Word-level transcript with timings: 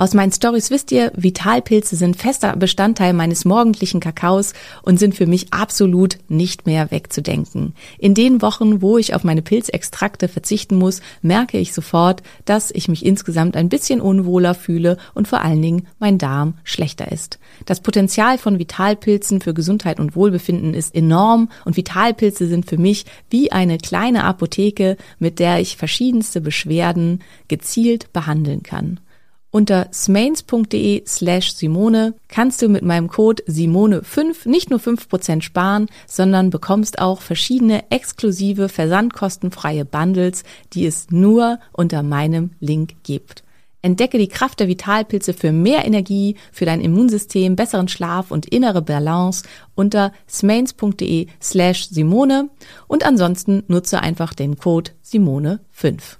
Aus 0.00 0.14
meinen 0.14 0.32
Stories 0.32 0.70
wisst 0.70 0.92
ihr, 0.92 1.12
Vitalpilze 1.14 1.94
sind 1.94 2.16
fester 2.16 2.56
Bestandteil 2.56 3.12
meines 3.12 3.44
morgendlichen 3.44 4.00
Kakaos 4.00 4.54
und 4.80 4.98
sind 4.98 5.14
für 5.14 5.26
mich 5.26 5.52
absolut 5.52 6.16
nicht 6.26 6.64
mehr 6.64 6.90
wegzudenken. 6.90 7.74
In 7.98 8.14
den 8.14 8.40
Wochen, 8.40 8.80
wo 8.80 8.96
ich 8.96 9.12
auf 9.14 9.24
meine 9.24 9.42
Pilzextrakte 9.42 10.28
verzichten 10.28 10.76
muss, 10.76 11.02
merke 11.20 11.58
ich 11.58 11.74
sofort, 11.74 12.22
dass 12.46 12.70
ich 12.70 12.88
mich 12.88 13.04
insgesamt 13.04 13.58
ein 13.58 13.68
bisschen 13.68 14.00
unwohler 14.00 14.54
fühle 14.54 14.96
und 15.12 15.28
vor 15.28 15.42
allen 15.42 15.60
Dingen 15.60 15.86
mein 15.98 16.16
Darm 16.16 16.54
schlechter 16.64 17.12
ist. 17.12 17.38
Das 17.66 17.82
Potenzial 17.82 18.38
von 18.38 18.58
Vitalpilzen 18.58 19.42
für 19.42 19.52
Gesundheit 19.52 20.00
und 20.00 20.16
Wohlbefinden 20.16 20.72
ist 20.72 20.94
enorm 20.94 21.50
und 21.66 21.76
Vitalpilze 21.76 22.46
sind 22.46 22.64
für 22.64 22.78
mich 22.78 23.04
wie 23.28 23.52
eine 23.52 23.76
kleine 23.76 24.24
Apotheke, 24.24 24.96
mit 25.18 25.38
der 25.38 25.60
ich 25.60 25.76
verschiedenste 25.76 26.40
Beschwerden 26.40 27.20
gezielt 27.48 28.14
behandeln 28.14 28.62
kann. 28.62 28.98
Unter 29.52 29.88
smains.de 29.92 31.02
slash 31.06 31.54
Simone 31.54 32.14
kannst 32.28 32.62
du 32.62 32.68
mit 32.68 32.84
meinem 32.84 33.08
Code 33.08 33.42
Simone5 33.48 34.48
nicht 34.48 34.70
nur 34.70 34.78
5% 34.78 35.42
sparen, 35.42 35.88
sondern 36.06 36.50
bekommst 36.50 37.00
auch 37.00 37.20
verschiedene 37.20 37.90
exklusive 37.90 38.68
versandkostenfreie 38.68 39.84
Bundles, 39.84 40.44
die 40.72 40.86
es 40.86 41.10
nur 41.10 41.58
unter 41.72 42.04
meinem 42.04 42.50
Link 42.60 42.94
gibt. 43.02 43.42
Entdecke 43.82 44.18
die 44.18 44.28
Kraft 44.28 44.60
der 44.60 44.68
Vitalpilze 44.68 45.32
für 45.32 45.50
mehr 45.50 45.84
Energie, 45.84 46.36
für 46.52 46.66
dein 46.66 46.80
Immunsystem, 46.80 47.56
besseren 47.56 47.88
Schlaf 47.88 48.30
und 48.30 48.46
innere 48.46 48.82
Balance 48.82 49.44
unter 49.74 50.12
smains.de 50.28 51.26
slash 51.42 51.88
Simone 51.88 52.50
und 52.86 53.04
ansonsten 53.04 53.64
nutze 53.66 54.00
einfach 54.00 54.34
den 54.34 54.58
Code 54.58 54.92
Simone5. 55.04 56.19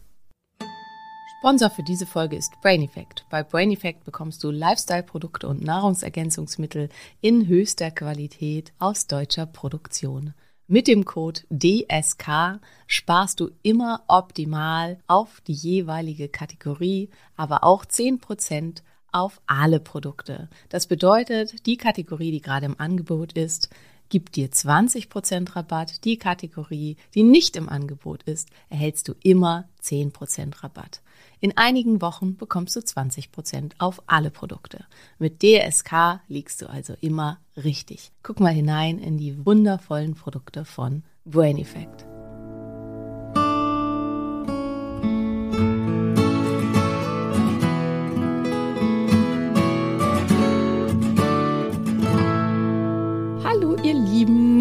Sponsor 1.40 1.70
für 1.70 1.82
diese 1.82 2.04
Folge 2.04 2.36
ist 2.36 2.60
Brain 2.60 2.82
Effect. 2.82 3.24
Bei 3.30 3.42
Brain 3.42 3.70
Effect 3.72 4.04
bekommst 4.04 4.44
du 4.44 4.50
Lifestyle-Produkte 4.50 5.48
und 5.48 5.64
Nahrungsergänzungsmittel 5.64 6.90
in 7.22 7.46
höchster 7.46 7.90
Qualität 7.90 8.74
aus 8.78 9.06
deutscher 9.06 9.46
Produktion. 9.46 10.34
Mit 10.66 10.86
dem 10.86 11.06
Code 11.06 11.40
DSK 11.48 12.60
sparst 12.86 13.40
du 13.40 13.52
immer 13.62 14.02
optimal 14.06 14.98
auf 15.06 15.40
die 15.40 15.54
jeweilige 15.54 16.28
Kategorie, 16.28 17.08
aber 17.36 17.64
auch 17.64 17.86
10% 17.86 18.82
auf 19.10 19.40
alle 19.46 19.80
Produkte. 19.80 20.50
Das 20.68 20.88
bedeutet, 20.88 21.64
die 21.64 21.78
Kategorie, 21.78 22.32
die 22.32 22.42
gerade 22.42 22.66
im 22.66 22.78
Angebot 22.78 23.32
ist, 23.32 23.70
gibt 24.10 24.36
dir 24.36 24.50
20% 24.50 25.56
Rabatt. 25.56 26.04
Die 26.04 26.18
Kategorie, 26.18 26.98
die 27.14 27.22
nicht 27.22 27.56
im 27.56 27.70
Angebot 27.70 28.24
ist, 28.24 28.50
erhältst 28.68 29.08
du 29.08 29.14
immer 29.22 29.70
10% 29.82 30.62
Rabatt. 30.62 31.00
In 31.40 31.56
einigen 31.56 32.02
Wochen 32.02 32.36
bekommst 32.36 32.76
du 32.76 32.80
20% 32.80 33.72
auf 33.78 34.02
alle 34.06 34.30
Produkte. 34.30 34.84
Mit 35.18 35.42
DSK 35.42 36.20
liegst 36.28 36.60
du 36.60 36.68
also 36.68 36.94
immer 37.00 37.38
richtig. 37.56 38.12
Guck 38.22 38.40
mal 38.40 38.52
hinein 38.52 38.98
in 38.98 39.16
die 39.16 39.44
wundervollen 39.46 40.14
Produkte 40.14 40.66
von 40.66 41.02
Brain 41.24 41.56
Effect. 41.58 42.09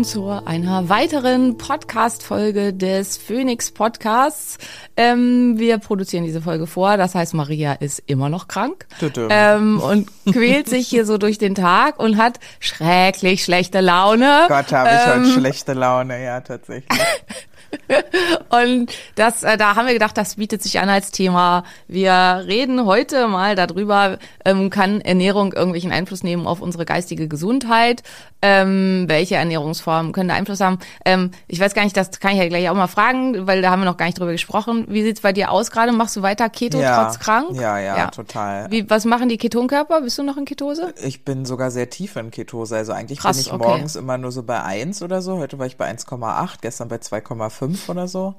Zu 0.09 0.28
einer 0.44 0.90
weiteren 0.90 1.59
Podcast-Folge 1.59 2.74
des 2.74 3.16
Phoenix 3.16 3.70
Podcasts. 3.70 4.58
Ähm, 4.97 5.59
wir 5.59 5.78
produzieren 5.78 6.24
diese 6.24 6.42
Folge 6.42 6.66
vor, 6.66 6.97
das 6.97 7.14
heißt 7.14 7.36
Maria 7.36 7.74
ist 7.74 8.02
immer 8.08 8.28
noch 8.28 8.47
krank 8.47 8.88
ähm, 9.30 9.80
und 9.80 10.09
quält 10.25 10.68
sich 10.68 10.88
hier 10.88 11.06
so 11.06 11.20
durch 11.20 11.38
den 11.38 11.53
Tag 11.53 12.00
und 12.00 12.18
hat 12.18 12.40
schrecklich 12.59 13.44
schlechte 13.44 13.81
Laune. 13.81 14.46
Gott, 14.47 14.72
habe 14.72 14.90
ich 14.90 15.14
Ähm, 15.14 15.25
heute 15.25 15.40
schlechte 15.40 15.74
Laune, 15.74 16.24
ja, 16.24 16.41
tatsächlich. 16.41 17.00
Und 18.50 18.91
das, 19.16 19.44
äh, 19.44 19.57
da 19.57 19.75
haben 19.75 19.85
wir 19.85 19.94
gedacht, 19.94 20.18
das 20.18 20.35
bietet 20.35 20.63
sich 20.63 20.80
an 20.80 20.90
als 20.90 21.12
Thema. 21.12 21.63
Wir 21.88 22.44
reden 22.47 22.85
heute 22.85 23.28
mal 23.28 23.56
darüber, 23.56 24.18
ähm, 24.46 24.69
kann 24.69 25.02
Ernährung 25.02 25.53
irgendwelchen 25.53 25.91
Einfluss 25.91 26.24
nehmen 26.24 26.47
auf 26.47 26.62
unsere 26.62 26.85
geistige 26.85 27.28
Gesundheit? 27.28 28.03
Ähm, 28.41 29.06
welche 29.08 29.35
Ernährungsformen 29.35 30.13
können 30.13 30.29
da 30.29 30.35
Einfluss 30.35 30.62
haben? 30.62 30.79
Ähm, 31.06 31.31
ich 31.47 31.59
weiß 31.59 31.74
gar 31.74 31.84
nicht, 31.84 31.97
das 31.97 32.19
kann 32.19 32.31
ich 32.31 32.38
ja 32.38 32.47
gleich 32.47 32.69
auch 32.69 32.75
mal 32.75 32.88
fragen, 32.88 33.47
weil 33.47 33.62
da 33.62 33.69
haben 33.72 33.81
wir 33.81 33.85
noch 33.85 33.97
gar 33.97 34.06
nicht 34.06 34.18
drüber 34.18 34.31
gesprochen. 34.31 34.85
Wie 34.88 35.03
sieht's 35.03 35.22
bei 35.22 35.34
dir 35.34 35.52
aus 35.52 35.72
gerade? 35.72 35.91
Machst 35.91 36.16
du 36.16 36.22
weiter 36.22 36.50
Keto 36.50 36.79
ja, 36.79 37.03
trotz 37.03 37.19
krank? 37.19 37.50
Ja, 37.53 37.78
ja, 37.79 38.08
total. 38.08 38.72
Wie, 38.72 38.90
was 38.90 39.06
machen 39.06 39.29
die 39.29 39.38
Ketonkörper? 39.38 40.02
Bist 40.02 40.18
du 40.18 40.24
noch 40.24 40.38
in 40.38 40.46
Ketose? 40.46 40.94
Ich 41.03 41.25
bin 41.25 41.46
sogar 41.46 41.69
sehr 41.69 41.90
tief 41.90 42.16
in 42.16 42.31
Ketose. 42.31 42.78
Also 42.78 42.94
eigentlich 42.94 43.19
Krass, 43.19 43.38
bin 43.38 43.46
ich 43.46 43.53
okay. 43.53 43.68
morgens 43.68 43.96
immer 43.96 44.18
nur 44.18 44.31
so 44.31 44.44
bei 44.44 44.62
1 44.62 45.02
oder 45.02 45.22
so. 45.22 45.38
Heute 45.38 45.59
war 45.59 45.66
ich 45.66 45.78
bei 45.78 45.91
1,8, 45.91 46.58
gestern 46.62 46.88
bei 46.88 46.97
2,5 46.97 47.59
oder 47.90 48.08
so. 48.08 48.36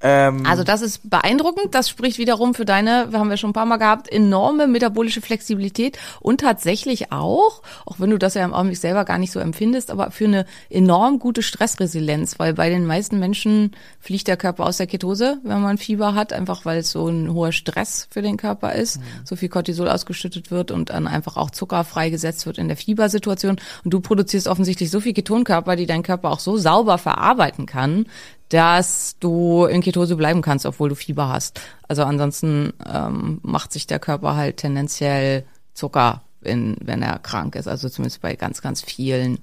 Ähm, 0.00 0.44
Also 0.44 0.62
das 0.62 0.82
ist 0.82 1.08
beeindruckend. 1.08 1.74
Das 1.74 1.88
spricht 1.88 2.18
wiederum 2.18 2.54
für 2.54 2.66
deine, 2.66 3.06
wir 3.10 3.18
haben 3.18 3.30
wir 3.30 3.38
schon 3.38 3.50
ein 3.50 3.54
paar 3.54 3.64
Mal 3.64 3.78
gehabt, 3.78 4.12
enorme 4.12 4.66
metabolische 4.66 5.22
Flexibilität 5.22 5.98
und 6.20 6.42
tatsächlich 6.42 7.12
auch, 7.12 7.62
auch 7.86 7.98
wenn 7.98 8.10
du 8.10 8.18
das 8.18 8.34
ja 8.34 8.44
im 8.44 8.52
Augenblick 8.52 8.78
selber 8.78 9.06
gar 9.06 9.16
nicht 9.16 9.32
so 9.32 9.40
empfindest, 9.40 9.90
aber 9.90 10.10
für 10.10 10.26
eine 10.26 10.44
enorm 10.68 11.18
gute 11.18 11.42
Stressresilienz, 11.42 12.38
weil 12.38 12.52
bei 12.52 12.68
den 12.68 12.84
meisten 12.84 13.18
Menschen 13.18 13.74
fliegt 13.98 14.28
der 14.28 14.36
Körper 14.36 14.66
aus 14.66 14.76
der 14.76 14.86
Ketose, 14.86 15.38
wenn 15.44 15.62
man 15.62 15.78
Fieber 15.78 16.14
hat, 16.14 16.34
einfach 16.34 16.66
weil 16.66 16.80
es 16.80 16.90
so 16.90 17.08
ein 17.08 17.32
hoher 17.32 17.52
Stress 17.52 18.06
für 18.10 18.20
den 18.20 18.36
Körper 18.36 18.74
ist, 18.74 19.00
so 19.24 19.34
viel 19.34 19.48
Cortisol 19.48 19.88
ausgeschüttet 19.88 20.50
wird 20.50 20.72
und 20.72 20.90
dann 20.90 21.06
einfach 21.06 21.38
auch 21.38 21.50
Zucker 21.50 21.84
freigesetzt 21.84 22.44
wird 22.44 22.58
in 22.58 22.68
der 22.68 22.76
Fiebersituation. 22.76 23.56
Und 23.82 23.90
du 23.94 24.00
produzierst 24.00 24.46
offensichtlich 24.46 24.90
so 24.90 25.00
viel 25.00 25.14
Ketonkörper, 25.14 25.74
die 25.74 25.86
dein 25.86 26.02
Körper 26.02 26.30
auch 26.30 26.40
so 26.40 26.58
sauber 26.58 26.98
verarbeiten 26.98 27.64
kann, 27.64 28.06
dass 28.48 29.16
du 29.18 29.64
in 29.64 29.80
Ketose 29.80 30.16
bleiben 30.16 30.42
kannst, 30.42 30.66
obwohl 30.66 30.88
du 30.88 30.94
Fieber 30.94 31.28
hast. 31.28 31.60
Also 31.88 32.04
ansonsten 32.04 32.72
ähm, 32.86 33.40
macht 33.42 33.72
sich 33.72 33.86
der 33.86 33.98
Körper 33.98 34.36
halt 34.36 34.58
tendenziell 34.58 35.44
Zucker, 35.74 36.22
in, 36.42 36.76
wenn 36.80 37.02
er 37.02 37.18
krank 37.18 37.56
ist. 37.56 37.66
Also 37.66 37.88
zumindest 37.88 38.20
bei 38.22 38.36
ganz, 38.36 38.62
ganz 38.62 38.82
vielen. 38.82 39.38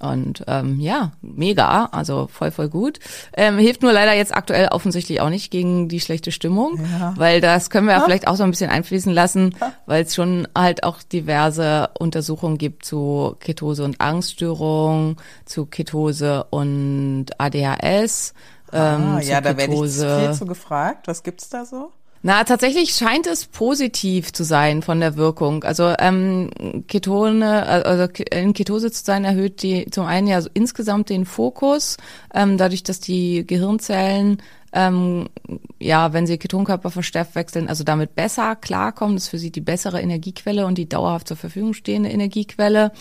Und 0.00 0.44
ähm, 0.46 0.80
ja, 0.80 1.12
mega, 1.20 1.84
also 1.92 2.26
voll, 2.32 2.50
voll 2.50 2.68
gut. 2.70 2.98
Ähm, 3.34 3.58
hilft 3.58 3.82
nur 3.82 3.92
leider 3.92 4.14
jetzt 4.14 4.34
aktuell 4.34 4.68
offensichtlich 4.68 5.20
auch 5.20 5.28
nicht 5.28 5.50
gegen 5.50 5.88
die 5.88 6.00
schlechte 6.00 6.32
Stimmung, 6.32 6.80
Ja. 6.98 7.12
weil 7.16 7.42
das 7.42 7.68
können 7.68 7.86
wir 7.86 7.92
ja 7.94 8.00
vielleicht 8.00 8.26
auch 8.26 8.36
so 8.36 8.42
ein 8.44 8.50
bisschen 8.50 8.70
einfließen 8.70 9.12
lassen, 9.12 9.54
weil 9.84 10.04
es 10.04 10.14
schon 10.14 10.48
halt 10.56 10.84
auch 10.84 11.02
diverse 11.02 11.90
Untersuchungen 11.98 12.56
gibt 12.56 12.84
zu 12.86 13.36
Ketose 13.40 13.84
und 13.84 14.00
Angststörung, 14.00 15.16
zu 15.44 15.66
Ketose 15.66 16.44
und 16.50 17.26
ADHS. 17.38 18.32
ähm, 18.72 19.16
ah, 19.16 19.20
ja, 19.20 19.40
da 19.40 19.50
werde 19.56 19.64
ich 19.64 19.68
Ketose. 19.68 20.20
viel 20.20 20.32
zu 20.34 20.46
gefragt. 20.46 21.08
Was 21.08 21.22
gibt's 21.22 21.48
da 21.50 21.64
so? 21.64 21.92
Na, 22.22 22.44
tatsächlich 22.44 22.90
scheint 22.90 23.26
es 23.26 23.46
positiv 23.46 24.30
zu 24.34 24.44
sein 24.44 24.82
von 24.82 25.00
der 25.00 25.16
Wirkung. 25.16 25.64
Also 25.64 25.94
ähm, 25.98 26.50
Ketone, 26.86 27.64
also 27.64 28.12
in 28.30 28.52
Ketose 28.52 28.92
zu 28.92 29.02
sein, 29.02 29.24
erhöht 29.24 29.62
die 29.62 29.86
zum 29.90 30.04
einen 30.04 30.26
ja 30.26 30.38
insgesamt 30.52 31.08
den 31.08 31.24
Fokus, 31.24 31.96
ähm, 32.34 32.58
dadurch, 32.58 32.82
dass 32.82 33.00
die 33.00 33.46
Gehirnzellen 33.46 34.42
ähm, 34.72 35.28
ja, 35.80 36.12
wenn 36.12 36.26
sie 36.26 36.38
Ketonkörper 36.38 36.90
verstärkt 36.90 37.34
wechseln, 37.34 37.68
also 37.68 37.84
damit 37.84 38.14
besser 38.14 38.56
klarkommen. 38.56 39.16
Das 39.16 39.24
ist 39.24 39.30
für 39.30 39.38
sie 39.38 39.50
die 39.50 39.60
bessere 39.60 40.00
Energiequelle 40.00 40.66
und 40.66 40.78
die 40.78 40.88
dauerhaft 40.88 41.28
zur 41.28 41.36
Verfügung 41.36 41.74
stehende 41.74 42.10
Energiequelle 42.10 42.92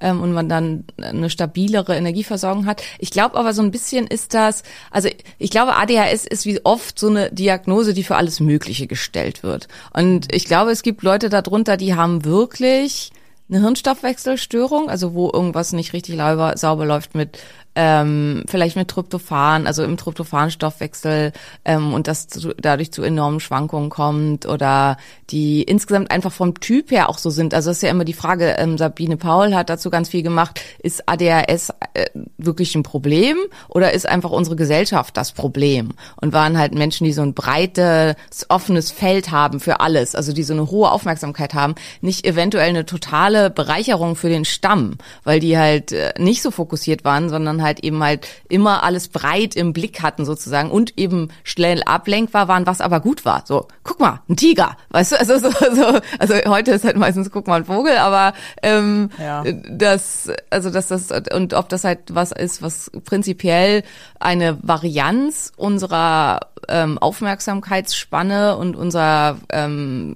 ähm, 0.00 0.22
und 0.22 0.32
man 0.32 0.48
dann 0.48 0.84
eine 1.00 1.30
stabilere 1.30 1.96
Energieversorgung 1.96 2.66
hat. 2.66 2.82
Ich 2.98 3.10
glaube 3.10 3.36
aber 3.36 3.52
so 3.52 3.62
ein 3.62 3.70
bisschen 3.70 4.06
ist 4.06 4.34
das, 4.34 4.62
also 4.90 5.08
ich 5.38 5.50
glaube 5.50 5.76
ADHS 5.76 6.26
ist 6.26 6.46
wie 6.46 6.64
oft 6.64 6.98
so 6.98 7.08
eine 7.08 7.30
Diagnose, 7.30 7.92
die 7.92 8.04
für 8.04 8.16
alles 8.16 8.40
Mögliche 8.40 8.86
gestellt 8.86 9.42
wird. 9.42 9.68
Und 9.92 10.34
ich 10.34 10.46
glaube, 10.46 10.70
es 10.70 10.82
gibt 10.82 11.02
Leute 11.02 11.28
darunter, 11.28 11.76
die 11.76 11.94
haben 11.94 12.24
wirklich 12.24 13.10
eine 13.50 13.60
Hirnstoffwechselstörung, 13.60 14.90
also 14.90 15.14
wo 15.14 15.30
irgendwas 15.32 15.72
nicht 15.72 15.92
richtig 15.92 16.16
sauber, 16.16 16.56
sauber 16.56 16.84
läuft 16.84 17.14
mit 17.14 17.38
ähm, 17.80 18.42
vielleicht 18.48 18.74
mit 18.74 18.88
Tryptophan, 18.88 19.68
also 19.68 19.84
im 19.84 19.96
Tryptophan-Stoffwechsel 19.96 21.32
ähm, 21.64 21.94
und 21.94 22.08
das 22.08 22.26
zu, 22.26 22.52
dadurch 22.56 22.90
zu 22.90 23.04
enormen 23.04 23.38
Schwankungen 23.38 23.88
kommt 23.88 24.46
oder 24.46 24.96
die 25.30 25.62
insgesamt 25.62 26.10
einfach 26.10 26.32
vom 26.32 26.58
Typ 26.58 26.90
her 26.90 27.08
auch 27.08 27.18
so 27.18 27.30
sind. 27.30 27.54
Also 27.54 27.70
das 27.70 27.76
ist 27.76 27.82
ja 27.84 27.90
immer 27.90 28.04
die 28.04 28.14
Frage, 28.14 28.56
ähm, 28.58 28.78
Sabine 28.78 29.16
Paul 29.16 29.54
hat 29.54 29.70
dazu 29.70 29.90
ganz 29.90 30.08
viel 30.08 30.24
gemacht, 30.24 30.60
ist 30.82 31.08
ADHS 31.08 31.72
äh, 31.94 32.06
wirklich 32.36 32.74
ein 32.74 32.82
Problem 32.82 33.36
oder 33.68 33.92
ist 33.92 34.08
einfach 34.08 34.32
unsere 34.32 34.56
Gesellschaft 34.56 35.16
das 35.16 35.30
Problem? 35.30 35.90
Und 36.20 36.32
waren 36.32 36.58
halt 36.58 36.74
Menschen, 36.74 37.04
die 37.04 37.12
so 37.12 37.22
ein 37.22 37.32
breites, 37.32 38.16
offenes 38.48 38.90
Feld 38.90 39.30
haben 39.30 39.60
für 39.60 39.78
alles, 39.78 40.16
also 40.16 40.32
die 40.32 40.42
so 40.42 40.52
eine 40.52 40.68
hohe 40.68 40.90
Aufmerksamkeit 40.90 41.54
haben, 41.54 41.76
nicht 42.00 42.26
eventuell 42.26 42.70
eine 42.70 42.86
totale 42.86 43.50
Bereicherung 43.50 44.16
für 44.16 44.28
den 44.28 44.44
Stamm, 44.44 44.98
weil 45.22 45.38
die 45.38 45.56
halt 45.56 45.92
äh, 45.92 46.12
nicht 46.18 46.42
so 46.42 46.50
fokussiert 46.50 47.04
waren, 47.04 47.28
sondern 47.28 47.62
halt 47.62 47.67
eben 47.84 48.02
halt 48.02 48.26
immer 48.48 48.82
alles 48.82 49.08
breit 49.08 49.54
im 49.54 49.72
Blick 49.72 50.02
hatten 50.02 50.24
sozusagen 50.24 50.70
und 50.70 50.98
eben 50.98 51.28
schnell 51.44 51.82
ablenkbar 51.84 52.48
waren, 52.48 52.66
was 52.66 52.80
aber 52.80 53.00
gut 53.00 53.24
war. 53.24 53.42
So, 53.46 53.68
guck 53.84 54.00
mal, 54.00 54.20
ein 54.28 54.36
Tiger, 54.36 54.76
weißt 54.90 55.12
du, 55.12 55.20
also 55.20 55.38
so, 55.38 55.50
so 55.50 56.00
also 56.18 56.34
heute 56.46 56.72
ist 56.72 56.84
halt 56.84 56.96
meistens 56.96 57.30
guck 57.30 57.46
mal 57.46 57.56
ein 57.60 57.64
Vogel, 57.64 57.96
aber 57.98 58.32
ähm, 58.62 59.10
Ja. 59.18 59.44
das, 59.70 60.30
also 60.50 60.70
dass 60.70 60.88
das 60.88 61.08
und 61.34 61.54
ob 61.54 61.68
das 61.68 61.84
halt 61.84 62.00
was 62.14 62.32
ist, 62.32 62.62
was 62.62 62.90
prinzipiell 63.04 63.82
eine 64.18 64.58
Varianz 64.62 65.52
unserer 65.56 66.40
ähm, 66.68 66.98
Aufmerksamkeitsspanne 66.98 68.56
und 68.56 68.76
unserer 68.76 69.38
ähm, 69.50 70.14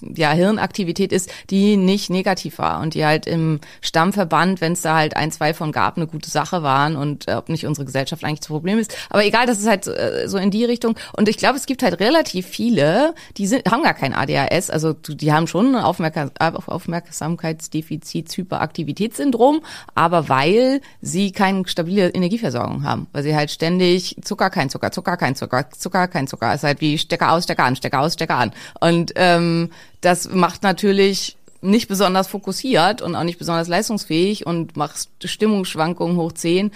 ja, 0.00 0.32
Hirnaktivität 0.32 1.12
ist, 1.12 1.30
die 1.50 1.76
nicht 1.76 2.10
negativ 2.10 2.58
war 2.58 2.80
und 2.80 2.94
die 2.94 3.04
halt 3.04 3.26
im 3.26 3.60
Stammverband, 3.80 4.60
wenn 4.60 4.72
es 4.72 4.82
da 4.82 4.96
halt 4.96 5.16
ein, 5.16 5.30
zwei 5.30 5.54
von 5.54 5.72
gab, 5.72 5.96
eine 5.96 6.06
gute 6.06 6.30
Sache 6.30 6.62
waren 6.62 6.96
und 6.96 7.28
äh, 7.28 7.34
ob 7.34 7.48
nicht 7.48 7.66
unsere 7.66 7.84
Gesellschaft 7.84 8.24
eigentlich 8.24 8.40
das 8.40 8.48
Problem 8.48 8.78
ist. 8.78 8.96
Aber 9.10 9.24
egal, 9.24 9.46
das 9.46 9.58
ist 9.58 9.68
halt 9.68 9.86
äh, 9.86 10.28
so 10.28 10.38
in 10.38 10.50
die 10.50 10.64
Richtung. 10.64 10.96
Und 11.16 11.28
ich 11.28 11.36
glaube, 11.36 11.56
es 11.56 11.66
gibt 11.66 11.82
halt 11.82 12.00
relativ 12.00 12.46
viele, 12.46 13.14
die 13.36 13.46
sind, 13.46 13.70
haben 13.70 13.82
gar 13.82 13.94
kein 13.94 14.14
ADHS, 14.14 14.70
also 14.70 14.92
die 14.92 15.32
haben 15.32 15.46
schon 15.46 15.74
ein 15.74 15.82
Aufmerksam 15.82 16.30
Aufmerksamkeitsdefizit, 16.38 18.36
Hyperaktivitätssyndrom, 18.36 19.60
aber 19.94 20.28
weil 20.28 20.80
sie 21.00 21.32
keine 21.32 21.66
stabile 21.66 22.10
Energieversorgung 22.10 22.84
haben, 22.84 23.06
weil 23.12 23.22
sie 23.22 23.34
halt 23.34 23.50
ständig 23.50 24.16
Zucker, 24.22 24.50
kein 24.50 24.70
Zucker, 24.70 24.92
Zucker, 24.92 25.16
kein 25.16 25.34
Zucker, 25.34 25.70
Zucker, 25.70 26.08
kein 26.08 26.26
Zucker, 26.26 26.54
ist 26.54 26.64
halt 26.64 26.80
wie 26.80 26.98
Stecker 26.98 27.32
aus, 27.32 27.44
Stecker 27.44 27.64
an, 27.64 27.76
Stecker 27.76 28.00
aus, 28.00 28.14
Stecker 28.14 28.36
an. 28.36 28.52
Und 28.80 29.12
ähm, 29.16 29.53
das 30.00 30.30
macht 30.30 30.62
natürlich 30.62 31.36
nicht 31.64 31.88
besonders 31.88 32.28
fokussiert 32.28 33.00
und 33.00 33.16
auch 33.16 33.24
nicht 33.24 33.38
besonders 33.38 33.68
leistungsfähig 33.68 34.46
und 34.46 34.76
macht 34.76 35.08
Stimmungsschwankungen 35.24 36.16
hoch 36.16 36.32
10. 36.32 36.70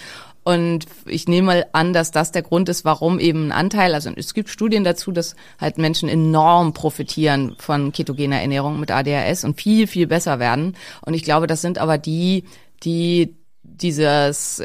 Und 0.44 0.86
ich 1.04 1.28
nehme 1.28 1.46
mal 1.46 1.66
an, 1.72 1.92
dass 1.92 2.10
das 2.10 2.32
der 2.32 2.40
Grund 2.40 2.70
ist, 2.70 2.86
warum 2.86 3.18
eben 3.20 3.48
ein 3.48 3.52
Anteil, 3.52 3.92
also 3.92 4.10
es 4.16 4.32
gibt 4.32 4.48
Studien 4.48 4.82
dazu, 4.82 5.12
dass 5.12 5.36
halt 5.60 5.76
Menschen 5.76 6.08
enorm 6.08 6.72
profitieren 6.72 7.54
von 7.58 7.92
ketogener 7.92 8.40
Ernährung 8.40 8.80
mit 8.80 8.90
ADHS 8.90 9.44
und 9.44 9.60
viel, 9.60 9.86
viel 9.86 10.06
besser 10.06 10.38
werden. 10.38 10.74
Und 11.02 11.12
ich 11.12 11.22
glaube, 11.22 11.48
das 11.48 11.60
sind 11.60 11.76
aber 11.76 11.98
die, 11.98 12.44
die 12.82 13.34
dieses, 13.82 14.62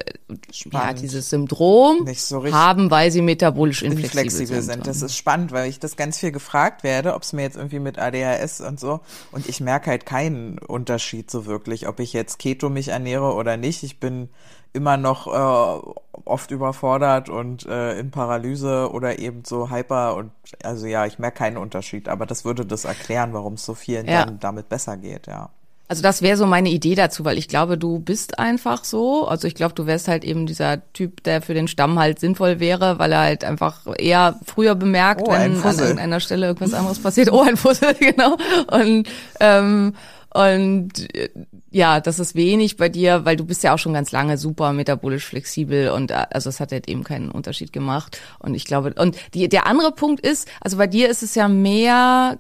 ja, 0.71 0.94
dieses 0.94 1.30
Syndrom 1.30 2.07
so 2.15 2.45
haben, 2.51 2.92
weil 2.92 3.12
sie 3.12 3.21
metabolisch 3.21 3.81
inflexibel, 3.81 4.19
inflexibel 4.25 4.62
sind. 4.62 4.88
Das 4.88 5.01
ist 5.01 5.15
spannend, 5.15 5.51
weil 5.51 5.69
ich 5.69 5.80
das 5.80 5.95
ganz 5.95 6.18
viel 6.18 6.31
gefragt 6.31 6.83
werde, 6.83 7.13
ob 7.13 7.24
es 7.24 7.33
mir 7.33 7.44
jetzt 7.44 7.57
irgendwie 7.57 7.80
mit 7.80 7.98
ADHS 8.00 8.62
und 8.62 8.80
so. 8.80 9.00
Und 9.31 9.48
ich 9.48 9.60
merke 9.62 9.89
halt 9.89 10.06
keinen 10.06 10.57
Unterschied 10.60 11.30
so 11.31 11.45
wirklich, 11.45 11.88
ob 11.88 12.00
ich 12.00 12.13
jetzt 12.13 12.39
Keto 12.39 12.69
mich 12.69 12.89
ernähre 12.89 13.33
oder 13.33 13.57
nicht. 13.57 13.83
Ich 13.83 14.00
bin 14.00 14.30
immer 14.74 14.98
noch 14.98 15.27
äh, 15.27 15.92
oft 16.25 16.50
überfordert 16.51 17.30
und 17.30 17.65
äh, 17.68 17.98
in 18.00 18.10
Paralyse 18.12 18.89
oder 18.92 19.19
eben 19.19 19.45
so 19.45 19.69
hyper 19.69 20.15
und 20.15 20.31
also 20.63 20.88
ja, 20.88 21.06
ich 21.06 21.19
merke 21.19 21.38
keinen 21.38 21.57
Unterschied, 21.57 22.10
aber 22.10 22.25
das 22.25 22.44
würde 22.44 22.65
das 22.65 22.86
erklären, 22.86 23.33
warum 23.33 23.54
es 23.54 23.65
so 23.65 23.75
vielen 23.75 24.07
Ja. 24.07 24.25
dann 24.25 24.39
damit 24.39 24.69
besser 24.69 24.98
geht, 24.98 25.27
ja. 25.27 25.51
Also 25.88 26.01
das 26.01 26.21
wäre 26.21 26.38
so 26.38 26.45
meine 26.45 26.69
Idee 26.69 26.95
dazu, 26.95 27.25
weil 27.25 27.38
ich 27.38 27.47
glaube, 27.47 27.77
du 27.77 28.00
bist 28.00 28.39
einfach 28.39 28.83
so. 28.83 29.27
Also 29.27 29.47
ich 29.47 29.53
glaube, 29.53 29.75
du 29.75 29.85
wärst 29.85 30.07
halt 30.07 30.24
eben 30.24 30.45
dieser 30.45 30.81
Typ, 30.94 31.24
der 31.24 31.41
für 31.41 31.53
den 31.53 31.68
Stamm 31.68 32.00
halt 32.00 32.19
sinnvoll 32.19 32.59
wäre, 32.59 33.00
weil 33.00 33.12
er 33.12 33.19
halt 33.19 33.44
einfach 33.44 33.81
eher 33.97 34.39
früher 34.45 34.75
bemerkt, 34.75 35.21
Oh, 35.25 35.31
wenn 35.31 35.62
an 35.62 35.80
irgendeiner 35.80 36.19
Stelle 36.19 36.47
irgendwas 36.47 36.74
anderes 36.74 37.00
passiert. 37.00 37.31
Oh, 37.31 37.41
ein 37.41 37.57
Fussel, 37.57 37.94
genau. 38.00 38.38
Und 38.71 39.07
ähm, 39.39 39.94
und 40.33 41.15
äh, 41.15 41.30
ja, 41.69 42.00
das 42.00 42.19
ist 42.19 42.33
wenig 42.33 42.77
bei 42.77 42.89
dir, 42.89 43.24
weil 43.25 43.36
du 43.36 43.45
bist 43.45 43.63
ja 43.63 43.74
auch 43.74 43.77
schon 43.77 43.94
ganz 43.94 44.12
lange 44.12 44.38
super 44.38 44.74
metabolisch 44.74 45.25
flexibel 45.25 45.89
und 45.89 46.12
äh, 46.12 46.25
also 46.31 46.50
es 46.50 46.59
hat 46.59 46.71
halt 46.71 46.88
eben 46.88 47.03
keinen 47.03 47.29
Unterschied 47.29 47.71
gemacht. 47.71 48.19
Und 48.39 48.56
ich 48.56 48.65
glaube, 48.65 48.95
und 48.97 49.15
die, 49.33 49.47
der 49.47 49.68
andere 49.68 49.91
Punkt 49.91 50.25
ist, 50.25 50.47
also 50.59 50.77
bei 50.77 50.88
dir 50.88 51.09
ist 51.09 51.21
es 51.21 51.36
ja 51.36 51.47
mehr 51.47 52.39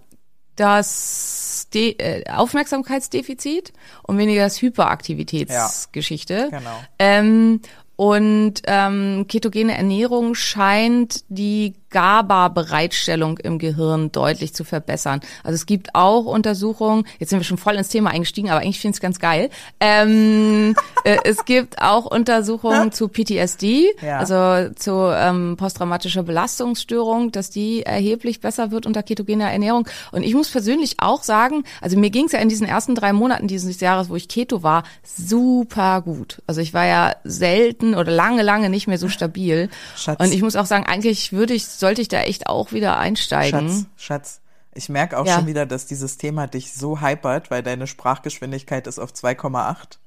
das 0.55 1.42
De 1.73 1.95
äh, 1.97 2.23
Aufmerksamkeitsdefizit 2.29 3.73
und 4.03 4.17
weniger 4.17 4.43
das 4.43 4.61
Hyperaktivitätsgeschichte. 4.61 6.49
Ja, 6.51 6.59
genau. 6.59 6.79
Ähm, 6.99 7.61
und 7.95 8.53
ähm, 8.65 9.25
ketogene 9.27 9.77
Ernährung 9.77 10.33
scheint 10.35 11.23
die 11.29 11.73
GABA-Bereitstellung 11.93 13.37
im 13.37 13.57
Gehirn 13.59 14.11
deutlich 14.11 14.53
zu 14.53 14.63
verbessern. 14.63 15.21
Also 15.43 15.55
es 15.55 15.65
gibt 15.65 15.95
auch 15.95 16.25
Untersuchungen, 16.25 17.05
jetzt 17.19 17.29
sind 17.29 17.39
wir 17.39 17.43
schon 17.45 17.57
voll 17.57 17.75
ins 17.75 17.87
Thema 17.89 18.09
eingestiegen, 18.11 18.49
aber 18.49 18.61
eigentlich 18.61 18.79
finde 18.79 18.93
ich 18.95 18.97
es 18.97 19.01
ganz 19.01 19.19
geil. 19.19 19.49
Ähm, 19.79 20.75
äh, 21.05 21.17
es 21.23 21.45
gibt 21.45 21.81
auch 21.81 22.05
Untersuchungen 22.05 22.91
zu 22.91 23.07
PTSD, 23.07 23.93
Ja. 24.01 24.17
also 24.19 24.73
zu 24.75 25.11
ähm, 25.15 25.55
posttraumatischer 25.57 26.23
Belastungsstörung, 26.23 27.31
dass 27.31 27.49
die 27.49 27.83
erheblich 27.83 28.41
besser 28.41 28.71
wird 28.71 28.85
unter 28.85 29.03
ketogener 29.03 29.51
Ernährung. 29.51 29.87
Und 30.11 30.23
ich 30.23 30.33
muss 30.33 30.49
persönlich 30.49 30.95
auch 30.99 31.23
sagen, 31.23 31.63
also 31.81 31.97
mir 31.97 32.09
ging 32.09 32.25
es 32.25 32.31
ja 32.33 32.39
in 32.39 32.49
diesen 32.49 32.67
ersten 32.67 32.95
drei 32.95 33.13
Monaten 33.13 33.47
dieses 33.47 33.79
Jahres, 33.79 34.09
wo 34.09 34.15
ich 34.15 34.27
Keto 34.27 34.63
war, 34.63 34.83
super 35.03 36.01
gut. 36.01 36.41
Also 36.47 36.61
ich 36.61 36.73
war 36.73 36.85
ja 36.85 37.15
selten 37.23 37.95
oder 37.95 38.11
lange, 38.11 38.41
lange 38.41 38.69
nicht 38.69 38.87
mehr 38.87 38.97
so 38.97 39.09
stabil. 39.09 39.69
Schatz. 39.95 40.19
Und 40.19 40.33
ich 40.33 40.41
muss 40.41 40.55
auch 40.55 40.65
sagen, 40.65 40.85
eigentlich 40.85 41.31
würde 41.33 41.53
ich, 41.53 41.67
sollte 41.83 42.01
ich 42.01 42.07
da 42.07 42.21
echt 42.21 42.47
auch 42.47 42.71
wieder 42.71 42.97
einsteigen. 42.97 43.69
Schatz, 43.69 43.85
Schatz. 43.97 44.39
Ich 44.75 44.89
merke 44.89 45.19
auch 45.19 45.25
Ja. 45.27 45.35
schon 45.35 45.45
wieder, 45.45 45.65
dass 45.67 45.85
dieses 45.85 46.17
Thema 46.17 46.47
dich 46.47 46.73
so 46.73 46.99
hypert, 47.01 47.51
weil 47.51 47.61
deine 47.61 47.85
Sprachgeschwindigkeit 47.85 48.87
ist 48.87 48.97
auf 48.97 49.11
2,8. 49.13 49.99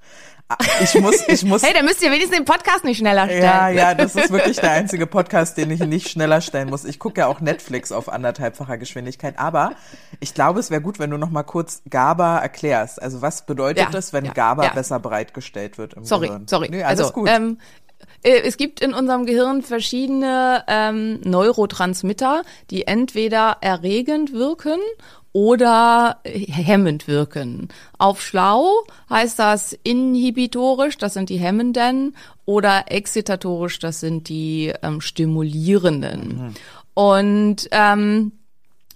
Ah, 0.49 0.57
Ich 0.81 0.95
muss, 1.01 1.27
ich 1.29 1.45
muss. 1.45 1.63
Hey, 1.63 1.73
dann 1.75 1.85
müsst 1.85 2.03
ihr 2.03 2.11
wenigstens 2.11 2.37
den 2.37 2.45
Podcast 2.45 2.83
nicht 2.85 2.99
schneller 2.99 3.27
stellen. 3.27 3.43
ja, 3.43 3.69
ja, 3.69 3.95
das 3.95 4.15
ist 4.17 4.31
wirklich 4.31 4.57
der 4.57 4.73
einzige 4.73 5.07
Podcast, 5.07 5.57
den 5.57 5.71
ich 5.73 5.81
nicht 5.81 6.09
schneller 6.09 6.41
stellen 6.41 6.71
muss. 6.71 6.85
Ich 6.85 6.99
gucke 6.99 7.21
ja 7.21 7.27
auch 7.27 7.41
Netflix 7.41 7.91
auf 7.93 8.09
anderthalbfacher 8.09 8.79
Geschwindigkeit, 8.79 9.39
aber 9.39 9.73
ich 10.21 10.35
glaube, 10.35 10.59
es 10.61 10.71
wäre 10.71 10.81
gut, 10.81 10.99
wenn 10.99 11.11
du 11.11 11.17
noch 11.19 11.31
mal 11.31 11.43
kurz 11.45 11.83
GABA 11.91 12.39
erklärst. 12.39 13.01
Also 13.03 13.23
was 13.23 13.45
bedeutet 13.47 13.85
Ja, 13.85 13.91
das, 13.91 14.13
wenn 14.13 14.25
ja, 14.25 14.33
GABA 14.33 14.69
besser 14.71 14.99
bereitgestellt 15.01 15.79
wird 15.79 15.95
im 15.95 16.05
Sorry, 16.05 16.27
Gehirn? 16.29 16.49
sorry. 16.49 16.69
Nee, 16.71 16.83
alles 16.85 17.01
also, 17.01 17.13
gut. 17.13 17.29
Ähm, 17.29 17.59
äh, 17.61 17.86
es 18.23 18.57
gibt 18.57 18.81
in 18.81 18.93
unserem 18.93 19.25
Gehirn 19.25 19.63
verschiedene 19.63 20.65
ähm, 20.67 21.21
Neurotransmitter, 21.23 22.43
die 22.71 22.87
entweder 22.87 23.59
erregend 23.61 24.33
wirken 24.33 24.81
oder 25.33 26.21
hemmend 26.25 27.09
wirken. 27.09 27.69
Auf 27.99 28.23
schlau 28.23 28.85
heißt 29.11 29.39
das 29.39 29.79
inhibitorisch, 29.83 30.97
das 30.99 31.15
sind 31.15 31.29
die 31.29 31.37
hemmenden, 31.37 32.17
oder 32.47 32.85
excitatorisch, 32.91 33.79
das 33.79 34.01
sind 34.01 34.29
die 34.29 34.73
ähm, 34.83 35.01
stimulierenden. 35.01 36.55
Und 36.95 37.69
ähm, 37.73 38.33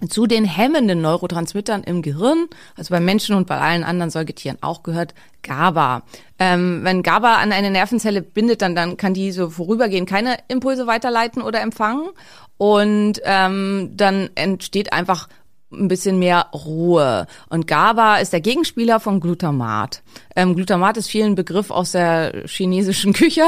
zu 0.08 0.26
den 0.26 0.44
hemmenden 0.44 1.00
Neurotransmittern 1.02 1.82
im 1.82 2.02
Gehirn, 2.02 2.48
also 2.76 2.92
bei 2.92 3.00
Menschen 3.00 3.36
und 3.36 3.46
bei 3.46 3.58
allen 3.58 3.84
anderen 3.84 4.10
Säugetieren 4.10 4.58
auch 4.60 4.82
gehört 4.82 5.14
GABA. 5.42 6.02
Ähm, 6.38 6.80
wenn 6.82 7.02
GABA 7.02 7.36
an 7.36 7.52
eine 7.52 7.70
Nervenzelle 7.70 8.22
bindet, 8.22 8.62
dann, 8.62 8.74
dann 8.74 8.96
kann 8.96 9.14
die 9.14 9.32
so 9.32 9.50
vorübergehend 9.50 10.08
keine 10.08 10.38
Impulse 10.48 10.86
weiterleiten 10.86 11.42
oder 11.42 11.60
empfangen. 11.60 12.08
Und 12.56 13.22
ähm, 13.24 13.92
dann 13.94 14.28
entsteht 14.34 14.92
einfach 14.92 15.28
ein 15.72 15.88
bisschen 15.88 16.18
mehr 16.18 16.46
Ruhe. 16.52 17.26
Und 17.48 17.66
GABA 17.66 18.16
ist 18.16 18.32
der 18.32 18.40
Gegenspieler 18.40 19.00
von 19.00 19.20
Glutamat. 19.20 20.02
Ähm, 20.36 20.54
Glutamat 20.54 20.96
ist 20.96 21.08
vielen 21.08 21.34
Begriff 21.34 21.70
aus 21.70 21.92
der 21.92 22.44
chinesischen 22.46 23.12
Küche. 23.14 23.44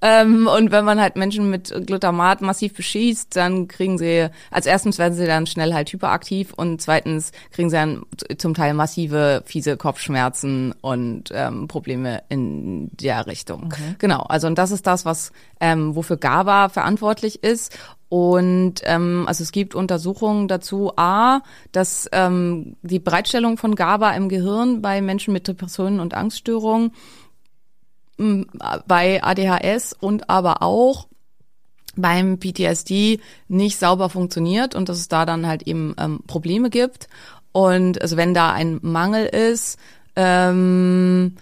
Ähm, 0.00 0.46
und 0.46 0.70
wenn 0.70 0.84
man 0.84 1.00
halt 1.00 1.16
Menschen 1.16 1.50
mit 1.50 1.74
Glutamat 1.86 2.40
massiv 2.40 2.74
beschießt, 2.74 3.36
dann 3.36 3.68
kriegen 3.68 3.98
sie, 3.98 4.28
als 4.50 4.66
erstens 4.66 4.98
werden 4.98 5.14
sie 5.14 5.26
dann 5.26 5.46
schnell 5.46 5.74
halt 5.74 5.92
hyperaktiv 5.92 6.52
und 6.54 6.80
zweitens 6.80 7.32
kriegen 7.50 7.70
sie 7.70 7.76
dann 7.76 8.02
zum 8.38 8.54
Teil 8.54 8.74
massive, 8.74 9.42
fiese 9.44 9.76
Kopfschmerzen 9.76 10.74
und 10.80 11.24
ähm, 11.32 11.68
Probleme 11.68 12.22
in 12.28 12.90
der 12.96 13.26
Richtung. 13.26 13.72
Genau, 13.98 14.22
also 14.22 14.46
und 14.46 14.56
das 14.58 14.70
ist 14.70 14.86
das, 14.86 15.04
was 15.04 15.32
ähm, 15.60 15.94
wofür 15.96 16.16
GABA 16.16 16.68
verantwortlich 16.68 17.42
ist. 17.42 17.76
Und 18.08 18.74
ähm, 18.84 19.24
also 19.26 19.42
es 19.42 19.50
gibt 19.50 19.74
Untersuchungen 19.74 20.46
dazu, 20.46 20.92
a, 20.96 21.40
dass 21.72 22.08
ähm, 22.12 22.76
die 22.82 23.00
Bereitstellung 23.00 23.56
von 23.56 23.74
GABA 23.74 24.12
im 24.12 24.28
Gehirn 24.28 24.80
bei 24.80 25.00
Menschen 25.02 25.32
mit 25.32 25.48
Depressionen 25.48 25.98
und 25.98 26.14
Angststörungen, 26.14 26.92
m, 28.18 28.46
bei 28.86 29.22
ADHS 29.22 29.92
und 29.92 30.30
aber 30.30 30.62
auch 30.62 31.08
beim 31.96 32.38
PTSD 32.38 33.20
nicht 33.48 33.78
sauber 33.78 34.08
funktioniert 34.08 34.74
und 34.74 34.88
dass 34.88 34.98
es 34.98 35.08
da 35.08 35.26
dann 35.26 35.46
halt 35.46 35.62
eben 35.62 35.94
ähm, 35.98 36.20
Probleme 36.26 36.70
gibt. 36.70 37.08
Und 37.52 38.00
also 38.02 38.16
wenn 38.16 38.34
da 38.34 38.52
ein 38.52 38.78
Mangel 38.82 39.26
ist, 39.26 39.78
ähm, 40.14 41.36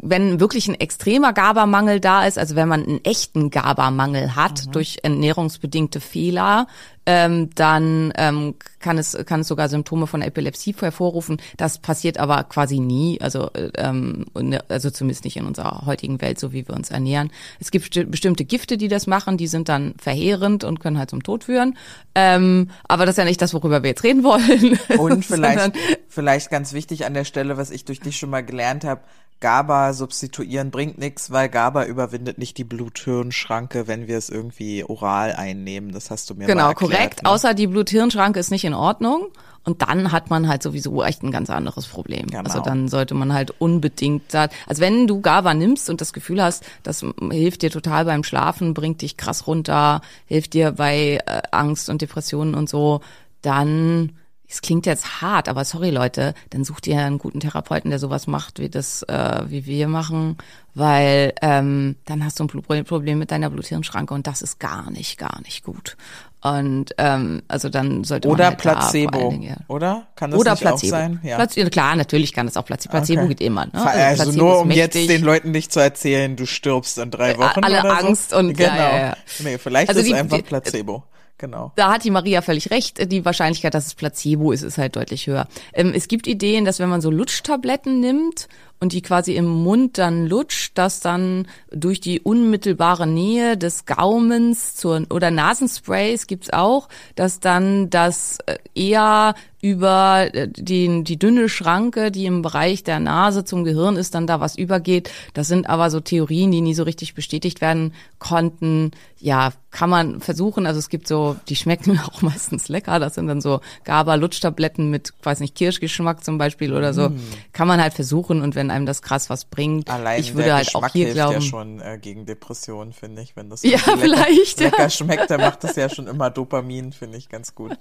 wenn 0.00 0.40
wirklich 0.40 0.68
ein 0.68 0.74
extremer 0.74 1.32
GABA-Mangel 1.32 2.00
da 2.00 2.26
ist, 2.26 2.38
also 2.38 2.56
wenn 2.56 2.68
man 2.68 2.82
einen 2.84 3.04
echten 3.04 3.50
GABA-Mangel 3.50 4.36
hat 4.36 4.74
durch 4.74 4.98
ernährungsbedingte 5.02 6.00
Fehler, 6.00 6.66
ähm, 7.08 7.50
dann 7.54 8.12
ähm, 8.16 8.56
kann 8.80 8.98
es 8.98 9.16
kann 9.26 9.40
es 9.40 9.48
sogar 9.48 9.68
Symptome 9.68 10.08
von 10.08 10.22
Epilepsie 10.22 10.74
hervorrufen. 10.76 11.40
Das 11.56 11.78
passiert 11.78 12.18
aber 12.18 12.42
quasi 12.44 12.80
nie, 12.80 13.20
also 13.20 13.48
ähm, 13.76 14.24
ne- 14.34 14.64
also 14.68 14.90
zumindest 14.90 15.24
nicht 15.24 15.36
in 15.36 15.46
unserer 15.46 15.86
heutigen 15.86 16.20
Welt, 16.20 16.40
so 16.40 16.52
wie 16.52 16.66
wir 16.66 16.74
uns 16.74 16.90
ernähren. 16.90 17.30
Es 17.60 17.70
gibt 17.70 17.84
besti- 17.86 18.06
bestimmte 18.06 18.44
Gifte, 18.44 18.76
die 18.76 18.88
das 18.88 19.06
machen, 19.06 19.36
die 19.36 19.46
sind 19.46 19.68
dann 19.68 19.94
verheerend 19.98 20.64
und 20.64 20.80
können 20.80 20.98
halt 20.98 21.10
zum 21.10 21.22
Tod 21.22 21.44
führen. 21.44 21.76
Ähm, 22.16 22.70
aber 22.88 23.06
das 23.06 23.12
ist 23.12 23.18
ja 23.18 23.24
nicht 23.24 23.40
das, 23.40 23.54
worüber 23.54 23.84
wir 23.84 23.90
jetzt 23.90 24.02
reden 24.02 24.24
wollen. 24.24 24.78
Und 24.98 25.24
vielleicht, 25.24 25.72
vielleicht 26.08 26.50
ganz 26.50 26.72
wichtig 26.72 27.04
an 27.04 27.14
der 27.14 27.24
Stelle, 27.24 27.56
was 27.56 27.70
ich 27.70 27.84
durch 27.84 28.00
dich 28.00 28.16
schon 28.16 28.30
mal 28.30 28.44
gelernt 28.44 28.84
habe, 28.84 29.02
GABA 29.40 29.92
substituieren 29.92 30.70
bringt 30.70 30.98
nichts, 30.98 31.30
weil 31.30 31.48
GABA 31.48 31.84
überwindet 31.84 32.38
nicht 32.38 32.56
die 32.58 32.64
Blut-Hirn-Schranke, 32.64 33.86
wenn 33.86 34.06
wir 34.06 34.16
es 34.18 34.28
irgendwie 34.28 34.82
oral 34.84 35.32
einnehmen. 35.34 35.92
Das 35.92 36.10
hast 36.10 36.30
du 36.30 36.34
mir 36.34 36.46
Genau, 36.46 36.62
mal 36.64 36.68
erklärt. 36.70 36.92
korrekt. 36.92 37.22
ne? 37.22 37.30
Außer 37.30 37.54
die 37.54 37.66
Blut-Hirn-Schranke 37.66 38.40
ist 38.40 38.50
nicht 38.50 38.64
in 38.64 38.74
Ordnung. 38.74 39.28
Und 39.64 39.82
dann 39.82 40.12
hat 40.12 40.30
man 40.30 40.46
halt 40.48 40.62
sowieso 40.62 41.02
echt 41.02 41.24
ein 41.24 41.32
ganz 41.32 41.50
anderes 41.50 41.86
Problem. 41.88 42.26
Genau. 42.28 42.44
Also 42.44 42.60
dann 42.60 42.86
sollte 42.86 43.14
man 43.14 43.32
halt 43.32 43.52
unbedingt 43.60 44.32
da, 44.32 44.46
also 44.68 44.80
wenn 44.80 45.08
du 45.08 45.20
GABA 45.20 45.54
nimmst 45.54 45.90
und 45.90 46.00
das 46.00 46.12
Gefühl 46.12 46.40
hast, 46.40 46.64
das 46.84 47.04
hilft 47.32 47.62
dir 47.62 47.70
total 47.72 48.04
beim 48.04 48.22
Schlafen, 48.22 48.74
bringt 48.74 49.02
dich 49.02 49.16
krass 49.16 49.48
runter, 49.48 50.02
hilft 50.26 50.54
dir 50.54 50.70
bei 50.72 51.18
äh, 51.26 51.42
Angst 51.50 51.90
und 51.90 52.00
Depressionen 52.00 52.54
und 52.54 52.68
so, 52.68 53.00
dann 53.42 54.12
es 54.48 54.62
klingt 54.62 54.86
jetzt 54.86 55.20
hart, 55.22 55.48
aber 55.48 55.64
sorry 55.64 55.90
Leute, 55.90 56.34
dann 56.50 56.64
sucht 56.64 56.86
ihr 56.86 56.98
einen 57.00 57.18
guten 57.18 57.40
Therapeuten, 57.40 57.90
der 57.90 57.98
sowas 57.98 58.26
macht, 58.26 58.58
wie 58.60 58.68
das, 58.68 59.02
äh, 59.04 59.42
wie 59.48 59.66
wir 59.66 59.88
machen, 59.88 60.36
weil 60.74 61.32
ähm, 61.42 61.96
dann 62.04 62.24
hast 62.24 62.38
du 62.38 62.44
ein 62.44 62.84
Problem 62.84 63.18
mit 63.18 63.30
deiner 63.30 63.50
Bluthirnschranke 63.50 64.14
und 64.14 64.26
das 64.26 64.42
ist 64.42 64.60
gar 64.60 64.90
nicht, 64.90 65.18
gar 65.18 65.40
nicht 65.42 65.64
gut. 65.64 65.96
Und 66.42 66.94
ähm, 66.98 67.42
also 67.48 67.68
dann 67.68 68.04
sollte 68.04 68.28
man 68.28 68.36
Oder 68.36 68.46
halt 68.48 68.62
vor 68.62 68.70
allen 68.70 68.78
Placebo, 68.80 69.30
Dingen, 69.30 69.42
ja. 69.42 69.56
oder? 69.66 70.06
Kann 70.14 70.30
das 70.30 70.38
Oder 70.38 70.52
nicht 70.52 70.60
Placebo. 70.60 70.94
auch 70.94 70.98
sein? 71.00 71.20
Ja. 71.24 71.38
Plac- 71.38 71.70
klar, 71.72 71.96
natürlich 71.96 72.32
kann 72.32 72.46
das 72.46 72.56
auch 72.56 72.64
Placebo. 72.64 72.92
Placebo 72.92 73.20
Okay. 73.22 73.28
geht 73.30 73.40
immer. 73.40 73.66
Ne? 73.66 73.72
Also, 73.74 74.22
Placebo 74.24 74.44
nur 74.44 74.60
um 74.60 74.70
jetzt 74.70 74.94
den 74.94 75.22
Leuten 75.22 75.50
nicht 75.50 75.72
zu 75.72 75.80
erzählen, 75.80 76.36
du 76.36 76.46
stirbst 76.46 76.98
in 76.98 77.10
drei 77.10 77.36
Wochen 77.38 77.64
alle 77.64 77.80
oder 77.80 77.98
so. 78.00 78.06
Angst 78.06 78.32
und- 78.32 78.54
genau. 78.56 78.68
ja, 78.76 78.90
ja, 78.90 78.98
ja. 79.08 79.16
Nee, 79.40 79.58
vielleicht 79.58 79.88
Also 79.88 80.02
ist 80.02 80.06
die- 80.06 80.14
einfach 80.14 80.36
die- 80.36 80.42
Placebo. 80.44 81.02
Genau. 81.38 81.72
Da 81.76 81.92
hat 81.92 82.04
die 82.04 82.10
Maria 82.10 82.40
völlig 82.40 82.70
recht. 82.70 83.12
Die 83.12 83.24
Wahrscheinlichkeit, 83.24 83.74
dass 83.74 83.86
es 83.86 83.94
Placebo 83.94 84.52
ist, 84.52 84.62
ist 84.62 84.78
halt 84.78 84.96
deutlich 84.96 85.26
höher. 85.26 85.46
Ähm, 85.74 85.92
es 85.94 86.08
gibt 86.08 86.26
Ideen, 86.26 86.64
dass 86.64 86.78
wenn 86.78 86.88
man 86.88 87.02
so 87.02 87.10
Lutschtabletten 87.10 88.00
nimmt 88.00 88.48
und 88.80 88.92
die 88.92 89.02
quasi 89.02 89.34
im 89.34 89.46
Mund 89.46 89.98
dann 89.98 90.26
lutscht, 90.26 90.76
dass 90.76 91.00
dann 91.00 91.46
durch 91.70 92.00
die 92.00 92.20
unmittelbare 92.20 93.06
Nähe 93.06 93.56
des 93.56 93.86
Gaumens 93.86 94.74
zur, 94.74 95.06
oder 95.10 95.30
Nasensprays 95.30 96.26
gibt's 96.26 96.52
auch, 96.52 96.88
dass 97.14 97.40
dann 97.40 97.90
das 97.90 98.38
äh, 98.46 98.56
eher 98.74 99.34
über 99.66 100.32
äh, 100.32 100.48
die, 100.48 101.02
die 101.02 101.18
dünne 101.18 101.48
Schranke, 101.48 102.10
die 102.12 102.26
im 102.26 102.42
Bereich 102.42 102.84
der 102.84 103.00
Nase 103.00 103.44
zum 103.44 103.64
Gehirn 103.64 103.96
ist, 103.96 104.14
dann 104.14 104.26
da 104.26 104.40
was 104.40 104.56
übergeht. 104.56 105.10
Das 105.34 105.48
sind 105.48 105.68
aber 105.68 105.90
so 105.90 106.00
Theorien, 106.00 106.52
die 106.52 106.60
nie 106.60 106.74
so 106.74 106.84
richtig 106.84 107.14
bestätigt 107.14 107.60
werden 107.60 107.92
konnten. 108.18 108.92
Ja, 109.18 109.52
kann 109.70 109.90
man 109.90 110.20
versuchen. 110.20 110.66
Also 110.66 110.78
es 110.78 110.88
gibt 110.88 111.08
so, 111.08 111.36
die 111.48 111.56
schmecken 111.56 111.98
auch 112.06 112.22
meistens 112.22 112.68
lecker. 112.68 113.00
Das 113.00 113.14
sind 113.14 113.26
dann 113.26 113.40
so 113.40 113.60
GABA-Lutschtabletten 113.84 114.90
mit, 114.90 115.12
weiß 115.22 115.40
nicht, 115.40 115.54
Kirschgeschmack 115.54 116.22
zum 116.22 116.38
Beispiel 116.38 116.72
oder 116.72 116.94
so. 116.94 117.10
Kann 117.52 117.66
man 117.66 117.80
halt 117.80 117.94
versuchen 117.94 118.42
und 118.42 118.54
wenn 118.54 118.65
einem 118.70 118.86
das 118.86 119.02
krass 119.02 119.30
was 119.30 119.44
bringt. 119.44 119.90
Allein 119.90 120.20
ich 120.20 120.34
würde 120.34 120.44
der 120.44 120.54
halt 120.56 120.66
Geschmack 120.66 120.90
auch 120.90 120.92
hier 120.92 121.04
hilft 121.06 121.16
glauben. 121.16 121.34
ja 121.34 121.40
schon 121.40 121.80
äh, 121.80 121.98
gegen 122.00 122.26
Depressionen, 122.26 122.92
finde 122.92 123.22
ich. 123.22 123.36
Wenn 123.36 123.50
das 123.50 123.62
Ja, 123.62 123.70
lecker, 123.78 123.98
vielleicht, 123.98 124.60
ja. 124.60 124.66
lecker 124.66 124.90
schmeckt, 124.90 125.30
dann 125.30 125.40
macht 125.40 125.64
das 125.64 125.76
ja 125.76 125.88
schon 125.88 126.06
immer 126.06 126.30
Dopamin, 126.30 126.92
finde 126.92 127.18
ich 127.18 127.28
ganz 127.28 127.54
gut. 127.54 127.76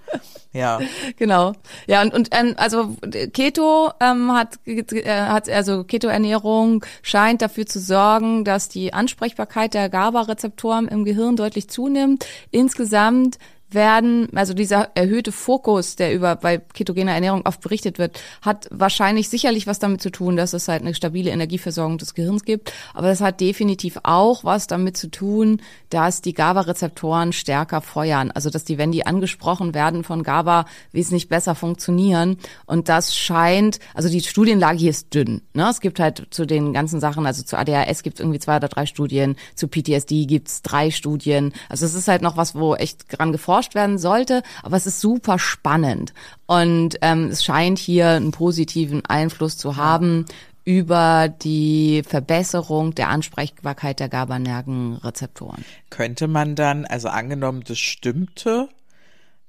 Ja. 0.53 0.79
Genau. 1.17 1.53
Ja, 1.87 2.01
und, 2.01 2.13
und 2.13 2.29
ähm, 2.31 2.55
also 2.57 2.95
Keto 3.33 3.91
ähm, 3.99 4.31
hat, 4.33 4.59
äh, 4.65 5.03
hat 5.05 5.47
also 5.49 5.83
Keto-Ernährung 5.83 6.83
scheint 7.01 7.41
dafür 7.41 7.65
zu 7.65 7.79
sorgen, 7.79 8.43
dass 8.43 8.69
die 8.69 8.93
Ansprechbarkeit 8.93 9.73
der 9.73 9.89
GABA-Rezeptoren 9.89 10.87
im 10.87 11.05
Gehirn 11.05 11.35
deutlich 11.35 11.69
zunimmt. 11.69 12.25
Insgesamt 12.51 13.37
werden, 13.69 14.29
also 14.35 14.53
dieser 14.53 14.91
erhöhte 14.95 15.31
Fokus, 15.31 15.95
der 15.95 16.13
über 16.13 16.35
bei 16.35 16.57
ketogener 16.57 17.13
Ernährung 17.13 17.45
oft 17.45 17.61
berichtet 17.61 17.97
wird, 17.97 18.19
hat 18.41 18.67
wahrscheinlich 18.71 19.29
sicherlich 19.29 19.67
was 19.67 19.79
damit 19.79 20.01
zu 20.01 20.11
tun, 20.11 20.35
dass 20.35 20.53
es 20.53 20.67
halt 20.67 20.81
eine 20.81 20.93
stabile 20.93 21.31
Energieversorgung 21.31 21.97
des 21.97 22.13
Gehirns 22.13 22.45
gibt. 22.45 22.71
Aber 22.93 23.07
das 23.07 23.21
hat 23.21 23.41
definitiv 23.41 23.97
auch 24.03 24.43
was 24.43 24.67
damit 24.67 24.97
zu 24.97 25.09
tun, 25.09 25.61
dass 25.89 26.21
die 26.21 26.33
GABA-Rezeptoren 26.33 27.33
stärker 27.33 27.81
feuern. 27.81 28.31
Also 28.31 28.49
dass 28.49 28.63
die, 28.63 28.77
wenn 28.77 28.91
die 28.91 29.05
angesprochen 29.05 29.73
werden 29.73 30.03
von 30.03 30.23
GABA, 30.23 30.65
wesentlich 30.91 31.27
besser 31.27 31.55
funktionieren. 31.55 32.37
Und 32.65 32.87
das 32.87 33.15
scheint, 33.15 33.79
also 33.93 34.09
die 34.09 34.21
Studienlage 34.21 34.77
hier 34.77 34.91
ist 34.91 35.13
dünn. 35.13 35.41
Ne? 35.53 35.67
Es 35.69 35.81
gibt 35.81 35.99
halt 35.99 36.27
zu 36.29 36.45
den 36.45 36.71
ganzen 36.73 36.99
Sachen, 36.99 37.25
also 37.25 37.43
zu 37.43 37.57
ADHS 37.57 38.03
gibt 38.03 38.17
es 38.17 38.19
irgendwie 38.21 38.39
zwei 38.39 38.57
oder 38.57 38.67
drei 38.67 38.85
Studien, 38.85 39.35
zu 39.55 39.67
PTSD 39.67 40.25
gibt 40.25 40.47
es 40.47 40.61
drei 40.61 40.91
Studien. 40.91 41.53
Also 41.67 41.85
es 41.85 41.93
ist 41.93 42.07
halt 42.07 42.21
noch 42.21 42.37
was, 42.37 42.55
wo 42.55 42.75
echt 42.75 43.05
dran 43.09 43.31
geforscht 43.31 43.54
werden 43.63 43.97
sollte, 43.97 44.43
aber 44.63 44.75
es 44.75 44.85
ist 44.85 44.99
super 44.99 45.39
spannend. 45.39 46.13
Und 46.45 46.97
ähm, 47.01 47.29
es 47.29 47.43
scheint 47.43 47.79
hier 47.79 48.09
einen 48.09 48.31
positiven 48.31 49.05
Einfluss 49.05 49.57
zu 49.57 49.77
haben 49.77 50.25
über 50.65 51.29
die 51.29 52.03
Verbesserung 52.05 52.95
der 52.95 53.09
Ansprechbarkeit 53.09 53.99
der 53.99 54.09
GABA-Nervenrezeptoren. 54.09 55.63
Könnte 55.89 56.27
man 56.27 56.55
dann, 56.55 56.85
also 56.85 57.07
angenommen, 57.07 57.63
das 57.65 57.77
stimmte, 57.77 58.67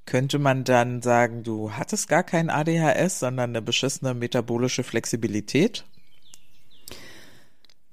könnte 0.04 0.38
man 0.38 0.62
dann 0.62 1.02
sagen, 1.02 1.42
du 1.42 1.72
hattest 1.72 2.08
gar 2.08 2.22
kein 2.22 2.48
ADHS, 2.48 3.18
sondern 3.18 3.50
eine 3.50 3.62
beschissene 3.62 4.14
metabolische 4.14 4.84
Flexibilität? 4.84 5.84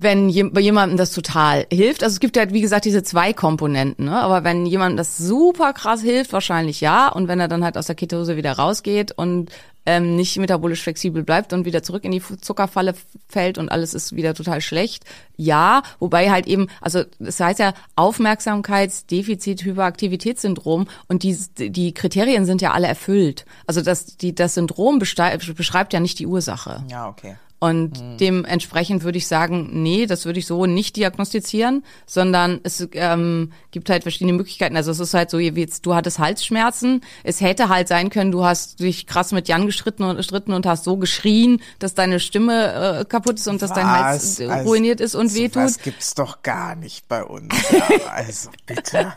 Wenn 0.03 0.29
jemandem 0.29 0.98
das 0.98 1.12
total 1.12 1.65
hilft. 1.72 2.03
Also 2.03 2.13
es 2.13 2.19
gibt 2.19 2.36
ja, 2.36 2.51
wie 2.51 2.62
gesagt, 2.62 2.86
diese 2.86 3.03
zwei 3.03 3.33
Komponenten, 3.33 4.05
ne? 4.05 4.22
aber 4.22 4.43
wenn 4.43 4.65
jemandem 4.65 4.98
das 4.98 5.17
super 5.17 5.74
krass 5.74 6.01
hilft, 6.01 6.33
wahrscheinlich 6.33 6.81
ja. 6.81 7.10
Und 7.10 7.27
wenn 7.27 7.39
er 7.39 7.48
dann 7.48 7.63
halt 7.63 7.77
aus 7.77 7.88
der 7.88 7.95
Ketose 7.95 8.38
wieder 8.38 8.53
rausgeht 8.53 9.12
und 9.12 9.51
ähm, 9.86 10.15
nicht 10.15 10.38
metabolisch 10.38 10.81
flexibel 10.81 11.24
bleibt 11.24 11.51
und 11.51 11.65
wieder 11.65 11.83
zurück 11.83 12.05
in 12.05 12.12
die 12.12 12.22
Zuckerfalle 12.22 12.93
fällt 13.27 13.57
und 13.57 13.69
alles 13.69 13.93
ist 13.93 14.15
wieder 14.15 14.33
total 14.33 14.62
schlecht, 14.62 15.03
ja. 15.36 15.81
Wobei 16.00 16.31
halt 16.31 16.48
eben, 16.48 16.67
also 16.81 17.03
das 17.19 17.39
heißt 17.39 17.60
ja 17.60 17.74
Aufmerksamkeitsdefizit, 17.95 19.63
Hyperaktivitätssyndrom 19.63 20.88
und 21.07 21.24
die, 21.24 21.38
die 21.57 21.93
Kriterien 21.93 22.45
sind 22.45 22.62
ja 22.62 22.72
alle 22.72 22.88
erfüllt. 22.88 23.45
Also 23.67 23.81
das, 23.81 24.17
die, 24.17 24.33
das 24.33 24.53
Syndrom 24.53 25.00
beschreibt 25.00 25.93
ja 25.93 26.00
nicht 26.00 26.19
die 26.19 26.27
Ursache. 26.27 26.83
Ja, 26.89 27.07
okay. 27.07 27.36
Und 27.63 27.93
dementsprechend 28.20 29.03
würde 29.03 29.17
ich 29.17 29.27
sagen, 29.27 29.70
nee, 29.72 30.05
das 30.05 30.25
würde 30.25 30.38
ich 30.39 30.46
so 30.48 30.65
nicht 30.65 30.98
diagnostizieren, 30.98 31.84
sondern 32.05 32.60
es 32.63 32.86
ähm, 32.91 33.53
gibt 33.72 33.89
halt 33.89 34.03
verschiedene 34.03 34.34
Möglichkeiten. 34.34 34.75
Also 34.75 34.91
es 34.91 35.00
ist 35.00 35.13
halt 35.13 35.29
so, 35.29 35.39
wie 35.39 35.48
jetzt, 35.48 35.86
du 35.86 35.96
hattest 35.96 36.20
Halsschmerzen. 36.20 37.00
Es 37.24 37.39
hätte 37.39 37.70
halt 37.70 37.88
sein 37.88 38.10
können, 38.10 38.32
du 38.34 38.43
hast 38.43 38.82
dich 38.82 39.08
krass 39.08 39.32
mit 39.32 39.48
Jan 39.48 39.65
gestritten 39.65 40.03
und, 40.03 40.17
gestritten 40.17 40.51
und 40.51 40.65
hast 40.65 40.84
so 40.84 40.98
geschrien, 40.98 41.62
dass 41.79 41.93
deine 41.93 42.20
Stimme 42.20 43.00
äh, 43.00 43.05
kaputt 43.05 43.39
ist 43.39 43.48
und 43.48 43.62
dass 43.62 43.72
dein 43.72 43.89
Hals 43.89 44.41
äh, 44.41 44.48
Also, 44.48 44.67
ruiniert 44.70 45.00
ist 45.00 45.15
und 45.15 45.29
so 45.29 45.36
wehtut. 45.39 45.63
Was 45.63 45.79
gibt's 45.79 46.15
doch 46.15 46.41
gar 46.43 46.75
nicht 46.75 47.08
bei 47.08 47.24
uns. 47.24 47.53
Ja, 47.72 48.12
also 48.13 48.50
bitte. 48.65 49.13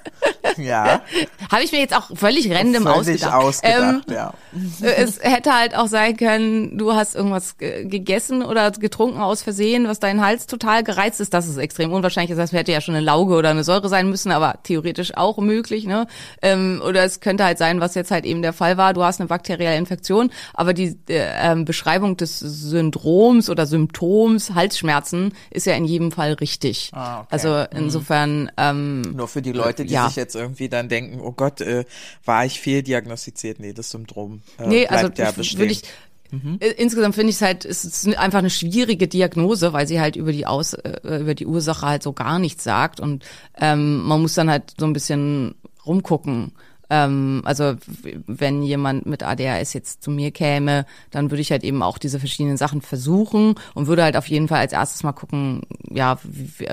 Ja. 0.57 1.03
Habe 1.51 1.65
ich 1.65 1.73
mir 1.73 1.81
jetzt 1.81 1.95
auch 1.97 2.17
völlig 2.17 2.51
random 2.51 2.85
Völlig 2.85 3.27
ausgedacht. 3.27 3.35
ausgedacht, 3.35 4.05
Ähm, 4.09 4.15
ja. 4.15 4.35
es 4.81 5.19
hätte 5.21 5.53
halt 5.53 5.77
auch 5.77 5.89
sein 5.89 6.17
können, 6.17 6.79
du 6.79 6.95
hast 6.95 7.15
irgendwas 7.17 7.59
ge- 7.59 7.85
gegessen 8.41 8.51
oder 8.51 8.71
getrunken 8.71 9.19
aus 9.21 9.43
Versehen, 9.43 9.87
was 9.89 10.01
deinen 10.01 10.21
Hals 10.25 10.47
total 10.47 10.83
gereizt 10.85 11.21
ist. 11.21 11.33
Das 11.35 11.47
ist 11.47 11.57
extrem 11.57 11.93
unwahrscheinlich. 11.93 12.31
Das 12.31 12.39
heißt, 12.39 12.53
hätte 12.53 12.73
ja 12.73 12.81
schon 12.81 12.95
eine 12.95 13.05
Lauge 13.05 13.35
oder 13.35 13.51
eine 13.51 13.65
Säure 13.65 13.89
sein 13.89 14.09
müssen, 14.09 14.31
aber 14.33 14.59
theoretisch 14.63 15.17
auch 15.17 15.39
möglich. 15.39 15.85
Ne? 15.87 16.07
Ähm, 16.43 16.83
oder 16.87 17.05
es 17.05 17.21
könnte 17.21 17.45
halt 17.45 17.59
sein, 17.59 17.81
was 17.81 17.95
jetzt 17.95 18.11
halt 18.11 18.25
eben 18.25 18.43
der 18.43 18.53
Fall 18.53 18.77
war. 18.77 18.95
Du 18.95 19.03
hast 19.03 19.21
eine 19.21 19.29
bakterielle 19.29 19.77
Infektion, 19.77 20.31
aber 20.55 20.73
die 20.75 20.97
äh, 21.09 21.27
ähm, 21.53 21.65
Beschreibung 21.65 22.17
des 22.17 22.39
Syndroms 22.39 23.51
oder 23.51 23.67
Symptoms 23.67 24.55
Halsschmerzen 24.55 25.33
ist 25.51 25.67
ja 25.67 25.75
in 25.75 25.85
jedem 25.85 26.13
Fall 26.13 26.35
richtig. 26.35 26.91
Ah, 26.93 27.21
okay. 27.21 27.29
Also 27.31 27.65
insofern 27.77 28.51
ähm, 28.57 29.03
Nur 29.03 29.29
für 29.29 29.43
die 29.43 29.53
Leute, 29.53 29.85
die 29.85 29.93
Ja. 29.95 30.07
sich 30.07 30.17
jetzt 30.17 30.35
irgendwie 30.37 30.69
dann 30.69 30.89
denken, 30.89 31.21
oh 31.21 31.33
Gott, 31.33 31.61
äh, 31.61 31.85
war 32.25 32.45
ich 32.45 32.61
fehldiagnostiziert? 32.61 33.61
Nee, 33.61 33.73
das 33.73 33.91
Syndrom 33.91 34.43
äh, 34.59 34.67
Nee, 34.67 34.87
bleibt 34.87 34.93
also 34.93 35.23
ja 35.23 35.31
ich- 35.31 35.37
bestehen. 35.37 35.77
Ich 36.31 36.63
äh, 36.63 36.71
insgesamt 36.73 37.15
finde 37.15 37.31
ich 37.31 37.37
es 37.37 37.43
halt 37.43 37.65
es 37.65 37.85
ist 37.85 38.17
einfach 38.17 38.39
eine 38.39 38.51
schwierige 38.51 39.09
Diagnose, 39.09 39.73
weil 39.73 39.87
sie 39.87 40.01
halt 40.01 40.17
über 40.17 40.33
die 40.33 40.47
Aus 40.47 40.75
äh, 40.75 41.21
über 41.21 41.35
die 41.35 41.47
Ursache 41.47 41.87
halt 41.87 42.03
so 42.03 42.13
gar 42.13 42.39
nichts 42.39 42.65
sagt 42.65 43.01
und 43.01 43.25
ähm, 43.59 44.03
man 44.05 44.23
muss 44.23 44.35
dann 44.35 44.51
halt 44.51 44.75
so 44.79 44.87
ein 44.87 44.93
bisschen 44.93 45.55
rumgucken. 45.85 46.53
Ähm, 46.91 47.43
also 47.45 47.75
wenn 48.27 48.63
jemand 48.63 49.07
mit 49.07 49.23
ADHS 49.23 49.73
jetzt 49.73 50.03
zu 50.03 50.11
mir 50.11 50.31
käme, 50.31 50.87
dann 51.11 51.31
würde 51.31 51.41
ich 51.41 51.51
halt 51.51 51.65
eben 51.65 51.83
auch 51.83 51.99
diese 51.99 52.19
verschiedenen 52.19 52.57
Sachen 52.57 52.81
versuchen 52.81 53.55
und 53.75 53.87
würde 53.87 54.05
halt 54.05 54.17
auf 54.17 54.29
jeden 54.29 54.49
Fall 54.49 54.61
als 54.61 54.73
erstes 54.73 55.03
mal 55.03 55.13
gucken, 55.13 55.63
ja, 55.91 56.19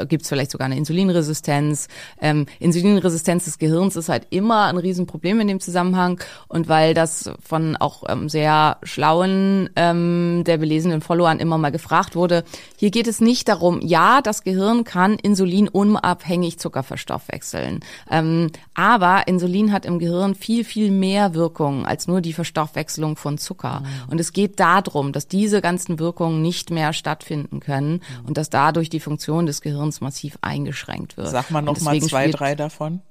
gibt 0.08 0.24
es 0.24 0.30
vielleicht 0.30 0.52
sogar 0.52 0.66
eine 0.66 0.78
Insulinresistenz. 0.78 1.88
Ähm, 2.22 2.46
Insulinresistenz 2.60 3.46
des 3.46 3.58
Gehirns 3.58 3.96
ist 3.96 4.10
halt 4.10 4.28
immer 4.30 4.66
ein 4.66 4.78
Riesenproblem 4.78 5.40
in 5.40 5.48
dem 5.48 5.60
Zusammenhang 5.60 6.20
und 6.48 6.68
weil 6.68 6.94
das 6.94 7.32
von 7.44 7.76
auch 7.78 8.04
ähm, 8.08 8.30
sehr 8.30 8.78
schlauen, 8.84 9.70
ähm, 9.76 10.44
der 10.46 10.58
belesenen 10.58 11.02
Followern 11.02 11.40
immer 11.40 11.58
mal 11.58 11.72
gefragt 11.72 12.16
wurde, 12.16 12.44
hier 12.78 12.92
geht 12.92 13.08
es 13.08 13.22
nicht 13.22 13.48
darum, 13.48 13.80
ja, 13.82 14.22
das 14.22 14.44
Gehirn 14.44 14.84
kann 14.84 15.16
Insulin 15.16 15.68
unabhängig 15.68 16.60
Zucker 16.60 16.84
verstoffwechseln, 16.84 17.80
ähm, 18.12 18.52
aber 18.74 19.28
Insulin 19.28 19.72
hat 19.72 19.86
im 19.86 20.00
Gehirn 20.04 20.36
viel, 20.36 20.64
viel 20.64 20.92
mehr 20.92 21.34
Wirkungen 21.34 21.86
als 21.86 22.08
nur 22.08 22.22
die 22.22 22.34
Verstoffwechselung 22.34 23.16
von 23.16 23.38
Zucker. 23.38 23.84
Und 24.10 24.20
es 24.20 24.34
geht 24.34 24.60
darum, 24.60 25.12
dass 25.12 25.28
diese 25.28 25.62
ganzen 25.62 26.00
Wirkungen 26.00 26.42
nicht 26.42 26.72
mehr 26.72 26.94
stattfinden 26.94 27.60
können 27.60 28.02
und 28.28 28.38
dass 28.38 28.50
dadurch 28.50 28.90
die 28.90 29.00
Funktion 29.00 29.46
des 29.46 29.62
Gehirns 29.62 30.02
massiv 30.02 30.38
eingeschränkt 30.42 31.18
wird. 31.18 31.30
Sag 31.30 31.52
mal 31.52 31.62
noch 31.62 31.76
Und 31.76 31.84
mal 31.84 31.94
deswegen 31.94 32.10
zwei, 32.10 32.32
drei 32.32 32.56
davon. 32.56 33.02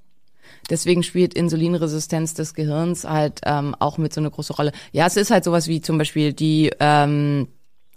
Deswegen 0.71 1.03
spielt 1.03 1.35
Insulinresistenz 1.35 2.35
des 2.35 2.55
Gehirns 2.55 3.05
halt 3.05 3.41
ähm, 3.45 3.75
auch 3.79 3.99
mit 3.99 4.13
so 4.13 4.21
eine 4.21 4.31
große 4.31 4.55
Rolle. 4.55 4.73
Ja, 4.93 5.07
es 5.07 5.17
ist 5.17 5.31
halt 5.31 5.45
sowas 5.45 5.67
wie 5.67 5.81
zum 5.81 5.99
Beispiel 5.99 6.33
die 6.33 6.71
ähm, 6.79 7.49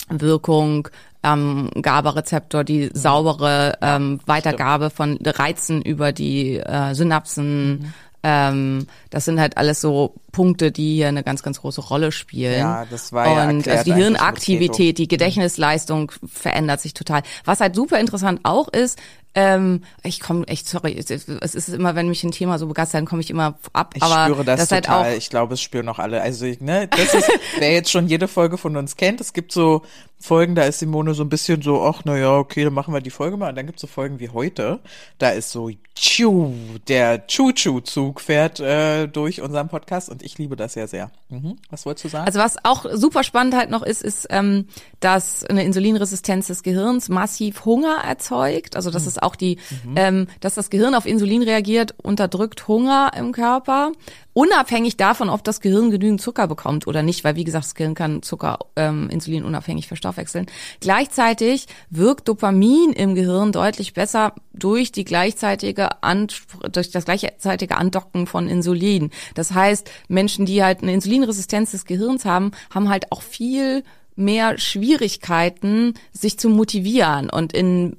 Wirkung 0.09 0.87
am 1.21 1.71
GABA-Rezeptor, 1.73 2.63
die 2.63 2.89
saubere 2.93 3.77
ähm, 3.81 4.19
Weitergabe 4.25 4.91
von 4.91 5.17
Reizen 5.23 5.81
über 5.81 6.11
die 6.11 6.57
äh, 6.57 6.93
Synapsen. 6.93 7.93
Ähm, 8.27 8.87
das 9.11 9.25
sind 9.25 9.39
halt 9.39 9.55
alles 9.55 9.81
so 9.81 10.15
Punkte, 10.31 10.71
die 10.71 10.95
hier 10.95 11.09
eine 11.09 11.21
ganz, 11.21 11.43
ganz 11.43 11.61
große 11.61 11.79
Rolle 11.79 12.11
spielen. 12.11 12.57
Ja, 12.57 12.85
das 12.89 13.13
war 13.13 13.27
ja 13.27 13.47
Und 13.47 13.67
also 13.67 13.83
die 13.83 13.93
Hirnaktivität, 13.93 14.97
die 14.97 15.07
Gedächtnisleistung 15.07 16.11
verändert 16.25 16.81
sich 16.81 16.95
total. 16.95 17.21
Was 17.43 17.59
halt 17.59 17.75
super 17.75 17.99
interessant 17.99 18.39
auch 18.41 18.67
ist, 18.67 18.97
ähm, 19.35 19.83
ich 20.01 20.21
komme 20.21 20.47
echt, 20.47 20.67
sorry, 20.67 20.97
es 20.97 21.11
ist 21.11 21.69
immer, 21.69 21.93
wenn 21.93 22.07
mich 22.07 22.23
ein 22.23 22.31
Thema 22.31 22.57
so 22.57 22.65
begeistert, 22.67 22.99
dann 22.99 23.05
komme 23.05 23.21
ich 23.21 23.29
immer 23.29 23.59
ab. 23.73 23.93
Ich 23.93 24.01
aber 24.01 24.25
spüre 24.25 24.43
das, 24.43 24.61
das 24.61 24.71
halt 24.71 24.85
total. 24.85 25.11
auch 25.11 25.17
ich 25.17 25.29
glaube, 25.29 25.53
es 25.53 25.61
spüren 25.61 25.87
auch 25.89 25.99
alle. 25.99 26.21
Also, 26.21 26.45
ne, 26.61 26.87
das 26.87 27.13
ist, 27.13 27.29
wer 27.59 27.73
jetzt 27.73 27.91
schon 27.91 28.07
jede 28.07 28.27
Folge 28.27 28.57
von 28.57 28.75
uns 28.75 28.95
kennt, 28.95 29.21
es 29.21 29.33
gibt 29.33 29.51
so 29.51 29.83
Folgen, 30.25 30.55
da 30.55 30.63
ist 30.63 30.79
Simone 30.79 31.13
so 31.13 31.23
ein 31.23 31.29
bisschen 31.29 31.61
so, 31.61 31.83
ach, 31.83 32.01
na 32.03 32.17
ja, 32.17 32.37
okay, 32.37 32.63
dann 32.63 32.73
machen 32.73 32.93
wir 32.93 33.01
die 33.01 33.09
Folge 33.09 33.37
mal. 33.37 33.49
Und 33.49 33.55
dann 33.55 33.65
gibt's 33.65 33.81
so 33.81 33.87
Folgen 33.87 34.19
wie 34.19 34.29
heute. 34.29 34.79
Da 35.17 35.29
ist 35.29 35.51
so, 35.51 35.69
tschu, 35.95 36.53
der 36.87 37.25
Choo-Choo-Zug 37.27 38.19
fährt 38.19 38.59
äh, 38.59 39.07
durch 39.07 39.41
unseren 39.41 39.69
Podcast 39.69 40.09
und 40.09 40.23
ich 40.23 40.37
liebe 40.37 40.55
das 40.55 40.75
ja 40.75 40.87
sehr. 40.87 41.09
Mhm. 41.29 41.57
Was 41.69 41.85
wolltest 41.85 42.05
du 42.05 42.09
sagen? 42.09 42.25
Also 42.25 42.39
was 42.39 42.57
auch 42.63 42.85
super 42.93 43.23
spannend 43.23 43.55
halt 43.55 43.69
noch 43.69 43.81
ist, 43.81 44.03
ist, 44.03 44.27
ähm, 44.29 44.67
dass 44.99 45.45
eine 45.45 45.63
Insulinresistenz 45.63 46.47
des 46.47 46.63
Gehirns 46.63 47.07
massiv 47.07 47.63
Hunger 47.65 47.97
erzeugt. 48.05 48.75
Also 48.75 48.91
das 48.91 49.07
ist 49.07 49.23
auch 49.23 49.35
die, 49.35 49.57
ähm, 49.95 50.27
dass 50.41 50.55
das 50.55 50.69
Gehirn 50.69 50.95
auf 50.95 51.05
Insulin 51.05 51.43
reagiert, 51.43 51.95
unterdrückt 52.01 52.67
Hunger 52.67 53.11
im 53.17 53.31
Körper, 53.31 53.91
unabhängig 54.33 54.97
davon, 54.97 55.29
ob 55.29 55.43
das 55.43 55.61
Gehirn 55.61 55.91
genügend 55.91 56.21
Zucker 56.21 56.47
bekommt 56.47 56.87
oder 56.87 57.03
nicht, 57.03 57.23
weil 57.23 57.37
wie 57.37 57.45
gesagt, 57.45 57.65
das 57.65 57.75
Gehirn 57.75 57.95
kann 57.95 58.21
Zucker, 58.21 58.59
ähm, 58.75 59.09
Insulin 59.09 59.45
unabhängig 59.45 59.87
verstoffwechseln. 60.15 60.47
Gleichzeitig 60.79 61.67
wirkt 61.89 62.27
Dopamin 62.27 62.93
im 62.93 63.15
Gehirn 63.15 63.51
deutlich 63.51 63.93
besser 63.93 64.33
durch 64.53 64.91
die 64.91 65.05
gleichzeitige 65.05 66.03
An 66.03 66.27
durch 66.71 66.91
das 66.91 67.05
gleichzeitige 67.05 67.77
Andocken 67.77 68.25
von 68.25 68.47
Insulin. 68.47 69.11
Das 69.35 69.53
heißt, 69.53 69.89
Menschen, 70.07 70.45
die 70.45 70.63
halt 70.63 70.81
eine 70.81 70.93
Insulinresistenz 70.93 71.71
des 71.71 71.85
Gehirns 71.85 72.25
haben, 72.25 72.51
haben 72.73 72.89
halt 72.89 73.11
auch 73.11 73.21
viel 73.21 73.83
mehr 74.15 74.57
Schwierigkeiten, 74.57 75.93
sich 76.11 76.39
zu 76.39 76.49
motivieren 76.49 77.29
und 77.29 77.51
in 77.53 77.97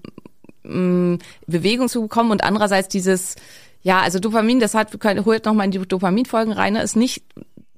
mh, 0.65 1.19
Bewegung 1.47 1.89
zu 1.89 2.03
bekommen 2.03 2.31
und 2.31 2.43
andererseits 2.43 2.89
dieses, 2.89 3.37
ja, 3.83 4.01
also 4.01 4.19
Dopamin, 4.19 4.59
das 4.59 4.75
hat, 4.75 4.97
holt 5.27 5.45
nochmal 5.45 5.67
in 5.67 5.73
die 5.73 5.79
Dopaminfolgen 5.79 6.55
rein, 6.55 6.73
ne, 6.73 6.83
ist 6.83 6.97
nicht 6.97 7.23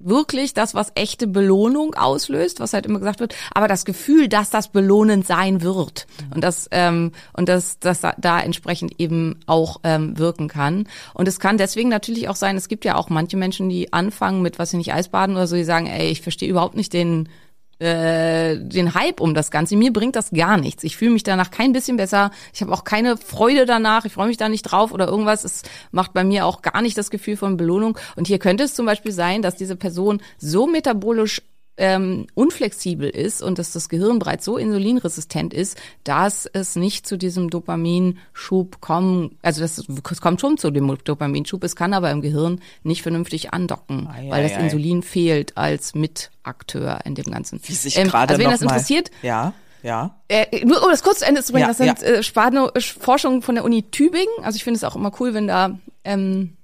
wirklich 0.00 0.54
das, 0.54 0.74
was 0.74 0.92
echte 0.94 1.26
Belohnung 1.26 1.94
auslöst, 1.94 2.60
was 2.60 2.72
halt 2.72 2.86
immer 2.86 2.98
gesagt 2.98 3.20
wird, 3.20 3.34
aber 3.52 3.68
das 3.68 3.84
Gefühl, 3.84 4.28
dass 4.28 4.50
das 4.50 4.68
belohnend 4.68 5.26
sein 5.26 5.62
wird 5.62 6.06
und 6.34 6.42
das 6.42 6.68
ähm, 6.70 7.12
und 7.32 7.48
das 7.48 7.78
das 7.78 8.00
da- 8.00 8.14
da 8.18 8.40
entsprechend 8.40 8.92
eben 9.00 9.40
auch 9.46 9.80
ähm, 9.84 10.18
wirken 10.18 10.48
kann. 10.48 10.86
Und 11.14 11.28
es 11.28 11.40
kann 11.40 11.58
deswegen 11.58 11.88
natürlich 11.88 12.28
auch 12.28 12.36
sein, 12.36 12.56
es 12.56 12.68
gibt 12.68 12.84
ja 12.84 12.96
auch 12.96 13.08
manche 13.10 13.36
Menschen, 13.36 13.68
die 13.68 13.92
anfangen 13.92 14.42
mit 14.42 14.58
was 14.58 14.70
sie 14.70 14.76
nicht 14.76 14.92
Eisbaden 14.92 15.34
oder 15.36 15.46
so, 15.46 15.56
die 15.56 15.64
sagen, 15.64 15.86
ey, 15.86 16.08
ich 16.10 16.22
verstehe 16.22 16.48
überhaupt 16.48 16.76
nicht 16.76 16.92
den 16.92 17.28
äh, 17.78 18.56
den 18.58 18.94
Hype 18.94 19.20
um 19.20 19.34
das 19.34 19.50
Ganze. 19.50 19.76
Mir 19.76 19.92
bringt 19.92 20.16
das 20.16 20.30
gar 20.30 20.56
nichts. 20.56 20.84
Ich 20.84 20.96
fühle 20.96 21.12
mich 21.12 21.22
danach 21.22 21.50
kein 21.50 21.72
bisschen 21.72 21.96
besser. 21.96 22.30
Ich 22.52 22.60
habe 22.60 22.72
auch 22.72 22.84
keine 22.84 23.16
Freude 23.16 23.66
danach. 23.66 24.04
Ich 24.04 24.12
freue 24.12 24.28
mich 24.28 24.36
da 24.36 24.48
nicht 24.48 24.62
drauf 24.62 24.92
oder 24.92 25.06
irgendwas. 25.06 25.44
Es 25.44 25.62
macht 25.90 26.12
bei 26.12 26.24
mir 26.24 26.46
auch 26.46 26.62
gar 26.62 26.82
nicht 26.82 26.98
das 26.98 27.10
Gefühl 27.10 27.36
von 27.36 27.56
Belohnung. 27.56 27.98
Und 28.16 28.26
hier 28.26 28.38
könnte 28.38 28.64
es 28.64 28.74
zum 28.74 28.86
Beispiel 28.86 29.12
sein, 29.12 29.42
dass 29.42 29.56
diese 29.56 29.76
Person 29.76 30.20
so 30.38 30.66
metabolisch 30.66 31.42
ähm, 31.78 32.26
unflexibel 32.34 33.08
ist 33.08 33.40
und 33.42 33.58
dass 33.58 33.72
das 33.72 33.88
Gehirn 33.88 34.18
bereits 34.18 34.44
so 34.44 34.56
insulinresistent 34.58 35.54
ist, 35.54 35.78
dass 36.04 36.46
es 36.46 36.76
nicht 36.76 37.06
zu 37.06 37.16
diesem 37.16 37.50
Dopaminschub 37.50 38.80
kommen, 38.80 39.38
also 39.42 39.60
das, 39.60 39.78
es 40.10 40.20
kommt 40.20 40.40
schon 40.40 40.58
zu 40.58 40.70
dem 40.70 40.94
Dopaminschub, 41.04 41.62
es 41.64 41.76
kann 41.76 41.94
aber 41.94 42.10
im 42.10 42.20
Gehirn 42.20 42.60
nicht 42.82 43.02
vernünftig 43.02 43.52
andocken, 43.52 44.08
Ei, 44.08 44.28
weil 44.28 44.40
ei, 44.44 44.48
das 44.48 44.52
ei. 44.58 44.64
Insulin 44.64 45.02
fehlt 45.02 45.56
als 45.56 45.94
Mitakteur 45.94 46.98
in 47.04 47.14
dem 47.14 47.26
Ganzen. 47.26 47.60
Wie 47.64 47.72
sich 47.72 47.96
Ähm, 47.96 48.08
gerade 48.08 48.34
also 48.34 48.38
wen 48.40 48.44
noch 48.46 48.52
das 48.52 48.60
mal, 48.62 48.72
interessiert, 48.72 49.10
Ja, 49.22 49.52
ja. 49.82 50.18
äh, 50.28 50.64
nur 50.64 50.82
um 50.82 50.90
das 50.90 51.02
kurz 51.04 51.20
zu 51.20 51.26
Ende 51.26 51.42
zu 51.44 51.52
bringen, 51.52 51.62
Ja, 51.62 51.68
das 51.68 51.78
sind 51.78 51.86
ja. 52.02 52.06
äh, 52.06 52.22
Spano 52.24 52.70
Forschungen 52.78 53.42
von 53.42 53.54
der 53.54 53.64
Uni 53.64 53.84
Tübingen. 53.84 54.26
Also 54.42 54.56
ich 54.56 54.64
finde 54.64 54.76
es 54.78 54.84
auch 54.84 54.96
immer 54.96 55.12
cool, 55.20 55.32
wenn 55.34 55.46
da 55.46 55.78
ähm, 56.04 56.56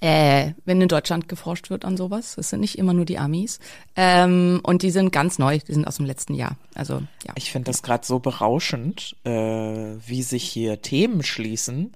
äh, 0.00 0.52
wenn 0.64 0.80
in 0.80 0.88
Deutschland 0.88 1.28
geforscht 1.28 1.70
wird 1.70 1.84
an 1.84 1.96
sowas. 1.96 2.36
Es 2.38 2.50
sind 2.50 2.60
nicht 2.60 2.78
immer 2.78 2.94
nur 2.94 3.04
die 3.04 3.18
Amis. 3.18 3.60
Ähm, 3.96 4.60
und 4.62 4.82
die 4.82 4.90
sind 4.90 5.12
ganz 5.12 5.38
neu, 5.38 5.58
die 5.58 5.72
sind 5.72 5.86
aus 5.86 5.96
dem 5.96 6.06
letzten 6.06 6.34
Jahr. 6.34 6.56
Also 6.74 7.02
ja. 7.26 7.34
Ich 7.36 7.52
finde 7.52 7.70
das 7.70 7.82
gerade 7.82 8.06
so 8.06 8.18
berauschend, 8.18 9.16
äh, 9.24 9.30
wie 9.30 10.22
sich 10.22 10.44
hier 10.44 10.80
Themen 10.82 11.22
schließen. 11.22 11.92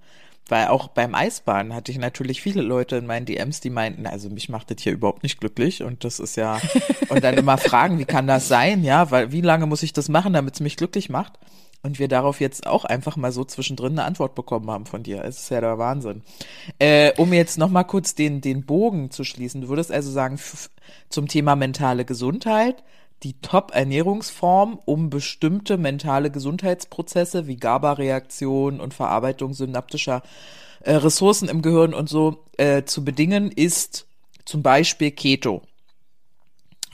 Weil 0.46 0.68
auch 0.68 0.88
beim 0.88 1.14
Eisbahn 1.14 1.72
hatte 1.72 1.90
ich 1.90 1.96
natürlich 1.96 2.42
viele 2.42 2.60
Leute 2.60 2.96
in 2.96 3.06
meinen 3.06 3.24
DMs, 3.24 3.60
die 3.60 3.70
meinten, 3.70 4.06
also 4.06 4.28
mich 4.28 4.50
macht 4.50 4.70
das 4.70 4.82
hier 4.82 4.92
überhaupt 4.92 5.22
nicht 5.22 5.40
glücklich 5.40 5.82
und 5.82 6.04
das 6.04 6.20
ist 6.20 6.36
ja, 6.36 6.60
und 7.08 7.24
dann 7.24 7.38
immer 7.38 7.56
fragen, 7.58 7.98
wie 7.98 8.04
kann 8.04 8.26
das 8.26 8.46
sein, 8.46 8.84
ja, 8.84 9.10
weil 9.10 9.32
wie 9.32 9.40
lange 9.40 9.64
muss 9.64 9.82
ich 9.82 9.94
das 9.94 10.10
machen, 10.10 10.34
damit 10.34 10.52
es 10.52 10.60
mich 10.60 10.76
glücklich 10.76 11.08
macht? 11.08 11.38
Und 11.84 11.98
wir 11.98 12.08
darauf 12.08 12.40
jetzt 12.40 12.66
auch 12.66 12.86
einfach 12.86 13.16
mal 13.16 13.30
so 13.30 13.44
zwischendrin 13.44 13.92
eine 13.92 14.04
Antwort 14.04 14.34
bekommen 14.34 14.70
haben 14.70 14.86
von 14.86 15.02
dir. 15.02 15.22
Es 15.22 15.38
ist 15.38 15.50
ja 15.50 15.60
der 15.60 15.76
Wahnsinn. 15.76 16.22
Äh, 16.78 17.12
um 17.18 17.30
jetzt 17.34 17.58
noch 17.58 17.68
mal 17.68 17.84
kurz 17.84 18.14
den, 18.14 18.40
den 18.40 18.64
Bogen 18.64 19.10
zu 19.10 19.22
schließen, 19.22 19.60
du 19.60 19.68
würdest 19.68 19.92
also 19.92 20.10
sagen, 20.10 20.40
zum 21.10 21.28
Thema 21.28 21.56
mentale 21.56 22.06
Gesundheit, 22.06 22.82
die 23.22 23.38
Top-Ernährungsform, 23.42 24.80
um 24.86 25.10
bestimmte 25.10 25.76
mentale 25.76 26.30
Gesundheitsprozesse 26.30 27.46
wie 27.46 27.56
GABA-Reaktion 27.56 28.80
und 28.80 28.94
Verarbeitung 28.94 29.52
synaptischer 29.52 30.22
äh, 30.80 30.94
Ressourcen 30.94 31.50
im 31.50 31.60
Gehirn 31.60 31.92
und 31.92 32.08
so 32.08 32.44
äh, 32.56 32.84
zu 32.84 33.04
bedingen, 33.04 33.52
ist 33.52 34.06
zum 34.46 34.62
Beispiel 34.62 35.10
Keto. 35.10 35.60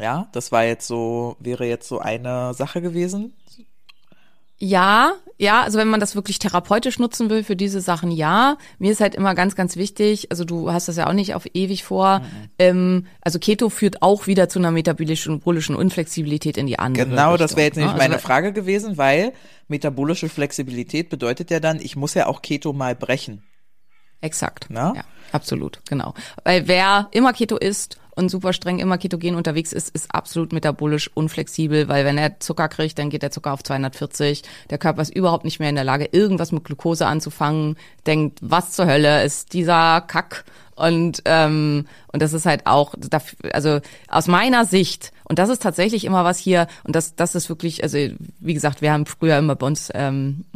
Ja, 0.00 0.28
das 0.32 0.50
war 0.50 0.64
jetzt 0.64 0.88
so, 0.88 1.36
wäre 1.38 1.66
jetzt 1.66 1.86
so 1.86 2.00
eine 2.00 2.54
Sache 2.54 2.82
gewesen. 2.82 3.34
Ja, 4.62 5.14
ja, 5.38 5.62
also 5.62 5.78
wenn 5.78 5.88
man 5.88 6.00
das 6.00 6.14
wirklich 6.14 6.38
therapeutisch 6.38 6.98
nutzen 6.98 7.30
will 7.30 7.42
für 7.44 7.56
diese 7.56 7.80
Sachen, 7.80 8.10
ja. 8.10 8.58
Mir 8.78 8.92
ist 8.92 9.00
halt 9.00 9.14
immer 9.14 9.34
ganz, 9.34 9.56
ganz 9.56 9.76
wichtig, 9.76 10.30
also 10.30 10.44
du 10.44 10.70
hast 10.70 10.86
das 10.88 10.96
ja 10.96 11.06
auch 11.06 11.14
nicht 11.14 11.34
auf 11.34 11.46
ewig 11.54 11.82
vor, 11.82 12.20
ähm, 12.58 13.06
also 13.22 13.38
Keto 13.38 13.70
führt 13.70 14.02
auch 14.02 14.26
wieder 14.26 14.50
zu 14.50 14.58
einer 14.58 14.70
metabolischen 14.70 15.40
bolischen 15.40 15.76
Unflexibilität 15.76 16.58
in 16.58 16.66
die 16.66 16.78
andere 16.78 17.06
Genau, 17.06 17.38
das 17.38 17.52
Richtung, 17.52 17.56
wäre 17.56 17.66
jetzt 17.66 17.76
ne? 17.76 17.82
nämlich 17.84 18.00
Also 18.02 18.10
meine 18.10 18.20
Frage 18.20 18.52
gewesen, 18.52 18.98
weil 18.98 19.32
metabolische 19.68 20.28
Flexibilität 20.28 21.08
bedeutet 21.08 21.50
ja 21.50 21.58
dann, 21.58 21.80
ich 21.80 21.96
muss 21.96 22.12
ja 22.12 22.26
auch 22.26 22.42
Keto 22.42 22.74
mal 22.74 22.94
brechen. 22.94 23.42
Exakt. 24.20 24.66
Na? 24.68 24.92
Ja, 24.94 25.02
absolut, 25.32 25.80
genau. 25.88 26.14
Weil 26.44 26.68
wer 26.68 27.08
immer 27.12 27.32
Keto 27.32 27.56
isst 27.56 27.98
und 28.20 28.28
super 28.28 28.52
streng 28.52 28.78
immer 28.78 28.98
ketogen 28.98 29.34
unterwegs 29.34 29.72
ist, 29.72 29.88
ist 29.94 30.14
absolut 30.14 30.52
metabolisch 30.52 31.10
unflexibel, 31.14 31.88
weil 31.88 32.04
wenn 32.04 32.18
er 32.18 32.38
Zucker 32.40 32.68
kriegt, 32.68 32.98
dann 32.98 33.10
geht 33.10 33.22
der 33.22 33.30
Zucker 33.30 33.52
auf 33.52 33.62
240. 33.62 34.42
Der 34.68 34.78
Körper 34.78 35.02
ist 35.02 35.14
überhaupt 35.14 35.44
nicht 35.44 35.58
mehr 35.58 35.70
in 35.70 35.74
der 35.74 35.84
Lage, 35.84 36.08
irgendwas 36.12 36.52
mit 36.52 36.64
Glucose 36.64 37.06
anzufangen. 37.06 37.76
Denkt, 38.06 38.38
was 38.42 38.72
zur 38.72 38.86
Hölle 38.86 39.24
ist 39.24 39.52
dieser 39.52 40.02
Kack? 40.02 40.44
Und 40.76 41.22
ähm, 41.26 41.86
und 42.10 42.22
das 42.22 42.32
ist 42.32 42.46
halt 42.46 42.66
auch, 42.66 42.94
also 43.52 43.80
aus 44.08 44.28
meiner 44.28 44.64
Sicht 44.64 45.12
und 45.24 45.38
das 45.38 45.50
ist 45.50 45.62
tatsächlich 45.62 46.06
immer 46.06 46.24
was 46.24 46.38
hier 46.38 46.68
und 46.84 46.96
das 46.96 47.14
das 47.16 47.34
ist 47.34 47.50
wirklich, 47.50 47.82
also 47.82 47.98
wie 48.38 48.54
gesagt, 48.54 48.80
wir 48.80 48.90
haben 48.90 49.04
früher 49.04 49.36
immer 49.36 49.56
bei 49.56 49.66
uns 49.66 49.90
ähm, 49.92 50.46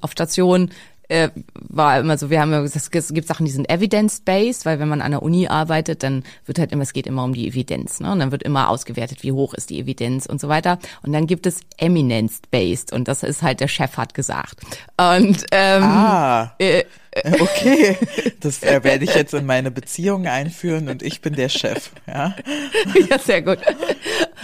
auf 0.00 0.10
Station 0.10 0.70
äh, 1.12 1.30
war 1.52 2.00
immer 2.00 2.16
so, 2.16 2.30
wir 2.30 2.40
haben 2.40 2.52
immer 2.52 2.62
gesagt, 2.62 2.94
es 2.94 3.12
gibt 3.12 3.28
Sachen, 3.28 3.44
die 3.44 3.52
sind 3.52 3.70
evidence-based, 3.70 4.64
weil 4.64 4.80
wenn 4.80 4.88
man 4.88 5.02
an 5.02 5.10
der 5.10 5.22
Uni 5.22 5.46
arbeitet, 5.46 6.02
dann 6.02 6.24
wird 6.46 6.58
halt 6.58 6.72
immer, 6.72 6.82
es 6.82 6.92
geht 6.92 7.06
immer 7.06 7.24
um 7.24 7.34
die 7.34 7.46
Evidenz, 7.46 8.00
ne? 8.00 8.10
Und 8.10 8.18
dann 8.18 8.32
wird 8.32 8.42
immer 8.42 8.70
ausgewertet, 8.70 9.22
wie 9.22 9.32
hoch 9.32 9.52
ist 9.52 9.70
die 9.70 9.78
Evidenz 9.78 10.26
und 10.26 10.40
so 10.40 10.48
weiter. 10.48 10.78
Und 11.02 11.12
dann 11.12 11.26
gibt 11.26 11.46
es 11.46 11.60
eminence-based 11.76 12.92
und 12.92 13.08
das 13.08 13.22
ist 13.22 13.42
halt, 13.42 13.60
der 13.60 13.68
Chef 13.68 13.96
hat 13.98 14.14
gesagt. 14.14 14.60
Und 14.96 15.44
ähm, 15.52 15.82
Ah, 15.82 16.54
äh, 16.58 16.84
okay. 17.40 17.98
Das 18.40 18.62
äh, 18.62 18.82
werde 18.84 19.04
ich 19.04 19.14
jetzt 19.14 19.34
in 19.34 19.44
meine 19.44 19.70
Beziehung 19.70 20.26
einführen 20.26 20.88
und 20.88 21.02
ich 21.02 21.20
bin 21.20 21.34
der 21.34 21.50
Chef. 21.50 21.90
Ja. 22.06 22.34
ja, 23.10 23.18
sehr 23.18 23.42
gut. 23.42 23.58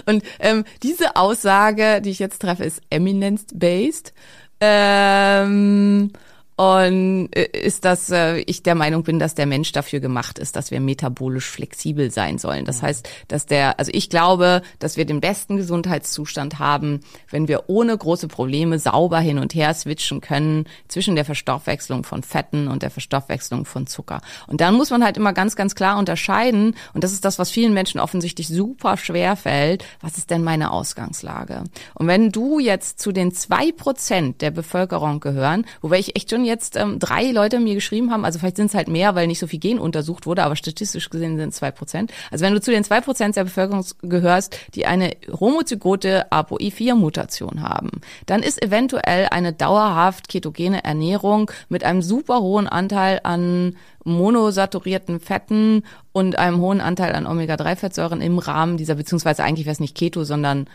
Und 0.04 0.22
ähm, 0.38 0.64
diese 0.82 1.16
Aussage, 1.16 2.02
die 2.02 2.10
ich 2.10 2.18
jetzt 2.18 2.40
treffe, 2.42 2.64
ist 2.64 2.82
eminence-based. 2.90 4.12
Ähm, 4.60 6.12
und 6.58 7.28
äh, 7.36 7.44
ist, 7.52 7.84
dass 7.84 8.10
äh, 8.10 8.38
ich 8.38 8.64
der 8.64 8.74
Meinung 8.74 9.04
bin, 9.04 9.20
dass 9.20 9.36
der 9.36 9.46
Mensch 9.46 9.70
dafür 9.70 10.00
gemacht 10.00 10.40
ist, 10.40 10.56
dass 10.56 10.72
wir 10.72 10.80
metabolisch 10.80 11.48
flexibel 11.48 12.10
sein 12.10 12.38
sollen. 12.38 12.64
Das 12.64 12.82
heißt, 12.82 13.08
dass 13.28 13.46
der, 13.46 13.78
also 13.78 13.92
ich 13.94 14.10
glaube, 14.10 14.62
dass 14.80 14.96
wir 14.96 15.04
den 15.04 15.20
besten 15.20 15.56
Gesundheitszustand 15.56 16.58
haben, 16.58 16.98
wenn 17.30 17.46
wir 17.46 17.68
ohne 17.68 17.96
große 17.96 18.26
Probleme 18.26 18.80
sauber 18.80 19.20
hin 19.20 19.38
und 19.38 19.54
her 19.54 19.72
switchen 19.72 20.20
können 20.20 20.64
zwischen 20.88 21.14
der 21.14 21.24
Verstoffwechslung 21.24 22.02
von 22.02 22.24
Fetten 22.24 22.66
und 22.66 22.82
der 22.82 22.90
Verstoffwechslung 22.90 23.64
von 23.64 23.86
Zucker. 23.86 24.20
Und 24.48 24.60
dann 24.60 24.74
muss 24.74 24.90
man 24.90 25.04
halt 25.04 25.16
immer 25.16 25.32
ganz, 25.32 25.54
ganz 25.54 25.76
klar 25.76 25.96
unterscheiden, 25.96 26.74
und 26.92 27.04
das 27.04 27.12
ist 27.12 27.24
das, 27.24 27.38
was 27.38 27.52
vielen 27.52 27.72
Menschen 27.72 28.00
offensichtlich 28.00 28.48
super 28.48 28.96
schwer 28.96 29.36
fällt, 29.36 29.84
was 30.00 30.18
ist 30.18 30.30
denn 30.30 30.42
meine 30.42 30.72
Ausgangslage? 30.72 31.62
Und 31.94 32.08
wenn 32.08 32.32
du 32.32 32.58
jetzt 32.58 32.98
zu 32.98 33.12
den 33.12 33.30
zwei 33.30 33.70
Prozent 33.70 34.42
der 34.42 34.50
Bevölkerung 34.50 35.20
gehören, 35.20 35.64
wobei 35.82 36.00
ich 36.00 36.16
echt 36.16 36.30
schon 36.30 36.47
jetzt 36.48 36.76
ähm, 36.76 36.98
drei 36.98 37.30
Leute 37.30 37.60
mir 37.60 37.74
geschrieben 37.74 38.10
haben, 38.10 38.24
also 38.24 38.38
vielleicht 38.38 38.56
sind 38.56 38.66
es 38.66 38.74
halt 38.74 38.88
mehr, 38.88 39.14
weil 39.14 39.26
nicht 39.28 39.38
so 39.38 39.46
viel 39.46 39.60
Gen 39.60 39.78
untersucht 39.78 40.26
wurde, 40.26 40.42
aber 40.42 40.56
statistisch 40.56 41.10
gesehen 41.10 41.36
sind 41.36 41.50
es 41.50 41.56
zwei 41.56 41.70
Prozent. 41.70 42.12
Also 42.30 42.44
wenn 42.44 42.54
du 42.54 42.60
zu 42.60 42.72
den 42.72 42.82
zwei 42.82 43.00
Prozent 43.00 43.36
der 43.36 43.44
Bevölkerung 43.44 43.84
gehörst, 44.02 44.58
die 44.74 44.86
eine 44.86 45.12
homozygote 45.38 46.32
ApoE4-Mutation 46.32 47.62
haben, 47.62 47.90
dann 48.26 48.42
ist 48.42 48.62
eventuell 48.62 49.28
eine 49.30 49.52
dauerhaft 49.52 50.28
ketogene 50.28 50.82
Ernährung 50.84 51.50
mit 51.68 51.84
einem 51.84 52.02
super 52.02 52.40
hohen 52.40 52.66
Anteil 52.66 53.20
an 53.22 53.76
monosaturierten 54.04 55.20
Fetten 55.20 55.84
und 56.12 56.38
einem 56.38 56.58
hohen 56.60 56.80
Anteil 56.80 57.14
an 57.14 57.26
Omega-3-Fettsäuren 57.26 58.20
im 58.20 58.38
Rahmen 58.38 58.76
dieser, 58.76 58.94
beziehungsweise 58.94 59.44
eigentlich 59.44 59.66
wäre 59.66 59.74
es 59.74 59.80
nicht 59.80 59.96
Keto, 59.96 60.24
sondern 60.24 60.66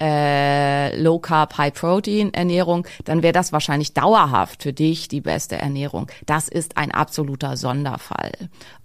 äh, 0.00 1.00
Low 1.00 1.18
Carb, 1.18 1.56
High 1.58 1.72
Protein 1.72 2.34
Ernährung, 2.34 2.86
dann 3.04 3.22
wäre 3.22 3.32
das 3.32 3.52
wahrscheinlich 3.52 3.94
dauerhaft 3.94 4.62
für 4.62 4.72
dich 4.72 5.08
die 5.08 5.20
beste 5.20 5.56
Ernährung. 5.56 6.08
Das 6.26 6.48
ist 6.48 6.76
ein 6.76 6.90
absoluter 6.90 7.56
Sonderfall. 7.56 8.32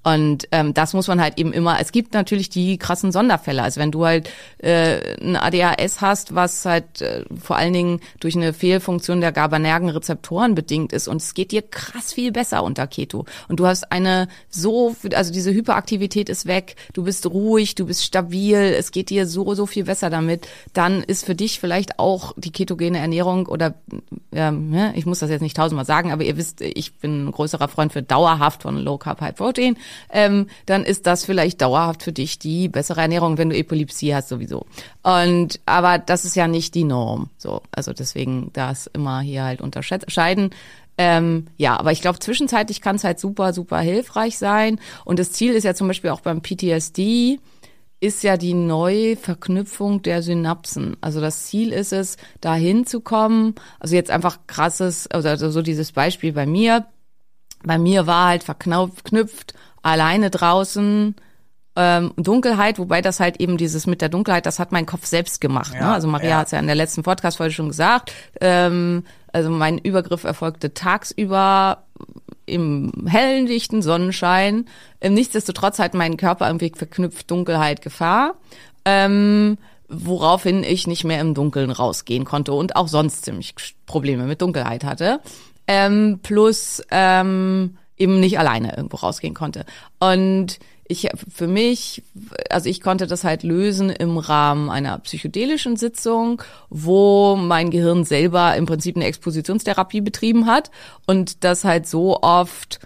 Und 0.03 0.47
ähm, 0.51 0.73
das 0.73 0.93
muss 0.93 1.07
man 1.07 1.21
halt 1.21 1.37
eben 1.37 1.53
immer, 1.53 1.79
es 1.79 1.91
gibt 1.91 2.13
natürlich 2.13 2.49
die 2.49 2.77
krassen 2.77 3.11
Sonderfälle. 3.11 3.61
Also 3.61 3.79
wenn 3.79 3.91
du 3.91 4.05
halt 4.05 4.29
äh, 4.57 5.15
ein 5.21 5.35
ADHS 5.35 6.01
hast, 6.01 6.33
was 6.33 6.65
halt 6.65 7.01
äh, 7.01 7.23
vor 7.39 7.57
allen 7.57 7.73
Dingen 7.73 7.99
durch 8.19 8.35
eine 8.35 8.53
Fehlfunktion 8.53 9.21
der 9.21 9.31
GABAergen 9.31 9.89
Rezeptoren 9.89 10.55
bedingt 10.55 10.91
ist 10.91 11.07
und 11.07 11.21
es 11.21 11.35
geht 11.35 11.51
dir 11.51 11.61
krass 11.61 12.13
viel 12.13 12.31
besser 12.31 12.63
unter 12.63 12.87
Keto. 12.87 13.25
Und 13.47 13.59
du 13.59 13.67
hast 13.67 13.91
eine 13.91 14.27
so, 14.49 14.95
also 15.13 15.31
diese 15.31 15.53
Hyperaktivität 15.53 16.29
ist 16.29 16.47
weg, 16.47 16.75
du 16.93 17.03
bist 17.03 17.27
ruhig, 17.27 17.75
du 17.75 17.85
bist 17.85 18.03
stabil, 18.03 18.57
es 18.57 18.91
geht 18.91 19.11
dir 19.11 19.27
so, 19.27 19.53
so 19.53 19.67
viel 19.67 19.83
besser 19.83 20.09
damit, 20.09 20.47
dann 20.73 21.00
ist 21.03 21.25
für 21.25 21.35
dich 21.35 21.59
vielleicht 21.59 21.99
auch 21.99 22.33
die 22.37 22.51
ketogene 22.51 22.99
Ernährung 22.99 23.47
oder, 23.47 23.75
ähm, 24.31 24.73
ja, 24.73 24.91
ich 24.95 25.05
muss 25.05 25.19
das 25.19 25.29
jetzt 25.29 25.41
nicht 25.41 25.57
tausendmal 25.57 25.85
sagen, 25.85 26.11
aber 26.11 26.23
ihr 26.23 26.37
wisst, 26.37 26.61
ich 26.61 26.93
bin 26.95 27.27
ein 27.27 27.31
größerer 27.31 27.67
Freund 27.67 27.93
für 27.93 28.03
dauerhaft 28.03 28.63
von 28.63 28.77
Low 28.77 28.97
Carb, 28.97 29.21
High 29.21 29.35
Protein 29.35 29.77
ähm, 30.09 30.47
dann 30.65 30.83
ist 30.83 31.07
das 31.07 31.25
vielleicht 31.25 31.61
dauerhaft 31.61 32.03
für 32.03 32.11
dich 32.11 32.39
die 32.39 32.67
bessere 32.67 33.01
Ernährung, 33.01 33.37
wenn 33.37 33.49
du 33.49 33.57
Epilepsie 33.57 34.13
hast 34.13 34.29
sowieso. 34.29 34.65
Und 35.03 35.59
aber 35.65 35.97
das 35.97 36.25
ist 36.25 36.35
ja 36.35 36.47
nicht 36.47 36.75
die 36.75 36.83
Norm. 36.83 37.29
So, 37.37 37.61
also 37.71 37.93
deswegen 37.93 38.51
das 38.53 38.87
immer 38.87 39.21
hier 39.21 39.43
halt 39.43 39.61
unterscheiden. 39.61 40.51
Ähm, 40.97 41.47
ja, 41.57 41.79
aber 41.79 41.91
ich 41.91 42.01
glaube, 42.01 42.19
zwischenzeitlich 42.19 42.81
kann 42.81 42.97
es 42.97 43.03
halt 43.03 43.19
super, 43.19 43.53
super 43.53 43.79
hilfreich 43.79 44.37
sein. 44.37 44.79
Und 45.05 45.19
das 45.19 45.31
Ziel 45.31 45.53
ist 45.53 45.63
ja 45.63 45.73
zum 45.73 45.87
Beispiel 45.87 46.09
auch 46.09 46.21
beim 46.21 46.41
PTSD, 46.41 47.39
ist 48.01 48.23
ja 48.23 48.35
die 48.35 48.55
Neuverknüpfung 48.55 50.01
der 50.01 50.23
Synapsen. 50.23 50.97
Also 51.01 51.21
das 51.21 51.45
Ziel 51.45 51.71
ist 51.71 51.93
es, 51.93 52.17
da 52.41 52.55
hinzukommen. 52.55 53.55
Also 53.79 53.95
jetzt 53.95 54.09
einfach 54.09 54.39
krasses, 54.47 55.07
also 55.07 55.51
so 55.51 55.61
dieses 55.61 55.93
Beispiel 55.93 56.33
bei 56.33 56.47
mir. 56.47 56.87
Bei 57.63 57.77
mir 57.77 58.07
war 58.07 58.29
halt 58.29 58.43
verknüpft 58.43 59.53
alleine 59.83 60.31
draußen 60.31 61.15
ähm, 61.75 62.13
Dunkelheit, 62.17 62.79
wobei 62.79 63.01
das 63.01 63.19
halt 63.19 63.39
eben 63.39 63.57
dieses 63.57 63.85
mit 63.85 64.01
der 64.01 64.09
Dunkelheit, 64.09 64.47
das 64.47 64.57
hat 64.57 64.71
mein 64.71 64.87
Kopf 64.87 65.05
selbst 65.05 65.39
gemacht. 65.39 65.73
Ja, 65.75 65.81
ne? 65.81 65.93
Also 65.93 66.07
Maria 66.07 66.29
ja. 66.29 66.37
hat 66.39 66.47
es 66.47 66.51
ja 66.51 66.59
in 66.59 66.65
der 66.65 66.75
letzten 66.75 67.03
Podcast-Folge 67.03 67.53
schon 67.53 67.69
gesagt. 67.69 68.11
Ähm, 68.41 69.03
also 69.31 69.51
mein 69.51 69.77
Übergriff 69.77 70.23
erfolgte 70.23 70.73
tagsüber 70.73 71.85
im 72.45 72.91
hellen, 73.07 73.45
dichten 73.45 73.81
Sonnenschein. 73.81 74.65
Ähm, 74.99 75.13
nichtsdestotrotz 75.13 75.79
hat 75.79 75.93
mein 75.93 76.17
Körper 76.17 76.47
irgendwie 76.47 76.71
verknüpft 76.75 77.29
Dunkelheit, 77.31 77.81
Gefahr. 77.81 78.35
Ähm, 78.85 79.57
woraufhin 79.87 80.63
ich 80.63 80.87
nicht 80.87 81.03
mehr 81.03 81.19
im 81.19 81.33
Dunkeln 81.33 81.69
rausgehen 81.69 82.23
konnte 82.23 82.53
und 82.53 82.75
auch 82.75 82.87
sonst 82.87 83.25
ziemlich 83.25 83.53
Probleme 83.85 84.23
mit 84.23 84.41
Dunkelheit 84.41 84.83
hatte. 84.83 85.19
Ähm, 85.67 86.19
plus 86.23 86.81
ähm, 86.91 87.77
eben 87.97 88.19
nicht 88.19 88.39
alleine 88.39 88.75
irgendwo 88.75 88.97
rausgehen 88.97 89.33
konnte. 89.33 89.65
Und 89.99 90.59
ich 90.91 91.09
für 91.33 91.47
mich, 91.47 92.03
also 92.49 92.69
ich 92.69 92.81
konnte 92.81 93.07
das 93.07 93.23
halt 93.23 93.43
lösen 93.43 93.89
im 93.89 94.17
Rahmen 94.17 94.69
einer 94.69 94.99
psychedelischen 94.99 95.77
Sitzung, 95.77 96.41
wo 96.69 97.35
mein 97.35 97.71
Gehirn 97.71 98.03
selber 98.03 98.55
im 98.55 98.65
Prinzip 98.65 98.95
eine 98.95 99.05
Expositionstherapie 99.05 100.01
betrieben 100.01 100.45
hat 100.45 100.69
und 101.07 101.43
das 101.43 101.63
halt 101.63 101.87
so 101.87 102.21
oft 102.21 102.79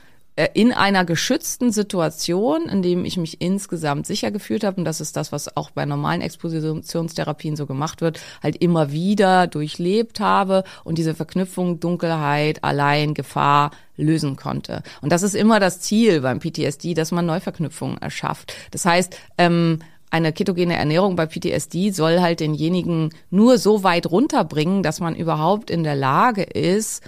in 0.53 0.73
einer 0.73 1.05
geschützten 1.05 1.71
Situation, 1.71 2.67
in 2.67 2.81
dem 2.81 3.05
ich 3.05 3.15
mich 3.15 3.39
insgesamt 3.39 4.05
sicher 4.05 4.31
gefühlt 4.31 4.65
habe, 4.65 4.77
und 4.77 4.85
das 4.85 4.99
ist 4.99 5.15
das, 5.15 5.31
was 5.31 5.55
auch 5.55 5.71
bei 5.71 5.85
normalen 5.85 6.19
Expositionstherapien 6.19 7.55
so 7.55 7.65
gemacht 7.65 8.01
wird, 8.01 8.19
halt 8.43 8.57
immer 8.57 8.91
wieder 8.91 9.47
durchlebt 9.47 10.19
habe 10.19 10.65
und 10.83 10.97
diese 10.97 11.15
Verknüpfung 11.15 11.79
Dunkelheit, 11.79 12.65
allein, 12.65 13.13
Gefahr 13.13 13.71
lösen 13.95 14.35
konnte. 14.35 14.83
Und 15.01 15.13
das 15.13 15.23
ist 15.23 15.35
immer 15.35 15.61
das 15.61 15.79
Ziel 15.79 16.19
beim 16.19 16.39
PTSD, 16.39 16.93
dass 16.93 17.13
man 17.13 17.25
Neuverknüpfungen 17.25 17.97
erschafft. 17.99 18.53
Das 18.71 18.85
heißt, 18.85 19.17
ähm, 19.37 19.79
eine 20.09 20.33
ketogene 20.33 20.75
Ernährung 20.75 21.15
bei 21.15 21.27
PTSD 21.27 21.91
soll 21.91 22.19
halt 22.19 22.41
denjenigen 22.41 23.11
nur 23.29 23.57
so 23.57 23.83
weit 23.83 24.11
runterbringen, 24.11 24.83
dass 24.83 24.99
man 24.99 25.15
überhaupt 25.15 25.69
in 25.69 25.83
der 25.83 25.95
Lage 25.95 26.43
ist, 26.43 27.03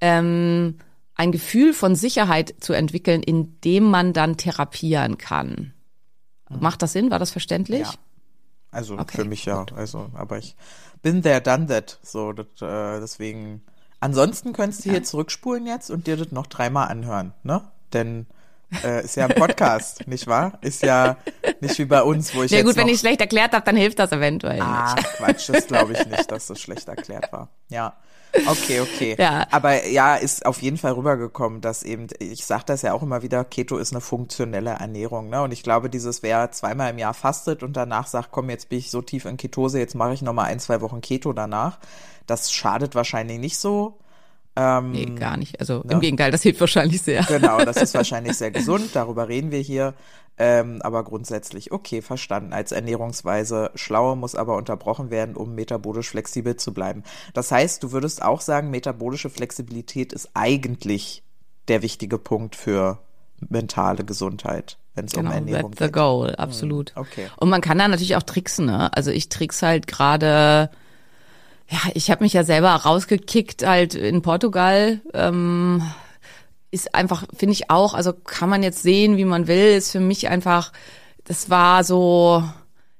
ähm, 0.00 0.78
ein 1.22 1.30
Gefühl 1.32 1.72
von 1.72 1.94
Sicherheit 1.94 2.54
zu 2.60 2.72
entwickeln, 2.72 3.22
indem 3.22 3.84
man 3.84 4.12
dann 4.12 4.36
therapieren 4.36 5.18
kann. 5.18 5.72
Macht 6.50 6.82
das 6.82 6.92
Sinn? 6.92 7.10
War 7.10 7.18
das 7.20 7.30
verständlich? 7.30 7.80
Ja. 7.82 7.94
Also 8.72 8.98
Okay, 8.98 9.18
für 9.18 9.24
mich 9.24 9.44
ja. 9.44 9.64
Also, 9.76 10.10
aber 10.14 10.38
ich 10.38 10.56
bin 11.02 11.22
there, 11.22 11.40
done 11.40 11.66
that. 11.68 11.98
So, 12.02 12.32
das, 12.32 12.46
äh, 12.60 13.00
deswegen. 13.00 13.62
Ansonsten 14.00 14.52
könntest 14.52 14.84
du 14.84 14.90
hier 14.90 15.04
zurückspulen 15.04 15.64
jetzt 15.66 15.90
und 15.90 16.06
dir 16.08 16.16
das 16.16 16.32
noch 16.32 16.46
dreimal 16.48 16.88
anhören, 16.88 17.32
ne? 17.44 17.62
Denn 17.92 18.26
Äh, 18.82 19.04
ist 19.04 19.16
ja 19.16 19.26
ein 19.26 19.34
Podcast, 19.34 20.06
nicht 20.08 20.26
wahr? 20.26 20.58
Ist 20.62 20.82
ja 20.82 21.18
nicht 21.60 21.78
wie 21.78 21.84
bei 21.84 22.02
uns, 22.02 22.34
wo 22.34 22.42
ich 22.42 22.50
Ja 22.50 22.58
jetzt 22.58 22.66
gut, 22.66 22.76
wenn 22.76 22.88
ich 22.88 23.00
schlecht 23.00 23.20
erklärt 23.20 23.52
habe, 23.52 23.64
dann 23.66 23.76
hilft 23.76 23.98
das 23.98 24.10
eventuell 24.12 24.60
Ah, 24.62 24.94
nicht. 24.94 25.06
Quatsch, 25.18 25.48
das 25.50 25.66
glaube 25.66 25.92
ich 25.92 26.06
nicht, 26.06 26.30
dass 26.32 26.46
das 26.46 26.58
schlecht 26.58 26.88
erklärt 26.88 27.30
war. 27.32 27.50
Ja. 27.68 27.96
Okay, 28.46 28.80
okay. 28.80 29.16
Ja. 29.18 29.46
Aber 29.50 29.86
ja, 29.86 30.16
ist 30.16 30.46
auf 30.46 30.62
jeden 30.62 30.78
Fall 30.78 30.92
rübergekommen, 30.92 31.60
dass 31.60 31.82
eben, 31.82 32.06
ich 32.18 32.44
sage 32.44 32.64
das 32.66 32.82
ja 32.82 32.94
auch 32.94 33.02
immer 33.02 33.22
wieder, 33.22 33.44
Keto 33.44 33.76
ist 33.76 33.92
eine 33.92 34.00
funktionelle 34.00 34.70
Ernährung. 34.70 35.28
Ne? 35.28 35.42
Und 35.42 35.52
ich 35.52 35.62
glaube, 35.62 35.90
dieses, 35.90 36.22
wer 36.22 36.50
zweimal 36.50 36.90
im 36.90 36.98
Jahr 36.98 37.14
fastet 37.14 37.62
und 37.62 37.76
danach 37.76 38.06
sagt, 38.06 38.30
komm, 38.30 38.50
jetzt 38.50 38.68
bin 38.68 38.78
ich 38.78 38.90
so 38.90 39.02
tief 39.02 39.26
in 39.26 39.36
Ketose, 39.36 39.78
jetzt 39.78 39.94
mache 39.94 40.14
ich 40.14 40.22
nochmal 40.22 40.46
ein, 40.46 40.60
zwei 40.60 40.80
Wochen 40.80 41.00
Keto 41.00 41.32
danach, 41.32 41.78
das 42.26 42.52
schadet 42.52 42.94
wahrscheinlich 42.94 43.38
nicht 43.38 43.58
so. 43.58 43.98
Ähm, 44.54 44.92
Nee, 44.92 45.06
gar 45.06 45.36
nicht. 45.36 45.60
Also 45.60 45.82
im 45.88 46.00
Gegenteil, 46.00 46.30
das 46.30 46.42
hilft 46.42 46.60
wahrscheinlich 46.60 47.00
sehr. 47.02 47.22
Genau, 47.24 47.64
das 47.64 47.76
ist 47.78 47.94
wahrscheinlich 47.94 48.36
sehr 48.36 48.50
gesund, 48.50 48.90
darüber 48.94 49.28
reden 49.28 49.50
wir 49.50 49.60
hier. 49.60 49.94
Ähm, 50.38 50.80
aber 50.82 51.04
grundsätzlich, 51.04 51.72
okay, 51.72 52.00
verstanden. 52.02 52.52
Als 52.52 52.72
Ernährungsweise 52.72 53.70
schlauer 53.74 54.16
muss 54.16 54.34
aber 54.34 54.56
unterbrochen 54.56 55.10
werden, 55.10 55.36
um 55.36 55.54
metabolisch 55.54 56.08
flexibel 56.08 56.56
zu 56.56 56.72
bleiben. 56.72 57.02
Das 57.34 57.52
heißt, 57.52 57.82
du 57.82 57.92
würdest 57.92 58.22
auch 58.22 58.40
sagen, 58.40 58.70
metabolische 58.70 59.30
Flexibilität 59.30 60.12
ist 60.12 60.30
eigentlich 60.34 61.22
der 61.68 61.82
wichtige 61.82 62.18
Punkt 62.18 62.56
für 62.56 62.98
mentale 63.48 64.04
Gesundheit, 64.04 64.78
wenn 64.94 65.04
es 65.04 65.14
um 65.14 65.22
Genau, 65.24 65.34
Ernährung 65.34 65.72
that's 65.72 65.78
the 65.80 65.84
geht. 65.86 65.92
goal, 65.92 66.34
absolut. 66.36 66.92
okay. 66.96 67.28
Und 67.36 67.50
man 67.50 67.60
kann 67.60 67.78
da 67.78 67.88
natürlich 67.88 68.16
auch 68.16 68.22
tricksen, 68.22 68.66
ne? 68.66 68.92
Also 68.94 69.10
ich 69.10 69.28
trickse 69.28 69.66
halt 69.66 69.86
gerade, 69.86 70.70
ja, 71.68 71.78
ich 71.94 72.10
habe 72.10 72.24
mich 72.24 72.32
ja 72.32 72.44
selber 72.44 72.70
rausgekickt 72.70 73.66
halt 73.66 73.94
in 73.94 74.22
Portugal. 74.22 75.00
Ähm, 75.12 75.82
ist 76.72 76.94
einfach, 76.94 77.24
finde 77.36 77.52
ich 77.52 77.70
auch, 77.70 77.94
also 77.94 78.12
kann 78.12 78.48
man 78.48 78.64
jetzt 78.64 78.82
sehen, 78.82 79.16
wie 79.16 79.24
man 79.24 79.46
will, 79.46 79.76
ist 79.76 79.92
für 79.92 80.00
mich 80.00 80.28
einfach, 80.28 80.72
das 81.24 81.50
war 81.50 81.84
so, 81.84 82.42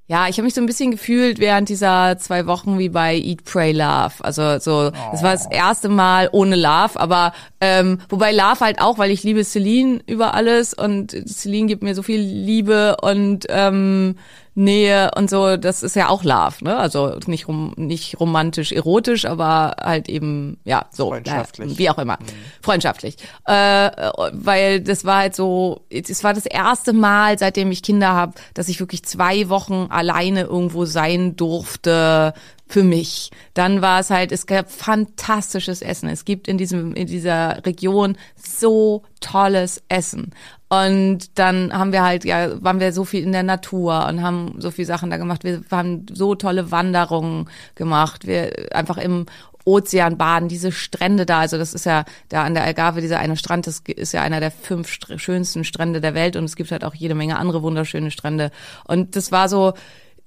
ja, 0.06 0.28
ich 0.28 0.36
habe 0.36 0.44
mich 0.44 0.52
so 0.52 0.60
ein 0.60 0.66
bisschen 0.66 0.90
gefühlt 0.90 1.38
während 1.38 1.70
dieser 1.70 2.18
zwei 2.18 2.46
Wochen 2.46 2.78
wie 2.78 2.90
bei 2.90 3.16
Eat, 3.16 3.44
Pray, 3.44 3.72
Love. 3.72 4.12
Also 4.20 4.58
so, 4.58 4.90
das 5.10 5.22
war 5.22 5.32
das 5.32 5.46
erste 5.50 5.88
Mal 5.88 6.28
ohne 6.32 6.54
Love, 6.54 7.00
aber 7.00 7.32
ähm, 7.62 7.98
wobei 8.10 8.30
Love 8.32 8.60
halt 8.60 8.78
auch, 8.78 8.98
weil 8.98 9.10
ich 9.10 9.22
liebe 9.22 9.42
Celine 9.42 10.00
über 10.06 10.34
alles 10.34 10.74
und 10.74 11.12
Celine 11.26 11.66
gibt 11.66 11.82
mir 11.82 11.94
so 11.94 12.02
viel 12.02 12.20
Liebe 12.20 12.98
und 13.00 13.46
ähm, 13.48 14.16
Nähe 14.54 15.10
und 15.16 15.30
so, 15.30 15.56
das 15.56 15.82
ist 15.82 15.96
ja 15.96 16.08
auch 16.08 16.24
Love, 16.24 16.56
ne? 16.62 16.76
Also 16.76 17.18
nicht 17.26 17.48
rom 17.48 17.72
nicht 17.76 18.20
romantisch 18.20 18.72
erotisch, 18.72 19.24
aber 19.24 19.76
halt 19.80 20.08
eben 20.08 20.58
ja 20.64 20.86
so 20.90 21.08
Freundschaftlich. 21.08 21.72
äh, 21.72 21.78
wie 21.78 21.90
auch 21.90 21.98
immer 21.98 22.18
freundschaftlich, 22.60 23.16
äh, 23.46 23.90
weil 24.32 24.80
das 24.80 25.04
war 25.04 25.18
halt 25.18 25.34
so, 25.34 25.86
es 25.90 26.22
war 26.22 26.34
das 26.34 26.46
erste 26.46 26.92
Mal, 26.92 27.38
seitdem 27.38 27.70
ich 27.70 27.82
Kinder 27.82 28.08
habe, 28.08 28.34
dass 28.52 28.68
ich 28.68 28.78
wirklich 28.78 29.04
zwei 29.04 29.48
Wochen 29.48 29.86
alleine 29.88 30.42
irgendwo 30.42 30.84
sein 30.84 31.34
durfte 31.36 32.34
für 32.72 32.82
mich. 32.82 33.30
Dann 33.54 33.82
war 33.82 34.00
es 34.00 34.10
halt, 34.10 34.32
es 34.32 34.46
gab 34.46 34.70
fantastisches 34.70 35.82
Essen. 35.82 36.08
Es 36.08 36.24
gibt 36.24 36.48
in 36.48 36.58
diesem 36.58 36.94
in 36.94 37.06
dieser 37.06 37.64
Region 37.66 38.16
so 38.36 39.02
tolles 39.20 39.82
Essen. 39.88 40.32
Und 40.72 41.38
dann 41.38 41.70
haben 41.70 41.92
wir 41.92 42.02
halt, 42.02 42.24
ja, 42.24 42.50
waren 42.64 42.80
wir 42.80 42.94
so 42.94 43.04
viel 43.04 43.22
in 43.22 43.32
der 43.32 43.42
Natur 43.42 44.06
und 44.08 44.22
haben 44.22 44.54
so 44.56 44.70
viel 44.70 44.86
Sachen 44.86 45.10
da 45.10 45.18
gemacht. 45.18 45.44
Wir 45.44 45.60
haben 45.70 46.06
so 46.10 46.34
tolle 46.34 46.70
Wanderungen 46.70 47.50
gemacht. 47.74 48.26
Wir 48.26 48.74
einfach 48.74 48.96
im 48.96 49.26
Ozean 49.66 50.16
baden, 50.16 50.48
diese 50.48 50.72
Strände 50.72 51.26
da, 51.26 51.40
also 51.40 51.58
das 51.58 51.74
ist 51.74 51.84
ja 51.84 52.06
da 52.30 52.44
an 52.44 52.54
der 52.54 52.64
Algarve, 52.64 53.02
dieser 53.02 53.18
eine 53.18 53.36
Strand, 53.36 53.66
das 53.66 53.82
ist 53.86 54.12
ja 54.12 54.22
einer 54.22 54.40
der 54.40 54.50
fünf 54.50 54.88
str 54.88 55.18
schönsten 55.18 55.64
Strände 55.64 56.00
der 56.00 56.14
Welt 56.14 56.36
und 56.36 56.44
es 56.44 56.56
gibt 56.56 56.72
halt 56.72 56.84
auch 56.84 56.94
jede 56.94 57.14
Menge 57.14 57.36
andere 57.36 57.62
wunderschöne 57.62 58.10
Strände. 58.10 58.50
Und 58.84 59.14
das 59.14 59.30
war 59.30 59.50
so, 59.50 59.74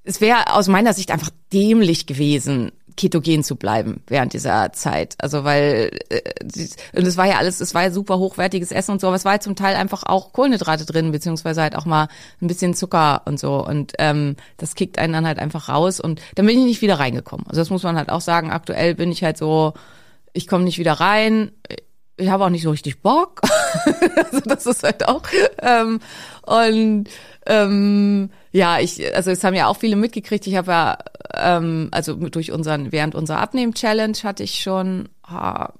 es 0.04 0.22
wäre 0.22 0.54
aus 0.54 0.68
meiner 0.68 0.94
Sicht 0.94 1.10
einfach 1.10 1.32
dämlich 1.52 2.06
gewesen, 2.06 2.72
ketogen 2.98 3.44
zu 3.44 3.56
bleiben 3.56 4.04
während 4.08 4.34
dieser 4.34 4.72
Zeit. 4.74 5.16
Also 5.20 5.44
weil 5.44 5.92
äh, 6.10 6.22
und 6.94 7.06
es 7.06 7.18
war 7.18 7.26
ja 7.26 7.38
alles, 7.38 7.60
es 7.60 7.74
war 7.74 7.84
ja 7.84 7.92
super 7.92 8.20
hochwertiges 8.20 8.72
Essen 8.72 8.92
und 8.92 9.02
so, 9.02 9.08
aber 9.08 9.16
es 9.16 9.26
war 9.26 9.34
halt 9.34 9.44
zum 9.44 9.56
Teil 9.56 9.76
einfach 9.76 10.04
auch 10.04 10.34
Kohlenhydrate 10.34 10.86
drin, 10.86 11.12
beziehungsweise 11.12 11.62
halt 11.62 11.76
auch 11.76 11.86
mal 11.86 12.08
ein 12.42 12.48
bisschen 12.48 12.74
Zucker 12.74 13.24
und 13.26 13.40
so. 13.40 13.66
Und 13.66 13.94
ähm, 14.00 14.36
das 14.58 14.76
kickt 14.76 15.00
einen 15.00 15.14
dann 15.14 15.28
halt 15.28 15.40
einfach 15.40 15.70
raus 15.70 16.00
und 16.00 16.22
dann 16.36 16.46
bin 16.46 16.60
ich 16.60 16.66
nicht 16.66 16.82
wieder 16.82 17.00
reingekommen. 17.00 17.46
Also 17.48 17.62
das 17.62 17.70
muss 17.70 17.84
man 17.84 17.98
halt 17.98 18.10
auch 18.10 18.22
sagen. 18.22 18.52
Aktuell 18.52 18.96
bin 18.96 19.12
ich 19.12 19.24
halt 19.24 19.38
so, 19.38 19.74
ich 20.34 20.48
komme 20.48 20.64
nicht 20.64 20.78
wieder 20.78 20.94
rein. 20.94 21.52
Ich 22.18 22.30
habe 22.30 22.46
auch 22.46 22.50
nicht 22.50 22.64
so 22.64 22.72
richtig 22.72 23.02
Bock. 23.02 23.42
also 24.16 24.40
das 24.46 24.66
ist 24.66 24.84
halt 24.84 25.08
auch. 25.08 25.24
Ähm, 25.62 26.00
und 26.44 27.10
ähm, 27.46 28.30
ja, 28.56 28.80
ich, 28.80 29.14
also 29.14 29.32
es 29.32 29.44
haben 29.44 29.54
ja 29.54 29.68
auch 29.68 29.76
viele 29.76 29.98
mitgekriegt. 29.98 30.48
Ich 30.48 30.56
habe 30.56 30.72
ja, 30.72 30.98
ähm, 31.34 31.90
also 31.92 32.16
durch 32.16 32.54
unseren, 32.54 32.94
während 32.94 33.14
unserer 33.14 33.40
Abnehmen-Challenge 33.40 34.18
hatte 34.24 34.44
ich 34.44 34.62
schon 34.62 35.10
ah, 35.24 35.74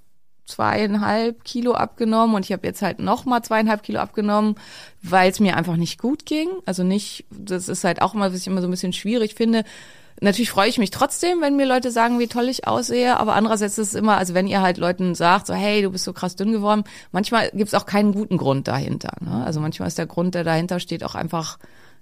zweieinhalb 0.46 1.46
Kilo 1.46 1.72
abgenommen 1.72 2.36
und 2.36 2.44
ich 2.44 2.52
habe 2.52 2.68
jetzt 2.68 2.82
halt 2.82 3.00
noch 3.00 3.24
mal 3.24 3.42
zweieinhalb 3.42 3.82
Kilo 3.82 4.02
abgenommen, 4.02 4.56
weil 5.02 5.32
es 5.32 5.40
mir 5.40 5.56
einfach 5.56 5.78
nicht 5.78 6.02
gut 6.02 6.26
ging. 6.26 6.50
Also 6.66 6.84
nicht, 6.84 7.24
das 7.30 7.70
ist 7.70 7.86
halt 7.86 8.02
auch 8.02 8.14
immer, 8.14 8.34
was 8.34 8.42
ich 8.42 8.48
immer 8.48 8.60
so 8.60 8.68
ein 8.68 8.72
bisschen 8.72 8.92
schwierig 8.92 9.36
finde. 9.36 9.64
Natürlich 10.20 10.50
freue 10.50 10.68
ich 10.68 10.78
mich 10.78 10.92
trotzdem, 10.92 11.40
wenn 11.40 11.56
mir 11.56 11.66
Leute 11.66 11.92
sagen, 11.92 12.20
wie 12.20 12.28
toll 12.28 12.50
ich 12.50 12.68
aussehe, 12.68 13.18
aber 13.18 13.36
andererseits 13.36 13.78
ist 13.78 13.90
es 13.90 13.96
immer, 13.96 14.18
also 14.18 14.34
wenn 14.34 14.48
ihr 14.48 14.62
halt 14.62 14.78
Leuten 14.78 15.16
sagt, 15.16 15.48
so 15.48 15.54
hey, 15.54 15.82
du 15.82 15.92
bist 15.92 16.04
so 16.04 16.12
krass 16.12 16.36
dünn 16.36 16.52
geworden, 16.52 16.84
manchmal 17.14 17.52
gibt 17.52 17.70
es 17.70 17.74
auch 17.74 17.86
keinen 17.86 18.12
guten 18.12 18.36
Grund 18.36 18.68
dahinter. 18.68 19.14
Ne? 19.22 19.46
Also 19.46 19.62
manchmal 19.62 19.88
ist 19.88 19.98
der 19.98 20.08
Grund, 20.08 20.36
der 20.36 20.44
dahinter 20.44 20.82
steht, 20.82 21.06
auch 21.06 21.16
einfach 21.16 21.58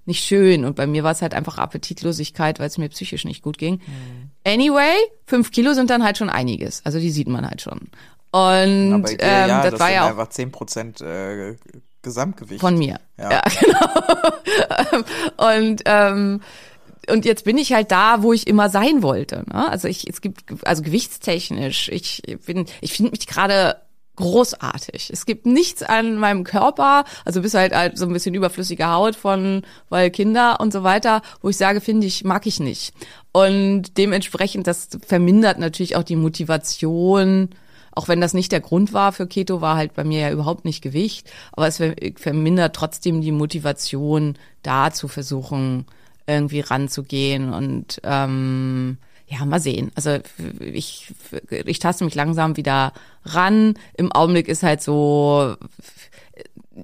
nicht 0.06 0.24
schön. 0.24 0.66
Und 0.66 0.76
bei 0.76 0.88
mir 0.88 1.04
war 1.04 1.12
es 1.12 1.22
halt 1.22 1.34
einfach 1.34 1.58
Appetitlosigkeit, 1.58 2.60
weil 2.60 2.68
es 2.68 2.78
mir 2.78 2.90
psychisch 2.90 3.26
nicht 3.26 3.42
gut 3.42 3.58
ging. 3.58 3.82
Anyway, 4.46 4.96
fünf 5.26 5.52
Kilo 5.52 5.74
sind 5.74 5.90
dann 5.90 6.04
halt 6.04 6.18
schon 6.18 6.30
einiges. 6.30 6.82
Also 6.86 7.00
die 7.00 7.12
sieht 7.12 7.28
man 7.28 7.48
halt 7.48 7.62
schon. 7.62 7.90
Und 8.32 8.94
Aber 8.94 9.12
ähm, 9.12 9.20
ja, 9.20 9.62
das, 9.62 9.72
das, 9.72 9.80
war 9.80 9.92
ja 9.92 10.06
auch 10.06 10.10
einfach 10.10 10.30
10 10.30 10.52
Prozent 10.52 11.02
äh, 11.02 11.56
Gesamtgewicht. 12.02 12.62
von 12.62 12.78
mir. 12.78 13.00
Ja. 13.18 13.32
Ja, 13.32 13.42
genau. 14.92 15.52
und 15.56 15.82
ähm, 15.86 16.42
und 17.10 17.26
jetzt 17.26 17.44
bin 17.44 17.58
ich 17.58 17.74
halt 17.74 17.92
da, 17.92 18.24
wo 18.24 18.34
ich 18.34 18.48
immer 18.48 18.70
sein 18.70 19.04
wollte. 19.04 19.44
Ne? 19.48 19.70
Also 19.70 19.88
ich, 19.88 20.10
es 20.10 20.22
gibt, 20.22 20.46
also 20.66 20.84
gewichtstechnisch, 20.84 21.90
ich 21.90 22.22
bin, 22.46 22.66
ich 22.82 22.94
finde 22.94 23.12
mich 23.12 23.28
gerade 23.28 23.76
großartig. 24.16 25.10
Es 25.12 25.26
gibt 25.26 25.46
nichts 25.46 25.82
an 25.82 26.18
meinem 26.18 26.44
Körper, 26.44 27.04
also 27.26 27.42
bis 27.42 27.54
halt, 27.54 27.74
halt 27.74 27.98
so 27.98 28.06
ein 28.06 28.14
bisschen 28.14 28.36
überflüssige 28.36 28.88
Haut 28.88 29.16
von, 29.16 29.64
weil 29.90 30.12
Kinder 30.12 30.60
und 30.60 30.72
so 30.72 30.84
weiter, 30.84 31.22
wo 31.42 31.50
ich 31.50 31.58
sage, 31.58 31.82
finde 31.82 32.08
ich, 32.08 32.24
mag 32.24 32.46
ich 32.46 32.60
nicht. 32.60 32.94
Und 33.32 33.98
dementsprechend, 33.98 34.68
das 34.68 34.90
vermindert 35.06 35.58
natürlich 35.58 35.96
auch 35.96 36.04
die 36.04 36.16
Motivation, 36.16 37.50
auch 37.96 38.08
wenn 38.08 38.22
das 38.22 38.34
nicht 38.34 38.52
der 38.52 38.62
Grund 38.62 38.94
war 38.94 39.12
für 39.12 39.28
Keto, 39.28 39.62
war 39.62 39.76
halt 39.76 39.94
bei 39.94 40.04
mir 40.04 40.20
ja 40.20 40.32
überhaupt 40.32 40.66
nicht 40.66 40.82
Gewicht, 40.82 41.32
aber 41.52 41.68
es 41.68 41.78
ver- 41.78 41.96
vermindert 42.16 42.76
trotzdem 42.76 43.22
die 43.22 43.32
Motivation, 43.32 44.36
da 44.62 44.92
zu 44.92 45.08
versuchen, 45.08 45.86
irgendwie 46.26 46.62
ranzugehen 46.62 47.54
und 47.54 48.00
ähm, 48.04 48.98
ja, 49.28 49.46
mal 49.46 49.60
sehen. 49.60 49.92
Also 49.96 50.20
ich, 50.60 51.14
ich 51.50 51.80
taste 51.80 52.04
mich 52.06 52.16
langsam 52.16 52.58
wieder 52.58 52.94
ran. 53.26 53.76
Im 53.96 54.12
Augenblick 54.12 54.48
ist 54.48 54.64
halt 54.64 54.82
so, 54.82 55.56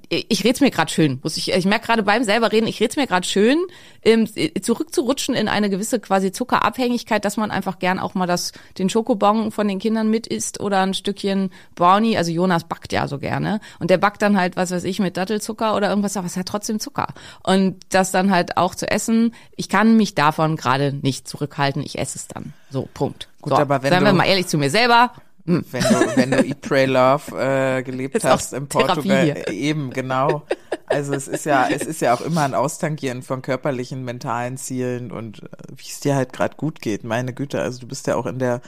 ich 0.08 0.44
red's 0.44 0.60
mir 0.60 0.70
gerade 0.70 0.90
schön, 0.90 1.18
muss 1.22 1.36
ich. 1.36 1.52
Ich 1.52 1.64
merke 1.64 1.86
gerade 1.86 2.02
beim 2.02 2.22
selber 2.22 2.52
reden, 2.52 2.68
ich 2.68 2.80
red's 2.80 2.96
mir 2.96 3.08
gerade 3.08 3.26
schön, 3.26 3.58
ähm, 4.02 4.28
zurückzurutschen 4.60 5.34
in 5.34 5.48
eine 5.48 5.68
gewisse 5.68 5.98
quasi 5.98 6.30
Zuckerabhängigkeit, 6.30 7.24
dass 7.24 7.36
man 7.36 7.50
einfach 7.50 7.80
gern 7.80 7.98
auch 7.98 8.14
mal 8.14 8.26
das 8.26 8.52
den 8.78 8.88
Schokobon 8.88 9.50
von 9.50 9.66
den 9.66 9.80
Kindern 9.80 10.08
mit 10.08 10.28
isst 10.28 10.60
oder 10.60 10.80
ein 10.82 10.94
Stückchen 10.94 11.50
Brownie. 11.74 12.16
Also 12.16 12.30
Jonas 12.30 12.64
backt 12.64 12.92
ja 12.92 13.08
so 13.08 13.18
gerne 13.18 13.60
und 13.80 13.90
der 13.90 13.98
backt 13.98 14.22
dann 14.22 14.36
halt 14.36 14.56
was 14.56 14.70
weiß 14.70 14.84
ich 14.84 15.00
mit 15.00 15.16
Dattelzucker 15.16 15.74
oder 15.74 15.88
irgendwas, 15.88 16.16
aber 16.16 16.26
es 16.26 16.36
hat 16.36 16.46
trotzdem 16.46 16.78
Zucker 16.78 17.08
und 17.42 17.76
das 17.88 18.12
dann 18.12 18.30
halt 18.30 18.56
auch 18.56 18.76
zu 18.76 18.88
essen. 18.88 19.34
Ich 19.56 19.68
kann 19.68 19.96
mich 19.96 20.14
davon 20.14 20.56
gerade 20.56 20.92
nicht 21.02 21.26
zurückhalten. 21.26 21.82
Ich 21.82 21.98
esse 21.98 22.16
es 22.16 22.28
dann. 22.28 22.52
So 22.70 22.88
Punkt. 22.94 23.28
Gut, 23.42 23.54
so, 23.54 23.58
aber 23.58 23.82
wenn 23.82 23.90
seien 23.90 24.04
wir 24.04 24.12
mal 24.12 24.26
ehrlich 24.26 24.46
zu 24.46 24.56
mir 24.56 24.70
selber. 24.70 25.12
Wenn 25.44 25.82
du, 25.82 26.16
wenn 26.16 26.30
du 26.30 26.44
Eat, 26.44 26.60
Pray, 26.60 26.86
Love 26.86 27.36
äh, 27.38 27.82
gelebt 27.82 28.16
Ist 28.16 28.24
hast 28.24 28.52
in 28.52 28.68
Portugal, 28.68 29.28
äh, 29.28 29.52
eben 29.52 29.90
genau. 29.90 30.42
Also 30.86 31.14
es 31.14 31.28
ist 31.28 31.46
ja, 31.46 31.68
es 31.68 31.82
ist 31.82 32.00
ja 32.00 32.14
auch 32.14 32.20
immer 32.20 32.42
ein 32.42 32.54
Austangieren 32.54 33.22
von 33.22 33.42
körperlichen, 33.42 34.04
mentalen 34.04 34.56
Zielen 34.56 35.12
und 35.12 35.42
äh, 35.42 35.46
wie 35.76 35.88
es 35.88 36.00
dir 36.00 36.16
halt 36.16 36.32
gerade 36.32 36.56
gut 36.56 36.80
geht. 36.80 37.04
Meine 37.04 37.32
Güte, 37.32 37.60
also 37.60 37.80
du 37.80 37.86
bist 37.86 38.06
ja 38.06 38.16
auch 38.16 38.26
in 38.26 38.38
der 38.38 38.60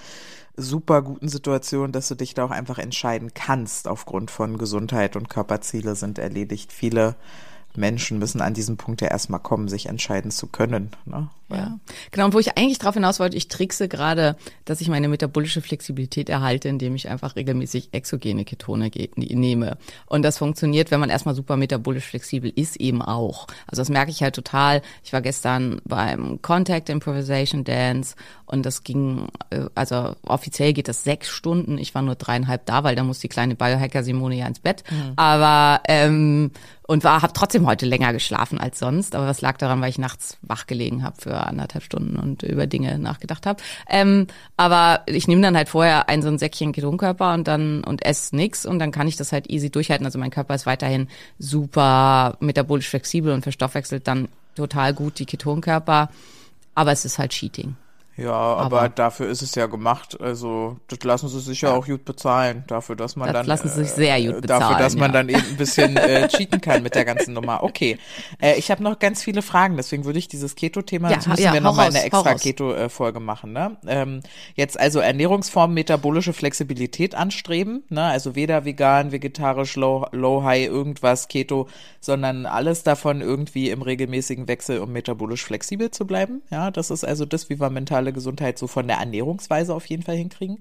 super 0.57 1.03
guten 1.03 1.29
Situation, 1.29 1.93
dass 1.93 2.09
du 2.09 2.15
dich 2.15 2.35
da 2.35 2.45
auch 2.45 2.51
einfach 2.51 2.79
entscheiden 2.79 3.33
kannst 3.35 3.89
aufgrund 3.89 4.31
von 4.31 4.59
Gesundheit 4.59 5.17
und 5.17 5.31
Körperziele 5.31 5.95
sind 5.97 6.19
erledigt. 6.19 6.73
Viele 6.73 7.17
Menschen 7.75 8.19
müssen 8.19 8.41
an 8.41 8.55
diesem 8.55 8.77
Punkt 8.77 9.01
ja 9.01 9.09
erstmal 9.09 9.41
kommen, 9.41 9.69
sich 9.69 9.87
entscheiden 9.87 10.31
zu 10.31 10.47
können. 10.47 10.91
Ne? 11.07 11.29
Ja. 11.57 11.79
Genau, 12.11 12.27
und 12.27 12.35
wo 12.35 12.39
ich 12.39 12.57
eigentlich 12.59 12.79
drauf 12.79 12.95
hinaus 12.95 13.21
wollte, 13.21 13.37
ich 13.37 13.49
trickse 13.49 13.89
gerade, 13.89 14.37
dass 14.65 14.81
ich 14.81 14.89
meine 14.89 15.09
metabolische 15.09 15.61
Flexibilität 15.63 16.29
erhalte, 16.29 16.69
indem 16.69 16.95
ich 16.95 17.09
einfach 17.09 17.37
regelmäßig 17.37 17.91
exogene 17.93 18.45
Ketone 18.45 18.91
ge- 18.91 19.11
nehme. 19.17 19.77
Und 20.07 20.23
das 20.23 20.39
funktioniert, 20.39 20.91
wenn 20.91 21.01
man 21.01 21.11
erstmal 21.11 21.35
super 21.35 21.57
metabolisch 21.57 22.05
flexibel 22.05 22.53
ist, 22.55 22.77
eben 22.77 23.03
auch. 23.03 23.47
Also 23.67 23.81
das 23.83 23.89
merke 23.89 24.11
ich 24.11 24.23
halt 24.23 24.35
total. 24.35 24.83
Ich 25.05 25.13
war 25.13 25.21
gestern 25.23 25.81
beim 25.85 26.41
Contact 26.43 26.89
Improvisation 26.89 27.65
Dance 27.65 28.15
und 28.47 28.67
das 28.67 28.83
ging, 28.85 29.29
äh, 29.51 29.67
also 29.75 30.15
offiziell 30.27 30.73
geht 30.73 30.89
das 30.89 31.05
sechs 31.05 31.29
Stunden. 31.29 31.79
Ich 31.79 31.95
war 31.95 32.03
nur 32.03 32.15
dreieinhalb 32.15 32.67
da, 32.67 32.85
weil 32.85 32.97
da 32.97 33.05
muss 33.05 33.19
die 33.21 33.29
kleine 33.29 33.55
Biohacker 33.55 34.03
Simone 34.03 34.37
ja 34.37 34.47
ins 34.47 34.61
Bett. 34.61 34.85
Aber 35.17 35.83
ähm, 35.89 36.51
und 36.87 37.05
war 37.05 37.23
habe 37.23 37.33
trotzdem 37.33 37.67
heute 37.67 37.87
länger 37.87 38.13
geschlafen 38.13 38.59
als 38.59 38.79
sonst. 38.79 39.15
Aber 39.15 39.27
was 39.27 39.41
lag 39.41 39.57
daran, 39.57 39.81
weil 39.81 39.89
ich 39.91 39.99
nachts 39.99 40.37
wach 40.43 40.67
gelegen 40.67 41.03
habe 41.03 41.17
für 41.21 41.42
anderthalb 41.47 41.85
Stunden 41.85 42.17
und 42.17 42.43
über 42.43 42.67
Dinge 42.67 42.99
nachgedacht 42.99 43.47
habe. 43.47 43.63
Ähm, 43.89 44.27
aber 44.57 45.03
ich 45.07 45.29
nehme 45.29 45.43
dann 45.43 45.57
halt 45.57 45.69
vorher 45.69 46.09
ein 46.09 46.23
so 46.23 46.29
ein 46.29 46.39
Säckchen 46.39 46.73
Ketonkörper 46.73 47.35
und 47.35 47.49
dann 47.49 47.85
und 47.85 48.05
esse 48.05 48.35
nix 48.37 48.67
und 48.67 48.79
dann 48.79 48.93
kann 48.93 49.09
ich 49.09 49.17
das 49.17 49.33
halt 49.33 49.51
easy 49.51 49.71
durchhalten. 49.71 50.07
Also 50.07 50.19
mein 50.19 50.31
Körper 50.31 50.55
ist 50.55 50.67
weiterhin 50.67 51.09
super 51.39 52.37
metabolisch 52.41 52.89
flexibel 52.89 53.33
und 53.33 53.43
verstoffwechselt 53.43 54.07
dann 54.07 54.29
total 54.55 54.95
gut 54.95 55.19
die 55.19 55.27
Ketonkörper. 55.27 56.11
Aber 56.75 56.93
es 56.93 57.05
ist 57.05 57.19
halt 57.19 57.33
Cheating. 57.33 57.77
Ja, 58.17 58.33
aber, 58.33 58.83
Aber- 58.83 58.89
dafür 58.91 59.29
ist 59.29 59.43
es 59.43 59.55
ja 59.55 59.67
gemacht. 59.67 60.21
Also 60.21 60.77
das 60.89 60.99
lassen 61.03 61.29
sie 61.29 61.41
sich 61.41 61.63
ja, 61.63 61.73
auch 61.73 61.87
gut 61.87 62.05
bezahlen, 62.05 62.65
dafür, 62.67 62.95
dass 62.95 63.17
man 63.17 63.29
Das 63.29 63.35
dann 63.35 63.47
lassen 63.47 63.69
sie 63.69 63.85
sich 63.85 63.93
äh, 63.93 64.19
sehr 64.19 64.33
gut 64.33 64.49
dafür, 64.49 64.77
dass 64.79 64.95
bezahlen, 64.95 64.99
man 64.99 65.11
ja. 65.11 65.13
dann 65.13 65.29
eben 65.31 65.51
ein 65.53 65.57
bisschen 65.57 65.97
äh, 65.97 66.29
cheaten 66.37 66.61
kann 66.61 66.83
mit 66.83 66.95
der 66.95 67.05
ganzen 67.05 67.33
Nummer. 67.33 67.63
Okay, 67.63 67.99
äh, 68.41 68.59
ich 68.59 68.71
habe 68.71 68.83
noch 68.83 68.99
ganz 68.99 69.23
viele 69.23 69.41
Fragen, 69.41 69.77
deswegen 69.77 70.05
würde 70.05 70.19
ich 70.19 70.29
dieses 70.29 70.57
Keto-Thema, 70.57 71.11
Ja, 71.11 71.17
das 71.17 71.27
müssen 71.27 71.43
ja, 71.43 71.53
wir 71.53 71.61
hau 71.61 71.65
noch 71.65 71.77
mal 71.77 71.87
raus, 71.87 71.95
eine 71.95 72.05
extra. 72.05 72.35
Keto-Folge 72.35 73.21
machen. 73.21 73.53
Ne? 73.53 73.77
Ähm, 73.87 74.21
jetzt 74.55 74.79
also 74.79 75.01
Ernährungsform, 75.01 75.73
metabolische 75.73 76.33
Flexibilität 76.33 77.15
anstreben, 77.15 77.85
ne? 77.89 78.05
also 78.05 78.35
weder 78.35 78.65
vegan, 78.65 79.13
vegetarisch, 79.13 79.77
low, 79.77 80.07
low, 80.13 80.43
high, 80.43 80.67
irgendwas, 80.67 81.29
Keto, 81.29 81.69
sondern 82.01 82.47
alles 82.47 82.83
davon 82.83 83.21
irgendwie 83.21 83.71
im 83.71 83.81
regelmäßigen 83.81 84.49
Wechsel, 84.49 84.81
um 84.81 84.93
metabolisch 84.93 85.45
flexibel 85.45 85.91
zu 85.91 86.07
bleiben. 86.07 86.43
Ja, 86.51 86.71
das 86.71 86.91
ist 86.91 87.05
also 87.05 87.25
das, 87.25 87.49
wie 87.49 87.61
wir 87.61 87.71
mentale 88.03 88.13
Gesundheit 88.13 88.59
so 88.59 88.67
von 88.67 88.87
der 88.89 88.99
Ernährungsweise 88.99 89.75
auf 89.75 89.87
jeden 89.87 90.03
Fall 90.03 90.17
hinkriegen. 90.17 90.59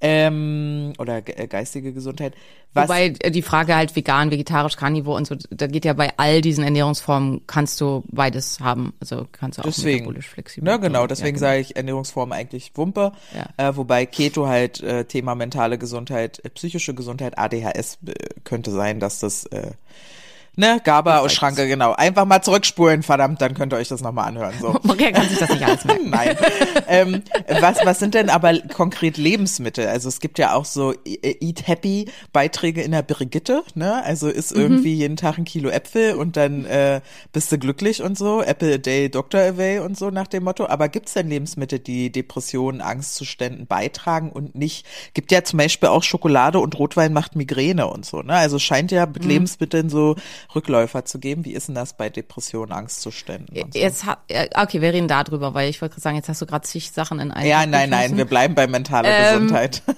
Ähm, 0.00 0.92
oder 0.98 1.22
ge- 1.22 1.34
äh, 1.36 1.46
geistige 1.48 1.92
Gesundheit. 1.92 2.34
Was, 2.72 2.88
Wobei 2.88 3.14
äh, 3.20 3.30
die 3.30 3.42
Frage 3.42 3.74
halt 3.74 3.96
vegan, 3.96 4.30
vegetarisch, 4.30 4.76
Carnivore 4.76 5.16
und 5.16 5.26
so, 5.26 5.36
da 5.50 5.66
geht 5.66 5.84
ja 5.84 5.92
bei 5.92 6.12
all 6.18 6.40
diesen 6.40 6.62
Ernährungsformen 6.64 7.42
kannst 7.46 7.80
du 7.80 8.04
beides 8.08 8.60
haben. 8.60 8.92
Also 9.00 9.26
kannst 9.32 9.58
du 9.58 9.62
auch 9.62 9.66
Deswegen, 9.66 9.98
metabolisch 10.04 10.28
flexibel. 10.28 10.70
ne, 10.70 10.78
genau, 10.78 11.06
deswegen 11.06 11.36
ja, 11.36 11.40
genau. 11.40 11.46
sage 11.50 11.60
ich 11.60 11.76
Ernährungsform 11.76 12.32
eigentlich 12.32 12.72
Wumpe, 12.76 13.12
Ja. 13.34 13.70
äh, 13.70 13.76
wobei 13.76 14.06
Keto 14.06 14.46
halt 14.46 14.80
äh, 14.82 15.04
Thema 15.04 15.34
mentale 15.34 15.78
Gesundheit, 15.78 16.40
äh, 16.44 16.50
psychische 16.50 16.94
Gesundheit, 16.94 17.36
ADHS 17.38 17.98
äh, 18.06 18.12
könnte 18.44 18.70
sein, 18.70 19.00
dass 19.00 19.18
das 19.18 19.44
äh, 19.46 19.72
ne, 20.58 20.80
GABA 20.84 21.18
aus 21.20 21.32
Schranke, 21.32 21.66
genau. 21.66 21.92
Einfach 21.94 22.26
mal 22.26 22.42
zurückspulen, 22.42 23.02
verdammt, 23.02 23.40
dann 23.40 23.54
könnt 23.54 23.72
ihr 23.72 23.76
euch 23.76 23.88
das 23.88 24.02
nochmal 24.02 24.28
anhören. 24.28 24.52
So. 24.60 24.76
Maria 24.82 25.12
kann 25.12 25.26
sich 25.28 25.38
das 25.38 25.48
nicht 25.48 25.64
alles 25.64 25.84
merken. 25.86 26.10
Nein. 26.10 26.36
ähm, 26.88 27.22
was, 27.60 27.78
was 27.84 27.98
sind 27.98 28.14
denn 28.14 28.28
aber 28.28 28.58
konkret 28.74 29.16
Lebensmittel? 29.16 29.86
Also 29.86 30.08
es 30.08 30.20
gibt 30.20 30.38
ja 30.38 30.52
auch 30.54 30.64
so 30.66 30.92
äh, 31.04 31.36
Eat 31.40 31.66
Happy 31.66 32.10
Beiträge 32.32 32.82
in 32.82 32.90
der 32.92 33.02
Brigitte, 33.02 33.62
ne? 33.74 34.02
Also 34.04 34.28
isst 34.28 34.54
Mhm. 34.54 34.60
irgendwie 34.62 34.94
jeden 34.94 35.16
Tag 35.16 35.38
ein 35.38 35.44
Kilo 35.44 35.68
Äpfel 35.70 36.14
und 36.14 36.36
dann 36.36 36.64
äh, 36.64 37.00
bist 37.32 37.52
du 37.52 37.58
glücklich 37.58 38.02
und 38.02 38.18
so. 38.18 38.42
Apple 38.42 38.74
a 38.74 38.78
day, 38.78 39.08
Doctor 39.08 39.40
away 39.40 39.78
und 39.78 39.96
so 39.96 40.10
nach 40.10 40.26
dem 40.26 40.44
Motto. 40.44 40.66
Aber 40.66 40.88
gibt's 40.88 41.12
denn 41.14 41.28
Lebensmittel, 41.28 41.78
die 41.78 42.10
Depressionen, 42.10 42.80
Angstzuständen 42.80 43.66
beitragen 43.66 44.30
und 44.32 44.54
nicht? 44.54 44.84
Gibt 45.14 45.30
ja 45.32 45.44
zum 45.44 45.58
Beispiel 45.58 45.88
auch 45.90 46.02
Schokolade 46.02 46.58
und 46.58 46.78
Rotwein 46.78 47.12
macht 47.12 47.36
Migräne 47.36 47.86
und 47.86 48.04
so, 48.04 48.22
ne? 48.22 48.34
Also 48.34 48.58
scheint 48.58 48.90
ja 48.90 49.06
Mhm. 49.06 49.12
mit 49.12 49.24
Lebensmitteln 49.24 49.88
so 49.90 50.16
Rückläufer 50.54 51.04
zu 51.04 51.18
geben. 51.18 51.44
Wie 51.44 51.52
ist 51.52 51.68
denn 51.68 51.74
das 51.74 51.96
bei 51.96 52.08
Depressionen, 52.08 52.72
Angstzuständen 52.72 53.54
so? 53.72 53.78
Jetzt 53.78 54.04
ja, 54.04 54.16
okay, 54.56 54.80
wir 54.80 54.92
reden 54.92 55.08
da 55.08 55.24
drüber, 55.24 55.54
weil 55.54 55.68
ich 55.68 55.80
wollte 55.82 55.94
gerade 55.94 56.02
sagen, 56.02 56.16
jetzt 56.16 56.28
hast 56.28 56.40
du 56.40 56.46
gerade 56.46 56.66
zig 56.66 56.90
Sachen 56.90 57.20
in 57.20 57.30
einem. 57.30 57.48
Ja, 57.48 57.66
nein, 57.66 57.90
nein, 57.90 58.16
wir 58.16 58.24
bleiben 58.24 58.54
bei 58.54 58.66
mentaler 58.66 59.08
Ähm, 59.10 59.42
Gesundheit. 59.42 59.82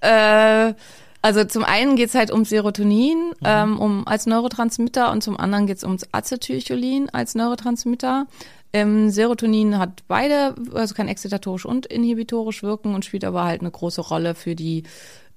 Äh, 0.00 0.74
also 1.20 1.44
zum 1.44 1.62
einen 1.62 1.94
geht's 1.94 2.14
halt 2.16 2.32
um 2.32 2.44
Serotonin 2.44 3.28
Mhm. 3.28 3.34
ähm, 3.44 3.78
um 3.78 4.06
als 4.08 4.26
Neurotransmitter 4.26 5.12
und 5.12 5.22
zum 5.22 5.38
anderen 5.38 5.66
geht's 5.68 5.84
ums 5.84 6.06
Acetylcholin 6.10 7.08
als 7.10 7.34
Neurotransmitter. 7.36 8.26
Ähm, 8.72 9.10
Serotonin 9.10 9.78
hat 9.78 10.02
beide, 10.08 10.54
also 10.74 10.94
kann 10.94 11.06
exzitatorisch 11.06 11.66
und 11.66 11.86
inhibitorisch 11.86 12.62
wirken 12.64 12.94
und 12.94 13.04
spielt 13.04 13.24
aber 13.24 13.44
halt 13.44 13.60
eine 13.60 13.70
große 13.70 14.00
Rolle 14.00 14.34
für 14.34 14.56
die 14.56 14.82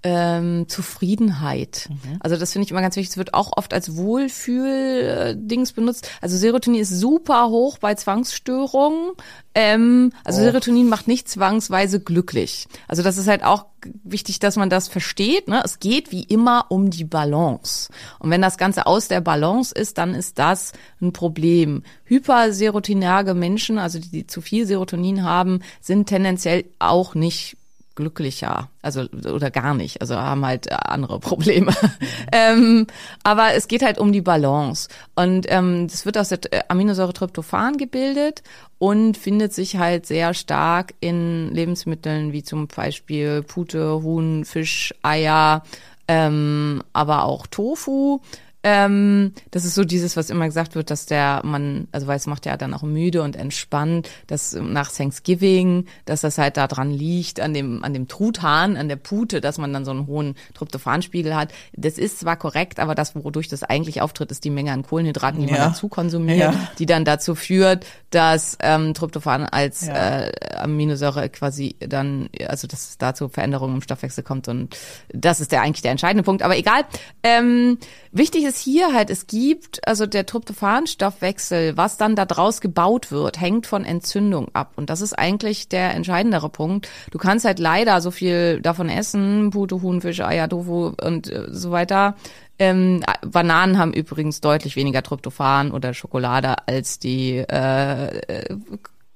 ähm, 0.04 0.68
Zufriedenheit. 0.68 1.90
Also 2.20 2.38
das 2.38 2.54
finde 2.54 2.66
ich 2.66 2.72
immer 2.72 2.82
ganz 2.82 2.96
wichtig. 2.96 3.12
Es 3.12 3.18
wird 3.18 3.34
auch 3.34 3.54
oft 3.58 3.74
als 3.74 3.96
Wohlfühl-Dings 3.96 5.74
benutzt. 5.74 6.10
Also 6.22 6.38
Serotonin 6.38 6.80
ist 6.80 6.92
super 6.92 7.50
hoch 7.50 7.80
bei 7.80 7.96
Zwangsstörungen. 7.96 9.14
Ähm, 9.56 10.12
also 10.24 10.42
Serotonin 10.42 10.90
macht 10.90 11.08
nicht 11.08 11.28
zwangsweise 11.28 12.00
glücklich. 12.00 12.68
Also 12.88 13.02
das 13.02 13.18
ist 13.18 13.28
halt 13.28 13.44
auch 13.44 13.66
wichtig, 14.04 14.40
dass 14.40 14.58
man 14.58 14.70
das 14.70 14.88
versteht. 14.88 15.48
Ne? 15.48 15.62
Es 15.66 15.80
geht 15.80 16.12
wie 16.12 16.24
immer 16.24 16.66
um 16.70 16.90
die 16.90 17.06
Balance. 17.06 17.90
Und 18.20 18.30
wenn 18.30 18.42
das 18.42 18.58
Ganze 18.58 18.86
aus 18.86 19.08
der 19.08 19.22
Balance 19.22 19.74
ist, 19.74 19.98
dann 19.98 20.14
ist 20.14 20.38
das 20.38 20.74
ein 21.02 21.14
Problem. 21.14 21.84
Hyperserotinerge 22.04 23.34
Menschen, 23.34 23.80
also 23.80 24.00
die, 24.00 24.10
die 24.10 24.28
zu 24.28 24.42
viel 24.42 24.68
Serotonin 24.68 25.24
haben, 25.24 25.62
sind 25.82 26.08
tendenziell 26.08 26.66
auch 26.80 27.16
nicht 27.16 27.58
glücklicher, 27.96 28.70
also 28.82 29.06
oder 29.32 29.50
gar 29.52 29.74
nicht, 29.74 30.02
also 30.02 30.16
haben 30.16 30.46
halt 30.46 30.68
äh, 30.68 30.76
andere 30.76 31.20
Probleme. 31.20 31.74
ähm, 32.32 32.88
aber 33.24 33.54
es 33.54 33.68
geht 33.68 33.84
halt 33.84 33.98
um 33.98 34.12
die 34.12 34.22
Balance 34.22 34.90
und 35.16 35.46
ähm, 35.50 35.88
das 35.88 36.06
wird 36.06 36.18
aus 36.18 36.30
der 36.30 36.40
äh, 36.52 36.64
Aminosäure 36.68 37.14
Tryptophan 37.14 37.78
gebildet 37.78 38.44
und 38.78 39.18
findet 39.18 39.54
sich 39.54 39.78
halt 39.78 40.06
sehr 40.06 40.34
stark 40.34 40.94
in 41.00 41.54
Lebensmitteln 41.54 42.34
wie 42.34 42.44
zum 42.44 42.68
Beispiel 42.68 43.42
Pute, 43.44 44.04
Huhn, 44.04 44.46
Fisch, 44.46 44.94
Eier, 45.02 45.64
ähm, 46.08 46.84
aber 46.94 47.24
auch 47.24 47.48
Tofu. 47.48 48.20
Ähm, 48.68 49.34
das 49.52 49.64
ist 49.64 49.76
so 49.76 49.84
dieses, 49.86 50.18
was 50.18 50.32
immer 50.32 50.46
gesagt 50.48 50.74
wird, 50.74 50.90
dass 50.90 51.06
der 51.06 51.42
man, 51.44 51.88
also 51.92 52.08
weil 52.08 52.18
es 52.18 52.26
macht 52.26 52.48
ja 52.48 52.58
dann 52.58 52.74
auch 52.74 52.82
müde 52.82 53.22
und 53.22 53.36
entspannt, 53.36 54.10
dass 54.26 54.54
nach 54.54 54.92
Thanksgiving, 54.92 55.86
dass 56.06 56.22
das 56.22 56.40
halt 56.40 56.58
da 56.58 56.66
dran 56.68 56.90
liegt, 56.90 57.40
an 57.40 57.54
dem, 57.54 57.84
an 57.84 57.94
dem 57.94 58.08
Truthahn, 58.08 58.76
an 58.76 58.90
der 58.90 58.96
Pute, 58.96 59.40
dass 59.40 59.60
man 59.60 59.72
dann 59.72 59.86
so 59.86 59.92
einen 59.92 60.08
hohen 60.08 60.34
Tryptophanspiegel 60.56 61.36
hat. 61.36 61.54
Das 61.74 62.00
ist 62.00 62.20
zwar 62.20 62.38
korrekt, 62.38 62.80
aber 62.80 62.96
das, 62.96 63.14
wodurch 63.16 63.48
das 63.50 63.62
eigentlich 63.62 64.02
auftritt, 64.02 64.32
ist 64.32 64.44
die 64.44 64.50
Menge 64.50 64.72
an 64.72 64.82
Kohlenhydraten, 64.82 65.42
die 65.42 65.46
Ja. 65.46 65.52
man 65.60 65.70
dazu 65.70 65.88
konsumiert, 65.88 66.40
Ja. 66.40 66.68
die 66.80 66.88
dann 66.88 67.06
dazu 67.06 67.36
führt, 67.36 67.86
dass 68.10 68.58
ähm, 68.62 68.96
Tryptophan 68.96 69.44
als 69.46 69.86
Ja. 69.86 70.22
äh, 70.24 70.32
Aminosäure 70.56 71.30
quasi 71.30 71.76
dann, 71.80 72.30
also 72.48 72.66
dass 72.66 72.90
es 72.90 72.98
dazu 72.98 73.30
Veränderungen 73.30 73.76
im 73.76 73.82
Stoffwechsel 73.84 74.24
kommt 74.24 74.48
und 74.48 74.76
das 75.14 75.40
ist 75.40 75.52
der 75.52 75.62
eigentlich 75.62 75.84
der 75.84 75.92
entscheidende 75.92 76.24
Punkt. 76.24 76.42
Aber 76.42 76.58
egal. 76.58 76.84
Ähm, 77.22 77.78
wichtig 78.12 78.44
ist 78.44 78.55
hier 78.58 78.94
halt, 78.94 79.10
es 79.10 79.28
gibt, 79.28 79.88
also 79.88 80.06
der 80.06 80.26
Tryptophan-Stoffwechsel, 80.26 81.78
was 81.78 81.98
dann 81.98 82.16
da 82.16 82.26
draus 82.26 82.62
gebaut 82.62 83.12
wird, 83.12 83.40
hängt 83.40 83.68
von 83.68 83.86
Entzündung 83.86 84.48
ab. 84.54 84.74
Und 84.76 84.90
das 84.90 85.02
ist 85.02 85.14
eigentlich 85.14 85.70
der 85.70 85.94
entscheidendere 85.94 86.50
Punkt. 86.50 86.90
Du 87.12 87.18
kannst 87.18 87.46
halt 87.46 87.60
leider 87.60 88.02
so 88.02 88.12
viel 88.12 88.62
davon 88.62 88.90
essen, 88.90 89.50
Pute, 89.52 89.82
Huhn, 89.82 90.02
Fisch, 90.02 90.22
Eier, 90.22 90.50
Tofu 90.50 90.94
und 91.02 91.32
äh, 91.32 91.46
so 91.50 91.72
weiter. 91.72 92.16
Ähm, 92.58 93.04
Bananen 93.22 93.78
haben 93.78 93.94
übrigens 93.94 94.40
deutlich 94.40 94.76
weniger 94.76 95.04
Tryptophan 95.04 95.72
oder 95.72 95.94
Schokolade 95.94 96.68
als 96.68 97.00
die 97.00 97.38
äh, 97.38 98.18
äh, 98.18 98.58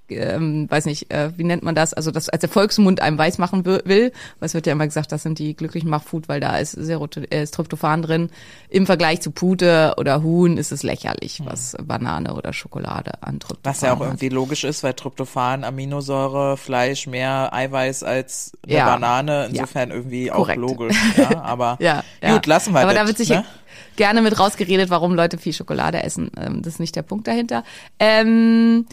ähm, 0.09 0.65
weiß 0.69 0.85
nicht, 0.85 1.11
äh, 1.13 1.31
wie 1.37 1.43
nennt 1.43 1.63
man 1.63 1.75
das, 1.75 1.93
also 1.93 2.11
das 2.11 2.29
als 2.29 2.41
der 2.41 2.49
Volksmund 2.49 3.01
einem 3.01 3.17
weiß 3.17 3.37
machen 3.37 3.65
wi- 3.65 3.81
will, 3.85 4.11
weil 4.39 4.47
es 4.47 4.53
wird 4.53 4.65
ja 4.67 4.73
immer 4.73 4.85
gesagt, 4.85 5.11
das 5.11 5.23
sind 5.23 5.39
die 5.39 5.55
glücklichen 5.55 5.89
Machfood, 5.89 6.27
weil 6.29 6.39
da 6.39 6.57
ist, 6.57 6.71
Seroto 6.71 7.21
äh, 7.21 7.43
ist 7.43 7.53
Tryptophan 7.53 8.01
drin. 8.01 8.29
Im 8.69 8.85
Vergleich 8.85 9.21
zu 9.21 9.31
Pute 9.31 9.93
oder 9.97 10.21
Huhn 10.23 10.57
ist 10.57 10.71
es 10.71 10.83
lächerlich, 10.83 11.41
was 11.45 11.75
Banane 11.83 12.33
oder 12.33 12.53
Schokolade 12.53 13.21
an 13.21 13.39
Tryptophan 13.39 13.59
Was 13.73 13.81
ja 13.81 13.93
auch 13.93 13.99
hat. 13.99 14.07
irgendwie 14.07 14.29
logisch 14.29 14.63
ist, 14.63 14.83
weil 14.83 14.93
Tryptophan, 14.93 15.63
Aminosäure, 15.63 16.57
Fleisch 16.57 17.07
mehr 17.07 17.53
Eiweiß 17.53 18.03
als 18.03 18.51
eine 18.65 18.75
Ja. 18.77 18.85
Banane. 18.85 19.47
Insofern 19.49 19.91
irgendwie 19.91 20.31
auch 20.31 20.37
Korrekt. 20.37 20.59
logisch. 20.59 20.97
Ja, 21.17 21.41
aber 21.43 21.77
Ja, 21.79 22.03
ja. 22.21 22.33
gut, 22.33 22.45
lassen 22.45 22.73
wir 22.73 22.81
Aber 22.81 22.93
das. 22.93 23.01
da 23.01 23.07
wird 23.07 23.17
sich 23.17 23.29
ne? 23.29 23.45
gerne 23.95 24.21
mit 24.21 24.39
rausgeredet, 24.39 24.89
warum 24.89 25.13
Leute 25.15 25.37
viel 25.37 25.53
Schokolade 25.53 26.03
essen. 26.03 26.31
Ähm, 26.39 26.61
das 26.61 26.73
ist 26.73 26.79
nicht 26.79 26.95
der 26.95 27.01
Punkt 27.01 27.27
dahinter. 27.27 27.63
Ähm, 27.99 28.85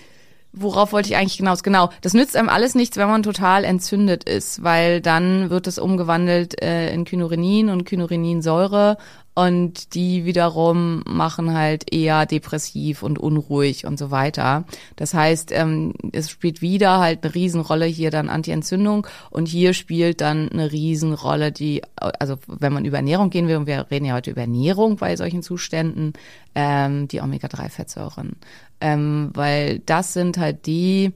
worauf 0.57 0.93
wollte 0.93 1.11
ich 1.11 1.17
eigentlich 1.17 1.35
hinaus? 1.35 1.63
Genau, 1.63 1.91
das 2.01 2.15
nützt 2.15 2.37
einem 2.37 2.49
alles 2.49 2.75
nichts, 2.75 2.97
wenn 2.97 3.09
man 3.09 3.23
total 3.23 3.65
entzündet 3.65 4.25
ist, 4.25 4.65
weil 4.65 5.01
dann 5.01 5.51
wird 5.51 5.67
es 5.67 5.79
umgewandelt 5.79 6.61
äh, 6.63 6.93
in 6.93 7.05
Kynurenin 7.05 7.69
und 7.69 7.85
Kynureninsäure 7.85 8.97
und 9.37 9.95
die 9.95 10.25
wiederum 10.25 11.03
machen 11.07 11.53
halt 11.53 11.93
eher 11.93 12.25
depressiv 12.25 13.03
und 13.03 13.19
unruhig 13.19 13.85
und 13.85 13.99
so 13.99 14.11
weiter. 14.11 14.65
Das 14.97 15.13
heißt, 15.13 15.53
ähm, 15.53 15.93
es 16.13 16.31
spielt 16.31 16.63
wieder 16.63 17.01
halt 17.01 17.23
eine 17.23 17.35
Riesenrolle 17.35 17.85
hier 17.85 18.11
dann 18.11 18.31
Anti-Entzündung 18.31 19.07
und 19.29 19.47
hier 19.47 19.75
spielt 19.75 20.23
dann 20.23 20.49
eine 20.49 20.73
Riesenrolle 20.73 21.53
die, 21.53 21.83
also 21.97 22.39
wenn 22.47 22.73
man 22.73 22.87
über 22.87 22.97
Ernährung 22.97 23.29
gehen 23.29 23.47
will, 23.47 23.59
und 23.59 23.67
wir 23.67 23.91
reden 23.91 24.07
ja 24.07 24.15
heute 24.15 24.31
über 24.31 24.41
Ernährung 24.41 24.97
bei 24.97 25.17
solchen 25.17 25.43
Zuständen, 25.43 26.15
ähm, 26.55 27.07
die 27.07 27.21
Omega-3-Fettsäuren. 27.21 28.37
Ähm, 28.81 29.33
weil 29.35 29.81
das 29.81 30.15
sind 30.15 30.39
halt 30.39 30.65
die 30.65 31.13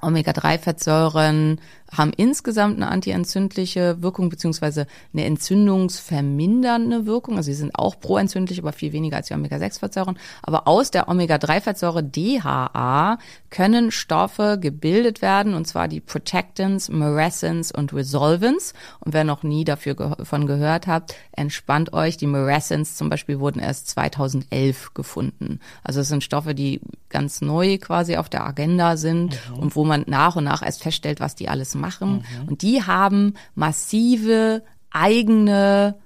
Omega-3-Fettsäuren 0.00 1.60
haben 1.92 2.12
insgesamt 2.16 2.76
eine 2.76 2.88
antientzündliche 2.88 4.02
Wirkung 4.02 4.28
beziehungsweise 4.28 4.86
eine 5.12 5.24
entzündungsvermindernde 5.24 7.06
Wirkung. 7.06 7.36
Also 7.36 7.46
sie 7.46 7.54
sind 7.54 7.74
auch 7.74 7.98
proentzündlich, 8.00 8.58
aber 8.58 8.72
viel 8.72 8.92
weniger 8.92 9.16
als 9.16 9.28
die 9.28 9.34
Omega-6-Fettsäuren. 9.34 10.18
Aber 10.42 10.66
aus 10.66 10.90
der 10.90 11.08
Omega-3-Fettsäure 11.08 12.02
DHA 12.02 13.18
können 13.50 13.90
Stoffe 13.90 14.58
gebildet 14.60 15.22
werden, 15.22 15.54
und 15.54 15.66
zwar 15.66 15.88
die 15.88 16.00
Protectants, 16.00 16.88
Maressins 16.88 17.72
und 17.72 17.92
Resolvins. 17.92 18.74
Und 19.00 19.14
wer 19.14 19.24
noch 19.24 19.42
nie 19.42 19.64
dafür 19.64 19.94
davon 19.94 20.46
gehört 20.46 20.86
hat, 20.86 21.14
entspannt 21.32 21.92
euch. 21.92 22.16
Die 22.16 22.26
Maressins 22.26 22.96
zum 22.96 23.08
Beispiel 23.08 23.38
wurden 23.38 23.60
erst 23.60 23.88
2011 23.88 24.94
gefunden. 24.94 25.60
Also 25.84 26.00
es 26.00 26.08
sind 26.08 26.24
Stoffe, 26.24 26.54
die 26.54 26.80
ganz 27.08 27.40
neu 27.40 27.78
quasi 27.78 28.16
auf 28.16 28.28
der 28.28 28.44
Agenda 28.44 28.96
sind 28.96 29.38
mhm. 29.50 29.58
und 29.58 29.76
wo 29.76 29.84
man 29.84 30.04
nach 30.06 30.36
und 30.36 30.44
nach 30.44 30.62
erst 30.62 30.82
feststellt, 30.82 31.20
was 31.20 31.34
die 31.34 31.48
alles 31.48 31.75
machen. 31.80 32.24
Mhm. 32.42 32.48
Und 32.48 32.62
die 32.62 32.82
haben 32.82 33.34
massive 33.54 34.62
eigene 34.90 35.96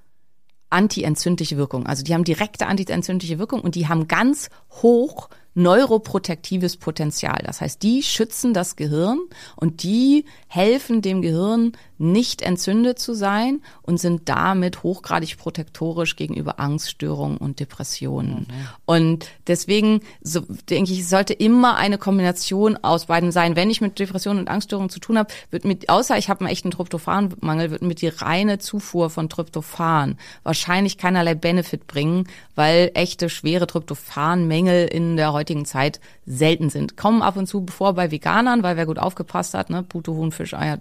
antientzündliche 0.70 1.56
Wirkung. 1.56 1.86
Also 1.86 2.02
die 2.04 2.14
haben 2.14 2.24
direkte 2.24 2.66
antientzündliche 2.66 3.38
Wirkung 3.38 3.60
und 3.60 3.74
die 3.74 3.88
haben 3.88 4.08
ganz 4.08 4.50
hoch 4.70 5.28
neuroprotektives 5.54 6.76
Potenzial. 6.76 7.42
Das 7.44 7.60
heißt, 7.60 7.82
die 7.82 8.02
schützen 8.02 8.54
das 8.54 8.76
Gehirn 8.76 9.18
und 9.56 9.82
die 9.82 10.24
helfen 10.48 11.02
dem 11.02 11.22
Gehirn 11.22 11.72
nicht 11.98 12.40
entzündet 12.40 12.98
zu 12.98 13.12
sein 13.12 13.60
und 13.82 13.98
sind 13.98 14.28
damit 14.28 14.82
hochgradig 14.82 15.36
protektorisch 15.36 16.16
gegenüber 16.16 16.58
Angststörungen 16.58 17.36
und 17.36 17.60
Depressionen. 17.60 18.46
Mhm. 18.48 18.68
Und 18.86 19.26
deswegen 19.46 20.00
so, 20.22 20.40
denke 20.70 20.92
ich, 20.92 21.00
es 21.00 21.10
sollte 21.10 21.34
immer 21.34 21.76
eine 21.76 21.98
Kombination 21.98 22.78
aus 22.80 23.06
beiden 23.06 23.32
sein. 23.32 23.54
Wenn 23.54 23.68
ich 23.68 23.82
mit 23.82 23.98
Depressionen 23.98 24.40
und 24.40 24.48
Angststörungen 24.48 24.88
zu 24.88 24.98
tun 24.98 25.18
habe, 25.18 25.32
wird 25.50 25.66
mit, 25.66 25.90
außer 25.90 26.16
ich 26.16 26.30
habe 26.30 26.40
einen 26.40 26.48
echten 26.48 26.70
Tryptophanmangel, 26.70 27.70
wird 27.70 27.82
mit 27.82 28.00
die 28.00 28.08
reine 28.08 28.58
Zufuhr 28.58 29.10
von 29.10 29.28
Tryptophan 29.28 30.16
wahrscheinlich 30.42 30.96
keinerlei 30.96 31.34
Benefit 31.34 31.86
bringen, 31.86 32.26
weil 32.54 32.92
echte 32.94 33.28
schwere 33.28 33.66
Tryptophanmängel 33.66 34.86
in 34.88 35.18
der 35.18 35.34
heutigen 35.40 35.64
Zeit 35.64 36.00
selten 36.26 36.70
sind. 36.70 36.96
Kommen 36.96 37.22
ab 37.22 37.36
und 37.36 37.46
zu 37.46 37.66
vor 37.68 37.94
bei 37.94 38.10
Veganern, 38.10 38.62
weil 38.62 38.76
wer 38.76 38.86
gut 38.86 38.98
aufgepasst 38.98 39.54
hat, 39.54 39.70
ne, 39.70 39.82
Pute, 39.82 40.12
Huhn, 40.12 40.32
Fisch, 40.32 40.54
Eier, 40.54 40.78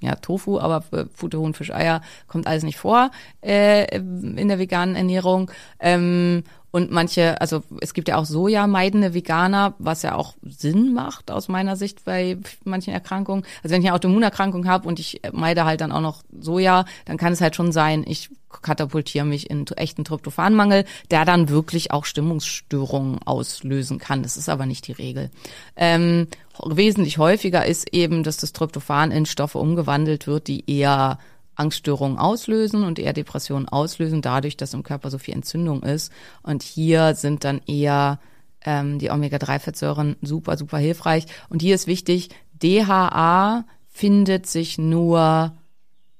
ja, 0.00 0.14
Tofu, 0.16 0.58
aber 0.58 0.80
Pute, 1.16 1.38
Huhn, 1.38 1.54
Fisch, 1.54 1.72
Eier 1.72 2.02
kommt 2.28 2.46
alles 2.46 2.62
nicht 2.62 2.78
vor 2.78 3.10
äh, 3.42 3.96
in 3.96 4.48
der 4.48 4.58
veganen 4.58 4.96
Ernährung. 4.96 5.50
Ähm, 5.80 6.44
und 6.72 6.90
manche, 6.90 7.38
also 7.40 7.62
es 7.80 7.92
gibt 7.92 8.08
ja 8.08 8.16
auch 8.16 8.24
Soja-meidende 8.24 9.12
Veganer, 9.12 9.74
was 9.78 10.02
ja 10.02 10.14
auch 10.14 10.34
Sinn 10.42 10.94
macht 10.94 11.30
aus 11.30 11.48
meiner 11.48 11.76
Sicht 11.76 12.06
bei 12.06 12.38
manchen 12.64 12.94
Erkrankungen. 12.94 13.44
Also 13.62 13.74
wenn 13.74 13.82
ich 13.82 13.88
eine 13.88 13.94
Autoimmunerkrankung 13.94 14.66
habe 14.66 14.88
und 14.88 14.98
ich 14.98 15.20
meide 15.32 15.66
halt 15.66 15.82
dann 15.82 15.92
auch 15.92 16.00
noch 16.00 16.22
Soja, 16.40 16.86
dann 17.04 17.18
kann 17.18 17.34
es 17.34 17.42
halt 17.42 17.54
schon 17.56 17.72
sein, 17.72 18.04
ich 18.08 18.30
katapultiere 18.62 19.26
mich 19.26 19.50
in 19.50 19.66
echten 19.66 20.04
Tryptophanmangel, 20.04 20.84
der 21.10 21.24
dann 21.26 21.50
wirklich 21.50 21.90
auch 21.90 22.06
Stimmungsstörungen 22.06 23.20
auslösen 23.22 23.98
kann. 23.98 24.22
Das 24.22 24.38
ist 24.38 24.48
aber 24.48 24.64
nicht 24.64 24.86
die 24.86 24.92
Regel. 24.92 25.30
Ähm, 25.76 26.26
wesentlich 26.64 27.18
häufiger 27.18 27.66
ist 27.66 27.92
eben, 27.92 28.22
dass 28.22 28.38
das 28.38 28.52
Tryptophan 28.52 29.10
in 29.10 29.26
Stoffe 29.26 29.58
umgewandelt 29.58 30.26
wird, 30.26 30.48
die 30.48 30.70
eher 30.70 31.18
Angststörungen 31.54 32.18
auslösen 32.18 32.84
und 32.84 32.98
eher 32.98 33.12
Depressionen 33.12 33.68
auslösen, 33.68 34.22
dadurch, 34.22 34.56
dass 34.56 34.74
im 34.74 34.82
Körper 34.82 35.10
so 35.10 35.18
viel 35.18 35.34
Entzündung 35.34 35.82
ist. 35.82 36.12
Und 36.42 36.62
hier 36.62 37.14
sind 37.14 37.44
dann 37.44 37.60
eher 37.66 38.18
ähm, 38.64 38.98
die 38.98 39.10
Omega-3-Fettsäuren 39.10 40.16
super, 40.22 40.56
super 40.56 40.78
hilfreich. 40.78 41.26
Und 41.48 41.62
hier 41.62 41.74
ist 41.74 41.86
wichtig, 41.86 42.30
DHA 42.62 43.64
findet 43.88 44.46
sich 44.46 44.78
nur 44.78 45.52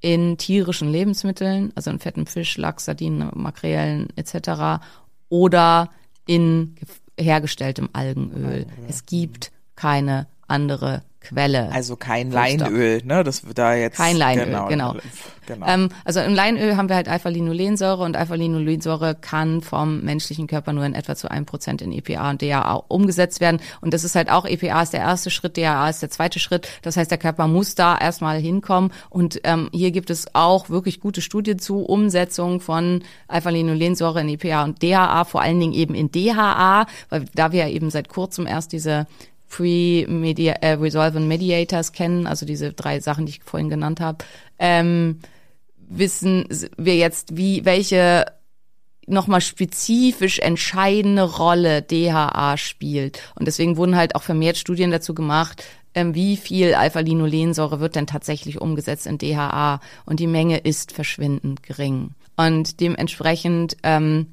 in 0.00 0.36
tierischen 0.36 0.90
Lebensmitteln, 0.90 1.72
also 1.74 1.90
in 1.90 2.00
fetten 2.00 2.26
Fisch, 2.26 2.58
Lachs, 2.58 2.84
Sardinen, 2.84 3.30
Makrelen 3.34 4.08
etc. 4.16 4.84
oder 5.28 5.90
in 6.26 6.74
hergestelltem 7.18 7.88
Algenöl. 7.92 8.66
Es 8.88 9.06
gibt 9.06 9.52
keine 9.76 10.26
andere 10.48 11.02
Quelle. 11.22 11.70
Also 11.72 11.96
kein 11.96 12.30
Leinöl, 12.30 13.02
ne? 13.04 13.22
Das 13.22 13.42
da 13.54 13.74
jetzt. 13.74 13.96
Kein 13.96 14.16
Leinöl, 14.16 14.46
genau. 14.46 14.68
genau. 14.68 14.96
genau. 15.46 15.66
Ähm, 15.66 15.88
also 16.04 16.20
im 16.20 16.34
Leinöl 16.34 16.76
haben 16.76 16.88
wir 16.88 16.96
halt 16.96 17.08
Alpha-Linolensäure 17.08 18.02
und 18.02 18.16
Alpha-Linolensäure 18.16 19.14
kann 19.14 19.60
vom 19.60 20.02
menschlichen 20.02 20.46
Körper 20.46 20.72
nur 20.72 20.84
in 20.84 20.94
etwa 20.94 21.14
zu 21.14 21.30
einem 21.30 21.46
Prozent 21.46 21.80
in 21.82 21.92
EPA 21.92 22.30
und 22.30 22.42
DHA 22.42 22.84
umgesetzt 22.88 23.40
werden. 23.40 23.60
Und 23.80 23.94
das 23.94 24.04
ist 24.04 24.14
halt 24.14 24.30
auch, 24.30 24.46
EPA 24.46 24.82
ist 24.82 24.92
der 24.92 25.00
erste 25.00 25.30
Schritt, 25.30 25.56
DHA 25.56 25.88
ist 25.88 26.02
der 26.02 26.10
zweite 26.10 26.38
Schritt. 26.38 26.68
Das 26.82 26.96
heißt, 26.96 27.10
der 27.10 27.18
Körper 27.18 27.46
muss 27.46 27.74
da 27.74 27.96
erstmal 27.96 28.40
hinkommen. 28.40 28.92
Und 29.08 29.40
ähm, 29.44 29.68
hier 29.72 29.92
gibt 29.92 30.10
es 30.10 30.34
auch 30.34 30.70
wirklich 30.70 31.00
gute 31.00 31.20
Studien 31.20 31.58
zu 31.58 31.80
Umsetzung 31.80 32.60
von 32.60 33.02
Alpha-Linolensäure 33.28 34.20
in 34.20 34.28
EPA 34.28 34.64
und 34.64 34.82
DHA, 34.82 35.24
vor 35.24 35.40
allen 35.40 35.60
Dingen 35.60 35.72
eben 35.72 35.94
in 35.94 36.10
DHA, 36.10 36.86
weil 37.10 37.26
da 37.34 37.52
wir 37.52 37.60
ja 37.60 37.68
eben 37.68 37.90
seit 37.90 38.08
kurzem 38.08 38.46
erst 38.46 38.72
diese 38.72 39.06
Pre-Media, 39.52 40.54
äh, 40.54 40.72
Resolvent 40.72 41.28
Mediators 41.28 41.92
kennen, 41.92 42.26
also 42.26 42.46
diese 42.46 42.72
drei 42.72 43.00
Sachen, 43.00 43.26
die 43.26 43.32
ich 43.32 43.42
vorhin 43.44 43.68
genannt 43.68 44.00
habe, 44.00 44.24
ähm, 44.58 45.20
wissen 45.76 46.46
wir 46.78 46.96
jetzt, 46.96 47.36
wie 47.36 47.64
welche 47.66 48.24
nochmal 49.06 49.42
spezifisch 49.42 50.38
entscheidende 50.38 51.22
Rolle 51.22 51.82
DHA 51.82 52.56
spielt. 52.56 53.20
Und 53.34 53.46
deswegen 53.46 53.76
wurden 53.76 53.96
halt 53.96 54.14
auch 54.14 54.22
vermehrt 54.22 54.56
Studien 54.56 54.90
dazu 54.90 55.12
gemacht, 55.12 55.62
ähm, 55.94 56.14
wie 56.14 56.38
viel 56.38 56.74
Alpha-Linolensäure 56.74 57.78
wird 57.78 57.96
denn 57.96 58.06
tatsächlich 58.06 58.58
umgesetzt 58.58 59.06
in 59.06 59.18
DHA. 59.18 59.80
Und 60.06 60.18
die 60.18 60.26
Menge 60.26 60.58
ist 60.58 60.92
verschwindend 60.92 61.62
gering. 61.62 62.12
Und 62.36 62.80
dementsprechend 62.80 63.76
ähm, 63.82 64.28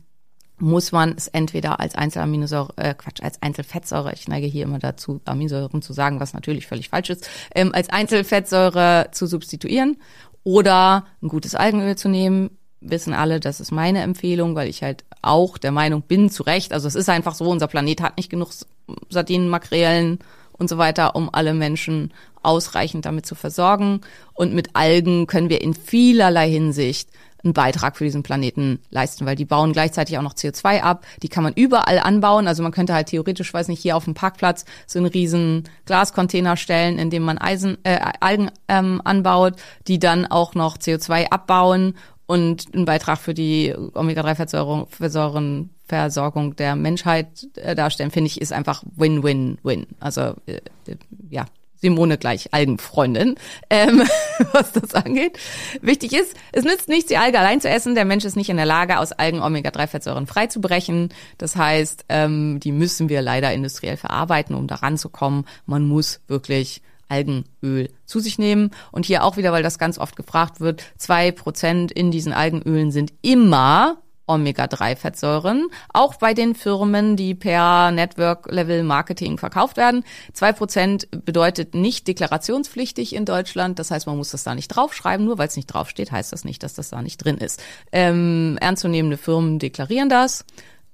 muss 0.59 0.91
man 0.91 1.13
es 1.17 1.27
entweder 1.27 1.79
als 1.79 1.95
Einzelaminosäure, 1.95 2.73
äh, 2.77 2.93
Quatsch, 2.93 3.21
als 3.21 3.41
Einzelfettsäure, 3.41 4.13
ich 4.13 4.27
neige 4.27 4.47
hier 4.47 4.63
immer 4.63 4.79
dazu, 4.79 5.21
Aminosäuren 5.25 5.81
zu 5.81 5.93
sagen, 5.93 6.19
was 6.19 6.33
natürlich 6.33 6.67
völlig 6.67 6.89
falsch 6.89 7.09
ist, 7.09 7.29
ähm, 7.55 7.73
als 7.73 7.89
Einzelfettsäure 7.89 9.09
zu 9.11 9.25
substituieren 9.25 9.97
oder 10.43 11.05
ein 11.21 11.29
gutes 11.29 11.55
Algenöl 11.55 11.95
zu 11.95 12.09
nehmen. 12.09 12.51
Wissen 12.81 13.13
alle, 13.13 13.39
das 13.39 13.59
ist 13.59 13.71
meine 13.71 14.01
Empfehlung, 14.01 14.55
weil 14.55 14.69
ich 14.69 14.83
halt 14.83 15.03
auch 15.21 15.57
der 15.57 15.71
Meinung 15.71 16.01
bin, 16.01 16.29
zu 16.29 16.43
Recht, 16.43 16.71
also 16.71 16.87
es 16.87 16.95
ist 16.95 17.09
einfach 17.09 17.35
so, 17.35 17.49
unser 17.49 17.67
Planet 17.67 18.01
hat 18.01 18.17
nicht 18.17 18.29
genug 18.29 18.51
Sardinen, 19.09 19.49
Makrelen 19.49 20.19
und 20.53 20.69
so 20.69 20.77
weiter, 20.77 21.15
um 21.15 21.29
alle 21.33 21.53
Menschen 21.53 22.13
ausreichend 22.41 23.05
damit 23.05 23.25
zu 23.25 23.35
versorgen. 23.35 24.01
Und 24.33 24.53
mit 24.53 24.75
Algen 24.75 25.27
können 25.27 25.49
wir 25.49 25.61
in 25.61 25.73
vielerlei 25.73 26.49
Hinsicht 26.49 27.09
einen 27.43 27.53
Beitrag 27.53 27.97
für 27.97 28.03
diesen 28.03 28.23
Planeten 28.23 28.79
leisten, 28.89 29.25
weil 29.25 29.35
die 29.35 29.45
bauen 29.45 29.73
gleichzeitig 29.73 30.17
auch 30.17 30.23
noch 30.23 30.33
CO2 30.33 30.81
ab. 30.81 31.05
Die 31.23 31.29
kann 31.29 31.43
man 31.43 31.53
überall 31.53 31.99
anbauen. 31.99 32.47
Also 32.47 32.63
man 32.63 32.71
könnte 32.71 32.93
halt 32.93 33.07
theoretisch, 33.07 33.53
weiß 33.53 33.67
nicht, 33.67 33.81
hier 33.81 33.95
auf 33.95 34.05
dem 34.05 34.13
Parkplatz 34.13 34.65
so 34.87 34.99
einen 34.99 35.07
riesen 35.07 35.63
Glascontainer 35.85 36.57
stellen, 36.57 36.99
in 36.99 37.09
dem 37.09 37.23
man 37.23 37.37
Eisen, 37.37 37.77
äh, 37.83 37.99
Algen 38.19 38.51
ähm, 38.67 39.01
anbaut, 39.03 39.55
die 39.87 39.99
dann 39.99 40.25
auch 40.25 40.53
noch 40.55 40.77
CO2 40.77 41.29
abbauen 41.29 41.95
und 42.25 42.75
einen 42.75 42.85
Beitrag 42.85 43.17
für 43.17 43.33
die 43.33 43.73
Omega-3-Fettsäuren 43.75 45.71
Versorgung 45.87 46.55
der 46.55 46.75
Menschheit 46.75 47.47
äh, 47.55 47.73
darstellen, 47.73 48.11
finde 48.11 48.27
ich, 48.27 48.39
ist 48.39 48.53
einfach 48.53 48.83
Win-Win-Win. 48.95 49.87
Also 49.99 50.35
äh, 50.45 50.61
ja, 51.31 51.45
Simone 51.81 52.17
gleich 52.17 52.53
Algenfreundin, 52.53 53.35
ähm, 53.69 54.03
was 54.51 54.71
das 54.73 54.95
angeht. 54.95 55.37
Wichtig 55.81 56.13
ist, 56.13 56.35
es 56.51 56.65
nützt 56.65 56.89
nichts, 56.89 57.07
die 57.07 57.17
Alge 57.17 57.39
allein 57.39 57.61
zu 57.61 57.69
essen. 57.69 57.95
Der 57.95 58.05
Mensch 58.05 58.25
ist 58.25 58.35
nicht 58.35 58.49
in 58.49 58.57
der 58.57 58.65
Lage, 58.65 58.99
aus 58.99 59.11
Algen 59.11 59.41
Omega-3-Fettsäuren 59.41 60.27
freizubrechen. 60.27 61.09
Das 61.37 61.55
heißt, 61.55 62.05
ähm, 62.09 62.59
die 62.59 62.71
müssen 62.71 63.09
wir 63.09 63.21
leider 63.21 63.53
industriell 63.53 63.97
verarbeiten, 63.97 64.55
um 64.55 64.67
daran 64.67 64.97
zu 64.97 65.09
kommen. 65.09 65.45
Man 65.65 65.87
muss 65.87 66.21
wirklich 66.27 66.81
Algenöl 67.09 67.89
zu 68.05 68.19
sich 68.19 68.37
nehmen. 68.37 68.71
Und 68.91 69.05
hier 69.05 69.23
auch 69.23 69.35
wieder, 69.35 69.51
weil 69.51 69.63
das 69.63 69.79
ganz 69.79 69.97
oft 69.97 70.15
gefragt 70.15 70.59
wird, 70.59 70.83
zwei 70.97 71.31
Prozent 71.31 71.91
in 71.91 72.11
diesen 72.11 72.33
Algenölen 72.33 72.91
sind 72.91 73.13
immer 73.21 74.01
Omega-3-Fettsäuren, 74.29 75.67
auch 75.93 76.15
bei 76.15 76.33
den 76.33 76.55
Firmen, 76.55 77.15
die 77.15 77.35
per 77.35 77.91
Network-Level-Marketing 77.91 79.37
verkauft 79.37 79.77
werden. 79.77 80.03
Zwei 80.33 80.53
Prozent 80.53 81.07
bedeutet 81.25 81.75
nicht 81.75 82.07
deklarationspflichtig 82.07 83.15
in 83.15 83.25
Deutschland, 83.25 83.79
das 83.79 83.91
heißt, 83.91 84.07
man 84.07 84.17
muss 84.17 84.31
das 84.31 84.43
da 84.43 84.55
nicht 84.55 84.69
draufschreiben, 84.69 85.25
nur 85.25 85.37
weil 85.37 85.47
es 85.47 85.55
nicht 85.55 85.67
draufsteht, 85.67 86.11
heißt 86.11 86.31
das 86.31 86.45
nicht, 86.45 86.63
dass 86.63 86.75
das 86.75 86.89
da 86.89 87.01
nicht 87.01 87.17
drin 87.17 87.37
ist. 87.37 87.61
Ähm, 87.91 88.57
ernstzunehmende 88.61 89.17
Firmen 89.17 89.59
deklarieren 89.59 90.09
das. 90.09 90.45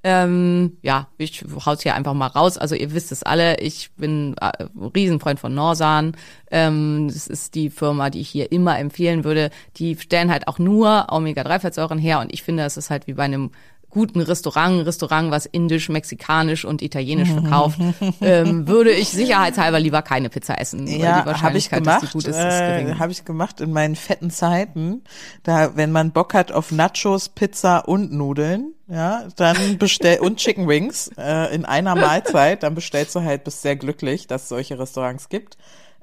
Ähm, 0.08 0.78
ja, 0.84 1.08
ich 1.18 1.44
hau's 1.66 1.82
hier 1.82 1.96
einfach 1.96 2.14
mal 2.14 2.28
raus. 2.28 2.60
Also 2.60 2.76
ihr 2.76 2.94
wisst 2.94 3.12
es 3.12 3.24
alle, 3.24 3.60
ich 3.60 3.90
bin 3.98 4.36
äh, 4.40 4.66
Riesenfreund 4.96 5.40
von 5.40 5.56
Norsan. 5.56 6.16
Ähm, 6.52 7.08
das 7.08 7.26
ist 7.26 7.56
die 7.56 7.72
Firma, 7.72 8.12
die 8.12 8.22
ich 8.22 8.30
hier 8.30 8.52
immer 8.52 8.78
empfehlen 8.78 9.24
würde. 9.24 9.50
Die 9.78 9.98
stellen 9.98 10.30
halt 10.30 10.48
auch 10.48 10.60
nur 10.60 11.08
Omega-3-Fettsäuren 11.10 11.98
her 11.98 12.20
und 12.20 12.32
ich 12.32 12.44
finde, 12.44 12.66
es 12.66 12.78
ist 12.78 12.92
halt 12.92 13.08
wie 13.08 13.14
bei 13.14 13.24
einem 13.24 13.50
guten 13.96 14.20
Restaurant, 14.20 14.80
ein 14.80 14.82
Restaurant, 14.82 15.32
was 15.32 15.46
indisch, 15.46 15.88
mexikanisch 15.88 16.66
und 16.66 16.82
italienisch 16.82 17.30
verkauft, 17.32 17.80
ähm, 18.22 18.68
würde 18.68 18.92
ich 18.92 19.08
sicherheitshalber 19.10 19.80
lieber 19.80 20.02
keine 20.02 20.30
Pizza 20.30 20.60
essen. 20.60 20.86
Ja, 20.86 21.26
habe 21.42 21.58
ich 21.58 21.70
gemacht. 21.70 22.14
ist, 22.14 22.28
äh, 22.28 22.96
habe 23.00 23.14
ich 23.14 23.24
gemacht 23.24 23.62
in 23.62 23.72
meinen 23.72 23.96
fetten 23.96 24.32
Zeiten. 24.32 25.02
Da, 25.44 25.78
wenn 25.78 25.94
man 25.94 26.12
Bock 26.12 26.34
hat 26.34 26.52
auf 26.52 26.74
Nachos, 26.74 27.30
Pizza 27.30 27.88
und 27.88 28.12
Nudeln, 28.12 28.74
ja, 28.88 29.30
dann 29.38 29.78
bestell 29.80 30.20
und 30.20 30.38
Chicken 30.38 30.68
Wings 30.68 31.10
äh, 31.18 31.56
in 31.56 31.64
einer 31.64 31.96
Mahlzeit, 31.96 32.64
dann 32.64 32.76
bestellst 32.76 33.16
du 33.16 33.22
halt, 33.22 33.46
bist 33.46 33.62
sehr 33.62 33.78
glücklich, 33.78 34.28
dass 34.28 34.44
es 34.44 34.50
solche 34.50 34.78
Restaurants 34.78 35.30
gibt. 35.30 35.58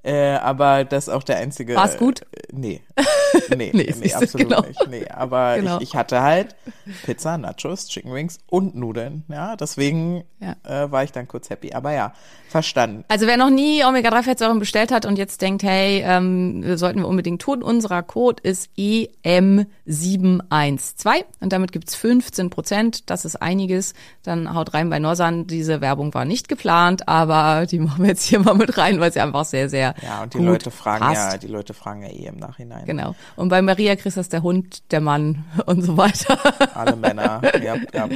Äh, 0.04 0.32
aber 0.34 0.84
das 0.84 1.06
ist 1.08 1.14
auch 1.14 1.22
der 1.22 1.36
einzige. 1.36 1.76
War's 1.76 1.96
gut? 1.96 2.22
Äh, 2.32 2.42
nee. 2.52 2.80
Nee, 3.56 3.70
Nee, 3.74 3.94
nee, 3.98 4.12
absolut 4.12 4.48
genau. 4.48 4.60
nicht. 4.62 4.86
Nee, 4.90 5.06
aber 5.08 5.56
Genau. 5.56 5.76
ich, 5.76 5.82
ich 5.84 5.96
hatte 5.96 6.20
halt 6.22 6.54
Pizza, 7.04 7.38
Nachos, 7.38 7.86
Chicken 7.88 8.12
Wings 8.12 8.38
und 8.46 8.74
Nudeln. 8.74 9.24
Ja, 9.28 9.56
deswegen 9.56 10.24
Ja. 10.38 10.54
Äh, 10.64 10.90
war 10.90 11.02
ich 11.04 11.12
dann 11.12 11.28
kurz 11.28 11.48
happy. 11.50 11.72
Aber 11.72 11.92
ja, 11.92 12.12
verstanden. 12.48 13.04
Also 13.08 13.26
wer 13.26 13.36
noch 13.38 13.48
nie 13.50 13.84
Omega-3-Fettsäuren 13.84 14.58
bestellt 14.58 14.92
hat 14.92 15.06
und 15.06 15.16
jetzt 15.16 15.40
denkt, 15.40 15.62
hey, 15.62 16.02
ähm, 16.06 16.76
sollten 16.76 17.00
wir 17.00 17.08
unbedingt 17.08 17.40
tun, 17.40 17.62
unserer 17.62 18.02
Code 18.02 18.42
ist 18.42 18.68
E 18.76 19.08
EM712 19.24 21.24
und 21.40 21.52
damit 21.52 21.72
gibt's 21.72 21.94
15 21.94 22.50
Prozent. 22.50 23.10
Das 23.10 23.24
ist 23.24 23.36
einiges. 23.36 23.94
Dann 24.22 24.54
haut 24.54 24.74
rein 24.74 24.90
bei 24.90 24.98
Norsan. 24.98 25.46
Diese 25.46 25.80
Werbung 25.80 26.14
war 26.14 26.24
nicht 26.24 26.48
geplant, 26.48 27.08
aber 27.08 27.66
die 27.66 27.78
machen 27.78 28.02
wir 28.02 28.10
jetzt 28.10 28.24
hier 28.24 28.40
mal 28.40 28.54
mit 28.54 28.76
rein, 28.78 29.00
weil 29.00 29.12
sie 29.12 29.20
einfach 29.20 29.44
sehr, 29.44 29.68
sehr 29.68 29.91
Ja, 30.02 30.22
und 30.22 30.34
die 30.34 30.38
Leute 30.38 30.70
fragen 30.70 31.04
passt. 31.04 31.32
ja, 31.32 31.38
die 31.38 31.46
Leute 31.46 31.74
fragen 31.74 32.02
ja 32.02 32.08
eh 32.08 32.26
im 32.26 32.36
Nachhinein. 32.36 32.84
Genau. 32.86 33.14
Und 33.36 33.48
bei 33.48 33.62
Maria 33.62 33.96
Christus 33.96 34.28
der 34.28 34.42
Hund, 34.42 34.90
der 34.92 35.00
Mann 35.00 35.44
und 35.66 35.82
so 35.82 35.96
weiter. 35.96 36.38
Alle 36.76 36.96
Männer. 36.96 37.42
ja, 37.62 37.76
ja. 37.92 38.08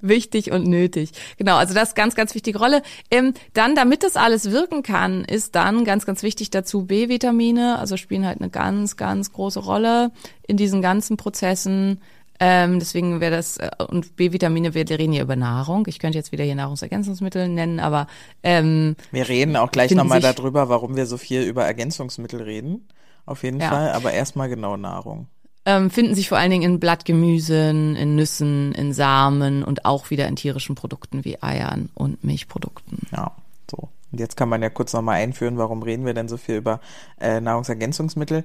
Wichtig 0.00 0.50
und 0.50 0.66
nötig. 0.66 1.12
Genau, 1.36 1.56
also 1.56 1.74
das 1.74 1.90
ist 1.90 1.94
ganz, 1.94 2.16
ganz 2.16 2.34
wichtige 2.34 2.58
Rolle. 2.58 2.82
Ähm, 3.10 3.34
dann, 3.54 3.76
damit 3.76 4.02
das 4.02 4.16
alles 4.16 4.50
wirken 4.50 4.82
kann, 4.82 5.24
ist 5.24 5.54
dann 5.54 5.84
ganz, 5.84 6.06
ganz 6.06 6.24
wichtig 6.24 6.50
dazu 6.50 6.86
B-Vitamine, 6.86 7.78
also 7.78 7.96
spielen 7.96 8.26
halt 8.26 8.40
eine 8.40 8.50
ganz, 8.50 8.96
ganz 8.96 9.32
große 9.32 9.60
Rolle 9.60 10.10
in 10.46 10.56
diesen 10.56 10.82
ganzen 10.82 11.16
Prozessen. 11.16 12.00
Ähm, 12.44 12.80
deswegen 12.80 13.20
wäre 13.20 13.36
das, 13.36 13.58
äh, 13.58 13.70
und 13.88 14.16
B-Vitamine, 14.16 14.74
wir 14.74 14.88
reden 14.90 15.12
hier 15.12 15.22
über 15.22 15.36
Nahrung. 15.36 15.84
Ich 15.86 16.00
könnte 16.00 16.18
jetzt 16.18 16.32
wieder 16.32 16.42
hier 16.42 16.56
Nahrungsergänzungsmittel 16.56 17.46
nennen, 17.48 17.78
aber 17.78 18.08
ähm, 18.42 18.96
Wir 19.12 19.28
reden 19.28 19.54
auch 19.56 19.70
gleich 19.70 19.92
nochmal 19.92 20.20
darüber, 20.20 20.68
warum 20.68 20.96
wir 20.96 21.06
so 21.06 21.18
viel 21.18 21.42
über 21.42 21.64
Ergänzungsmittel 21.64 22.42
reden. 22.42 22.88
Auf 23.26 23.44
jeden 23.44 23.60
Ja. 23.60 23.68
Fall. 23.68 23.92
Aber 23.92 24.12
erstmal 24.12 24.48
genau 24.48 24.76
Nahrung. 24.76 25.28
ähm, 25.66 25.88
finden 25.90 26.16
sich 26.16 26.28
vor 26.28 26.38
allen 26.38 26.50
Dingen 26.50 26.64
in 26.72 26.80
Blattgemüsen, 26.80 27.94
in 27.94 28.16
Nüssen, 28.16 28.72
in 28.72 28.92
Samen 28.92 29.62
und 29.62 29.84
auch 29.84 30.10
wieder 30.10 30.26
in 30.26 30.34
tierischen 30.34 30.74
Produkten 30.74 31.24
wie 31.24 31.40
Eiern 31.40 31.90
und 31.94 32.24
Milchprodukten. 32.24 33.06
Ja, 33.12 33.30
so. 33.70 33.88
Und 34.10 34.18
jetzt 34.18 34.36
kann 34.36 34.48
man 34.48 34.60
ja 34.60 34.70
kurz 34.70 34.92
nochmal 34.92 35.20
einführen, 35.20 35.58
warum 35.58 35.84
reden 35.84 36.04
wir 36.04 36.14
denn 36.14 36.26
so 36.28 36.36
viel 36.36 36.56
über 36.56 36.80
äh, 37.20 37.40
Nahrungsergänzungsmittel. 37.40 38.42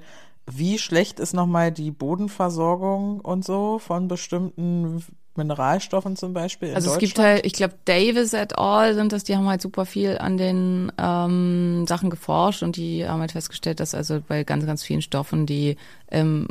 Wie 0.50 0.78
schlecht 0.78 1.20
ist 1.20 1.34
nochmal 1.34 1.72
die 1.72 1.92
Bodenversorgung 1.92 3.20
und 3.20 3.44
so 3.44 3.80
von 3.80 4.08
bestimmten 4.08 5.04
Mineralstoffen 5.36 6.16
zum 6.16 6.34
Beispiel 6.34 6.70
in 6.70 6.76
Also 6.76 6.92
es 6.92 6.98
gibt 6.98 7.20
halt, 7.20 7.46
ich 7.46 7.54
glaube, 7.54 7.76
Davis 7.86 8.34
et 8.34 8.58
al. 8.58 8.96
sind 8.96 9.12
das, 9.12 9.24
die 9.24 9.36
haben 9.36 9.48
halt 9.48 9.62
super 9.62 9.86
viel 9.86 10.18
an 10.18 10.38
den 10.38 10.92
ähm, 10.98 11.86
Sachen 11.88 12.10
geforscht 12.10 12.64
und 12.64 12.76
die 12.76 13.08
haben 13.08 13.20
halt 13.20 13.34
festgestellt, 13.34 13.80
dass 13.80 13.94
also 13.94 14.22
bei 14.28 14.44
ganz, 14.44 14.66
ganz 14.66 14.84
vielen 14.84 15.02
Stoffen 15.02 15.46
die, 15.46 15.78
ähm, 16.10 16.48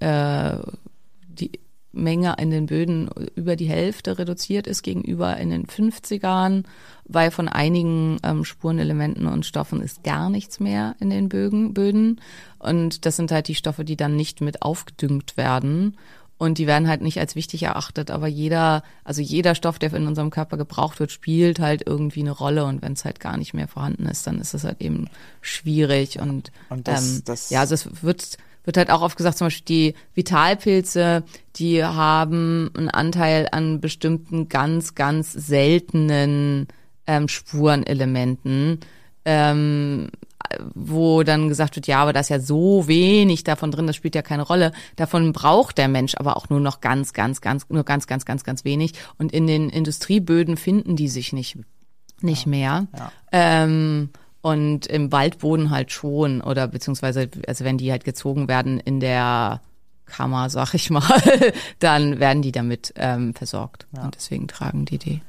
äh, 0.00 0.56
die 1.28 1.50
Menge 1.94 2.34
in 2.38 2.50
den 2.50 2.66
Böden 2.66 3.08
über 3.34 3.56
die 3.56 3.68
Hälfte 3.68 4.18
reduziert 4.18 4.66
ist 4.66 4.82
gegenüber 4.82 5.36
in 5.36 5.50
den 5.50 5.66
50ern, 5.66 6.64
weil 7.06 7.30
von 7.30 7.48
einigen 7.48 8.18
ähm, 8.22 8.44
Spurenelementen 8.44 9.26
und 9.26 9.46
Stoffen 9.46 9.80
ist 9.80 10.02
gar 10.04 10.30
nichts 10.30 10.60
mehr 10.60 10.96
in 11.00 11.10
den 11.10 11.28
Bögen, 11.28 11.74
Böden. 11.74 12.20
Und 12.58 13.06
das 13.06 13.16
sind 13.16 13.30
halt 13.30 13.48
die 13.48 13.54
Stoffe, 13.54 13.84
die 13.84 13.96
dann 13.96 14.16
nicht 14.16 14.40
mit 14.40 14.62
aufgedüngt 14.62 15.36
werden. 15.36 15.96
Und 16.36 16.58
die 16.58 16.66
werden 16.66 16.88
halt 16.88 17.00
nicht 17.00 17.20
als 17.20 17.36
wichtig 17.36 17.62
erachtet, 17.62 18.10
aber 18.10 18.26
jeder, 18.26 18.82
also 19.04 19.22
jeder 19.22 19.54
Stoff, 19.54 19.78
der 19.78 19.94
in 19.94 20.08
unserem 20.08 20.30
Körper 20.30 20.56
gebraucht 20.56 20.98
wird, 20.98 21.12
spielt 21.12 21.60
halt 21.60 21.84
irgendwie 21.86 22.20
eine 22.20 22.32
Rolle. 22.32 22.64
Und 22.64 22.82
wenn 22.82 22.94
es 22.94 23.04
halt 23.04 23.20
gar 23.20 23.36
nicht 23.36 23.54
mehr 23.54 23.68
vorhanden 23.68 24.06
ist, 24.06 24.26
dann 24.26 24.40
ist 24.40 24.52
es 24.52 24.64
halt 24.64 24.80
eben 24.80 25.06
schwierig. 25.40 26.18
Und, 26.20 26.50
Und 26.70 26.88
das- 26.88 27.16
ähm, 27.18 27.22
das- 27.24 27.50
ja, 27.50 27.60
also 27.60 27.74
es 27.74 28.02
wird, 28.02 28.36
wird 28.64 28.76
halt 28.76 28.90
auch 28.90 29.02
oft 29.02 29.16
gesagt, 29.16 29.38
zum 29.38 29.46
Beispiel 29.46 29.64
die 29.64 29.94
Vitalpilze, 30.14 31.24
die 31.56 31.84
haben 31.84 32.70
einen 32.76 32.90
Anteil 32.90 33.48
an 33.52 33.80
bestimmten 33.80 34.48
ganz, 34.48 34.94
ganz 34.94 35.32
seltenen 35.32 36.68
ähm, 37.06 37.28
Spurenelementen. 37.28 38.80
Ähm, 39.26 40.08
wo 40.74 41.22
dann 41.22 41.48
gesagt 41.48 41.76
wird, 41.76 41.86
ja, 41.86 42.00
aber 42.00 42.12
da 42.12 42.20
ist 42.20 42.28
ja 42.28 42.38
so 42.38 42.86
wenig 42.86 43.44
davon 43.44 43.70
drin, 43.70 43.86
das 43.86 43.96
spielt 43.96 44.14
ja 44.14 44.22
keine 44.22 44.42
Rolle. 44.42 44.72
Davon 44.96 45.32
braucht 45.32 45.78
der 45.78 45.88
Mensch 45.88 46.14
aber 46.16 46.36
auch 46.36 46.48
nur 46.50 46.60
noch 46.60 46.80
ganz, 46.80 47.12
ganz, 47.12 47.40
ganz, 47.40 47.66
nur 47.68 47.84
ganz, 47.84 48.06
ganz, 48.06 48.24
ganz, 48.24 48.44
ganz 48.44 48.64
wenig. 48.64 48.92
Und 49.18 49.32
in 49.32 49.46
den 49.46 49.70
Industrieböden 49.70 50.56
finden 50.56 50.96
die 50.96 51.08
sich 51.08 51.32
nicht, 51.32 51.58
nicht 52.20 52.46
mehr. 52.46 52.86
ja. 52.96 53.12
Ähm, 53.32 54.10
und 54.44 54.86
im 54.88 55.10
Waldboden 55.10 55.70
halt 55.70 55.90
schon, 55.90 56.42
oder 56.42 56.68
beziehungsweise, 56.68 57.30
also 57.46 57.64
wenn 57.64 57.78
die 57.78 57.90
halt 57.90 58.04
gezogen 58.04 58.46
werden 58.46 58.78
in 58.78 59.00
der 59.00 59.62
Kammer, 60.04 60.50
sag 60.50 60.74
ich 60.74 60.90
mal, 60.90 61.02
dann 61.78 62.20
werden 62.20 62.42
die 62.42 62.52
damit 62.52 62.92
ähm, 62.96 63.32
versorgt. 63.32 63.86
Und 63.92 64.14
deswegen 64.14 64.46
tragen 64.46 64.84
die 64.84 64.98
die. 64.98 65.22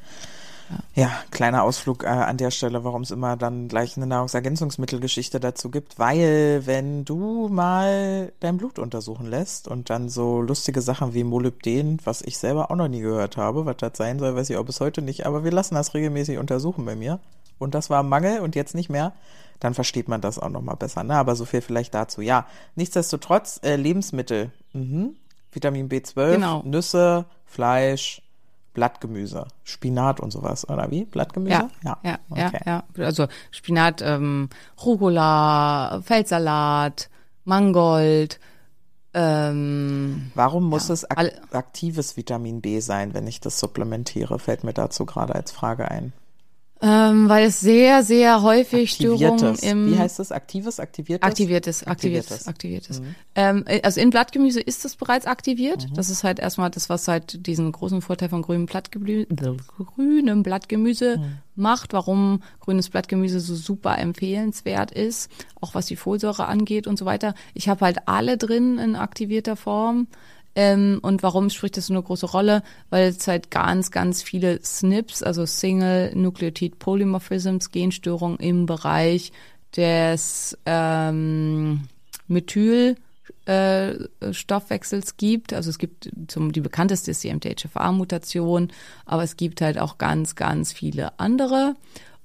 Ja, 0.94 1.12
kleiner 1.32 1.64
Ausflug 1.64 2.04
äh, 2.04 2.08
an 2.08 2.38
der 2.38 2.52
Stelle, 2.52 2.84
warum 2.84 3.04
es 3.04 3.12
immer 3.12 3.36
dann 3.38 3.68
gleich 3.68 3.98
eine 3.98 4.08
Nahrungsergänzungsmittelgeschichte 4.08 5.40
dazu 5.40 5.70
gibt, 5.70 6.00
weil 6.00 6.62
wenn 6.66 7.06
du 7.06 7.50
mal 7.50 8.32
dein 8.40 8.58
Blut 8.58 8.80
untersuchen 8.80 9.28
lässt 9.28 9.68
und 9.68 9.90
dann 9.90 10.10
so 10.10 10.42
lustige 10.42 10.82
Sachen 10.82 11.14
wie 11.14 11.24
Molybden, 11.24 12.00
was 12.04 12.22
ich 12.22 12.38
selber 12.38 12.72
auch 12.72 12.76
noch 12.76 12.88
nie 12.88 13.02
gehört 13.02 13.38
habe, 13.38 13.66
was 13.66 13.78
das 13.78 13.92
sein 13.96 14.20
soll, 14.20 14.36
weiß 14.36 14.50
ich 14.50 14.58
auch 14.58 14.66
bis 14.66 14.80
heute 14.80 15.02
nicht, 15.02 15.26
aber 15.26 15.44
wir 15.44 15.52
lassen 15.52 15.76
das 15.76 15.94
regelmäßig 15.94 16.38
untersuchen 16.38 16.86
bei 16.86 16.96
mir 16.96 17.20
und 17.60 17.76
das 17.76 17.90
war 17.90 18.04
Mangel 18.04 18.40
und 18.40 18.56
jetzt 18.56 18.76
nicht 18.76 18.90
mehr, 18.90 19.14
dann 19.60 19.74
versteht 19.74 20.08
man 20.08 20.22
das 20.22 20.40
auch 20.40 20.50
noch 20.50 20.62
mal 20.62 20.76
besser, 20.76 21.04
ne? 21.04 21.16
Aber 21.16 21.36
so 21.36 21.46
viel 21.46 21.62
vielleicht 21.62 21.94
dazu. 21.94 22.22
Ja, 22.22 22.46
nichtsdestotrotz 22.76 23.60
äh, 23.64 23.76
Lebensmittel, 23.76 24.52
mhm. 24.74 25.16
Vitamin 25.52 25.90
B12, 25.90 26.34
Genau. 26.34 26.62
Nüsse, 26.66 27.26
Fleisch, 27.46 28.22
Blattgemüse, 28.76 29.48
Spinat 29.64 30.20
und 30.20 30.32
sowas, 30.32 30.70
oder 30.70 30.92
wie? 30.92 31.06
Blattgemüse? 31.06 31.70
Ja, 31.84 31.98
ja, 32.04 32.20
ja, 32.36 32.52
ja. 32.66 32.84
Also 33.00 33.28
Spinat, 33.50 34.04
ähm, 34.04 34.50
Rucola, 34.86 36.02
Feldsalat, 36.04 37.10
Mangold, 37.46 38.40
ähm, 39.18 40.30
Warum 40.36 40.66
muss 40.66 40.90
es 40.90 41.10
ak 41.10 41.32
aktives 41.52 42.18
Vitamin 42.18 42.60
B 42.60 42.82
sein, 42.82 43.14
wenn 43.14 43.28
ich 43.28 43.40
das 43.40 43.60
supplementiere? 43.60 44.40
Fällt 44.40 44.66
mir 44.66 44.74
dazu 44.74 45.06
gerade 45.06 45.34
als 45.34 45.54
Frage 45.54 45.90
ein. 45.90 46.12
Ähm, 46.82 47.30
weil 47.30 47.46
es 47.48 47.62
sehr, 47.62 48.04
sehr 48.04 48.42
häufig 48.42 48.92
Störungen 48.92 49.56
im 49.56 49.92
Wie 49.94 49.98
heißt 49.98 50.20
das? 50.20 50.32
Aktives, 50.32 50.80
aktiviertes? 50.80 51.26
Aktiviertes, 51.26 51.88
aktiviertes, 51.88 52.48
Aktiviertes. 52.48 53.00
Mhm. 53.00 53.16
Ähm, 53.36 53.66
also 53.84 54.02
in 54.02 54.10
Blattgemüse 54.10 54.60
ist 54.60 54.84
es 54.86 54.96
bereits 54.96 55.26
aktiviert. 55.26 55.88
Das 55.96 56.10
ist 56.10 56.24
halt 56.24 56.40
erstmal 56.40 56.70
das, 56.70 56.90
was 56.90 57.08
halt 57.08 57.48
diesen 57.48 57.72
großen 57.72 58.02
Vorteil 58.02 58.30
von 58.30 58.42
grünem 58.42 58.66
Blattgemüse, 58.66 59.26
grünem 59.96 60.44
Blattgemüse 60.44 61.18
Mhm. 61.18 61.38
macht, 61.56 61.94
warum 61.94 62.44
grünes 62.60 62.90
Blattgemüse 62.90 63.40
so 63.40 63.56
super 63.56 63.98
empfehlenswert 63.98 64.92
ist, 64.92 65.32
auch 65.62 65.76
was 65.76 65.86
die 65.86 65.96
Folsäure 65.96 66.46
angeht 66.48 66.88
und 66.88 66.98
so 67.00 67.06
weiter. 67.06 67.36
Ich 67.54 67.70
habe 67.70 67.86
halt 67.86 68.00
alle 68.08 68.38
drin 68.38 68.78
in 68.80 68.96
aktivierter 68.96 69.56
Form. 69.56 70.08
Ähm, 70.56 71.00
und 71.02 71.22
warum 71.22 71.50
spricht 71.50 71.78
das 71.78 71.88
so 71.88 71.94
eine 71.94 72.02
große 72.02 72.28
Rolle? 72.28 72.64
Weil 72.90 73.10
es 73.10 73.28
halt 73.28 73.52
ganz, 73.52 73.92
ganz 73.92 74.24
viele 74.24 74.62
SNPs, 74.62 75.22
also 75.22 75.46
Single 75.46 76.16
Nucleotide 76.16 76.78
Polymorphisms, 76.78 77.72
Genstörungen 77.72 78.40
im 78.40 78.66
Bereich 78.66 79.34
des 79.76 80.58
ähm, 80.66 81.82
äh, 83.46 83.94
Stoffwechsels 84.32 85.18
gibt. 85.18 85.54
Also 85.54 85.70
es 85.70 85.78
gibt 85.78 86.10
zum 86.28 86.52
die 86.52 86.62
bekannteste 86.62 87.12
ist 87.12 87.24
die 87.24 87.34
MTHFR-Mutation, 87.34 88.72
aber 89.06 89.24
es 89.24 89.38
gibt 89.38 89.62
halt 89.62 89.78
auch 89.78 89.98
ganz, 89.98 90.36
ganz 90.36 90.72
viele 90.72 91.20
andere. 91.20 91.76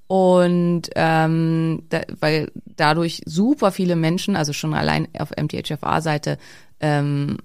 Und 0.07 0.89
ähm, 0.95 1.83
da, 1.89 2.01
weil 2.19 2.51
dadurch 2.75 3.21
super 3.25 3.71
viele 3.71 3.95
Menschen, 3.95 4.35
also 4.35 4.51
schon 4.51 4.73
allein 4.73 5.07
auf 5.17 5.31
MTHFR-Seite, 5.31 6.37
ähm, 6.79 7.37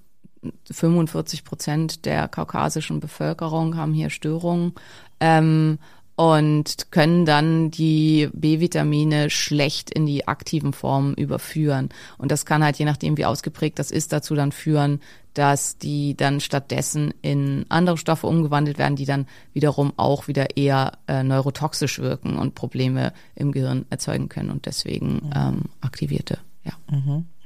45 0.70 1.44
Prozent 1.44 2.04
der 2.06 2.28
kaukasischen 2.28 3.00
Bevölkerung 3.00 3.76
haben 3.76 3.92
hier 3.92 4.10
Störungen. 4.10 4.72
Ähm, 5.20 5.78
und 6.16 6.90
können 6.90 7.26
dann 7.26 7.70
die 7.70 8.30
B-Vitamine 8.32 9.28
schlecht 9.28 9.90
in 9.90 10.06
die 10.06 10.26
aktiven 10.26 10.72
Formen 10.72 11.14
überführen. 11.14 11.90
Und 12.16 12.32
das 12.32 12.46
kann 12.46 12.64
halt, 12.64 12.78
je 12.78 12.86
nachdem 12.86 13.18
wie 13.18 13.26
ausgeprägt 13.26 13.78
das 13.78 13.90
ist, 13.90 14.14
dazu 14.14 14.34
dann 14.34 14.50
führen, 14.50 15.00
dass 15.34 15.76
die 15.76 16.16
dann 16.16 16.40
stattdessen 16.40 17.12
in 17.20 17.66
andere 17.68 17.98
Stoffe 17.98 18.26
umgewandelt 18.26 18.78
werden, 18.78 18.96
die 18.96 19.04
dann 19.04 19.26
wiederum 19.52 19.92
auch 19.98 20.26
wieder 20.26 20.56
eher 20.56 20.92
äh, 21.06 21.22
neurotoxisch 21.22 21.98
wirken 21.98 22.38
und 22.38 22.54
Probleme 22.54 23.12
im 23.34 23.52
Gehirn 23.52 23.84
erzeugen 23.90 24.30
können 24.30 24.50
und 24.50 24.64
deswegen 24.64 25.16
Mhm. 25.16 25.30
ähm, 25.36 25.62
aktivierte. 25.82 26.38
Ja. 26.64 26.72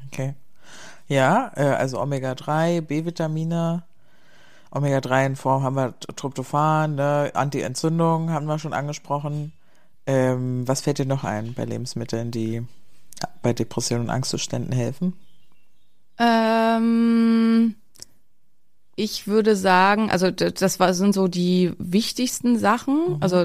Okay. 0.07 0.35
Ja, 1.11 1.51
äh, 1.57 1.65
also 1.65 2.01
Omega-3, 2.01 2.83
B-Vitamine, 2.83 3.83
Omega-3 4.71 5.27
in 5.27 5.37
Form 5.37 5.65
haben 5.65 5.75
wir 5.75 5.95
Tryptophan, 5.99 6.95
ne? 6.95 7.33
Anti-Entzündung 7.35 8.31
haben 8.31 8.47
wir 8.47 8.61
schon 8.61 8.73
angesprochen. 8.73 9.53
Ähm, 10.07 10.69
was 10.69 10.83
fällt 10.83 10.99
dir 10.99 11.07
noch 11.07 11.25
ein 11.25 11.53
bei 11.55 11.65
Lebensmitteln, 11.65 12.31
die 12.31 12.63
bei 13.43 13.53
Depressionen 13.53 14.05
und 14.05 14.11
Angstzuständen 14.11 14.73
helfen? 14.73 15.15
Ähm, 16.17 17.75
ich 18.97 19.26
würde 19.26 19.57
sagen, 19.57 20.11
also 20.11 20.30
das 20.30 20.78
war, 20.80 20.93
sind 20.95 21.14
so 21.14 21.26
die 21.28 21.72
wichtigsten 21.78 22.59
Sachen. 22.59 23.16
Also 23.20 23.45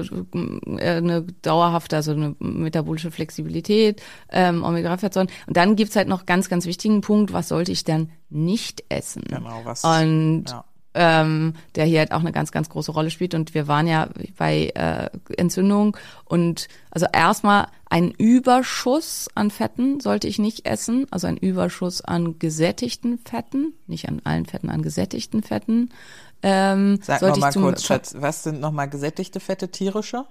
äh, 0.78 0.80
eine 0.96 1.22
dauerhafte, 1.42 1.96
also 1.96 2.12
eine 2.12 2.34
metabolische 2.40 3.10
Flexibilität, 3.10 4.02
ähm, 4.30 4.62
Omega-3-Fettsäuren. 4.64 5.28
Und 5.46 5.56
dann 5.56 5.76
gibt's 5.76 5.96
halt 5.96 6.08
noch 6.08 6.26
ganz, 6.26 6.48
ganz 6.48 6.66
wichtigen 6.66 7.00
Punkt, 7.00 7.32
was 7.32 7.48
sollte 7.48 7.72
ich 7.72 7.84
denn 7.84 8.10
nicht 8.28 8.84
essen? 8.88 9.22
Genau, 9.28 9.60
was- 9.64 9.82
Und 9.84 10.44
ja. 10.48 10.64
Ähm, 10.96 11.52
der 11.74 11.84
hier 11.84 12.00
halt 12.00 12.12
auch 12.12 12.20
eine 12.20 12.32
ganz, 12.32 12.50
ganz 12.50 12.68
große 12.68 12.90
Rolle 12.90 13.10
spielt. 13.10 13.34
Und 13.34 13.54
wir 13.54 13.68
waren 13.68 13.86
ja 13.86 14.08
bei 14.36 14.72
äh, 14.74 15.10
Entzündung 15.36 15.96
und 16.24 16.68
also 16.90 17.06
erstmal 17.12 17.68
ein 17.88 18.10
Überschuss 18.10 19.28
an 19.34 19.50
Fetten 19.50 20.00
sollte 20.00 20.26
ich 20.26 20.38
nicht 20.38 20.66
essen, 20.66 21.06
also 21.10 21.26
ein 21.26 21.36
Überschuss 21.36 22.00
an 22.00 22.38
gesättigten 22.38 23.18
Fetten, 23.18 23.74
nicht 23.86 24.08
an 24.08 24.22
allen 24.24 24.46
Fetten, 24.46 24.70
an 24.70 24.82
gesättigten 24.82 25.42
Fetten. 25.42 25.90
Ähm, 26.42 26.98
Sag 27.02 27.20
sollte 27.20 27.38
noch 27.38 27.46
mal 27.46 27.50
ich 27.50 27.62
kurz, 27.62 27.84
Schatz, 27.84 28.16
was 28.18 28.42
sind 28.42 28.60
nochmal 28.60 28.88
gesättigte 28.88 29.38
Fette, 29.38 29.70
tierische? 29.70 30.24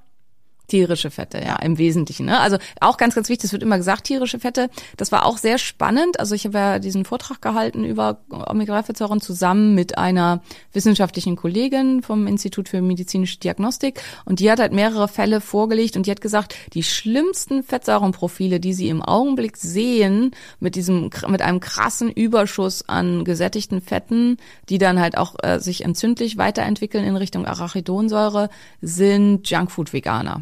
Tierische 0.68 1.12
Fette, 1.12 1.40
ja, 1.40 1.58
im 1.58 1.78
Wesentlichen. 1.78 2.26
Ne? 2.26 2.40
Also 2.40 2.58
auch 2.82 2.98
ganz, 2.98 3.16
ganz 3.16 3.30
wichtig, 3.30 3.46
es 3.46 3.52
wird 3.54 3.64
immer 3.64 3.78
gesagt, 3.78 4.06
tierische 4.06 4.40
Fette. 4.40 4.70
Das 4.98 5.12
war 5.12 5.26
auch 5.26 5.38
sehr 5.38 5.58
spannend. 5.58 6.20
Also 6.20 6.36
ich 6.36 6.46
habe 6.46 6.58
ja 6.58 6.80
diesen 6.80 7.06
Vortrag 7.06 7.42
gehalten 7.42 7.84
über 7.84 8.22
Omega-3-Fettsäuren 8.30 9.22
zusammen 9.22 9.76
mit 9.76 9.98
einer 9.98 10.42
wissenschaftlichen 10.74 11.36
Kollegin 11.36 12.02
vom 12.02 12.28
Institut 12.28 12.70
für 12.70 12.82
medizinische 12.82 13.40
Diagnostik. 13.40 14.02
Und 14.26 14.40
die 14.40 14.50
hat 14.52 14.60
halt 14.60 14.74
mehrere 14.74 15.08
Fälle 15.08 15.42
vorgelegt 15.42 15.98
und 15.98 16.08
die 16.08 16.12
hat 16.12 16.22
gesagt, 16.22 16.56
die 16.74 16.84
schlimmsten 16.84 17.64
Fettsäurenprofile, 17.64 18.60
die 18.60 18.74
sie 18.74 18.90
im 18.90 19.02
Augenblick 19.02 19.58
sehen, 19.58 20.32
mit 20.60 20.76
diesem, 20.76 21.10
mit 21.28 21.42
einem 21.42 21.60
krassen 21.60 22.10
Überschuss 22.10 22.88
an 22.88 23.24
gesättigten 23.24 23.82
Fetten, 23.82 24.38
die 24.70 24.78
dann 24.78 25.00
halt 25.00 25.18
auch 25.18 25.36
äh, 25.44 25.60
sich 25.60 25.84
entzündlich 25.84 26.38
weiterentwickeln 26.38 27.06
in 27.06 27.16
Richtung 27.16 27.46
Arachidonsäure, 27.46 28.50
sind 28.82 29.50
Junkfood-Veganer. 29.50 30.42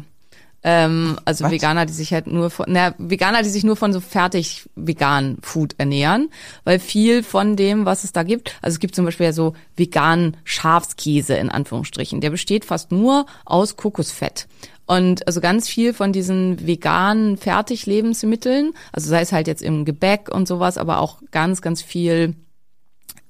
Ähm, 0.66 1.18
also 1.26 1.44
Was? 1.44 1.52
Veganer, 1.52 1.84
die 1.84 1.92
sich 1.92 2.14
halt 2.14 2.26
nur 2.26 2.48
von, 2.48 2.64
na, 2.68 2.94
Veganer, 2.96 3.42
die 3.42 3.50
sich 3.50 3.64
nur 3.64 3.76
von 3.76 3.92
so 3.92 4.00
fertig 4.00 4.68
veganen 4.74 5.36
Food 5.42 5.74
ernähren, 5.76 6.30
weil 6.64 6.78
viel 6.78 7.22
von 7.22 7.54
dem, 7.54 7.84
was 7.84 8.02
es 8.02 8.12
da 8.12 8.22
gibt, 8.22 8.56
also 8.62 8.74
es 8.74 8.80
gibt 8.80 8.94
zum 8.94 9.04
Beispiel 9.04 9.26
ja 9.26 9.32
so 9.34 9.52
veganen 9.76 10.38
Schafskäse 10.44 11.34
in 11.34 11.50
Anführungsstrichen, 11.50 12.22
der 12.22 12.30
besteht 12.30 12.64
fast 12.64 12.92
nur 12.92 13.26
aus 13.44 13.76
Kokosfett. 13.76 14.48
Und 14.86 15.26
also 15.26 15.40
ganz 15.40 15.68
viel 15.68 15.92
von 15.92 16.12
diesen 16.12 16.66
veganen 16.66 17.36
Fertiglebensmitteln, 17.36 18.72
also 18.92 19.08
sei 19.08 19.20
es 19.20 19.32
halt 19.32 19.46
jetzt 19.46 19.62
im 19.62 19.84
Gebäck 19.84 20.30
und 20.30 20.48
sowas, 20.48 20.78
aber 20.78 20.98
auch 20.98 21.20
ganz, 21.30 21.60
ganz 21.60 21.82
viel 21.82 22.34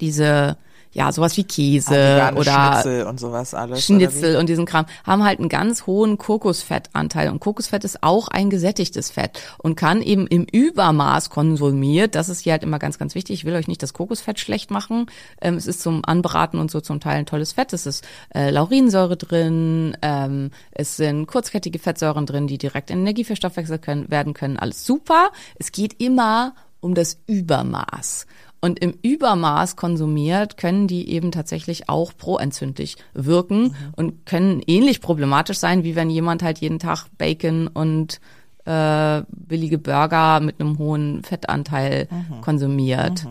diese, 0.00 0.56
ja, 0.94 1.12
sowas 1.12 1.36
wie 1.36 1.44
Käse 1.44 2.22
Ah, 2.22 2.32
oder 2.34 2.72
Schnitzel 2.82 3.06
und 3.06 3.20
sowas 3.20 3.52
alles. 3.52 3.84
Schnitzel 3.84 4.36
und 4.36 4.48
diesen 4.48 4.64
Kram 4.64 4.86
haben 5.04 5.24
halt 5.24 5.40
einen 5.40 5.48
ganz 5.48 5.86
hohen 5.86 6.18
Kokosfettanteil. 6.18 7.30
Und 7.30 7.40
Kokosfett 7.40 7.84
ist 7.84 8.02
auch 8.02 8.28
ein 8.28 8.48
gesättigtes 8.48 9.10
Fett 9.10 9.40
und 9.58 9.74
kann 9.74 10.00
eben 10.00 10.26
im 10.28 10.44
Übermaß 10.44 11.30
konsumiert, 11.30 12.14
das 12.14 12.28
ist 12.28 12.40
hier 12.40 12.52
halt 12.52 12.62
immer 12.62 12.78
ganz, 12.78 12.98
ganz 12.98 13.14
wichtig, 13.14 13.40
ich 13.40 13.44
will 13.44 13.54
euch 13.54 13.66
nicht 13.66 13.82
das 13.82 13.92
Kokosfett 13.92 14.38
schlecht 14.38 14.70
machen, 14.70 15.06
ähm, 15.40 15.56
es 15.56 15.66
ist 15.66 15.82
zum 15.82 16.04
Anbraten 16.04 16.58
und 16.58 16.70
so 16.70 16.80
zum 16.80 17.00
Teil 17.00 17.18
ein 17.18 17.26
tolles 17.26 17.52
Fett, 17.52 17.72
es 17.72 17.86
ist 17.86 18.04
äh, 18.34 18.50
Laurinsäure 18.50 19.16
drin, 19.16 19.96
ähm, 20.00 20.52
es 20.70 20.96
sind 20.96 21.26
kurzkettige 21.26 21.80
Fettsäuren 21.80 22.24
drin, 22.24 22.46
die 22.46 22.58
direkt 22.58 22.90
in 22.90 23.00
Energie 23.00 23.24
verstoffwechselt 23.24 23.82
können, 23.82 24.10
werden 24.10 24.32
können, 24.32 24.58
alles 24.58 24.86
super, 24.86 25.30
es 25.58 25.72
geht 25.72 26.00
immer 26.00 26.54
um 26.80 26.94
das 26.94 27.18
Übermaß. 27.26 28.26
Und 28.64 28.78
im 28.78 28.94
Übermaß 29.02 29.76
konsumiert 29.76 30.56
können 30.56 30.86
die 30.86 31.10
eben 31.10 31.32
tatsächlich 31.32 31.90
auch 31.90 32.14
proentzündlich 32.16 32.96
wirken 33.12 33.76
und 33.94 34.24
können 34.24 34.62
ähnlich 34.66 35.02
problematisch 35.02 35.58
sein, 35.58 35.84
wie 35.84 35.96
wenn 35.96 36.08
jemand 36.08 36.42
halt 36.42 36.60
jeden 36.60 36.78
Tag 36.78 37.08
Bacon 37.18 37.66
und 37.66 38.22
äh, 38.64 39.20
billige 39.28 39.76
Burger 39.76 40.40
mit 40.40 40.62
einem 40.62 40.78
hohen 40.78 41.22
Fettanteil 41.24 42.08
konsumiert. 42.40 43.26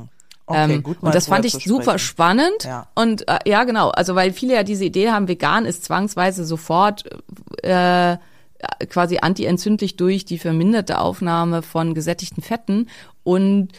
Okay, 0.45 0.73
ähm, 0.75 0.83
gut, 0.83 0.97
und 1.01 1.15
das 1.15 1.25
fand 1.25 1.45
ich 1.45 1.53
super 1.53 1.97
spannend. 1.97 2.65
Ja. 2.65 2.85
Und 2.93 3.27
äh, 3.27 3.39
ja, 3.47 3.63
genau, 3.63 3.89
also 3.89 4.13
weil 4.13 4.33
viele 4.33 4.53
ja 4.53 4.61
diese 4.61 4.85
Idee 4.85 5.09
haben, 5.09 5.27
vegan 5.27 5.65
ist 5.65 5.83
zwangsweise 5.83 6.45
sofort 6.45 7.05
äh, 7.63 8.17
quasi 8.87 9.17
antientzündlich 9.17 9.95
durch 9.95 10.25
die 10.25 10.37
verminderte 10.37 10.99
Aufnahme 10.99 11.63
von 11.63 11.95
gesättigten 11.95 12.43
Fetten 12.43 12.87
und 13.23 13.69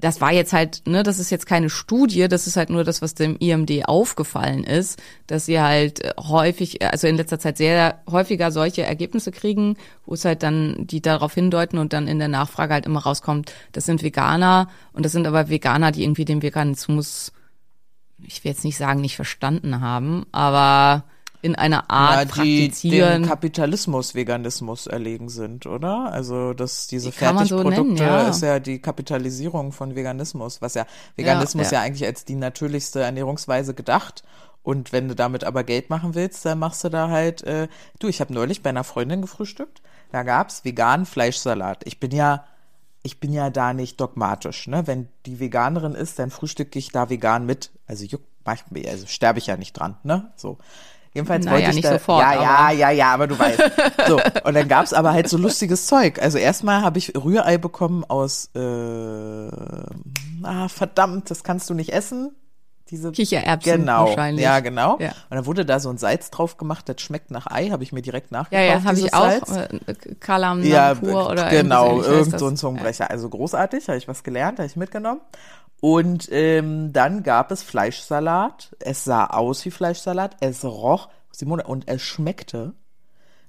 das 0.00 0.20
war 0.20 0.32
jetzt 0.32 0.52
halt, 0.52 0.82
ne, 0.86 1.02
das 1.02 1.18
ist 1.18 1.30
jetzt 1.30 1.46
keine 1.46 1.70
Studie, 1.70 2.26
das 2.28 2.46
ist 2.46 2.56
halt 2.56 2.70
nur 2.70 2.84
das, 2.84 3.02
was 3.02 3.14
dem 3.14 3.36
IMD 3.36 3.86
aufgefallen 3.86 4.64
ist, 4.64 5.00
dass 5.26 5.46
sie 5.46 5.60
halt 5.60 6.02
äh, 6.02 6.12
häufig, 6.18 6.82
also 6.82 7.06
in 7.06 7.16
letzter 7.16 7.38
Zeit 7.38 7.58
sehr 7.58 8.00
häufiger 8.10 8.50
solche 8.50 8.82
Ergebnisse 8.82 9.30
kriegen, 9.30 9.76
wo 10.06 10.14
es 10.14 10.24
halt 10.24 10.42
dann, 10.42 10.86
die 10.86 11.02
darauf 11.02 11.34
hindeuten 11.34 11.78
und 11.78 11.92
dann 11.92 12.08
in 12.08 12.18
der 12.18 12.28
Nachfrage 12.28 12.74
halt 12.74 12.86
immer 12.86 13.00
rauskommt, 13.00 13.52
das 13.72 13.84
sind 13.86 14.02
Veganer 14.02 14.68
und 14.92 15.04
das 15.04 15.12
sind 15.12 15.26
aber 15.26 15.48
Veganer, 15.50 15.92
die 15.92 16.02
irgendwie 16.02 16.24
den 16.24 16.42
Veganismus, 16.42 17.32
ich 18.22 18.42
will 18.42 18.52
jetzt 18.52 18.64
nicht 18.64 18.76
sagen, 18.76 19.00
nicht 19.00 19.16
verstanden 19.16 19.80
haben, 19.80 20.24
aber 20.32 21.04
in 21.42 21.54
einer 21.56 21.90
Art 21.90 22.36
Ja, 22.36 22.42
die 22.44 22.66
praktizieren. 22.68 23.22
dem 23.22 23.28
Kapitalismus, 23.28 24.14
Veganismus 24.14 24.86
erlegen 24.86 25.28
sind, 25.28 25.66
oder? 25.66 26.12
Also 26.12 26.52
das, 26.52 26.86
diese 26.86 27.12
Kann 27.12 27.34
man 27.34 27.46
so 27.46 27.58
Fertigprodukte 27.58 28.02
nennen, 28.04 28.12
ja. 28.24 28.28
ist 28.28 28.42
ja 28.42 28.60
die 28.60 28.80
Kapitalisierung 28.80 29.72
von 29.72 29.94
Veganismus, 29.94 30.60
was 30.60 30.74
ja 30.74 30.86
Veganismus 31.16 31.70
Ja, 31.70 31.78
ja, 31.78 31.78
ja. 31.80 31.86
eigentlich 31.86 32.06
als 32.06 32.24
die 32.24 32.34
natürlichste 32.34 33.00
Ernährungsweise 33.00 33.74
gedacht. 33.74 34.22
Und 34.62 34.92
wenn 34.92 35.08
du 35.08 35.14
damit 35.14 35.44
aber 35.44 35.64
Geld 35.64 35.88
machen 35.88 36.14
willst, 36.14 36.44
dann 36.44 36.58
machst 36.58 36.84
du 36.84 36.90
da 36.90 37.08
halt, 37.08 37.42
äh, 37.44 37.68
du, 37.98 38.08
ich 38.08 38.20
habe 38.20 38.34
neulich 38.34 38.62
bei 38.62 38.70
einer 38.70 38.84
Freundin 38.84 39.22
gefrühstückt, 39.22 39.80
da 40.12 40.22
gab's 40.22 40.64
veganen 40.64 41.06
Fleischsalat. 41.06 41.86
Ich 41.86 41.98
bin 41.98 42.10
ja, 42.10 42.44
ich 43.02 43.20
bin 43.20 43.32
ja 43.32 43.48
da 43.48 43.72
nicht 43.72 43.98
dogmatisch, 44.00 44.66
ne? 44.66 44.86
Wenn 44.86 45.08
die 45.24 45.40
Veganerin 45.40 45.94
ist, 45.94 46.18
dann 46.18 46.30
frühstücke 46.30 46.78
ich 46.78 46.92
da 46.92 47.08
vegan 47.08 47.46
mit. 47.46 47.70
Also 47.86 48.04
juckt, 48.04 48.26
mach 48.44 48.58
also 48.86 49.06
sterbe 49.06 49.38
ich 49.38 49.46
ja 49.46 49.56
nicht 49.56 49.72
dran, 49.72 49.96
ne? 50.02 50.30
So. 50.36 50.58
Jedenfalls 51.12 51.44
Naja, 51.44 51.56
wollte 51.56 51.70
ich 51.70 51.76
nicht 51.76 51.84
da, 51.84 51.92
sofort, 51.92 52.20
ja, 52.20 52.40
ja, 52.40 52.70
ja, 52.70 52.90
ja, 52.90 53.12
aber 53.12 53.26
du 53.26 53.38
weißt. 53.38 53.60
So, 54.06 54.20
und 54.44 54.54
dann 54.54 54.68
gab's 54.68 54.92
aber 54.92 55.12
halt 55.12 55.28
so 55.28 55.36
lustiges 55.36 55.86
Zeug. 55.86 56.22
Also 56.22 56.38
erstmal 56.38 56.82
habe 56.82 56.98
ich 56.98 57.14
Rührei 57.16 57.58
bekommen 57.58 58.04
aus, 58.04 58.50
äh, 58.54 58.60
ah, 58.60 60.68
verdammt, 60.68 61.30
das 61.30 61.42
kannst 61.42 61.68
du 61.68 61.74
nicht 61.74 61.92
essen. 61.92 62.36
Diese 62.90 63.12
Kichererbsen 63.12 63.78
genau, 63.78 64.06
wahrscheinlich. 64.06 64.44
Ja, 64.44 64.58
genau. 64.58 64.98
Ja. 64.98 65.10
Und 65.30 65.36
dann 65.36 65.46
wurde 65.46 65.64
da 65.64 65.78
so 65.78 65.90
ein 65.90 65.98
Salz 65.98 66.30
drauf 66.30 66.56
gemacht, 66.56 66.88
das 66.88 67.00
schmeckt 67.00 67.30
nach 67.30 67.46
Ei, 67.46 67.70
habe 67.70 67.84
ich 67.84 67.92
mir 67.92 68.02
direkt 68.02 68.32
ja, 68.32 68.38
nachgekauft. 68.38 68.68
ja, 68.68 68.84
habe 68.84 68.96
dieses 68.96 69.08
ich 69.08 69.14
auch. 69.14 69.56
Äh, 69.56 70.14
Kalam 70.18 70.64
Ja, 70.64 70.94
pur 70.94 71.30
oder 71.30 71.48
genau, 71.50 72.02
irgend 72.02 72.38
so 72.38 72.48
ein 72.48 72.56
Zungenbrecher. 72.56 73.08
Also 73.08 73.28
großartig, 73.28 73.88
habe 73.88 73.98
ich 73.98 74.08
was 74.08 74.24
gelernt, 74.24 74.58
habe 74.58 74.66
ich 74.66 74.74
mitgenommen. 74.74 75.20
Und 75.80 76.28
ähm, 76.30 76.92
dann 76.92 77.22
gab 77.22 77.50
es 77.50 77.62
Fleischsalat. 77.62 78.76
Es 78.80 79.04
sah 79.04 79.26
aus 79.26 79.64
wie 79.64 79.70
Fleischsalat, 79.70 80.36
es 80.40 80.64
roch, 80.64 81.08
Simone, 81.30 81.64
und 81.64 81.88
es 81.88 82.02
schmeckte 82.02 82.74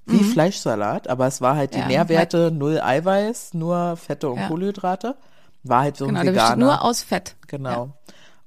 wie 0.04 0.24
Fleischsalat, 0.24 1.06
aber 1.06 1.28
es 1.28 1.40
war 1.40 1.54
halt 1.54 1.74
die 1.74 1.78
Mhm. 1.78 1.82
Ja, 1.82 1.88
Nährwerte, 2.04 2.50
null 2.50 2.80
Eiweiß, 2.80 3.54
nur 3.54 3.96
Fette 3.96 4.28
und 4.30 4.38
Ja. 4.38 4.48
Kohlenhydrate. 4.48 5.14
War 5.62 5.82
halt 5.82 5.96
so 5.96 6.06
Genau, 6.06 6.20
ein 6.20 6.26
besteht 6.26 6.42
veganer. 6.42 6.64
nur 6.64 6.82
aus 6.82 7.02
Fett. 7.04 7.36
genau. 7.46 7.92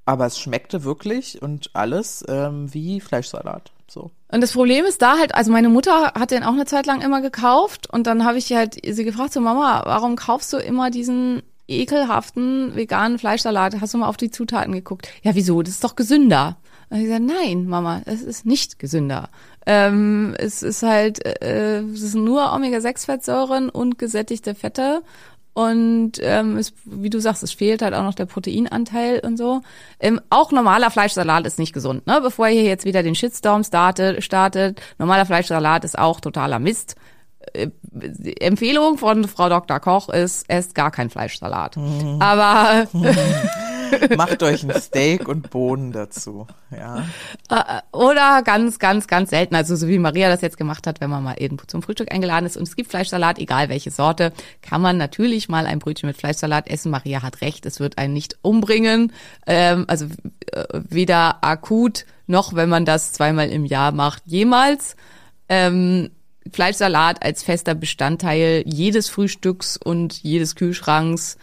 Aber 0.05 0.25
es 0.25 0.37
schmeckte 0.37 0.83
wirklich 0.83 1.41
und 1.41 1.69
alles 1.73 2.25
ähm, 2.27 2.73
wie 2.73 2.99
Fleischsalat. 2.99 3.71
So. 3.87 4.11
Und 4.31 4.41
das 4.41 4.51
Problem 4.51 4.83
ist 4.85 5.01
da 5.01 5.17
halt, 5.17 5.33
also 5.33 5.49
meine 5.51 5.69
Mutter 5.69 6.11
hat 6.13 6.31
den 6.31 6.43
auch 6.43 6.51
eine 6.53 6.65
Zeit 6.65 6.85
lang 6.87 7.01
immer 7.01 7.21
gekauft 7.21 7.87
und 7.89 8.05
dann 8.05 8.25
habe 8.25 8.37
ich 8.37 8.51
halt 8.51 8.77
sie 8.85 9.05
gefragt, 9.05 9.31
so 9.31 9.39
Mama, 9.39 9.83
warum 9.85 10.15
kaufst 10.17 10.51
du 10.51 10.57
immer 10.57 10.91
diesen 10.91 11.41
ekelhaften 11.67 12.75
veganen 12.75 13.19
Fleischsalat? 13.19 13.81
Hast 13.81 13.93
du 13.93 13.97
mal 13.97 14.07
auf 14.07 14.17
die 14.17 14.31
Zutaten 14.31 14.73
geguckt? 14.73 15.07
Ja, 15.23 15.35
wieso? 15.35 15.61
Das 15.61 15.75
ist 15.75 15.83
doch 15.83 15.95
gesünder. 15.95 16.57
Und 16.89 16.97
ich 16.97 17.05
gesagt, 17.05 17.23
nein, 17.25 17.65
Mama, 17.65 18.01
es 18.05 18.21
ist 18.21 18.45
nicht 18.45 18.77
gesünder. 18.79 19.29
Ähm, 19.65 20.35
es 20.37 20.61
ist 20.61 20.83
halt, 20.83 21.25
äh, 21.25 21.79
es 21.79 22.11
sind 22.11 22.23
nur 22.23 22.53
Omega-6-Fettsäuren 22.53 23.69
und 23.69 23.97
gesättigte 23.97 24.53
Fette. 24.53 25.01
Und 25.53 26.13
ähm, 26.21 26.57
es, 26.57 26.73
wie 26.83 27.09
du 27.09 27.19
sagst, 27.19 27.41
es 27.41 27.53
fehlt 27.53 27.81
halt 27.81 27.93
auch 27.93 28.03
noch 28.03 28.13
der 28.13 28.25
Proteinanteil 28.25 29.21
und 29.21 29.37
so. 29.37 29.61
Ähm, 30.01 30.19
auch 30.29 30.51
normaler 30.51 30.91
Fleischsalat 30.91 31.47
ist 31.47 31.59
nicht 31.59 31.71
gesund, 31.71 32.05
ne? 32.05 32.19
Bevor 32.21 32.49
ihr 32.49 32.63
jetzt 32.63 32.83
wieder 32.83 33.03
den 33.03 33.15
Shitstorm 33.15 33.63
startet, 33.63 34.21
startet, 34.21 34.81
normaler 34.99 35.25
Fleischsalat 35.25 35.85
ist 35.85 35.97
auch 35.97 36.19
totaler 36.19 36.59
Mist. 36.59 36.97
Äh, 37.53 37.69
Empfehlung 38.39 38.97
von 38.97 39.27
Frau 39.27 39.49
Dr. 39.49 39.79
Koch 39.79 40.09
ist, 40.09 40.49
esst 40.49 40.75
gar 40.75 40.91
keinen 40.91 41.09
Fleischsalat. 41.09 41.77
Aber 42.19 42.87
Macht 44.17 44.43
euch 44.43 44.63
ein 44.63 44.81
Steak 44.81 45.27
und 45.27 45.49
Bohnen 45.49 45.91
dazu. 45.91 46.47
Ja. 46.71 47.05
Äh, 47.49 47.81
Oder 47.91 48.41
ganz, 48.43 48.79
ganz, 48.79 49.07
ganz 49.07 49.29
selten, 49.29 49.55
also 49.55 49.75
so 49.75 49.87
wie 49.87 49.99
Maria 49.99 50.29
das 50.29 50.41
jetzt 50.41 50.57
gemacht 50.57 50.87
hat, 50.87 51.01
wenn 51.01 51.09
man 51.09 51.23
mal 51.23 51.35
eben 51.37 51.57
zum 51.67 51.81
Frühstück 51.81 52.11
eingeladen 52.11 52.45
ist 52.45 52.57
und 52.57 52.63
es 52.63 52.75
gibt 52.75 52.89
Fleischsalat, 52.89 53.39
egal 53.39 53.69
welche 53.69 53.91
Sorte, 53.91 54.33
kann 54.61 54.81
man 54.81 54.97
natürlich 54.97 55.49
mal 55.49 55.65
ein 55.65 55.79
Brötchen 55.79 56.07
mit 56.07 56.17
Fleischsalat 56.17 56.67
essen. 56.67 56.91
Maria 56.91 57.21
hat 57.21 57.41
recht, 57.41 57.65
es 57.65 57.79
wird 57.79 57.97
einen 57.97 58.13
nicht 58.13 58.37
umbringen, 58.41 59.13
ähm, 59.45 59.85
also 59.87 60.05
äh, 60.51 60.65
weder 60.73 61.43
akut 61.43 62.05
noch, 62.27 62.55
wenn 62.55 62.69
man 62.69 62.85
das 62.85 63.13
zweimal 63.13 63.49
im 63.49 63.65
Jahr 63.65 63.91
macht, 63.91 64.23
jemals. 64.25 64.95
Ähm, 65.47 66.09
Fleischsalat 66.51 67.23
als 67.23 67.43
fester 67.43 67.75
Bestandteil 67.75 68.63
jedes 68.65 69.09
Frühstücks 69.09 69.77
und 69.77 70.21
jedes 70.23 70.55
Kühlschranks 70.55 71.37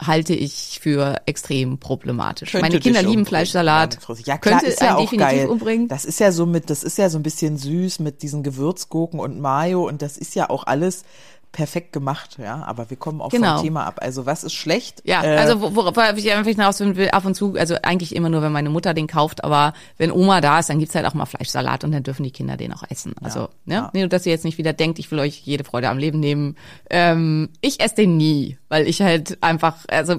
halte 0.00 0.34
ich 0.34 0.80
für 0.82 1.20
extrem 1.26 1.78
problematisch. 1.78 2.52
Könnte 2.52 2.68
Meine 2.68 2.80
Kinder 2.80 3.02
lieben 3.02 3.26
Fleischsalat. 3.26 3.98
Ja, 4.24 4.38
klar, 4.38 4.58
könnte 4.58 4.66
ist 4.66 4.80
ja 4.80 4.96
auch 4.96 5.02
definitiv 5.02 5.38
geil. 5.38 5.46
umbringen. 5.46 5.88
Das 5.88 6.04
ist 6.04 6.20
ja 6.20 6.32
so 6.32 6.46
mit, 6.46 6.70
das 6.70 6.82
ist 6.82 6.98
ja 6.98 7.08
so 7.08 7.18
ein 7.18 7.22
bisschen 7.22 7.56
süß 7.56 8.00
mit 8.00 8.22
diesen 8.22 8.42
Gewürzgurken 8.42 9.20
und 9.20 9.40
Mayo 9.40 9.86
und 9.86 10.02
das 10.02 10.18
ist 10.18 10.34
ja 10.34 10.50
auch 10.50 10.64
alles 10.64 11.04
perfekt 11.52 11.92
gemacht, 11.92 12.38
ja. 12.42 12.62
Aber 12.64 12.88
wir 12.90 12.96
kommen 12.96 13.20
auch 13.20 13.28
Genau. 13.28 13.56
vom 13.56 13.64
Thema 13.64 13.84
ab. 13.84 13.98
Also 14.00 14.24
was 14.26 14.42
ist 14.42 14.54
schlecht? 14.54 15.02
Ja, 15.04 15.22
Äh, 15.22 15.36
also 15.36 15.60
wo- 15.60 15.74
worauf 15.76 16.16
ich 16.16 16.32
einfach 16.32 16.50
hinaus 16.50 16.80
will, 16.80 17.10
ab 17.10 17.24
und 17.26 17.34
zu, 17.34 17.54
also 17.56 17.76
eigentlich 17.82 18.16
immer 18.16 18.30
nur, 18.30 18.40
wenn 18.42 18.52
meine 18.52 18.70
Mutter 18.70 18.94
den 18.94 19.06
kauft, 19.06 19.44
aber 19.44 19.74
wenn 19.98 20.10
Oma 20.10 20.40
da 20.40 20.58
ist, 20.60 20.70
dann 20.70 20.78
gibt's 20.78 20.94
halt 20.94 21.04
auch 21.06 21.12
mal 21.14 21.26
Fleischsalat 21.26 21.84
und 21.84 21.92
dann 21.92 22.02
dürfen 22.02 22.22
die 22.24 22.30
Kinder 22.30 22.56
den 22.56 22.72
auch 22.72 22.82
essen. 22.88 23.14
Also, 23.22 23.50
ne? 23.66 23.74
ja. 23.74 23.90
Nee, 23.92 24.00
nur, 24.00 24.08
dass 24.08 24.24
ihr 24.24 24.32
jetzt 24.32 24.44
nicht 24.46 24.56
wieder 24.58 24.72
denkt, 24.72 24.98
ich 24.98 25.10
will 25.10 25.18
euch 25.18 25.40
jede 25.44 25.64
Freude 25.64 25.90
am 25.90 25.98
Leben 25.98 26.20
nehmen. 26.20 26.56
Ähm, 26.88 27.50
ich 27.60 27.80
esse 27.80 27.96
den 27.96 28.16
nie, 28.16 28.56
weil 28.68 28.88
ich 28.88 29.02
halt 29.02 29.36
einfach, 29.42 29.76
also 29.88 30.18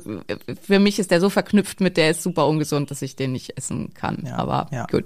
für 0.62 0.78
mich 0.80 1.00
ist 1.00 1.10
der 1.10 1.20
so 1.20 1.30
verknüpft 1.32 1.82
mit, 1.82 1.98
der 1.98 2.12
ist 2.12 2.22
super 2.22 2.48
ungesund, 2.48 2.92
dass 2.92 3.02
ich 3.02 3.16
den 3.16 3.32
nicht 3.32 3.58
essen 3.58 3.94
kann. 3.96 4.24
Ja, 4.26 4.38
aber 4.38 4.68
ja. 4.72 4.86
gut. 4.86 5.06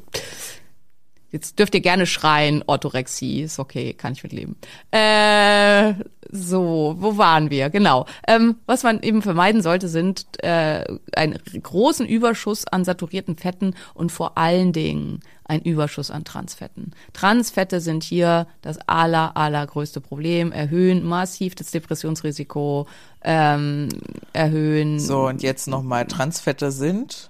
Jetzt 1.38 1.60
dürft 1.60 1.76
ihr 1.76 1.82
gerne 1.82 2.08
schreien, 2.08 2.64
Orthorexie, 2.66 3.44
ist 3.44 3.60
okay, 3.60 3.94
kann 3.94 4.14
ich 4.14 4.24
mitleben. 4.24 4.56
Äh, 4.90 5.94
so, 6.32 6.96
wo 6.98 7.20
waren 7.20 7.52
wir? 7.52 7.70
Genau. 7.70 8.08
Ähm, 8.28 8.56
was 8.66 8.82
man 8.82 9.04
eben 9.04 9.22
vermeiden 9.22 9.62
sollte, 9.62 9.88
sind 9.88 10.26
äh, 10.44 10.84
einen 11.16 11.38
großen 11.62 12.08
Überschuss 12.08 12.66
an 12.66 12.84
saturierten 12.84 13.38
Fetten 13.38 13.76
und 13.94 14.12
vor 14.12 14.40
allen 14.40 14.74
Dingen 14.74 15.20
ein 15.44 15.62
Überschuss 15.62 16.10
an 16.10 16.26
Transfetten. 16.26 16.96
Transfette 17.14 17.82
sind 17.82 18.04
hier 18.04 18.48
das 18.64 18.80
aller, 18.88 19.38
allergrößte 19.38 20.02
Problem, 20.02 20.52
erhöhen 20.52 21.06
massiv 21.06 21.54
das 21.54 21.70
Depressionsrisiko, 21.70 22.88
ähm, 23.22 23.90
erhöhen 24.34 25.00
so, 25.00 25.28
und 25.28 25.44
jetzt 25.44 25.68
nochmal 25.68 26.08
Transfette 26.08 26.72
sind. 26.72 27.30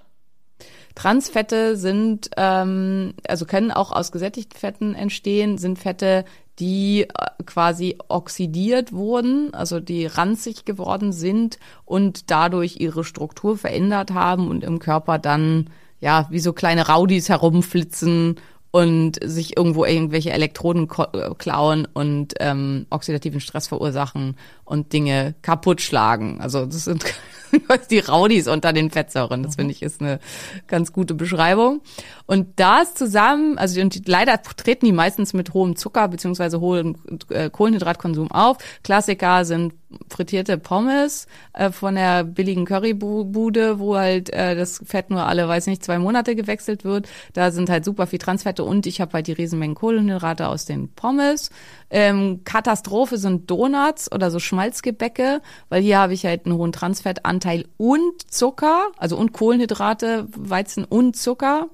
Transfette 0.98 1.76
sind, 1.76 2.30
ähm, 2.36 3.14
also 3.28 3.46
können 3.46 3.70
auch 3.70 3.92
aus 3.92 4.10
gesättigten 4.10 4.58
Fetten 4.58 4.94
entstehen, 4.96 5.56
sind 5.56 5.78
Fette, 5.78 6.24
die 6.58 7.02
äh, 7.02 7.42
quasi 7.46 7.98
oxidiert 8.08 8.92
wurden, 8.92 9.54
also 9.54 9.78
die 9.78 10.06
ranzig 10.06 10.64
geworden 10.64 11.12
sind 11.12 11.60
und 11.84 12.32
dadurch 12.32 12.80
ihre 12.80 13.04
Struktur 13.04 13.56
verändert 13.56 14.12
haben 14.12 14.48
und 14.48 14.64
im 14.64 14.80
Körper 14.80 15.20
dann, 15.20 15.70
ja, 16.00 16.26
wie 16.30 16.40
so 16.40 16.52
kleine 16.52 16.88
Raudis 16.88 17.28
herumflitzen 17.28 18.34
und 18.70 19.18
sich 19.24 19.56
irgendwo 19.56 19.84
irgendwelche 19.84 20.30
Elektroden 20.30 20.88
äh, 21.12 21.34
klauen 21.36 21.86
und 21.92 22.34
ähm, 22.40 22.86
oxidativen 22.90 23.40
Stress 23.40 23.68
verursachen 23.68 24.36
und 24.64 24.92
Dinge 24.92 25.34
kaputt 25.42 25.80
schlagen. 25.80 26.40
Also 26.40 26.66
das 26.66 26.84
sind 26.84 27.04
die 27.90 27.98
Raudis 28.00 28.46
unter 28.46 28.72
den 28.72 28.90
Fettsäuren. 28.90 29.42
Das 29.42 29.56
finde 29.56 29.72
ich 29.72 29.82
ist 29.82 30.00
eine 30.00 30.20
ganz 30.66 30.92
gute 30.92 31.14
Beschreibung. 31.14 31.80
Und 32.26 32.60
das 32.60 32.94
zusammen, 32.94 33.56
also 33.56 33.80
und 33.80 33.94
die, 33.94 34.02
leider 34.04 34.40
treten 34.42 34.86
die 34.86 34.92
meistens 34.92 35.32
mit 35.32 35.54
hohem 35.54 35.76
Zucker 35.76 36.08
beziehungsweise 36.08 36.60
hohem 36.60 36.96
äh, 37.30 37.48
Kohlenhydratkonsum 37.48 38.30
auf. 38.30 38.58
Klassiker 38.82 39.44
sind 39.44 39.72
frittierte 40.10 40.58
Pommes 40.58 41.26
äh, 41.54 41.70
von 41.70 41.94
der 41.94 42.24
billigen 42.24 42.66
Currybude, 42.66 43.78
wo 43.78 43.96
halt 43.96 44.30
äh, 44.30 44.54
das 44.54 44.80
Fett 44.84 45.10
nur 45.10 45.24
alle, 45.24 45.48
weiß 45.48 45.66
nicht, 45.66 45.82
zwei 45.82 45.98
Monate 45.98 46.34
gewechselt 46.34 46.84
wird. 46.84 47.08
Da 47.32 47.50
sind 47.50 47.70
halt 47.70 47.84
super 47.84 48.06
viel 48.06 48.18
Transfette 48.58 48.62
und 48.64 48.86
ich 48.86 49.00
habe 49.00 49.12
halt 49.14 49.26
die 49.26 49.32
Riesenmengen 49.32 49.74
Kohlenhydrate 49.74 50.48
aus 50.48 50.64
den 50.64 50.88
Pommes. 50.94 51.50
Ähm, 51.90 52.42
Katastrophe 52.44 53.18
sind 53.18 53.50
Donuts 53.50 54.10
oder 54.10 54.30
so 54.30 54.38
Schmalzgebäcke, 54.38 55.40
weil 55.68 55.82
hier 55.82 55.98
habe 55.98 56.14
ich 56.14 56.24
halt 56.24 56.46
einen 56.46 56.56
hohen 56.56 56.72
Transfettanteil 56.72 57.66
und 57.76 58.30
Zucker, 58.30 58.88
also 58.96 59.16
und 59.16 59.32
Kohlenhydrate, 59.32 60.28
Weizen 60.36 60.84
und 60.84 61.16
Zucker. 61.16 61.68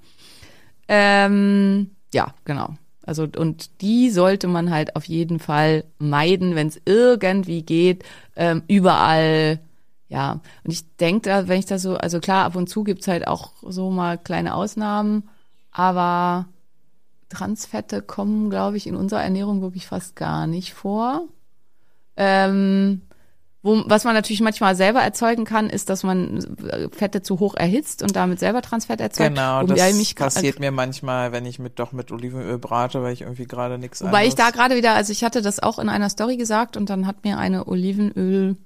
Ähm, 0.88 1.90
ja, 2.12 2.34
genau. 2.44 2.74
Also 3.06 3.26
und 3.36 3.82
die 3.82 4.10
sollte 4.10 4.46
man 4.48 4.70
halt 4.70 4.96
auf 4.96 5.04
jeden 5.04 5.38
Fall 5.38 5.84
meiden, 5.98 6.54
wenn 6.54 6.68
es 6.68 6.80
irgendwie 6.86 7.62
geht, 7.62 8.04
ähm, 8.36 8.62
überall. 8.68 9.60
Ja, 10.08 10.40
und 10.64 10.70
ich 10.70 10.84
denke, 10.96 11.28
da, 11.28 11.48
wenn 11.48 11.58
ich 11.58 11.66
das 11.66 11.82
so, 11.82 11.96
also 11.96 12.20
klar, 12.20 12.44
ab 12.44 12.56
und 12.56 12.68
zu 12.68 12.84
gibt's 12.84 13.08
halt 13.08 13.26
auch 13.26 13.52
so 13.62 13.90
mal 13.90 14.16
kleine 14.16 14.54
Ausnahmen, 14.54 15.28
aber 15.72 16.46
Transfette 17.28 18.02
kommen, 18.02 18.50
glaube 18.50 18.76
ich, 18.76 18.86
in 18.86 18.96
unserer 18.96 19.22
Ernährung 19.22 19.60
wirklich 19.62 19.86
fast 19.86 20.16
gar 20.16 20.46
nicht 20.46 20.74
vor. 20.74 21.28
Ähm, 22.16 23.02
wo, 23.62 23.82
was 23.86 24.04
man 24.04 24.12
natürlich 24.14 24.42
manchmal 24.42 24.76
selber 24.76 25.00
erzeugen 25.00 25.44
kann, 25.46 25.70
ist, 25.70 25.88
dass 25.88 26.02
man 26.02 26.36
äh, 26.68 26.88
Fette 26.90 27.22
zu 27.22 27.40
hoch 27.40 27.54
erhitzt 27.54 28.02
und 28.02 28.14
damit 28.14 28.38
selber 28.38 28.60
Transfett 28.60 29.00
erzeugt. 29.00 29.30
Genau, 29.30 29.62
Wobei 29.62 29.74
das 29.74 29.94
mich 29.96 30.10
gra- 30.12 30.24
passiert 30.24 30.60
mir 30.60 30.70
manchmal, 30.70 31.32
wenn 31.32 31.46
ich 31.46 31.58
mit 31.58 31.78
doch 31.78 31.92
mit 31.92 32.12
Olivenöl 32.12 32.58
brate, 32.58 33.02
weil 33.02 33.14
ich 33.14 33.22
irgendwie 33.22 33.46
gerade 33.46 33.78
nichts 33.78 34.02
Wobei 34.02 34.26
ich 34.26 34.34
da 34.34 34.44
anderes- 34.48 34.58
gerade 34.58 34.76
wieder, 34.76 34.94
also 34.94 35.12
ich 35.12 35.24
hatte 35.24 35.40
das 35.40 35.60
auch 35.60 35.78
in 35.78 35.88
einer 35.88 36.10
Story 36.10 36.36
gesagt 36.36 36.76
und 36.76 36.90
dann 36.90 37.06
hat 37.06 37.24
mir 37.24 37.38
eine 37.38 37.66
Olivenöl 37.66 38.56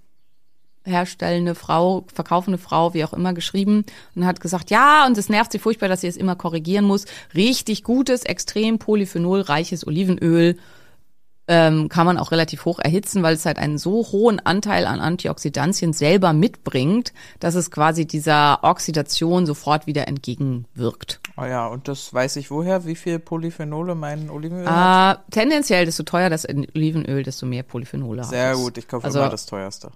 herstellende 0.88 1.54
Frau, 1.54 2.04
verkaufende 2.12 2.58
Frau, 2.58 2.94
wie 2.94 3.04
auch 3.04 3.12
immer, 3.12 3.32
geschrieben 3.34 3.84
und 4.14 4.26
hat 4.26 4.40
gesagt, 4.40 4.70
ja, 4.70 5.06
und 5.06 5.16
es 5.18 5.28
nervt 5.28 5.52
sie 5.52 5.58
furchtbar, 5.58 5.88
dass 5.88 6.00
sie 6.00 6.08
es 6.08 6.16
immer 6.16 6.34
korrigieren 6.36 6.84
muss. 6.84 7.04
Richtig 7.34 7.84
gutes, 7.84 8.24
extrem 8.24 8.78
polyphenolreiches 8.78 9.86
Olivenöl 9.86 10.56
ähm, 11.50 11.88
kann 11.88 12.04
man 12.04 12.18
auch 12.18 12.30
relativ 12.30 12.66
hoch 12.66 12.78
erhitzen, 12.78 13.22
weil 13.22 13.34
es 13.34 13.46
halt 13.46 13.58
einen 13.58 13.78
so 13.78 14.06
hohen 14.12 14.38
Anteil 14.38 14.86
an 14.86 15.00
Antioxidantien 15.00 15.94
selber 15.94 16.34
mitbringt, 16.34 17.14
dass 17.40 17.54
es 17.54 17.70
quasi 17.70 18.06
dieser 18.06 18.58
Oxidation 18.62 19.46
sofort 19.46 19.86
wieder 19.86 20.06
entgegenwirkt. 20.08 21.20
Oh 21.38 21.44
ja, 21.44 21.66
und 21.66 21.88
das 21.88 22.12
weiß 22.12 22.36
ich 22.36 22.50
woher, 22.50 22.84
wie 22.84 22.96
viel 22.96 23.18
Polyphenole 23.18 23.94
mein 23.94 24.28
Olivenöl 24.28 24.68
hat. 24.68 25.18
Äh, 25.18 25.30
tendenziell, 25.30 25.86
desto 25.86 26.02
teuer 26.02 26.28
das 26.28 26.46
Olivenöl, 26.46 27.22
desto 27.22 27.46
mehr 27.46 27.62
Polyphenole 27.62 28.22
hat 28.22 28.28
Sehr 28.30 28.54
gut, 28.54 28.76
ich 28.76 28.86
kaufe 28.86 29.06
Also- 29.06 29.20
immer 29.20 29.30
das 29.30 29.46
teuerste. 29.46 29.90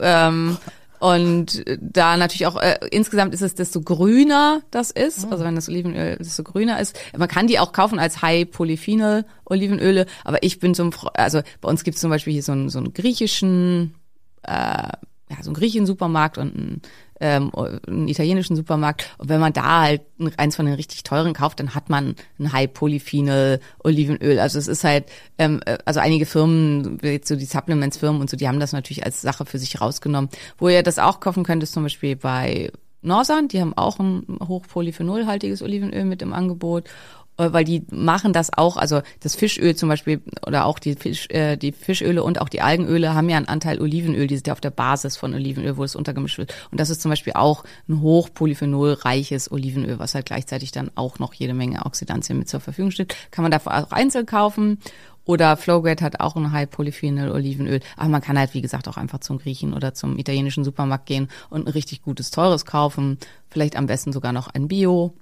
Ähm, 0.00 0.56
und 0.98 1.62
da 1.78 2.16
natürlich 2.16 2.46
auch, 2.46 2.56
äh, 2.56 2.78
insgesamt 2.90 3.34
ist 3.34 3.42
es, 3.42 3.54
desto 3.54 3.82
grüner 3.82 4.62
das 4.70 4.90
ist, 4.90 5.30
also 5.30 5.44
wenn 5.44 5.54
das 5.54 5.68
Olivenöl 5.68 6.16
desto 6.16 6.42
grüner 6.42 6.80
ist. 6.80 6.98
Man 7.16 7.28
kann 7.28 7.46
die 7.46 7.58
auch 7.58 7.72
kaufen 7.72 7.98
als 7.98 8.22
High 8.22 8.50
Polyphenol 8.50 9.24
Olivenöle, 9.44 10.06
aber 10.24 10.42
ich 10.42 10.58
bin 10.58 10.72
so 10.72 10.84
ein, 10.84 10.92
Fre- 10.92 11.12
also 11.14 11.42
bei 11.60 11.68
uns 11.68 11.84
gibt 11.84 11.96
es 11.96 12.00
zum 12.00 12.10
Beispiel 12.10 12.32
hier 12.32 12.42
so 12.42 12.52
einen, 12.52 12.70
so 12.70 12.78
einen 12.78 12.94
griechischen, 12.94 13.94
äh, 14.42 14.52
ja, 14.52 15.42
so 15.42 15.50
einen 15.50 15.54
griechischen 15.54 15.86
Supermarkt 15.86 16.38
und 16.38 16.54
einen 16.56 16.82
ähm, 17.20 17.50
einen 17.54 18.08
italienischen 18.08 18.56
Supermarkt. 18.56 19.14
Und 19.18 19.28
wenn 19.28 19.40
man 19.40 19.52
da 19.52 19.82
halt 19.82 20.02
eins 20.36 20.56
von 20.56 20.66
den 20.66 20.74
richtig 20.74 21.02
teuren 21.02 21.32
kauft, 21.32 21.60
dann 21.60 21.74
hat 21.74 21.88
man 21.90 22.14
ein 22.38 22.52
High 22.52 22.72
Polyphenol 22.72 23.60
Olivenöl. 23.82 24.38
Also 24.38 24.58
es 24.58 24.68
ist 24.68 24.84
halt, 24.84 25.06
ähm, 25.38 25.60
äh, 25.66 25.78
also 25.84 26.00
einige 26.00 26.26
Firmen, 26.26 26.98
jetzt 27.02 27.28
so 27.28 27.36
die 27.36 27.44
Supplements-Firmen 27.44 28.20
und 28.20 28.30
so, 28.30 28.36
die 28.36 28.48
haben 28.48 28.60
das 28.60 28.72
natürlich 28.72 29.04
als 29.04 29.22
Sache 29.22 29.46
für 29.46 29.58
sich 29.58 29.80
rausgenommen. 29.80 30.30
Wo 30.58 30.68
ihr 30.68 30.82
das 30.82 30.98
auch 30.98 31.20
kaufen 31.20 31.44
könnt, 31.44 31.62
ist 31.62 31.72
zum 31.72 31.82
Beispiel 31.82 32.16
bei 32.16 32.70
Norsan, 33.02 33.48
die 33.48 33.60
haben 33.60 33.76
auch 33.76 33.98
ein 33.98 34.38
hochpolyphenolhaltiges 34.46 35.62
Olivenöl 35.62 36.04
mit 36.04 36.22
im 36.22 36.32
Angebot 36.32 36.84
weil 37.36 37.64
die 37.64 37.84
machen 37.90 38.32
das 38.32 38.52
auch, 38.52 38.76
also 38.76 39.02
das 39.20 39.34
Fischöl 39.34 39.76
zum 39.76 39.88
Beispiel 39.88 40.22
oder 40.46 40.64
auch 40.64 40.78
die, 40.78 40.94
Fisch, 40.94 41.28
äh, 41.30 41.56
die 41.56 41.72
Fischöle 41.72 42.22
und 42.22 42.40
auch 42.40 42.48
die 42.48 42.62
Algenöle 42.62 43.14
haben 43.14 43.28
ja 43.28 43.36
einen 43.36 43.48
Anteil 43.48 43.80
Olivenöl, 43.80 44.26
die 44.26 44.36
sind 44.36 44.46
ja 44.46 44.52
auf 44.52 44.60
der 44.60 44.70
Basis 44.70 45.16
von 45.16 45.34
Olivenöl, 45.34 45.76
wo 45.76 45.84
es 45.84 45.96
untergemischt 45.96 46.38
wird. 46.38 46.54
Und 46.70 46.80
das 46.80 46.90
ist 46.90 47.02
zum 47.02 47.10
Beispiel 47.10 47.34
auch 47.34 47.64
ein 47.88 48.00
hochpolyphenolreiches 48.00 49.52
Olivenöl, 49.52 49.98
was 49.98 50.14
halt 50.14 50.26
gleichzeitig 50.26 50.72
dann 50.72 50.90
auch 50.94 51.18
noch 51.18 51.34
jede 51.34 51.54
Menge 51.54 51.84
Oxidantien 51.84 52.38
mit 52.38 52.48
zur 52.48 52.60
Verfügung 52.60 52.90
steht. 52.90 53.14
Kann 53.30 53.42
man 53.42 53.52
dafür 53.52 53.84
auch 53.84 53.90
einzeln 53.92 54.26
kaufen. 54.26 54.78
Oder 55.26 55.56
Flowgrade 55.56 56.04
hat 56.04 56.20
auch 56.20 56.36
ein 56.36 56.52
High 56.52 56.70
Polyphenol 56.70 57.32
Olivenöl. 57.32 57.80
Aber 57.96 58.08
man 58.08 58.22
kann 58.22 58.38
halt, 58.38 58.54
wie 58.54 58.62
gesagt, 58.62 58.86
auch 58.86 58.96
einfach 58.96 59.18
zum 59.18 59.38
Griechen 59.38 59.74
oder 59.74 59.92
zum 59.92 60.18
italienischen 60.18 60.62
Supermarkt 60.62 61.06
gehen 61.06 61.28
und 61.50 61.66
ein 61.66 61.72
richtig 61.72 62.02
gutes, 62.02 62.30
teures 62.30 62.64
kaufen. 62.64 63.18
Vielleicht 63.48 63.74
am 63.74 63.86
besten 63.86 64.12
sogar 64.12 64.32
noch 64.32 64.46
ein 64.46 64.68
Bio 64.68 65.14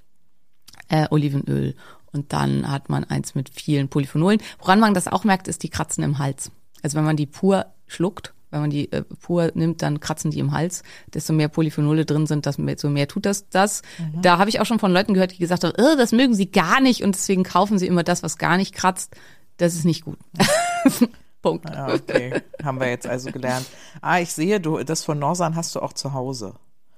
äh, 0.88 1.06
Olivenöl 1.10 1.74
und 2.14 2.32
dann 2.32 2.70
hat 2.70 2.88
man 2.88 3.04
eins 3.04 3.34
mit 3.34 3.50
vielen 3.50 3.88
Polyphenolen. 3.88 4.40
Woran 4.58 4.80
man 4.80 4.94
das 4.94 5.08
auch 5.08 5.24
merkt, 5.24 5.48
ist 5.48 5.62
die 5.62 5.68
Kratzen 5.68 6.04
im 6.04 6.18
Hals. 6.18 6.50
Also 6.82 6.96
wenn 6.96 7.04
man 7.04 7.16
die 7.16 7.26
pur 7.26 7.66
schluckt, 7.86 8.32
wenn 8.50 8.60
man 8.60 8.70
die 8.70 8.90
äh, 8.92 9.02
pur 9.02 9.50
nimmt, 9.54 9.82
dann 9.82 9.98
kratzen 9.98 10.30
die 10.30 10.38
im 10.38 10.52
Hals. 10.52 10.84
Desto 11.12 11.32
mehr 11.32 11.48
Polyphenole 11.48 12.04
drin 12.04 12.26
sind, 12.26 12.46
desto 12.46 12.88
mehr 12.88 13.08
tut 13.08 13.26
das 13.26 13.48
das. 13.48 13.82
Mhm. 13.98 14.22
Da 14.22 14.38
habe 14.38 14.48
ich 14.48 14.60
auch 14.60 14.66
schon 14.66 14.78
von 14.78 14.92
Leuten 14.92 15.12
gehört, 15.12 15.32
die 15.32 15.38
gesagt 15.38 15.64
haben, 15.64 15.74
oh, 15.76 15.96
das 15.96 16.12
mögen 16.12 16.34
sie 16.34 16.50
gar 16.50 16.80
nicht 16.80 17.02
und 17.02 17.16
deswegen 17.16 17.42
kaufen 17.42 17.78
sie 17.78 17.88
immer 17.88 18.04
das, 18.04 18.22
was 18.22 18.38
gar 18.38 18.56
nicht 18.56 18.72
kratzt. 18.72 19.16
Das 19.56 19.74
ist 19.74 19.84
nicht 19.84 20.04
gut. 20.04 20.18
Punkt. 21.42 21.68
Ja, 21.68 21.92
okay. 21.92 22.42
Haben 22.62 22.80
wir 22.80 22.88
jetzt 22.88 23.06
also 23.06 23.30
gelernt. 23.30 23.66
Ah, 24.00 24.20
ich 24.20 24.32
sehe, 24.32 24.60
du, 24.60 24.82
das 24.84 25.04
von 25.04 25.18
Norsan 25.18 25.56
hast 25.56 25.74
du 25.74 25.80
auch 25.80 25.92
zu 25.92 26.12
Hause. 26.12 26.54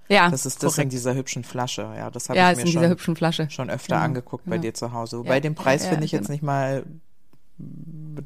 Ja, 0.08 0.30
das 0.30 0.46
ist 0.46 0.62
das 0.62 0.74
korrekt. 0.74 0.84
in 0.84 0.90
dieser 0.90 1.14
hübschen 1.14 1.44
Flasche. 1.44 1.82
Ja, 1.96 2.10
das 2.10 2.28
habe 2.28 2.38
ja, 2.38 2.52
ich 2.52 2.58
mir 2.58 2.66
schon, 2.68 3.50
schon 3.50 3.70
öfter 3.70 3.94
genau. 3.96 4.04
angeguckt 4.04 4.44
bei 4.46 4.56
ja. 4.56 4.62
dir 4.62 4.74
zu 4.74 4.92
Hause. 4.92 5.18
Wobei 5.18 5.34
ja. 5.34 5.40
den 5.40 5.54
Preis 5.54 5.86
finde 5.86 6.04
ich 6.04 6.12
jetzt 6.12 6.28
nicht 6.28 6.42
mal 6.42 6.84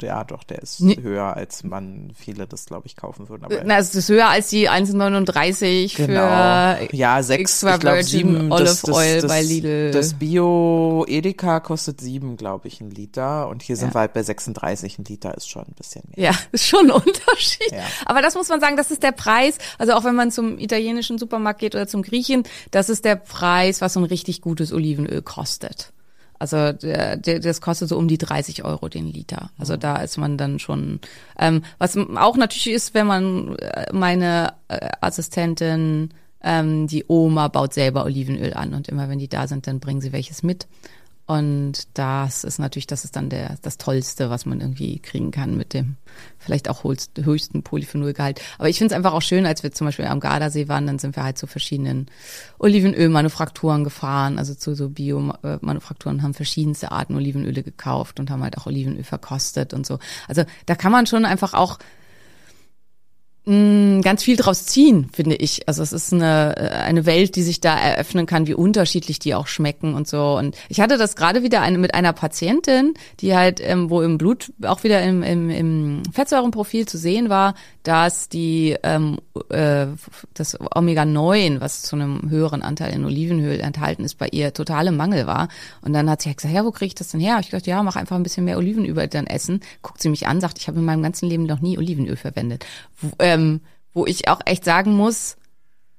ja, 0.03 0.25
doch, 0.25 0.43
der 0.45 0.63
ist 0.63 0.81
nee. 0.81 0.97
höher, 1.01 1.37
als 1.37 1.63
man 1.65 2.13
viele 2.15 2.47
das, 2.47 2.67
glaube 2.67 2.87
ich, 2.87 2.97
kaufen 2.97 3.29
würden. 3.29 3.45
Aber 3.45 3.63
Na, 3.65 3.79
es 3.79 3.95
ist 3.95 4.09
höher 4.09 4.29
als 4.29 4.49
die 4.49 4.69
1,39 4.69 5.97
genau. 5.97 6.07
für 6.87 6.97
ja, 6.97 7.23
sechs, 7.23 7.63
ich 7.63 7.81
glaube 7.81 8.03
sieben. 8.03 8.53
Olive 8.53 8.65
das, 8.65 8.83
das, 8.83 8.95
Oil 8.95 9.21
das, 9.21 9.31
bei 9.31 9.43
Lidl. 9.43 9.91
Das 9.93 10.15
Bio 10.15 11.05
Edeka 11.09 11.61
kostet 11.61 12.01
sieben, 12.01 12.37
glaube 12.37 12.69
ich, 12.69 12.81
ein 12.81 12.91
Liter. 12.91 13.49
Und 13.49 13.63
hier 13.63 13.77
ja. 13.77 13.81
sind 13.81 13.95
wir 13.95 14.01
halt 14.01 14.13
bei 14.13 14.23
36. 14.23 14.99
Ein 14.99 15.05
Liter 15.05 15.37
ist 15.37 15.49
schon 15.49 15.63
ein 15.63 15.75
bisschen 15.77 16.03
mehr. 16.15 16.31
Ja, 16.31 16.39
ist 16.53 16.67
schon 16.67 16.87
ein 16.87 16.91
Unterschied. 16.91 17.73
Ja. 17.73 17.85
Aber 18.07 18.23
das 18.23 18.35
muss 18.35 18.49
man 18.49 18.61
sagen, 18.61 18.77
das 18.77 18.91
ist 18.91 19.03
der 19.03 19.13
Preis. 19.13 19.59
Also 19.79 19.93
auch 19.95 20.05
wenn 20.05 20.15
man 20.15 20.31
zum 20.31 20.59
italienischen 20.59 21.19
Supermarkt 21.19 21.61
geht 21.61 21.75
oder 21.75 21.87
zum 21.87 22.03
Griechen, 22.03 22.45
das 22.71 22.89
ist 22.89 23.05
der 23.05 23.17
Preis, 23.17 23.81
was 23.81 23.93
so 23.95 24.01
ein 24.01 24.05
richtig 24.05 24.41
gutes 24.41 24.73
Olivenöl 24.73 25.23
kostet. 25.23 25.93
Also 26.41 26.73
der, 26.73 27.19
der, 27.19 27.39
das 27.39 27.61
kostet 27.61 27.91
so 27.91 27.99
um 27.99 28.09
die 28.09 28.17
30 28.17 28.65
Euro 28.65 28.89
den 28.89 29.07
Liter. 29.07 29.51
Also 29.59 29.77
da 29.77 29.97
ist 29.97 30.17
man 30.17 30.39
dann 30.39 30.59
schon. 30.59 30.99
Ähm, 31.39 31.63
was 31.79 31.97
auch 31.97 32.37
natürlich 32.37 32.71
ist, 32.71 32.95
wenn 32.95 33.07
man 33.07 33.57
äh, 33.59 33.93
meine 33.93 34.55
äh, 34.69 34.89
Assistentin, 35.03 36.09
ähm, 36.43 36.87
die 36.87 37.05
Oma 37.07 37.49
baut 37.49 37.75
selber 37.75 38.05
Olivenöl 38.07 38.55
an 38.55 38.73
und 38.73 38.89
immer 38.89 39.11
wenn 39.11 39.19
die 39.19 39.29
da 39.29 39.47
sind, 39.47 39.67
dann 39.67 39.81
bringen 39.81 40.01
sie 40.01 40.13
welches 40.13 40.43
mit. 40.43 40.67
Und 41.31 41.87
das 41.95 42.43
ist 42.43 42.59
natürlich, 42.59 42.89
das 42.89 43.05
ist 43.05 43.15
dann 43.15 43.29
der, 43.29 43.57
das 43.63 43.79
Tollste, 43.79 44.31
was 44.31 44.47
man 44.47 44.61
irgendwie 44.61 44.99
kriegen 44.99 45.31
kann 45.31 45.57
mit 45.57 45.75
dem 45.75 45.95
vielleicht 46.41 46.69
auch 46.69 46.83
höchsten 46.83 47.63
Polyphenolgehalt. 47.63 48.41
Aber 48.59 48.69
ich 48.69 48.79
finde 48.79 48.93
es 48.93 48.97
einfach 48.97 49.13
auch 49.13 49.23
schön, 49.23 49.47
als 49.47 49.63
wir 49.63 49.71
zum 49.71 49.87
Beispiel 49.87 50.07
am 50.07 50.19
Gardasee 50.19 50.67
waren, 50.67 50.89
dann 50.89 50.99
sind 50.99 51.15
wir 51.15 51.23
halt 51.23 51.39
zu 51.39 51.47
verschiedenen 51.47 52.07
Olivenölmanufakturen 52.59 53.85
gefahren, 53.85 54.41
also 54.41 54.55
zu 54.55 54.75
so 54.75 54.89
Biomanufakturen, 54.89 56.25
haben 56.25 56.35
verschiedenste 56.35 56.91
Arten 56.91 57.15
Olivenöle 57.15 57.63
gekauft 57.63 58.19
und 58.19 58.29
haben 58.29 58.43
halt 58.43 58.59
auch 58.59 58.67
Olivenöl 58.67 59.05
verkostet 59.05 59.73
und 59.73 59.87
so. 59.87 60.01
Also 60.27 60.43
da 60.67 60.75
kann 60.75 60.91
man 60.91 61.07
schon 61.07 61.25
einfach 61.25 61.55
auch 61.55 61.79
Mm, 63.51 64.01
ganz 64.03 64.23
viel 64.23 64.37
draus 64.37 64.65
ziehen, 64.65 65.09
finde 65.13 65.35
ich. 65.35 65.67
Also 65.67 65.83
es 65.83 65.93
ist 65.93 66.13
eine, 66.13 66.57
äh, 66.57 66.69
eine 66.69 67.05
Welt, 67.05 67.35
die 67.35 67.43
sich 67.43 67.59
da 67.59 67.77
eröffnen 67.77 68.25
kann, 68.25 68.47
wie 68.47 68.55
unterschiedlich 68.55 69.19
die 69.19 69.35
auch 69.35 69.49
schmecken 69.49 69.95
und 69.95 70.07
so. 70.07 70.39
Und 70.39 70.57
ich 70.69 70.81
hatte 70.81 70.97
das 70.99 71.17
gerade 71.17 71.43
wieder 71.43 71.61
eine, 71.61 71.77
mit 71.79 71.93
einer 71.93 72.13
Patientin, 72.13 72.95
die 73.19 73.35
halt, 73.35 73.59
ähm, 73.61 73.91
wo 73.91 74.03
im 74.03 74.19
Blut 74.19 74.53
auch 74.63 74.85
wieder 74.85 75.03
im, 75.03 75.25
im, 75.25 75.51
im 75.51 76.03
Fettsäurenprofil 76.13 76.87
zu 76.87 76.97
sehen 76.97 77.29
war, 77.29 77.55
dass 77.83 78.29
die 78.29 78.77
ähm, 78.85 79.19
äh, 79.49 79.87
das 80.35 80.57
Omega-9, 80.61 81.61
was 81.61 81.83
zu 81.83 81.97
einem 81.97 82.31
höheren 82.31 82.63
Anteil 82.63 82.93
in 82.93 83.05
Olivenöl 83.05 83.59
enthalten 83.59 84.05
ist, 84.05 84.17
bei 84.17 84.29
ihr 84.29 84.55
totale 84.55 84.93
Mangel 84.93 85.27
war. 85.27 85.49
Und 85.83 85.93
dann 85.93 86.09
hat 86.09 86.23
sie 86.23 86.29
halt 86.29 86.37
gesagt, 86.37 86.55
ja, 86.55 86.65
wo 86.65 86.71
kriege 86.71 86.87
ich 86.89 86.95
das 86.95 87.09
denn 87.09 87.21
her? 87.21 87.39
Ich 87.41 87.51
dachte, 87.51 87.69
ja, 87.69 87.83
mach 87.83 87.97
einfach 87.97 88.15
ein 88.15 88.23
bisschen 88.23 88.45
mehr 88.45 88.59
Olivenöl 88.59 89.09
dann 89.09 89.27
essen. 89.27 89.61
Guckt 89.83 90.01
sie 90.01 90.09
mich 90.09 90.29
an, 90.29 90.41
sagt, 90.41 90.59
ich 90.59 90.69
habe 90.69 90.79
in 90.79 90.85
meinem 90.85 91.03
ganzen 91.03 91.29
Leben 91.29 91.47
noch 91.47 91.61
nie 91.61 91.79
Olivenöl 91.79 92.15
verwendet. 92.15 92.65
Wo, 93.01 93.11
ähm, 93.19 93.40
wo 93.93 94.07
ich 94.07 94.29
auch 94.29 94.41
echt 94.45 94.65
sagen 94.65 94.95
muss, 94.95 95.37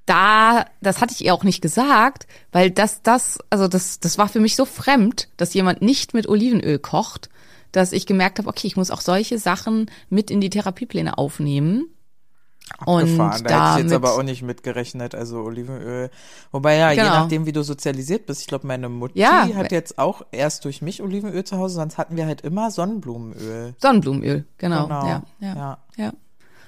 da, 0.06 0.66
das 0.82 1.00
hatte 1.00 1.14
ich 1.14 1.24
ihr 1.24 1.34
auch 1.34 1.44
nicht 1.44 1.62
gesagt, 1.62 2.28
weil 2.52 2.72
das, 2.72 3.02
das, 3.02 3.39
also 3.50 3.68
das, 3.68 4.00
das 4.00 4.18
war 4.18 4.28
für 4.28 4.39
mich 4.39 4.56
so 4.56 4.66
fremd, 4.66 5.30
dass 5.38 5.54
jemand 5.54 5.82
nicht 5.82 6.14
mit 6.14 6.28
Olivenöl 6.28 6.80
kocht, 6.80 7.30
dass 7.72 7.92
ich 7.92 8.06
gemerkt 8.06 8.39
habe, 8.39 8.50
okay, 8.50 8.68
ich 8.68 8.76
muss 8.76 8.92
auch 8.92 9.02
solche 9.02 9.38
Sachen 9.38 9.89
mit 10.10 10.32
in 10.32 10.42
die 10.42 10.50
Therapiepläne 10.50 11.18
aufnehmen. 11.18 11.86
Abgefahren. 12.78 13.42
Und 13.42 13.50
da 13.50 13.72
hätte 13.72 13.80
ich 13.80 13.84
jetzt 13.86 13.94
aber 13.94 14.14
auch 14.14 14.24
nicht 14.24 14.44
mitgerechnet, 14.44 15.14
also 15.14 15.42
Olivenöl. 15.42 16.10
Wobei 16.52 16.78
ja, 16.78 16.92
genau. 16.92 17.04
je 17.04 17.10
nachdem, 17.10 17.46
wie 17.46 17.52
du 17.52 17.64
sozialisiert 17.64 18.26
bist. 18.26 18.42
Ich 18.42 18.48
glaube, 18.48 18.66
meine 18.66 18.88
Mutti 18.88 19.20
ja. 19.20 19.48
hat 19.56 19.72
jetzt 19.72 19.98
auch 19.98 20.24
erst 20.32 20.66
durch 20.66 20.82
mich 20.82 21.02
Olivenöl 21.02 21.44
zu 21.44 21.58
Hause, 21.58 21.76
sonst 21.76 21.98
hatten 21.98 22.16
wir 22.16 22.26
halt 22.26 22.42
immer 22.42 22.72
Sonnenblumenöl. 22.72 23.76
Sonnenblumenöl, 23.78 24.46
genau. 24.58 24.88
genau. 24.88 25.06
Ja, 25.06 25.24
ja, 25.39 25.56
ja. 25.56 25.78
ja. 25.98 26.14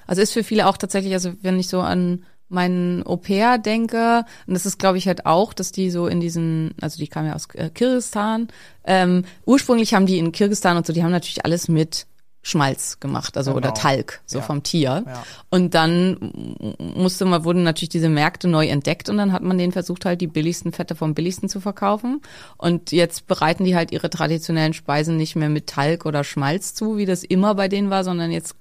Also 0.06 0.22
ist 0.22 0.32
für 0.32 0.44
viele 0.44 0.66
auch 0.66 0.76
tatsächlich, 0.76 1.12
also 1.12 1.32
wenn 1.42 1.58
ich 1.58 1.68
so 1.68 1.80
an 1.80 2.24
meinen 2.48 3.04
Au-pair 3.06 3.58
denke, 3.58 4.24
und 4.46 4.54
das 4.54 4.66
ist, 4.66 4.78
glaube 4.78 4.98
ich, 4.98 5.06
halt 5.06 5.26
auch, 5.26 5.52
dass 5.52 5.72
die 5.72 5.90
so 5.90 6.06
in 6.06 6.20
diesen, 6.20 6.74
also 6.80 6.98
die 6.98 7.08
kamen 7.08 7.28
ja 7.28 7.34
aus 7.34 7.48
äh, 7.54 7.70
Kirgistan, 7.70 8.48
ähm, 8.84 9.24
ursprünglich 9.46 9.94
haben 9.94 10.06
die 10.06 10.18
in 10.18 10.32
Kirgistan 10.32 10.76
und 10.76 10.86
so, 10.86 10.92
die 10.92 11.02
haben 11.02 11.10
natürlich 11.10 11.44
alles 11.44 11.68
mit 11.68 12.06
Schmalz 12.46 13.00
gemacht, 13.00 13.38
also 13.38 13.54
genau. 13.54 13.68
oder 13.68 13.74
Talg, 13.74 14.20
so 14.26 14.38
ja. 14.38 14.44
vom 14.44 14.62
Tier. 14.62 15.04
Ja. 15.06 15.24
Und 15.48 15.72
dann 15.72 16.30
musste 16.78 17.24
man, 17.24 17.42
wurden 17.44 17.62
natürlich 17.62 17.88
diese 17.88 18.10
Märkte 18.10 18.48
neu 18.48 18.66
entdeckt 18.66 19.08
und 19.08 19.16
dann 19.16 19.32
hat 19.32 19.42
man 19.42 19.56
denen 19.56 19.72
versucht, 19.72 20.04
halt 20.04 20.20
die 20.20 20.26
billigsten 20.26 20.70
Fette 20.70 20.94
vom 20.94 21.14
billigsten 21.14 21.48
zu 21.48 21.60
verkaufen. 21.60 22.20
Und 22.58 22.92
jetzt 22.92 23.26
bereiten 23.26 23.64
die 23.64 23.74
halt 23.74 23.92
ihre 23.92 24.10
traditionellen 24.10 24.74
Speisen 24.74 25.16
nicht 25.16 25.36
mehr 25.36 25.48
mit 25.48 25.68
Talg 25.68 26.04
oder 26.04 26.22
Schmalz 26.22 26.74
zu, 26.74 26.98
wie 26.98 27.06
das 27.06 27.24
immer 27.24 27.54
bei 27.54 27.68
denen 27.68 27.88
war, 27.88 28.04
sondern 28.04 28.30
jetzt 28.30 28.56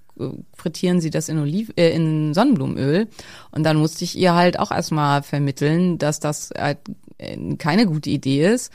frittieren 0.56 1.02
sie 1.02 1.10
das 1.10 1.30
in 1.30 1.40
Oliv 1.40 1.72
äh, 1.76 1.90
in 1.90 2.34
Sonnenblumenöl 2.34 3.08
und 3.52 3.64
dann 3.64 3.78
musste 3.78 4.04
ich 4.04 4.18
ihr 4.18 4.34
halt 4.34 4.60
auch 4.60 4.72
erstmal 4.72 5.24
vermitteln, 5.24 5.98
dass 5.98 6.20
das 6.20 6.52
halt 6.58 6.80
äh, 7.18 7.56
keine 7.56 7.86
gute 7.86 8.10
Idee 8.10 8.46
ist. 8.46 8.72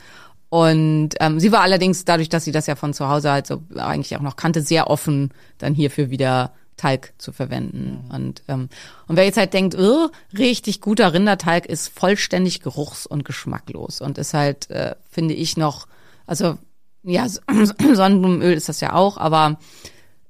Und 0.49 1.09
ähm, 1.19 1.39
sie 1.39 1.51
war 1.51 1.61
allerdings 1.61 2.05
dadurch, 2.05 2.27
dass 2.27 2.43
sie 2.43 2.51
das 2.51 2.65
ja 2.65 2.75
von 2.75 2.93
zu 2.93 3.07
Hause 3.07 3.31
halt 3.31 3.45
so 3.45 3.61
eigentlich 3.75 4.15
auch 4.17 4.21
noch 4.21 4.35
kannte, 4.35 4.63
sehr 4.63 4.89
offen, 4.89 5.31
dann 5.59 5.75
hierfür 5.75 6.09
wieder 6.09 6.53
Talg 6.75 7.13
zu 7.17 7.31
verwenden. 7.31 8.05
Mhm. 8.05 8.15
Und, 8.15 8.43
ähm, 8.47 8.69
und 9.07 9.15
wer 9.15 9.25
jetzt 9.25 9.37
halt 9.37 9.53
denkt, 9.53 9.75
oh, 9.77 10.09
richtig 10.37 10.81
guter 10.81 11.13
Rindertalg 11.13 11.65
ist 11.65 11.89
vollständig 11.89 12.61
geruchs- 12.61 13.05
und 13.05 13.25
geschmacklos 13.25 14.01
und 14.01 14.17
ist 14.17 14.33
halt, 14.33 14.69
äh, 14.71 14.95
finde 15.09 15.35
ich 15.35 15.57
noch, 15.57 15.87
also 16.25 16.57
ja, 17.03 17.27
Sonnenblumenöl 17.93 18.53
ist 18.53 18.69
das 18.69 18.81
ja 18.81 18.93
auch, 18.93 19.17
aber 19.17 19.59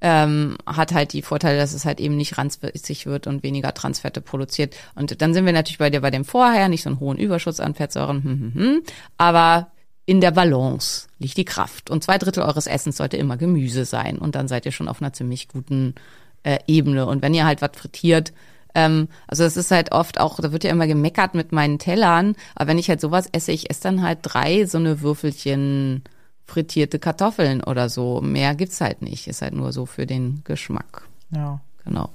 ähm, 0.02 0.58
hat 0.66 0.94
halt 0.94 1.14
die 1.14 1.22
Vorteile, 1.22 1.58
dass 1.58 1.74
es 1.74 1.86
halt 1.86 2.00
eben 2.00 2.16
nicht 2.16 2.38
ranzig 2.38 3.06
wird 3.06 3.28
und 3.28 3.44
weniger 3.44 3.74
Transfette 3.74 4.22
produziert. 4.22 4.76
Und 4.96 5.22
dann 5.22 5.34
sind 5.34 5.46
wir 5.46 5.54
natürlich 5.54 5.78
bei 5.78 5.90
dir 5.90 6.02
bei 6.02 6.12
dem 6.12 6.26
Vorher, 6.26 6.70
nicht 6.70 6.84
so 6.84 6.90
einen 6.90 7.00
hohen 7.00 7.18
Überschuss 7.18 7.60
an 7.60 7.76
Fettsäuren, 7.76 8.24
hm, 8.24 8.40
hm, 8.40 8.54
hm, 8.54 8.82
aber 9.18 9.72
in 10.06 10.22
der 10.22 10.32
Balance 10.32 11.08
liegt 11.20 11.38
die 11.38 11.46
Kraft. 11.46 11.90
Und 11.90 12.04
zwei 12.04 12.18
Drittel 12.18 12.44
eures 12.44 12.66
Essens 12.66 12.98
sollte 12.98 13.18
immer 13.18 13.38
Gemüse 13.38 13.86
sein. 13.86 14.18
Und 14.18 14.36
dann 14.36 14.48
seid 14.48 14.66
ihr 14.66 14.72
schon 14.72 14.88
auf 14.88 15.02
einer 15.02 15.14
ziemlich 15.14 15.48
guten 15.48 15.94
äh, 16.44 16.58
Ebene. 16.66 17.06
Und 17.06 17.22
wenn 17.22 17.34
ihr 17.34 17.46
halt 17.46 17.62
was 17.62 17.72
frittiert, 17.76 18.34
ähm, 18.74 19.08
also 19.28 19.44
es 19.44 19.58
ist 19.58 19.72
halt 19.72 19.92
oft 19.92 20.20
auch, 20.20 20.40
da 20.40 20.52
wird 20.52 20.64
ja 20.64 20.72
immer 20.72 20.88
gemeckert 20.88 21.36
mit 21.36 21.52
meinen 21.52 21.80
Tellern, 21.80 22.36
aber 22.56 22.70
wenn 22.70 22.78
ich 22.78 22.90
halt 22.90 23.02
sowas 23.02 23.28
esse, 23.32 23.52
ich 23.52 23.70
esse 23.70 23.84
dann 23.84 24.02
halt 24.02 24.20
drei 24.22 24.66
so 24.66 24.78
eine 24.78 25.02
Würfelchen 25.02 26.04
frittierte 26.50 27.00
Kartoffeln 27.00 27.64
oder 27.64 27.90
so. 27.90 28.22
Mehr 28.22 28.56
gibt's 28.56 28.82
halt 28.82 29.02
nicht. 29.02 29.28
Ist 29.28 29.42
halt 29.42 29.54
nur 29.54 29.72
so 29.72 29.86
für 29.86 30.06
den 30.06 30.42
Geschmack. 30.44 31.08
Ja. 31.32 31.62
Genau. 31.86 32.10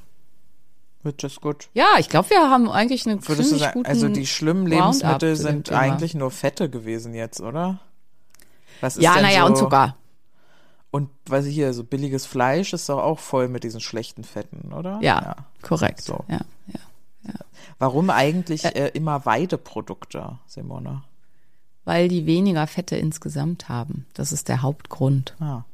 Which 1.03 1.22
is 1.22 1.41
good. 1.41 1.68
Ja, 1.74 1.97
ich 1.99 2.09
glaube, 2.09 2.30
wir 2.30 2.51
haben 2.51 2.68
eigentlich 2.68 3.07
einen 3.07 3.26
Würdest 3.26 3.39
du 3.39 3.43
ziemlich 3.45 3.62
sagen, 3.62 3.74
guten 3.74 3.89
also 3.89 4.09
die 4.09 4.26
schlimmen 4.26 4.66
Lebensmittel 4.66 5.37
sind 5.37 5.70
eigentlich 5.70 6.14
nur 6.14 6.30
Fette 6.30 6.70
gewesen 6.70 7.14
jetzt, 7.14 7.41
oder? 7.41 7.78
Was 8.80 8.97
ist 8.97 9.03
Ja, 9.03 9.20
naja, 9.20 9.41
so, 9.41 9.47
und 9.47 9.57
Zucker. 9.57 9.97
Und 10.91 11.11
was 11.26 11.45
hier, 11.45 11.74
so 11.74 11.85
billiges 11.85 12.24
Fleisch 12.24 12.72
ist 12.72 12.89
doch 12.89 13.03
auch 13.03 13.18
voll 13.18 13.49
mit 13.49 13.64
diesen 13.64 13.80
schlechten 13.80 14.24
Fetten, 14.24 14.72
oder? 14.72 14.99
Ja, 15.03 15.37
korrekt. 15.61 16.03
So. 16.03 16.24
Ja, 16.28 16.41
ja. 16.68 16.80
Warum 17.78 18.11
eigentlich 18.11 18.64
äh, 18.64 18.89
immer 18.95 19.26
Weideprodukte, 19.26 20.39
Simone? 20.47 21.03
Weil 21.85 22.09
die 22.09 22.26
weniger 22.26 22.66
Fette 22.66 22.97
insgesamt 22.97 23.68
haben. 23.68 24.07
Das 24.14 24.32
ist 24.32 24.49
der 24.49 24.62
Hauptgrund. 24.62 25.35
Ah. 25.41 25.64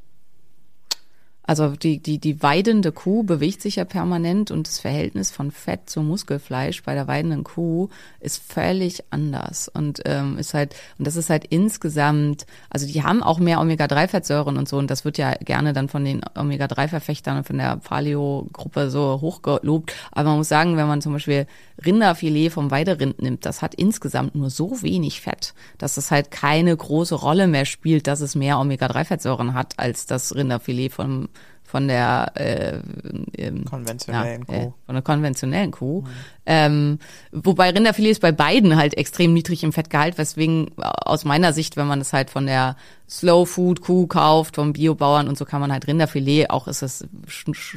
Also 1.43 1.70
die, 1.70 1.99
die, 1.99 2.18
die 2.18 2.43
weidende 2.43 2.93
Kuh 2.93 3.22
bewegt 3.22 3.62
sich 3.62 3.76
ja 3.76 3.84
permanent 3.84 4.51
und 4.51 4.68
das 4.68 4.78
Verhältnis 4.78 5.30
von 5.30 5.51
Fett 5.51 5.91
zu 5.91 6.03
Muskelfleisch 6.03 6.82
bei 6.82 6.95
der 6.95 7.09
weidenden 7.09 7.45
Kuh 7.45 7.88
ist 8.20 8.43
völlig 8.43 9.03
anders 9.11 9.68
und 9.68 10.01
ähm, 10.05 10.38
ist 10.38 10.55
halt 10.55 10.76
und 10.99 11.07
das 11.07 11.16
ist 11.16 11.30
halt 11.30 11.47
insgesamt, 11.47 12.47
also 12.68 12.86
die 12.86 13.03
haben 13.03 13.22
auch 13.22 13.38
mehr 13.38 13.61
Omega-3-Fettsäuren 13.61 14.59
und 14.59 14.68
so 14.68 14.76
und 14.78 14.91
das 14.91 15.05
wird 15.05 15.18
ja 15.18 15.32
gerne 15.32 15.72
dann 15.72 15.88
von 15.88 16.05
den 16.05 16.20
Omega-3-Verfechtern 16.36 17.38
und 17.38 17.47
von 17.47 17.59
der 17.59 17.76
Paleo-Gruppe 17.78 18.91
so 18.91 19.20
hochgelobt. 19.20 19.93
Aber 20.12 20.28
man 20.30 20.38
muss 20.38 20.49
sagen, 20.49 20.76
wenn 20.76 20.86
man 20.86 21.01
zum 21.01 21.14
Beispiel 21.14 21.47
Rinderfilet 21.84 22.51
vom 22.51 22.70
Weiderind 22.70 23.22
nimmt, 23.22 23.47
das 23.47 23.62
hat 23.62 23.74
insgesamt 23.74 24.34
nur 24.34 24.51
so 24.51 24.82
wenig 24.82 25.20
Fett, 25.20 25.55
dass 25.78 25.97
es 25.97 26.11
halt 26.11 26.30
keine 26.30 26.76
große 26.76 27.14
Rolle 27.14 27.47
mehr 27.49 27.64
spielt, 27.64 28.07
dass 28.07 28.20
es 28.20 28.34
mehr 28.34 28.61
Omega-3-Fettsäuren 28.61 29.55
hat 29.55 29.78
als 29.78 30.07
das 30.07 30.34
Rinderfilet 30.34 30.91
vom 30.91 31.28
von 31.71 31.87
der 31.87 32.33
äh, 32.35 32.81
ähm, 33.39 33.64
Konventionellen 33.64 34.45
ja, 34.49 34.55
äh, 34.55 34.64
Kuh. 34.64 34.75
von 34.87 34.95
der 34.97 35.03
konventionellen 35.03 35.71
Kuh. 35.71 36.03
Ähm, 36.47 36.99
wobei 37.31 37.71
Rinderfilet 37.71 38.11
ist 38.11 38.21
bei 38.21 38.33
beiden 38.33 38.77
halt 38.77 38.97
extrem 38.97 39.33
niedrig 39.33 39.62
im 39.62 39.73
Fettgehalt, 39.73 40.18
weswegen 40.18 40.73
aus 40.77 41.25
meiner 41.25 41.53
Sicht, 41.53 41.77
wenn 41.77 41.87
man 41.87 42.01
es 42.01 42.12
halt 42.12 42.31
von 42.31 42.47
der 42.47 42.77
Slow 43.09 43.47
Food 43.47 43.83
Kuh 43.83 44.09
kauft, 44.09 44.57
vom 44.57 44.73
Biobauern 44.73 45.29
und 45.29 45.39
so 45.39 45.45
kann 45.45 45.61
man 45.61 45.73
halt 45.73 45.87
Rinderfilet, 45.87 46.51
auch 46.51 46.66
ist 46.66 46.83
es 46.83 47.07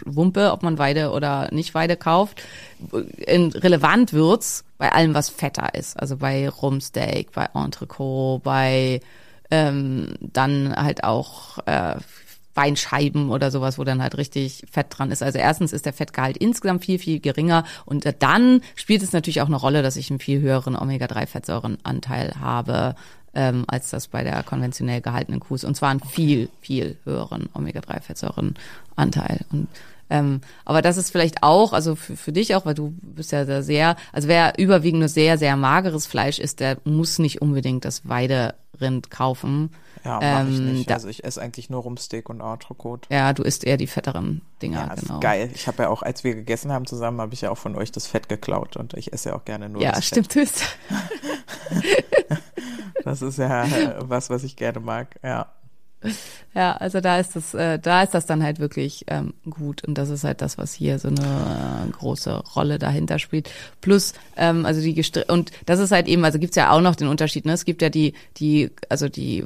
Wumpe, 0.06 0.52
ob 0.52 0.64
man 0.64 0.80
Weide 0.80 1.12
oder 1.12 1.50
nicht 1.52 1.76
Weide 1.76 1.96
kauft. 1.96 2.42
In, 3.18 3.52
relevant 3.52 4.14
wird's 4.14 4.66
bei 4.80 4.92
allem, 4.92 5.14
was 5.14 5.30
fetter 5.30 5.76
ist. 5.76 6.00
Also 6.00 6.18
bei 6.18 6.50
Rumsteak, 6.50 7.32
bei 7.32 7.48
Entrecot, 7.54 8.42
bei 8.42 9.02
ähm, 9.52 10.16
dann 10.20 10.76
halt 10.76 11.04
auch 11.04 11.60
äh, 11.68 11.96
Beinscheiben 12.54 13.30
oder 13.30 13.52
sowas, 13.52 13.78
wo 13.78 13.84
dann 13.84 14.02
halt 14.02 14.18
richtig 14.18 14.64
Fett 14.70 14.88
dran 14.90 15.12
ist. 15.12 15.24
Also 15.24 15.40
erstens 15.40 15.74
ist 15.74 15.86
der 15.86 15.94
Fettgehalt 15.94 16.38
insgesamt 16.38 16.86
viel, 16.86 17.00
viel 17.00 17.20
geringer 17.20 17.64
und 17.86 18.06
äh, 18.06 18.14
dann 18.18 18.62
spielt 18.76 19.04
es 19.04 19.14
natürlich 19.14 19.42
auch 19.42 19.48
eine 19.48 19.56
Rolle, 19.56 19.82
dass 19.82 19.96
ich 19.96 20.10
einen 20.10 20.20
viel 20.20 20.42
höheren 20.42 20.76
Omega-3-Fettsäurenanteil 20.76 22.36
habe, 22.40 22.96
ähm, 23.34 23.66
als 23.68 23.90
das 23.90 24.08
bei 24.08 24.24
der 24.24 24.44
konventionell 24.44 25.02
gehaltenen 25.02 25.40
Kuh 25.40 25.56
ist. 25.56 25.64
Und 25.64 25.76
zwar 25.76 25.90
einen 25.90 26.02
viel, 26.02 26.50
viel 26.62 26.98
höheren 27.04 27.50
Omega-3-Fettsäurenanteil. 27.54 29.46
Und 29.52 29.68
ähm, 30.10 30.42
aber 30.64 30.84
das 30.84 30.98
ist 30.98 31.10
vielleicht 31.10 31.42
auch, 31.42 31.74
also 31.74 31.96
für, 31.96 32.16
für 32.16 32.32
dich 32.32 32.54
auch, 32.54 32.66
weil 32.66 32.76
du 32.76 32.94
bist 33.02 33.32
ja 33.32 33.46
da 33.46 33.64
sehr, 33.64 33.96
also 34.12 34.28
wer 34.28 34.60
überwiegend 34.60 35.00
nur 35.00 35.10
sehr, 35.10 35.40
sehr 35.40 35.56
mageres 35.58 36.06
Fleisch 36.06 36.38
isst, 36.38 36.60
der 36.60 36.78
muss 36.84 37.18
nicht 37.18 37.42
unbedingt 37.42 37.84
das 37.84 38.08
Weiderind 38.74 39.10
kaufen. 39.12 39.72
Ja, 40.04 40.20
mach 40.22 40.48
ich 40.50 40.58
Ähm, 40.58 40.74
nicht. 40.74 40.90
da- 40.90 40.96
also 40.96 41.08
ich 41.08 41.24
esse 41.24 41.42
eigentlich 41.42 41.70
nur 41.70 41.82
Rumsteak 41.84 42.30
und 42.30 42.42
Entrecote. 42.42 43.08
Ja, 43.14 43.32
du 43.34 43.44
isst 43.44 43.64
eher 43.64 43.78
die 43.78 43.88
fetteren 43.88 44.42
Dinger, 44.62 44.88
Ja, 44.88 44.94
ist 44.94 45.08
genau. 45.08 45.20
geil. 45.20 45.50
Ich 45.54 45.68
habe 45.68 45.84
ja 45.84 45.90
auch, 45.90 46.02
als 46.02 46.24
wir 46.24 46.36
gegessen 46.36 46.72
haben 46.72 46.86
zusammen, 46.86 47.22
habe 47.22 47.34
ich 47.34 47.42
ja 47.42 47.52
auch 47.52 47.58
von 47.58 47.76
euch 47.76 47.92
das 47.92 48.08
Fett 48.08 48.28
geklaut 48.30 48.76
und 48.76 48.94
ich 48.96 49.14
esse 49.14 49.30
ja 49.30 49.36
auch 49.36 49.46
gerne 49.46 49.70
nur 49.70 49.82
Ja, 49.82 49.92
das 49.94 50.06
stimmt. 50.08 50.36
Ist. 50.36 50.60
Fett. 50.60 50.78
Das 53.04 53.22
ist 53.22 53.38
ja 53.38 53.66
äh, 53.66 53.96
was, 54.00 54.30
was 54.30 54.44
ich 54.46 54.56
gerne 54.56 54.80
mag. 54.80 55.20
Ja. 55.24 55.48
Ja, 56.56 56.74
also 56.74 57.02
da 57.02 57.18
ist 57.18 57.36
das, 57.36 57.56
äh, 57.56 57.80
da 57.80 58.04
ist 58.04 58.14
das 58.14 58.28
dann 58.28 58.44
halt 58.44 58.60
wirklich 58.60 59.06
ähm, 59.08 59.34
gut 59.50 59.84
und 59.86 59.98
das 59.98 60.10
ist 60.10 60.24
halt 60.24 60.40
das, 60.40 60.60
was 60.60 60.72
hier 60.72 61.00
so 61.00 61.08
eine 61.08 61.88
äh, 61.88 61.92
große 61.92 62.44
Rolle 62.56 62.78
dahinter 62.78 63.18
spielt. 63.18 63.50
Plus, 63.82 64.14
ähm, 64.38 64.64
also 64.64 64.80
die 64.80 64.94
Gestr 64.94 65.24
und 65.30 65.50
das 65.66 65.80
ist 65.80 65.92
halt 65.92 66.08
eben, 66.08 66.24
also 66.24 66.38
gibt's 66.38 66.56
ja 66.56 66.70
auch 66.70 66.82
noch 66.82 66.96
den 66.96 67.08
Unterschied. 67.08 67.46
Ne? 67.46 67.54
Es 67.54 67.66
gibt 67.66 67.82
ja 67.82 67.90
die, 67.90 68.14
die, 68.38 68.70
also 68.88 69.10
die 69.10 69.46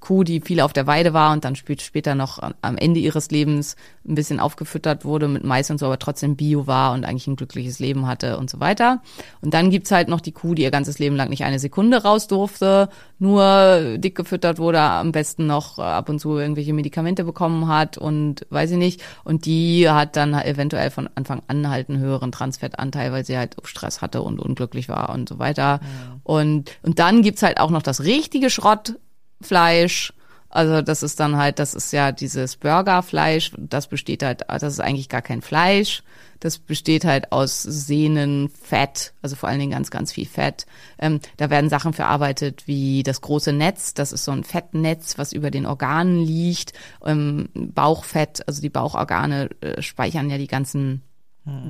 Kuh, 0.00 0.24
die 0.24 0.40
viel 0.40 0.60
auf 0.60 0.72
der 0.72 0.86
Weide 0.86 1.12
war 1.12 1.32
und 1.32 1.44
dann 1.44 1.56
spät, 1.56 1.82
später 1.82 2.14
noch 2.14 2.38
am- 2.62 2.76
Ende 2.76 3.00
ihres 3.00 3.30
Lebens 3.30 3.76
ein 4.06 4.14
bisschen 4.14 4.40
aufgefüttert 4.40 5.04
wurde 5.04 5.28
mit 5.28 5.44
Mais 5.44 5.70
und 5.70 5.78
so, 5.78 5.86
aber 5.86 5.98
trotzdem 5.98 6.36
Bio 6.36 6.66
war 6.66 6.92
und 6.92 7.04
eigentlich 7.04 7.26
ein 7.26 7.36
glückliches 7.36 7.78
Leben 7.78 8.06
hatte 8.06 8.38
und 8.38 8.48
so 8.48 8.60
weiter. 8.60 9.02
Und 9.40 9.52
dann 9.54 9.70
gibt's 9.70 9.90
halt 9.90 10.08
noch 10.08 10.20
die 10.20 10.32
Kuh, 10.32 10.54
die 10.54 10.62
ihr 10.62 10.70
ganzes 10.70 10.98
Leben 10.98 11.16
lang 11.16 11.28
nicht 11.28 11.44
eine 11.44 11.58
Sekunde 11.58 12.02
raus 12.02 12.26
durfte, 12.26 12.88
nur 13.18 13.98
dick 13.98 14.14
gefüttert 14.14 14.58
wurde, 14.58 14.80
am 14.80 15.12
besten 15.12 15.46
noch 15.46 15.78
äh, 15.78 15.82
ab 15.82 16.08
und 16.08 16.20
zu 16.20 16.38
irgendwelche 16.38 16.72
Medikamente 16.72 17.24
bekommen 17.24 17.68
hat 17.68 17.98
und 17.98 18.46
weiß 18.50 18.70
ich 18.72 18.76
nicht. 18.78 19.02
Und 19.24 19.44
die 19.44 19.88
hat 19.90 20.16
dann 20.16 20.32
eventuell 20.34 20.90
von 20.90 21.08
Anfang 21.14 21.42
an 21.48 21.68
halt 21.68 21.88
einen 21.88 21.98
höheren 21.98 22.32
Transfettanteil, 22.32 23.12
weil 23.12 23.24
sie 23.24 23.36
halt 23.36 23.56
Stress 23.64 24.00
hatte 24.00 24.22
und 24.22 24.38
unglücklich 24.38 24.88
war 24.88 25.10
und 25.10 25.28
so 25.28 25.38
weiter. 25.38 25.80
Und, 26.22 26.70
und 26.82 26.98
dann 26.98 27.22
gibt's 27.22 27.42
halt 27.42 27.60
auch 27.60 27.70
noch 27.70 27.82
das 27.82 28.04
richtige 28.04 28.50
Schrottfleisch. 29.38 30.12
Also 30.50 30.80
das 30.80 31.02
ist 31.02 31.20
dann 31.20 31.36
halt, 31.36 31.58
das 31.58 31.74
ist 31.74 31.92
ja 31.92 32.10
dieses 32.10 32.56
Burgerfleisch, 32.56 33.52
das 33.58 33.86
besteht 33.86 34.22
halt, 34.22 34.44
das 34.48 34.62
ist 34.62 34.80
eigentlich 34.80 35.10
gar 35.10 35.20
kein 35.20 35.42
Fleisch. 35.42 36.02
Das 36.40 36.58
besteht 36.58 37.04
halt 37.04 37.32
aus 37.32 37.62
Sehnen, 37.64 38.48
Fett, 38.48 39.12
also 39.22 39.34
vor 39.34 39.48
allen 39.48 39.58
Dingen 39.58 39.72
ganz, 39.72 39.90
ganz 39.90 40.12
viel 40.12 40.26
Fett. 40.26 40.66
Ähm, 40.98 41.20
da 41.36 41.50
werden 41.50 41.68
Sachen 41.68 41.92
verarbeitet 41.92 42.66
wie 42.66 43.02
das 43.02 43.20
große 43.20 43.52
Netz, 43.52 43.92
das 43.92 44.12
ist 44.12 44.24
so 44.24 44.30
ein 44.30 44.44
Fettnetz, 44.44 45.18
was 45.18 45.32
über 45.32 45.50
den 45.50 45.66
Organen 45.66 46.24
liegt. 46.24 46.72
Ähm, 47.04 47.48
Bauchfett, 47.54 48.46
also 48.46 48.62
die 48.62 48.70
Bauchorgane 48.70 49.50
äh, 49.60 49.82
speichern 49.82 50.30
ja 50.30 50.38
die 50.38 50.46
ganzen 50.46 51.02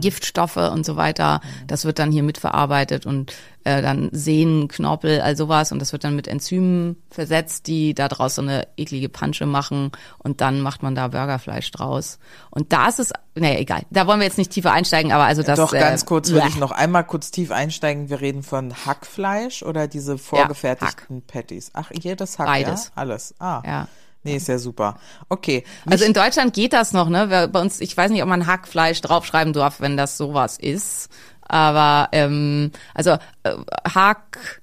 Giftstoffe 0.00 0.56
und 0.56 0.84
so 0.84 0.96
weiter. 0.96 1.40
Das 1.66 1.84
wird 1.84 1.98
dann 1.98 2.12
hier 2.12 2.22
mitverarbeitet 2.22 3.06
und 3.06 3.32
äh, 3.64 3.82
dann 3.82 4.08
Sehnen, 4.12 4.68
Knorpel, 4.68 5.20
all 5.20 5.36
sowas 5.36 5.72
und 5.72 5.78
das 5.80 5.92
wird 5.92 6.04
dann 6.04 6.16
mit 6.16 6.28
Enzymen 6.28 6.96
versetzt, 7.10 7.66
die 7.66 7.94
da 7.94 8.08
draus 8.08 8.36
so 8.36 8.42
eine 8.42 8.66
eklige 8.76 9.08
Pansche 9.08 9.46
machen 9.46 9.92
und 10.18 10.40
dann 10.40 10.60
macht 10.60 10.82
man 10.82 10.94
da 10.94 11.08
Burgerfleisch 11.08 11.70
draus. 11.70 12.18
Und 12.50 12.72
das 12.72 12.98
ist, 12.98 13.12
naja, 13.34 13.58
egal. 13.58 13.82
Da 13.90 14.06
wollen 14.06 14.20
wir 14.20 14.26
jetzt 14.26 14.38
nicht 14.38 14.52
tiefer 14.52 14.72
einsteigen, 14.72 15.12
aber 15.12 15.24
also 15.24 15.42
das 15.42 15.58
Doch, 15.58 15.72
ganz 15.72 16.02
äh, 16.02 16.06
kurz 16.06 16.30
bleh. 16.30 16.46
ich 16.48 16.56
noch 16.58 16.70
einmal 16.70 17.04
kurz 17.04 17.30
tief 17.30 17.50
einsteigen. 17.50 18.08
Wir 18.08 18.20
reden 18.20 18.42
von 18.42 18.74
Hackfleisch 18.86 19.62
oder 19.62 19.88
diese 19.88 20.18
vorgefertigten 20.18 21.22
Patties? 21.22 21.70
Ach, 21.74 21.90
jedes 21.92 22.38
Hack, 22.38 22.46
Beides. 22.46 22.86
ja? 22.86 22.92
Alles. 22.94 23.34
Ah. 23.38 23.62
Ja. 23.64 23.88
Nee, 24.24 24.36
ist 24.36 24.48
ja 24.48 24.58
super. 24.58 24.98
Okay. 25.28 25.64
Also 25.86 26.04
in 26.04 26.12
Deutschland 26.12 26.52
geht 26.52 26.72
das 26.72 26.92
noch, 26.92 27.08
ne? 27.08 27.48
Bei 27.52 27.60
uns, 27.60 27.80
ich 27.80 27.96
weiß 27.96 28.10
nicht, 28.10 28.22
ob 28.22 28.28
man 28.28 28.46
Hackfleisch 28.46 29.00
draufschreiben 29.00 29.52
darf, 29.52 29.80
wenn 29.80 29.96
das 29.96 30.16
sowas 30.18 30.58
ist. 30.58 31.08
Aber 31.42 32.08
ähm, 32.12 32.72
also 32.94 33.12
äh, 33.42 33.54
Hack, 33.94 34.60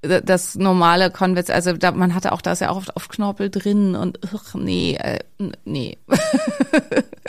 das 0.00 0.56
normale 0.56 1.10
Konvents, 1.10 1.50
also 1.50 1.74
da, 1.74 1.92
man 1.92 2.14
hatte 2.14 2.32
auch, 2.32 2.42
da 2.42 2.52
ist 2.52 2.60
ja 2.60 2.70
auch 2.70 2.76
oft 2.76 2.96
auf 2.96 3.08
Knorpel 3.08 3.50
drin 3.50 3.94
und 3.94 4.18
ugh, 4.32 4.54
nee, 4.54 4.96
äh, 4.96 5.20
nee. 5.64 5.98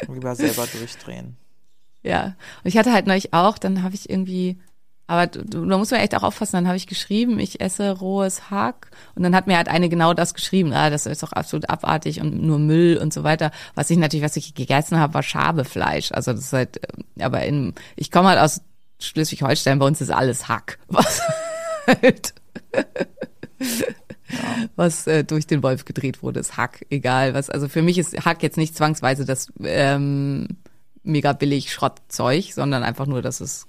Lieber 0.07 0.35
selber 0.35 0.67
durchdrehen. 0.67 1.37
Ja. 2.05 2.35
Und 2.65 2.67
ich 2.67 2.77
hatte 2.77 2.91
halt 2.91 3.07
neulich 3.07 3.31
auch, 3.31 3.57
dann 3.57 3.81
habe 3.81 3.95
ich 3.95 4.09
irgendwie, 4.09 4.59
aber 5.05 5.27
da 5.27 5.77
muss 5.77 5.91
man 5.91 5.99
echt 5.99 6.15
auch 6.15 6.23
aufpassen, 6.23 6.55
dann 6.55 6.67
habe 6.67 6.77
ich 6.77 6.87
geschrieben, 6.87 7.37
ich 7.39 7.59
esse 7.59 7.91
rohes 7.91 8.49
Hack 8.49 8.89
und 9.15 9.23
dann 9.23 9.35
hat 9.35 9.47
mir 9.47 9.57
halt 9.57 9.67
eine 9.67 9.89
genau 9.89 10.13
das 10.13 10.33
geschrieben, 10.33 10.71
ah, 10.73 10.89
das 10.89 11.05
ist 11.05 11.23
doch 11.23 11.33
absolut 11.33 11.69
abartig 11.69 12.21
und 12.21 12.41
nur 12.41 12.57
Müll 12.57 12.97
und 12.97 13.13
so 13.13 13.23
weiter. 13.23 13.51
Was 13.75 13.89
ich 13.89 13.97
natürlich, 13.97 14.23
was 14.23 14.37
ich 14.37 14.53
gegessen 14.53 14.97
habe, 14.97 15.13
war 15.13 15.23
Schabefleisch. 15.23 16.11
Also 16.13 16.31
das 16.31 16.45
ist 16.45 16.53
halt, 16.53 16.79
ähm, 16.97 17.03
aber 17.21 17.43
in, 17.43 17.73
ich 17.95 18.11
komme 18.11 18.29
halt 18.29 18.39
aus 18.39 18.61
Schleswig-Holstein, 18.99 19.79
bei 19.79 19.85
uns 19.85 19.99
ist 19.99 20.11
alles 20.11 20.47
Hack. 20.47 20.79
Was 20.87 21.21
halt 21.85 22.33
was 24.75 25.07
äh, 25.07 25.23
durch 25.23 25.47
den 25.47 25.63
Wolf 25.63 25.85
gedreht 25.85 26.23
wurde, 26.23 26.39
ist 26.39 26.57
Hack, 26.57 26.85
egal 26.89 27.33
was. 27.33 27.49
Also 27.49 27.67
für 27.67 27.81
mich 27.81 27.97
ist 27.97 28.25
Hack 28.25 28.41
jetzt 28.43 28.57
nicht 28.57 28.75
zwangsweise 28.75 29.25
das 29.25 29.51
ähm, 29.63 30.47
mega 31.03 31.33
billig 31.33 31.71
Schrottzeug, 31.71 32.45
sondern 32.53 32.83
einfach 32.83 33.05
nur, 33.05 33.21
dass 33.21 33.41
es 33.41 33.67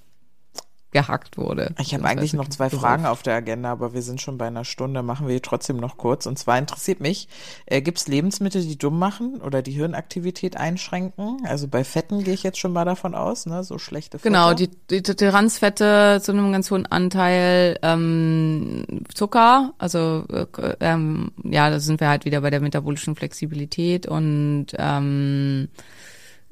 gehackt 0.95 1.37
wurde. 1.37 1.75
Ich 1.77 1.93
habe 1.93 2.05
eigentlich 2.05 2.33
noch 2.33 2.47
zwei 2.47 2.69
Beruf. 2.69 2.81
Fragen 2.81 3.05
auf 3.05 3.21
der 3.21 3.35
Agenda, 3.35 3.69
aber 3.69 3.93
wir 3.93 4.01
sind 4.01 4.21
schon 4.21 4.37
bei 4.37 4.47
einer 4.47 4.63
Stunde, 4.63 5.03
machen 5.03 5.27
wir 5.27 5.41
trotzdem 5.41 5.75
noch 5.75 5.97
kurz. 5.97 6.25
Und 6.25 6.39
zwar 6.39 6.57
interessiert 6.57 7.01
mich, 7.01 7.27
äh, 7.65 7.81
gibt 7.81 7.97
es 7.97 8.07
Lebensmittel, 8.07 8.61
die 8.61 8.77
dumm 8.77 8.97
machen 8.97 9.41
oder 9.41 9.61
die 9.61 9.73
Hirnaktivität 9.73 10.55
einschränken? 10.55 11.41
Also 11.43 11.67
bei 11.67 11.83
Fetten 11.83 12.23
gehe 12.23 12.33
ich 12.33 12.43
jetzt 12.43 12.59
schon 12.59 12.71
mal 12.71 12.85
davon 12.85 13.13
aus, 13.13 13.45
ne? 13.45 13.65
So 13.65 13.77
schlechte 13.77 14.19
Fette. 14.19 14.29
Genau, 14.29 14.53
die, 14.53 14.69
die 14.89 15.01
Transfette 15.03 16.21
zu 16.23 16.31
einem 16.31 16.53
ganz 16.53 16.71
hohen 16.71 16.85
Anteil 16.85 17.77
ähm, 17.81 18.85
Zucker, 19.13 19.73
also 19.77 20.23
äh, 20.29 20.45
ähm, 20.79 21.33
ja, 21.43 21.69
da 21.69 21.81
sind 21.81 21.99
wir 21.99 22.07
halt 22.07 22.23
wieder 22.23 22.39
bei 22.39 22.51
der 22.51 22.61
metabolischen 22.61 23.17
Flexibilität 23.17 24.07
und 24.07 24.67
ähm, 24.77 25.67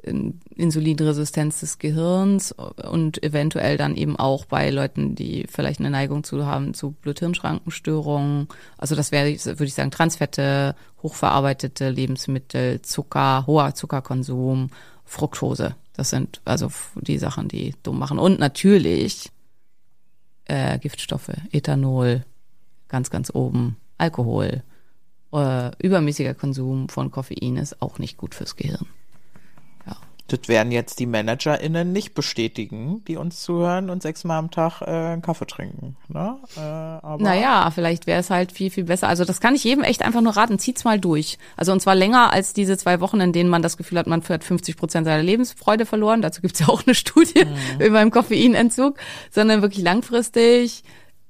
Insulinresistenz 0.03 1.61
des 1.61 1.79
Gehirns 1.79 2.51
und 2.51 3.23
eventuell 3.23 3.77
dann 3.77 3.95
eben 3.95 4.17
auch 4.17 4.45
bei 4.45 4.69
Leuten, 4.69 5.15
die 5.15 5.45
vielleicht 5.49 5.79
eine 5.79 5.89
Neigung 5.89 6.23
zu 6.23 6.45
haben 6.45 6.73
zu 6.73 6.91
Blut-Hirn-Schrankenstörungen. 6.91 8.47
Also 8.77 8.95
das 8.95 9.11
wäre, 9.11 9.27
würde 9.27 9.65
ich 9.65 9.73
sagen, 9.73 9.91
Transfette, 9.91 10.75
hochverarbeitete 11.01 11.89
Lebensmittel, 11.89 12.81
Zucker, 12.81 13.45
hoher 13.47 13.75
Zuckerkonsum, 13.75 14.69
Fructose. 15.05 15.75
Das 15.93 16.09
sind 16.09 16.41
also 16.45 16.69
die 16.95 17.17
Sachen, 17.17 17.47
die 17.47 17.75
dumm 17.83 17.99
machen. 17.99 18.19
Und 18.19 18.39
natürlich 18.39 19.29
äh, 20.45 20.79
Giftstoffe, 20.79 21.31
Ethanol, 21.51 22.25
ganz, 22.87 23.09
ganz 23.09 23.33
oben, 23.33 23.77
Alkohol, 23.97 24.63
äh, 25.31 25.71
übermäßiger 25.81 26.33
Konsum 26.33 26.89
von 26.89 27.11
Koffein 27.11 27.57
ist 27.57 27.81
auch 27.81 27.99
nicht 27.99 28.17
gut 28.17 28.35
fürs 28.35 28.55
Gehirn. 28.55 28.87
Das 30.27 30.47
werden 30.47 30.71
jetzt 30.71 30.99
die 30.99 31.05
ManagerInnen 31.05 31.91
nicht 31.91 32.13
bestätigen, 32.13 33.03
die 33.07 33.17
uns 33.17 33.41
zuhören 33.43 33.89
und 33.89 34.01
sechsmal 34.01 34.39
am 34.39 34.51
Tag 34.51 34.81
äh, 34.81 34.85
einen 34.85 35.21
Kaffee 35.21 35.45
trinken. 35.45 35.97
Ne? 36.07 36.37
Äh, 36.55 36.59
aber 36.61 37.21
Naja, 37.21 37.69
vielleicht 37.71 38.07
wäre 38.07 38.21
es 38.21 38.29
halt 38.29 38.53
viel, 38.53 38.69
viel 38.69 38.85
besser. 38.85 39.09
Also 39.09 39.25
das 39.25 39.41
kann 39.41 39.53
ich 39.53 39.63
jedem 39.65 39.83
echt 39.83 40.01
einfach 40.01 40.21
nur 40.21 40.35
raten. 40.35 40.59
Zieht's 40.59 40.85
mal 40.85 40.99
durch. 40.99 41.37
Also 41.57 41.73
und 41.73 41.81
zwar 41.81 41.95
länger 41.95 42.31
als 42.31 42.53
diese 42.53 42.77
zwei 42.77 43.01
Wochen, 43.01 43.19
in 43.19 43.33
denen 43.33 43.49
man 43.49 43.61
das 43.61 43.75
Gefühl 43.75 43.99
hat, 43.99 44.07
man 44.07 44.23
hat 44.23 44.43
50 44.45 44.77
Prozent 44.77 45.05
seiner 45.05 45.23
Lebensfreude 45.23 45.85
verloren. 45.85 46.21
Dazu 46.21 46.41
gibt's 46.41 46.59
ja 46.59 46.69
auch 46.69 46.83
eine 46.85 46.95
Studie 46.95 47.43
Mhm. 47.45 47.81
über 47.85 47.99
den 47.99 48.11
Koffeinentzug, 48.11 48.97
sondern 49.29 49.61
wirklich 49.61 49.83
langfristig. 49.83 50.83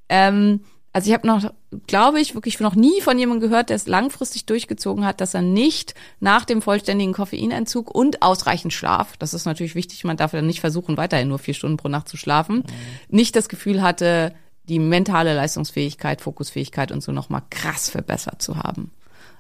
Ähm, 0.09 0.61
also 0.91 1.07
ich 1.09 1.13
habe 1.13 1.25
noch, 1.25 1.51
glaube 1.87 2.19
ich, 2.19 2.35
wirklich 2.35 2.59
noch 2.59 2.75
nie 2.75 3.01
von 3.01 3.17
jemandem 3.17 3.49
gehört, 3.49 3.69
der 3.69 3.75
es 3.75 3.87
langfristig 3.87 4.45
durchgezogen 4.45 5.05
hat, 5.05 5.21
dass 5.21 5.33
er 5.33 5.41
nicht 5.41 5.95
nach 6.19 6.45
dem 6.45 6.61
vollständigen 6.61 7.13
Koffeinentzug 7.13 7.93
und 7.93 8.21
ausreichend 8.21 8.73
Schlaf, 8.73 9.17
das 9.17 9.33
ist 9.33 9.45
natürlich 9.45 9.75
wichtig, 9.75 10.03
man 10.03 10.17
darf 10.17 10.33
ja 10.33 10.41
nicht 10.41 10.59
versuchen, 10.59 10.97
weiterhin 10.97 11.27
nur 11.27 11.39
vier 11.39 11.53
Stunden 11.53 11.77
pro 11.77 11.87
Nacht 11.87 12.07
zu 12.07 12.17
schlafen, 12.17 12.63
nicht 13.09 13.35
das 13.35 13.49
Gefühl 13.49 13.81
hatte, 13.81 14.33
die 14.69 14.79
mentale 14.79 15.35
Leistungsfähigkeit, 15.35 16.21
Fokusfähigkeit 16.21 16.91
und 16.91 17.03
so 17.03 17.11
nochmal 17.11 17.43
krass 17.49 17.89
verbessert 17.89 18.41
zu 18.41 18.57
haben. 18.57 18.91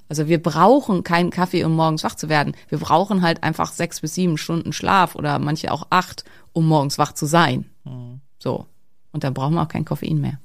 Also 0.09 0.27
wir 0.27 0.41
brauchen 0.41 1.03
keinen 1.03 1.29
Kaffee, 1.29 1.63
um 1.63 1.75
morgens 1.75 2.03
wach 2.03 2.15
zu 2.15 2.27
werden. 2.27 2.55
Wir 2.67 2.77
brauchen 2.77 3.21
halt 3.21 3.41
einfach 3.41 3.71
sechs 3.71 4.01
bis 4.01 4.15
sieben 4.15 4.37
Stunden 4.37 4.73
Schlaf 4.73 5.15
oder 5.15 5.39
manche 5.39 5.71
auch 5.71 5.87
acht, 5.89 6.25
um 6.51 6.67
morgens 6.67 6.97
wach 6.97 7.13
zu 7.13 7.25
sein. 7.25 7.69
So. 8.37 8.65
Und 9.11 9.23
dann 9.23 9.33
brauchen 9.33 9.53
wir 9.53 9.61
auch 9.61 9.69
kein 9.69 9.85
Koffein 9.85 10.19
mehr. 10.19 10.39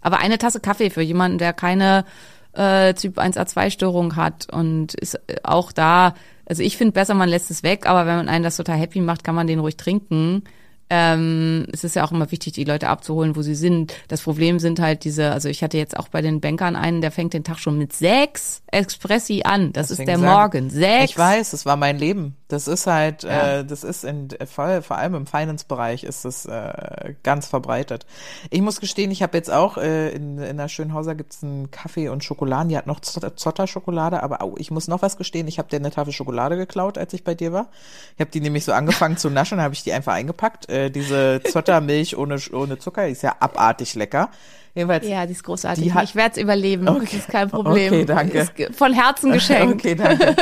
Aber 0.00 0.18
eine 0.18 0.38
Tasse 0.38 0.60
Kaffee 0.60 0.90
für 0.90 1.02
jemanden, 1.02 1.38
der 1.38 1.52
keine 1.52 2.04
äh, 2.52 2.94
Typ 2.94 3.18
1a2-Störung 3.18 4.16
hat 4.16 4.52
und 4.52 4.94
ist 4.94 5.14
äh, 5.26 5.36
auch 5.42 5.72
da, 5.72 6.14
also 6.46 6.62
ich 6.62 6.76
finde 6.76 6.92
besser, 6.92 7.14
man 7.14 7.28
lässt 7.28 7.50
es 7.50 7.62
weg, 7.62 7.86
aber 7.86 8.06
wenn 8.06 8.16
man 8.16 8.28
einen 8.28 8.44
das 8.44 8.56
total 8.56 8.78
happy 8.78 9.00
macht, 9.00 9.24
kann 9.24 9.34
man 9.34 9.46
den 9.46 9.58
ruhig 9.58 9.76
trinken. 9.76 10.44
Ähm, 10.88 11.66
es 11.72 11.82
ist 11.82 11.96
ja 11.96 12.04
auch 12.04 12.12
immer 12.12 12.30
wichtig, 12.30 12.52
die 12.52 12.62
Leute 12.64 12.88
abzuholen, 12.88 13.34
wo 13.34 13.42
sie 13.42 13.56
sind. 13.56 13.92
Das 14.06 14.22
Problem 14.22 14.60
sind 14.60 14.78
halt 14.78 15.02
diese, 15.02 15.32
also 15.32 15.48
ich 15.48 15.62
hatte 15.64 15.78
jetzt 15.78 15.96
auch 15.96 16.06
bei 16.08 16.22
den 16.22 16.40
Bankern 16.40 16.76
einen, 16.76 17.00
der 17.00 17.10
fängt 17.10 17.34
den 17.34 17.42
Tag 17.42 17.58
schon 17.58 17.76
mit 17.76 17.92
sechs 17.92 18.62
Expressi 18.68 19.42
an. 19.44 19.72
Das 19.72 19.88
Deswegen 19.88 20.10
ist 20.10 20.20
der 20.20 20.30
Morgen. 20.30 20.70
Sechs. 20.70 21.10
Ich 21.10 21.18
weiß, 21.18 21.50
das 21.50 21.66
war 21.66 21.76
mein 21.76 21.98
Leben. 21.98 22.36
Das 22.48 22.68
ist 22.68 22.86
halt, 22.86 23.24
Ja. 23.24 23.58
äh, 23.58 23.64
das 23.64 23.82
ist 23.82 24.04
in 24.04 24.28
vor, 24.46 24.80
vor 24.82 24.96
allem 24.98 25.14
im 25.16 25.26
Finance-Bereich 25.26 26.04
ist 26.04 26.24
das 26.24 26.46
äh, 26.46 27.14
ganz 27.24 27.48
verbreitet. 27.48 28.06
Ich 28.50 28.60
muss 28.62 28.78
gestehen, 28.80 29.10
ich 29.10 29.22
habe 29.24 29.36
jetzt 29.36 29.50
auch 29.50 29.78
äh, 29.78 30.10
in, 30.10 30.38
in 30.38 30.56
der 30.56 30.68
Schönhauser 30.68 31.16
gibt's 31.16 31.42
einen 31.42 31.72
Kaffee 31.72 32.08
und 32.10 32.22
Schokoladen. 32.22 32.68
Die 32.68 32.76
hat 32.76 32.86
noch 32.86 33.00
Zott- 33.00 33.34
Zotter-Schokolade, 33.36 34.22
aber 34.22 34.40
au, 34.42 34.54
ich 34.58 34.70
muss 34.70 34.86
noch 34.86 35.02
was 35.02 35.16
gestehen. 35.16 35.48
Ich 35.48 35.58
habe 35.58 35.68
dir 35.68 35.76
eine 35.76 35.90
Tafel 35.90 36.12
Schokolade 36.12 36.56
geklaut, 36.56 36.96
als 36.96 37.12
ich 37.12 37.24
bei 37.24 37.34
dir 37.34 37.52
war. 37.52 37.66
Ich 38.14 38.20
habe 38.20 38.30
die 38.30 38.40
nämlich 38.40 38.64
so 38.64 38.72
angefangen 38.72 39.16
zu 39.16 39.28
naschen, 39.30 39.60
habe 39.60 39.74
ich 39.74 39.82
die 39.82 39.92
einfach 39.92 40.12
eingepackt. 40.12 40.68
Äh, 40.76 40.90
diese 40.90 41.40
Zottermilch 41.44 42.16
ohne 42.16 42.38
ohne 42.52 42.78
Zucker, 42.78 43.06
die 43.06 43.12
ist 43.12 43.22
ja 43.22 43.36
abartig 43.40 43.94
lecker. 43.94 44.30
Jedenfalls 44.74 45.06
Ja, 45.08 45.24
die 45.24 45.32
ist 45.32 45.42
großartig. 45.42 45.84
Die 45.84 45.94
hat- 45.94 46.04
ich 46.04 46.14
werde 46.14 46.32
es 46.36 46.42
überleben. 46.42 46.84
Das 46.84 47.12
ist 47.14 47.28
kein 47.28 47.48
Problem. 47.48 47.92
Okay, 47.94 48.04
danke. 48.04 48.38
Ist 48.38 48.52
von 48.76 48.92
Herzen 48.92 49.32
geschenkt. 49.32 49.74
Okay, 49.74 49.94
danke. 49.94 50.36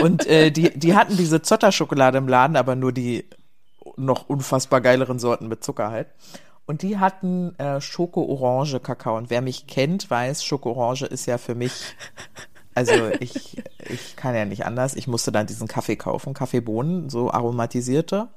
Und 0.00 0.26
äh, 0.26 0.50
die, 0.52 0.70
die 0.78 0.94
hatten 0.94 1.16
diese 1.16 1.42
Zotter-Schokolade 1.42 2.18
im 2.18 2.28
Laden, 2.28 2.56
aber 2.56 2.76
nur 2.76 2.92
die 2.92 3.24
noch 3.96 4.28
unfassbar 4.28 4.80
geileren 4.80 5.18
Sorten 5.18 5.48
mit 5.48 5.64
Zucker 5.64 5.90
halt. 5.90 6.06
Und 6.64 6.82
die 6.82 6.98
hatten 6.98 7.58
äh, 7.58 7.80
Schoko-Orange-Kakao. 7.80 9.16
Und 9.16 9.30
wer 9.30 9.42
mich 9.42 9.66
kennt, 9.66 10.08
weiß, 10.08 10.44
Schoko-Orange 10.44 11.06
ist 11.06 11.26
ja 11.26 11.36
für 11.38 11.56
mich, 11.56 11.72
also 12.74 12.92
ich, 13.20 13.60
ich 13.90 14.14
kann 14.16 14.34
ja 14.36 14.44
nicht 14.44 14.64
anders. 14.64 14.94
Ich 14.94 15.08
musste 15.08 15.32
dann 15.32 15.46
diesen 15.48 15.66
Kaffee 15.66 15.96
kaufen, 15.96 16.34
Kaffeebohnen, 16.34 17.10
so 17.10 17.32
aromatisierte. 17.32 18.28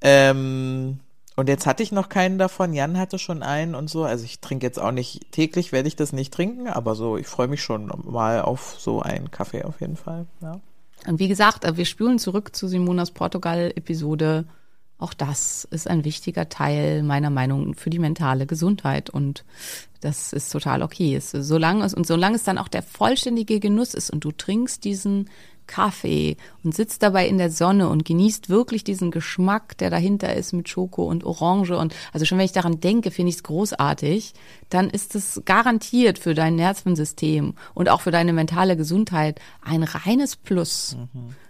Ähm, 0.00 1.00
und 1.36 1.48
jetzt 1.48 1.66
hatte 1.66 1.82
ich 1.82 1.92
noch 1.92 2.08
keinen 2.08 2.38
davon. 2.38 2.72
Jan 2.72 2.98
hatte 2.98 3.18
schon 3.18 3.44
einen 3.44 3.74
und 3.74 3.88
so. 3.88 4.04
Also 4.04 4.24
ich 4.24 4.40
trinke 4.40 4.66
jetzt 4.66 4.80
auch 4.80 4.90
nicht 4.90 5.30
täglich, 5.30 5.70
werde 5.70 5.86
ich 5.86 5.94
das 5.94 6.12
nicht 6.12 6.34
trinken, 6.34 6.66
aber 6.66 6.94
so, 6.96 7.16
ich 7.16 7.28
freue 7.28 7.48
mich 7.48 7.62
schon 7.62 7.92
mal 8.04 8.40
auf 8.40 8.76
so 8.78 9.02
einen 9.02 9.30
Kaffee 9.30 9.62
auf 9.62 9.80
jeden 9.80 9.96
Fall. 9.96 10.26
Ja. 10.40 10.60
Und 11.06 11.20
wie 11.20 11.28
gesagt, 11.28 11.64
äh, 11.64 11.76
wir 11.76 11.84
spülen 11.84 12.18
zurück 12.18 12.56
zu 12.56 12.66
Simonas 12.66 13.12
Portugal-Episode. 13.12 14.46
Auch 14.98 15.14
das 15.14 15.62
ist 15.70 15.86
ein 15.86 16.04
wichtiger 16.04 16.48
Teil 16.48 17.04
meiner 17.04 17.30
Meinung 17.30 17.74
für 17.74 17.90
die 17.90 18.00
mentale 18.00 18.46
Gesundheit. 18.46 19.08
Und 19.08 19.44
das 20.00 20.32
ist 20.32 20.50
total 20.50 20.82
okay. 20.82 21.20
Solange 21.20 21.84
es, 21.84 21.94
und 21.94 22.06
solange 22.06 22.34
es 22.34 22.42
dann 22.42 22.58
auch 22.58 22.68
der 22.68 22.82
vollständige 22.82 23.60
Genuss 23.60 23.94
ist 23.94 24.10
und 24.10 24.24
du 24.24 24.32
trinkst 24.32 24.84
diesen 24.84 25.30
Kaffee 25.68 26.36
und 26.64 26.74
sitzt 26.74 27.04
dabei 27.04 27.28
in 27.28 27.38
der 27.38 27.52
Sonne 27.52 27.88
und 27.88 28.04
genießt 28.04 28.48
wirklich 28.48 28.82
diesen 28.82 29.12
Geschmack, 29.12 29.78
der 29.78 29.90
dahinter 29.90 30.34
ist 30.34 30.52
mit 30.52 30.68
Schoko 30.68 31.04
und 31.04 31.22
Orange. 31.22 31.76
Und 31.76 31.94
also 32.12 32.26
schon 32.26 32.38
wenn 32.38 32.44
ich 32.44 32.52
daran 32.52 32.80
denke, 32.80 33.12
finde 33.12 33.30
ich 33.30 33.36
es 33.36 33.42
großartig, 33.44 34.34
dann 34.70 34.90
ist 34.90 35.14
es 35.14 35.42
garantiert 35.44 36.18
für 36.18 36.34
dein 36.34 36.56
Nervensystem 36.56 37.54
und 37.74 37.88
auch 37.88 38.00
für 38.00 38.10
deine 38.10 38.32
mentale 38.32 38.76
Gesundheit 38.76 39.40
ein 39.62 39.84
reines 39.84 40.34
Plus. 40.34 40.96
Äh, 41.14 41.47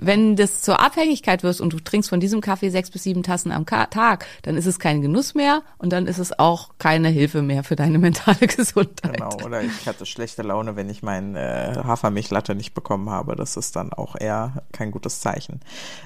wenn 0.00 0.36
das 0.36 0.62
zur 0.62 0.80
Abhängigkeit 0.80 1.42
wirst 1.42 1.60
und 1.60 1.72
du 1.72 1.80
trinkst 1.80 2.08
von 2.08 2.20
diesem 2.20 2.40
Kaffee 2.40 2.70
sechs 2.70 2.90
bis 2.90 3.02
sieben 3.02 3.22
Tassen 3.22 3.52
am 3.52 3.66
Tag, 3.66 4.26
dann 4.42 4.56
ist 4.56 4.66
es 4.66 4.78
kein 4.78 5.02
Genuss 5.02 5.34
mehr 5.34 5.62
und 5.78 5.92
dann 5.92 6.06
ist 6.06 6.18
es 6.18 6.38
auch 6.38 6.70
keine 6.78 7.08
Hilfe 7.08 7.42
mehr 7.42 7.64
für 7.64 7.76
deine 7.76 7.98
mentale 8.10 8.46
Gesundheit. 8.46 9.14
Genau, 9.14 9.36
oder 9.44 9.62
ich 9.62 9.86
hatte 9.86 10.06
schlechte 10.06 10.42
Laune, 10.42 10.76
wenn 10.76 10.88
ich 10.88 11.02
meinen 11.02 11.36
äh, 11.36 11.74
Hafermilchlatte 11.82 12.54
nicht 12.54 12.74
bekommen 12.74 13.10
habe. 13.10 13.36
Das 13.36 13.56
ist 13.56 13.76
dann 13.76 13.92
auch 13.92 14.16
eher 14.18 14.62
kein 14.72 14.90
gutes 14.90 15.20
Zeichen. 15.20 15.60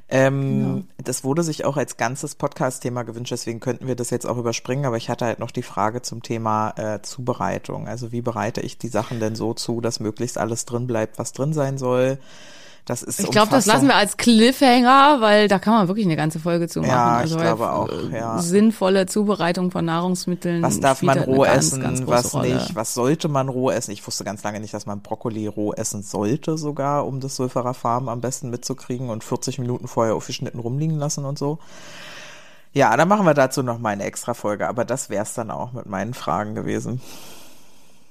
Ähm, 0.08 0.88
Das 1.02 1.24
wurde 1.24 1.42
sich 1.42 1.64
auch 1.64 1.76
als 1.76 1.96
ganzes 1.96 2.34
Podcast-Thema 2.34 3.02
gewünscht, 3.02 3.32
deswegen 3.32 3.60
könnten 3.60 3.86
wir 3.86 3.96
das 3.96 4.10
jetzt 4.10 4.26
auch 4.26 4.36
überspringen, 4.36 4.84
aber 4.84 4.96
ich 4.96 5.08
hatte 5.08 5.26
halt 5.26 5.38
noch 5.38 5.50
die 5.50 5.62
Frage 5.62 6.02
zum 6.02 6.22
Thema 6.22 6.70
äh, 6.76 7.02
Zubereitung. 7.02 7.88
Also 7.88 8.12
wie 8.12 8.22
bereite 8.22 8.60
ich 8.60 8.78
die 8.78 8.88
Sachen 8.88 9.20
denn 9.20 9.34
so 9.34 9.54
zu, 9.54 9.80
dass 9.80 10.00
möglichst 10.00 10.38
alles 10.38 10.64
drin 10.64 10.86
bleibt, 10.86 11.18
was 11.18 11.32
drin 11.32 11.52
sein 11.52 11.78
soll? 11.78 12.18
Das 12.84 13.02
ist 13.02 13.18
Ich 13.18 13.30
glaube, 13.30 13.50
das 13.50 13.64
lassen 13.64 13.88
wir 13.88 13.94
als 13.94 14.18
Cliffhanger, 14.18 15.20
weil 15.20 15.48
da 15.48 15.58
kann 15.58 15.72
man 15.74 15.88
wirklich 15.88 16.04
eine 16.04 16.16
ganze 16.16 16.38
Folge 16.38 16.68
zu 16.68 16.80
machen. 16.80 16.90
Ja, 16.90 17.16
ich 17.16 17.32
also 17.32 17.36
glaube 17.38 17.60
weil, 17.60 17.68
auch, 17.68 17.88
äh, 17.88 18.18
ja. 18.18 18.38
Sinnvolle 18.38 19.06
Zubereitung 19.06 19.70
von 19.70 19.86
Nahrungsmitteln. 19.86 20.62
Was 20.62 20.80
darf 20.80 21.00
man 21.02 21.18
roh 21.20 21.44
essen, 21.44 21.80
ganz 21.80 22.06
was 22.06 22.34
Rolle. 22.34 22.54
nicht? 22.54 22.74
Was 22.74 22.92
sollte 22.92 23.28
man 23.28 23.48
roh 23.48 23.70
essen? 23.70 23.92
Ich 23.92 24.06
wusste 24.06 24.24
ganz 24.24 24.42
lange 24.42 24.60
nicht, 24.60 24.74
dass 24.74 24.84
man 24.84 25.00
Brokkoli 25.00 25.46
roh 25.46 25.72
essen 25.72 26.02
sollte 26.02 26.58
sogar, 26.58 27.06
um 27.06 27.20
das 27.20 27.36
Sulfarafarm 27.36 28.10
am 28.10 28.20
besten 28.20 28.50
mitzukriegen 28.50 29.08
und 29.08 29.24
40 29.24 29.58
Minuten 29.58 29.88
vorher 29.88 30.14
aufgeschnitten 30.14 30.60
rumliegen 30.60 30.98
lassen 30.98 31.24
und 31.24 31.38
so. 31.38 31.58
Ja, 32.74 32.94
dann 32.96 33.08
machen 33.08 33.24
wir 33.24 33.34
dazu 33.34 33.62
noch 33.62 33.78
mal 33.78 33.90
eine 33.90 34.04
extra 34.04 34.34
Folge, 34.34 34.68
aber 34.68 34.84
das 34.84 35.08
wär's 35.08 35.32
dann 35.32 35.50
auch 35.50 35.72
mit 35.72 35.86
meinen 35.86 36.12
Fragen 36.12 36.54
gewesen. 36.54 37.00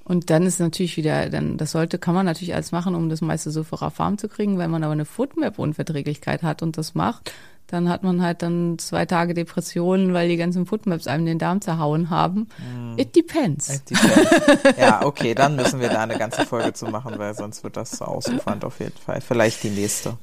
Und 0.06 0.30
dann 0.30 0.44
ist 0.44 0.60
natürlich 0.60 0.98
wieder, 0.98 1.30
dann 1.30 1.58
das 1.58 1.72
sollte, 1.72 1.98
kann 1.98 2.14
man 2.14 2.26
natürlich 2.26 2.54
alles 2.54 2.72
machen, 2.74 2.94
um 2.94 3.08
das 3.10 3.22
meiste 3.22 3.52
Sulfurafarm 3.52 4.18
zu 4.18 4.28
kriegen. 4.28 4.58
Wenn 4.58 4.70
man 4.70 4.84
aber 4.84 4.92
eine 4.92 5.06
Foodmap-Unverträglichkeit 5.06 6.44
hat 6.44 6.62
und 6.62 6.78
das 6.78 6.94
macht, 6.94 7.32
dann 7.68 7.88
hat 7.90 8.04
man 8.04 8.22
halt 8.22 8.42
dann 8.42 8.78
zwei 8.78 9.06
Tage 9.06 9.34
Depressionen, 9.34 10.14
weil 10.14 10.28
die 10.28 10.36
ganzen 10.38 10.66
Foodmaps 10.66 11.08
einem 11.08 11.26
den 11.26 11.40
Darm 11.40 11.62
zerhauen 11.62 12.10
haben. 12.10 12.48
Hm. 12.58 12.98
It 12.98 13.16
depends. 13.16 13.84
Die- 13.86 13.96
ja, 14.78 15.06
okay, 15.06 15.34
dann 15.34 15.56
müssen 15.56 15.80
wir 15.80 15.90
da 15.90 16.04
eine 16.04 16.18
ganze 16.18 16.46
Folge 16.46 16.74
zu 16.74 16.86
machen, 16.88 17.18
weil 17.18 17.34
sonst 17.34 17.64
wird 17.64 17.78
das 17.78 17.92
so 17.92 18.06
ausufernd 18.06 18.66
auf 18.66 18.80
jeden 18.80 18.98
Fall. 18.98 19.22
Vielleicht 19.22 19.64
die 19.64 19.70
nächste. 19.70 20.18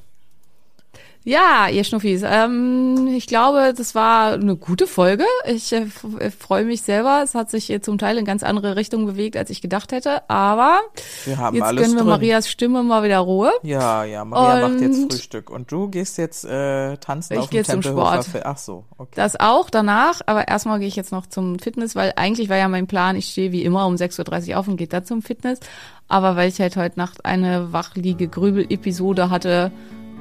Ja, 1.23 1.67
ihr 1.71 1.83
Schnuffis, 1.83 2.23
ähm, 2.25 3.07
ich 3.15 3.27
glaube, 3.27 3.75
das 3.77 3.93
war 3.93 4.33
eine 4.33 4.55
gute 4.55 4.87
Folge. 4.87 5.23
Ich 5.45 5.71
äh, 5.71 5.85
äh, 6.17 6.31
freue 6.31 6.65
mich 6.65 6.81
selber. 6.81 7.21
Es 7.23 7.35
hat 7.35 7.51
sich 7.51 7.71
zum 7.83 7.99
Teil 7.99 8.17
in 8.17 8.25
ganz 8.25 8.41
andere 8.41 8.75
Richtungen 8.75 9.05
bewegt, 9.05 9.37
als 9.37 9.51
ich 9.51 9.61
gedacht 9.61 9.91
hätte. 9.91 10.27
Aber 10.29 10.79
Wir 11.25 11.37
haben 11.37 11.55
jetzt 11.55 11.63
alles 11.65 11.83
gönnen 11.83 11.95
wir 11.97 12.01
drin. 12.01 12.09
Marias 12.09 12.49
Stimme 12.49 12.81
mal 12.81 13.03
wieder 13.03 13.19
Ruhe. 13.19 13.51
Ja, 13.61 14.03
ja, 14.03 14.25
Maria 14.25 14.67
macht 14.67 14.81
jetzt 14.81 14.97
Und- 15.03 15.13
Frühstück 15.13 15.51
und 15.51 15.71
du 15.71 15.89
gehst 15.89 16.17
jetzt 16.17 16.43
äh, 16.43 16.97
tanzen 16.97 17.33
Ich 17.33 17.39
auf 17.39 17.49
geh 17.51 17.61
dem 17.61 17.65
zum 17.65 17.83
Sport. 17.83 18.25
Ach 18.43 18.57
so, 18.57 18.85
okay. 18.97 19.11
Das 19.13 19.39
auch 19.39 19.69
danach, 19.69 20.21
aber 20.25 20.47
erstmal 20.47 20.79
gehe 20.79 20.87
ich 20.87 20.95
jetzt 20.95 21.11
noch 21.11 21.27
zum 21.27 21.59
Fitness, 21.59 21.95
weil 21.95 22.13
eigentlich 22.15 22.49
war 22.49 22.57
ja 22.57 22.67
mein 22.67 22.87
Plan, 22.87 23.15
ich 23.15 23.27
stehe 23.27 23.51
wie 23.51 23.63
immer 23.63 23.85
um 23.85 23.93
6.30 23.93 24.49
Uhr 24.53 24.57
auf 24.57 24.67
und 24.67 24.77
gehe 24.77 24.87
da 24.87 25.03
zum 25.03 25.21
Fitness. 25.21 25.59
Aber 26.07 26.35
weil 26.35 26.49
ich 26.49 26.59
halt 26.59 26.75
heute 26.77 26.97
Nacht 26.97 27.25
eine 27.25 27.71
Wachliege-Grübel-Episode 27.71 29.29
hatte, 29.29 29.71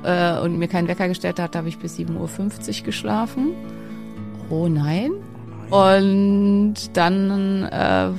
äh, 0.05 0.39
und 0.41 0.59
mir 0.59 0.69
keinen 0.69 0.89
Wecker 0.89 1.09
gestellt 1.09 1.39
hat, 1.41 1.57
habe 1.57 1.69
ich 1.69 1.79
bis 1.79 1.97
7.50 1.99 2.81
Uhr 2.81 2.85
geschlafen. 2.85 3.53
Oh 4.49 4.69
nein. 4.69 5.13
Und 5.71 6.75
dann 6.95 7.63
äh, 7.65 8.11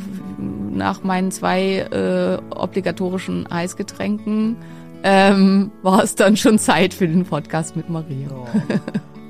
nach 0.72 1.03
meinen 1.03 1.32
zwei 1.32 1.80
äh, 1.80 2.38
obligatorischen 2.56 3.48
Eisgetränken 3.52 4.56
ähm, 5.03 5.72
war 5.82 6.03
es 6.03 6.16
dann 6.16 6.38
schon 6.38 6.58
Zeit 6.60 6.94
für 6.94 7.08
den 7.08 7.26
Podcast 7.26 7.76
mit 7.76 7.90
Maria. 7.90 8.30
Ja, 8.70 8.80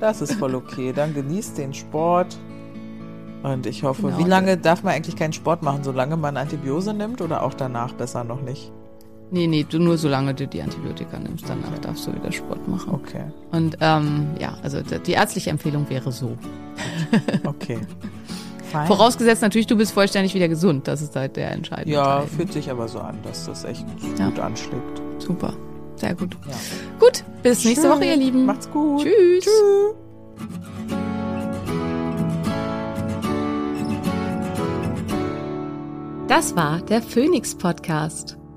das 0.00 0.22
ist 0.22 0.34
voll 0.34 0.54
okay. 0.54 0.92
Dann 0.94 1.14
genießt 1.14 1.58
den 1.58 1.74
Sport. 1.74 2.36
Und 3.42 3.66
ich 3.66 3.82
hoffe, 3.82 4.02
Genau. 4.02 4.18
wie 4.18 4.28
lange 4.28 4.56
darf 4.56 4.84
man 4.84 4.94
eigentlich 4.94 5.16
keinen 5.16 5.32
Sport 5.32 5.64
machen? 5.64 5.82
Solange 5.82 6.16
man 6.16 6.36
Antibiose 6.36 6.94
nimmt 6.94 7.20
oder 7.20 7.42
auch 7.42 7.54
danach 7.54 7.92
besser 7.94 8.22
noch 8.22 8.40
nicht? 8.40 8.70
Nee, 9.34 9.46
nee, 9.46 9.64
du 9.66 9.78
nur 9.78 9.96
solange 9.96 10.34
du 10.34 10.46
die 10.46 10.60
Antibiotika 10.60 11.18
nimmst, 11.18 11.48
danach 11.48 11.78
darfst 11.78 12.06
du 12.06 12.14
wieder 12.14 12.30
Sport 12.30 12.68
machen. 12.68 12.92
Okay, 12.92 13.24
Und 13.50 13.78
ähm, 13.80 14.26
ja, 14.38 14.58
also 14.62 14.80
die 14.82 15.12
ärztliche 15.12 15.48
Empfehlung 15.48 15.88
wäre 15.88 16.12
so. 16.12 16.36
okay. 17.44 17.78
Fein. 18.70 18.86
Vorausgesetzt 18.86 19.40
natürlich, 19.40 19.66
du 19.66 19.76
bist 19.76 19.92
vollständig 19.92 20.34
wieder 20.34 20.48
gesund. 20.48 20.86
Das 20.86 21.00
ist 21.00 21.16
halt 21.16 21.36
der 21.36 21.50
entscheidende 21.52 21.92
Ja, 21.94 22.18
Teil. 22.18 22.26
fühlt 22.28 22.52
sich 22.52 22.70
aber 22.70 22.88
so 22.88 22.98
an, 23.00 23.16
dass 23.22 23.46
das 23.46 23.64
echt 23.64 23.86
Ja. 24.18 24.26
gut 24.28 24.38
anschlägt. 24.38 25.02
Super. 25.18 25.54
Sehr 25.96 26.14
gut. 26.14 26.36
Ja. 26.46 26.54
Gut, 27.00 27.24
bis 27.42 27.64
nächste 27.64 27.88
Woche, 27.88 28.04
ihr 28.04 28.16
Lieben. 28.16 28.44
Macht's 28.44 28.70
gut. 28.70 29.00
Tschüss. 29.02 29.44
Tschüss. 29.44 29.94
Das 36.28 36.56
war 36.56 36.80
der 36.80 37.02
Phoenix 37.02 37.54
Podcast. 37.54 38.38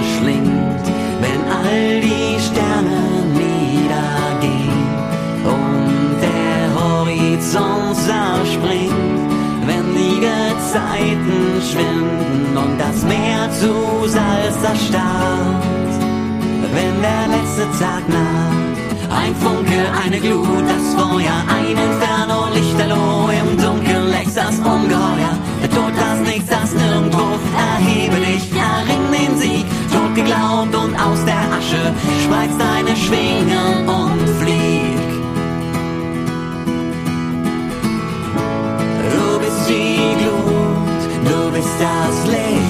verschlingt, 0.00 0.86
wenn 1.20 1.40
all 1.58 2.00
die 2.00 2.36
Sterne 2.40 3.00
niedergehen 3.42 4.86
und 5.44 6.16
der 6.26 6.62
Horizont 6.80 7.96
zerspringt, 7.96 9.30
wenn 9.66 9.86
die 9.94 10.20
Gezeiten 10.20 11.40
schwinden 11.68 12.56
und 12.56 12.78
das 12.78 13.02
Meer 13.04 13.48
zu 13.60 14.08
Salz 14.08 14.62
erstarrt, 14.62 15.92
wenn 16.74 16.94
der 17.02 17.24
letzte 17.34 17.66
Tag 17.78 18.04
naht. 18.08 18.70
Ein 19.10 19.34
Funke, 19.34 19.80
eine 20.04 20.20
Glut, 20.20 20.64
das 20.68 20.94
Feuer, 20.94 21.38
ein 21.48 21.76
Inferno, 21.86 22.46
Lichterloh, 22.54 23.28
im 23.40 23.56
Dunkeln 23.60 24.08
lächst 24.08 24.36
das 24.36 24.56
Ungeheuer. 24.60 25.34
Der 25.60 25.70
Tod, 25.70 25.92
das 25.96 26.20
Nichts, 26.20 26.48
das 26.48 26.72
Nirgendwo, 26.72 27.24
erhebe 27.58 28.16
dich, 28.16 28.52
erring 28.52 29.10
den 29.10 29.36
Sieg. 29.36 29.66
Geglaubt 30.20 30.74
und 30.74 30.94
aus 30.96 31.24
der 31.24 31.40
Asche 31.56 31.94
spreiz 32.24 32.50
deine 32.58 32.94
Schwingen 32.94 33.88
und 33.88 34.28
flieg. 34.38 35.00
Du 39.14 39.38
bist 39.40 39.62
die 39.70 40.16
Glut, 40.20 41.00
du 41.24 41.50
bist 41.52 41.74
das 41.80 42.16
Licht, 42.26 42.69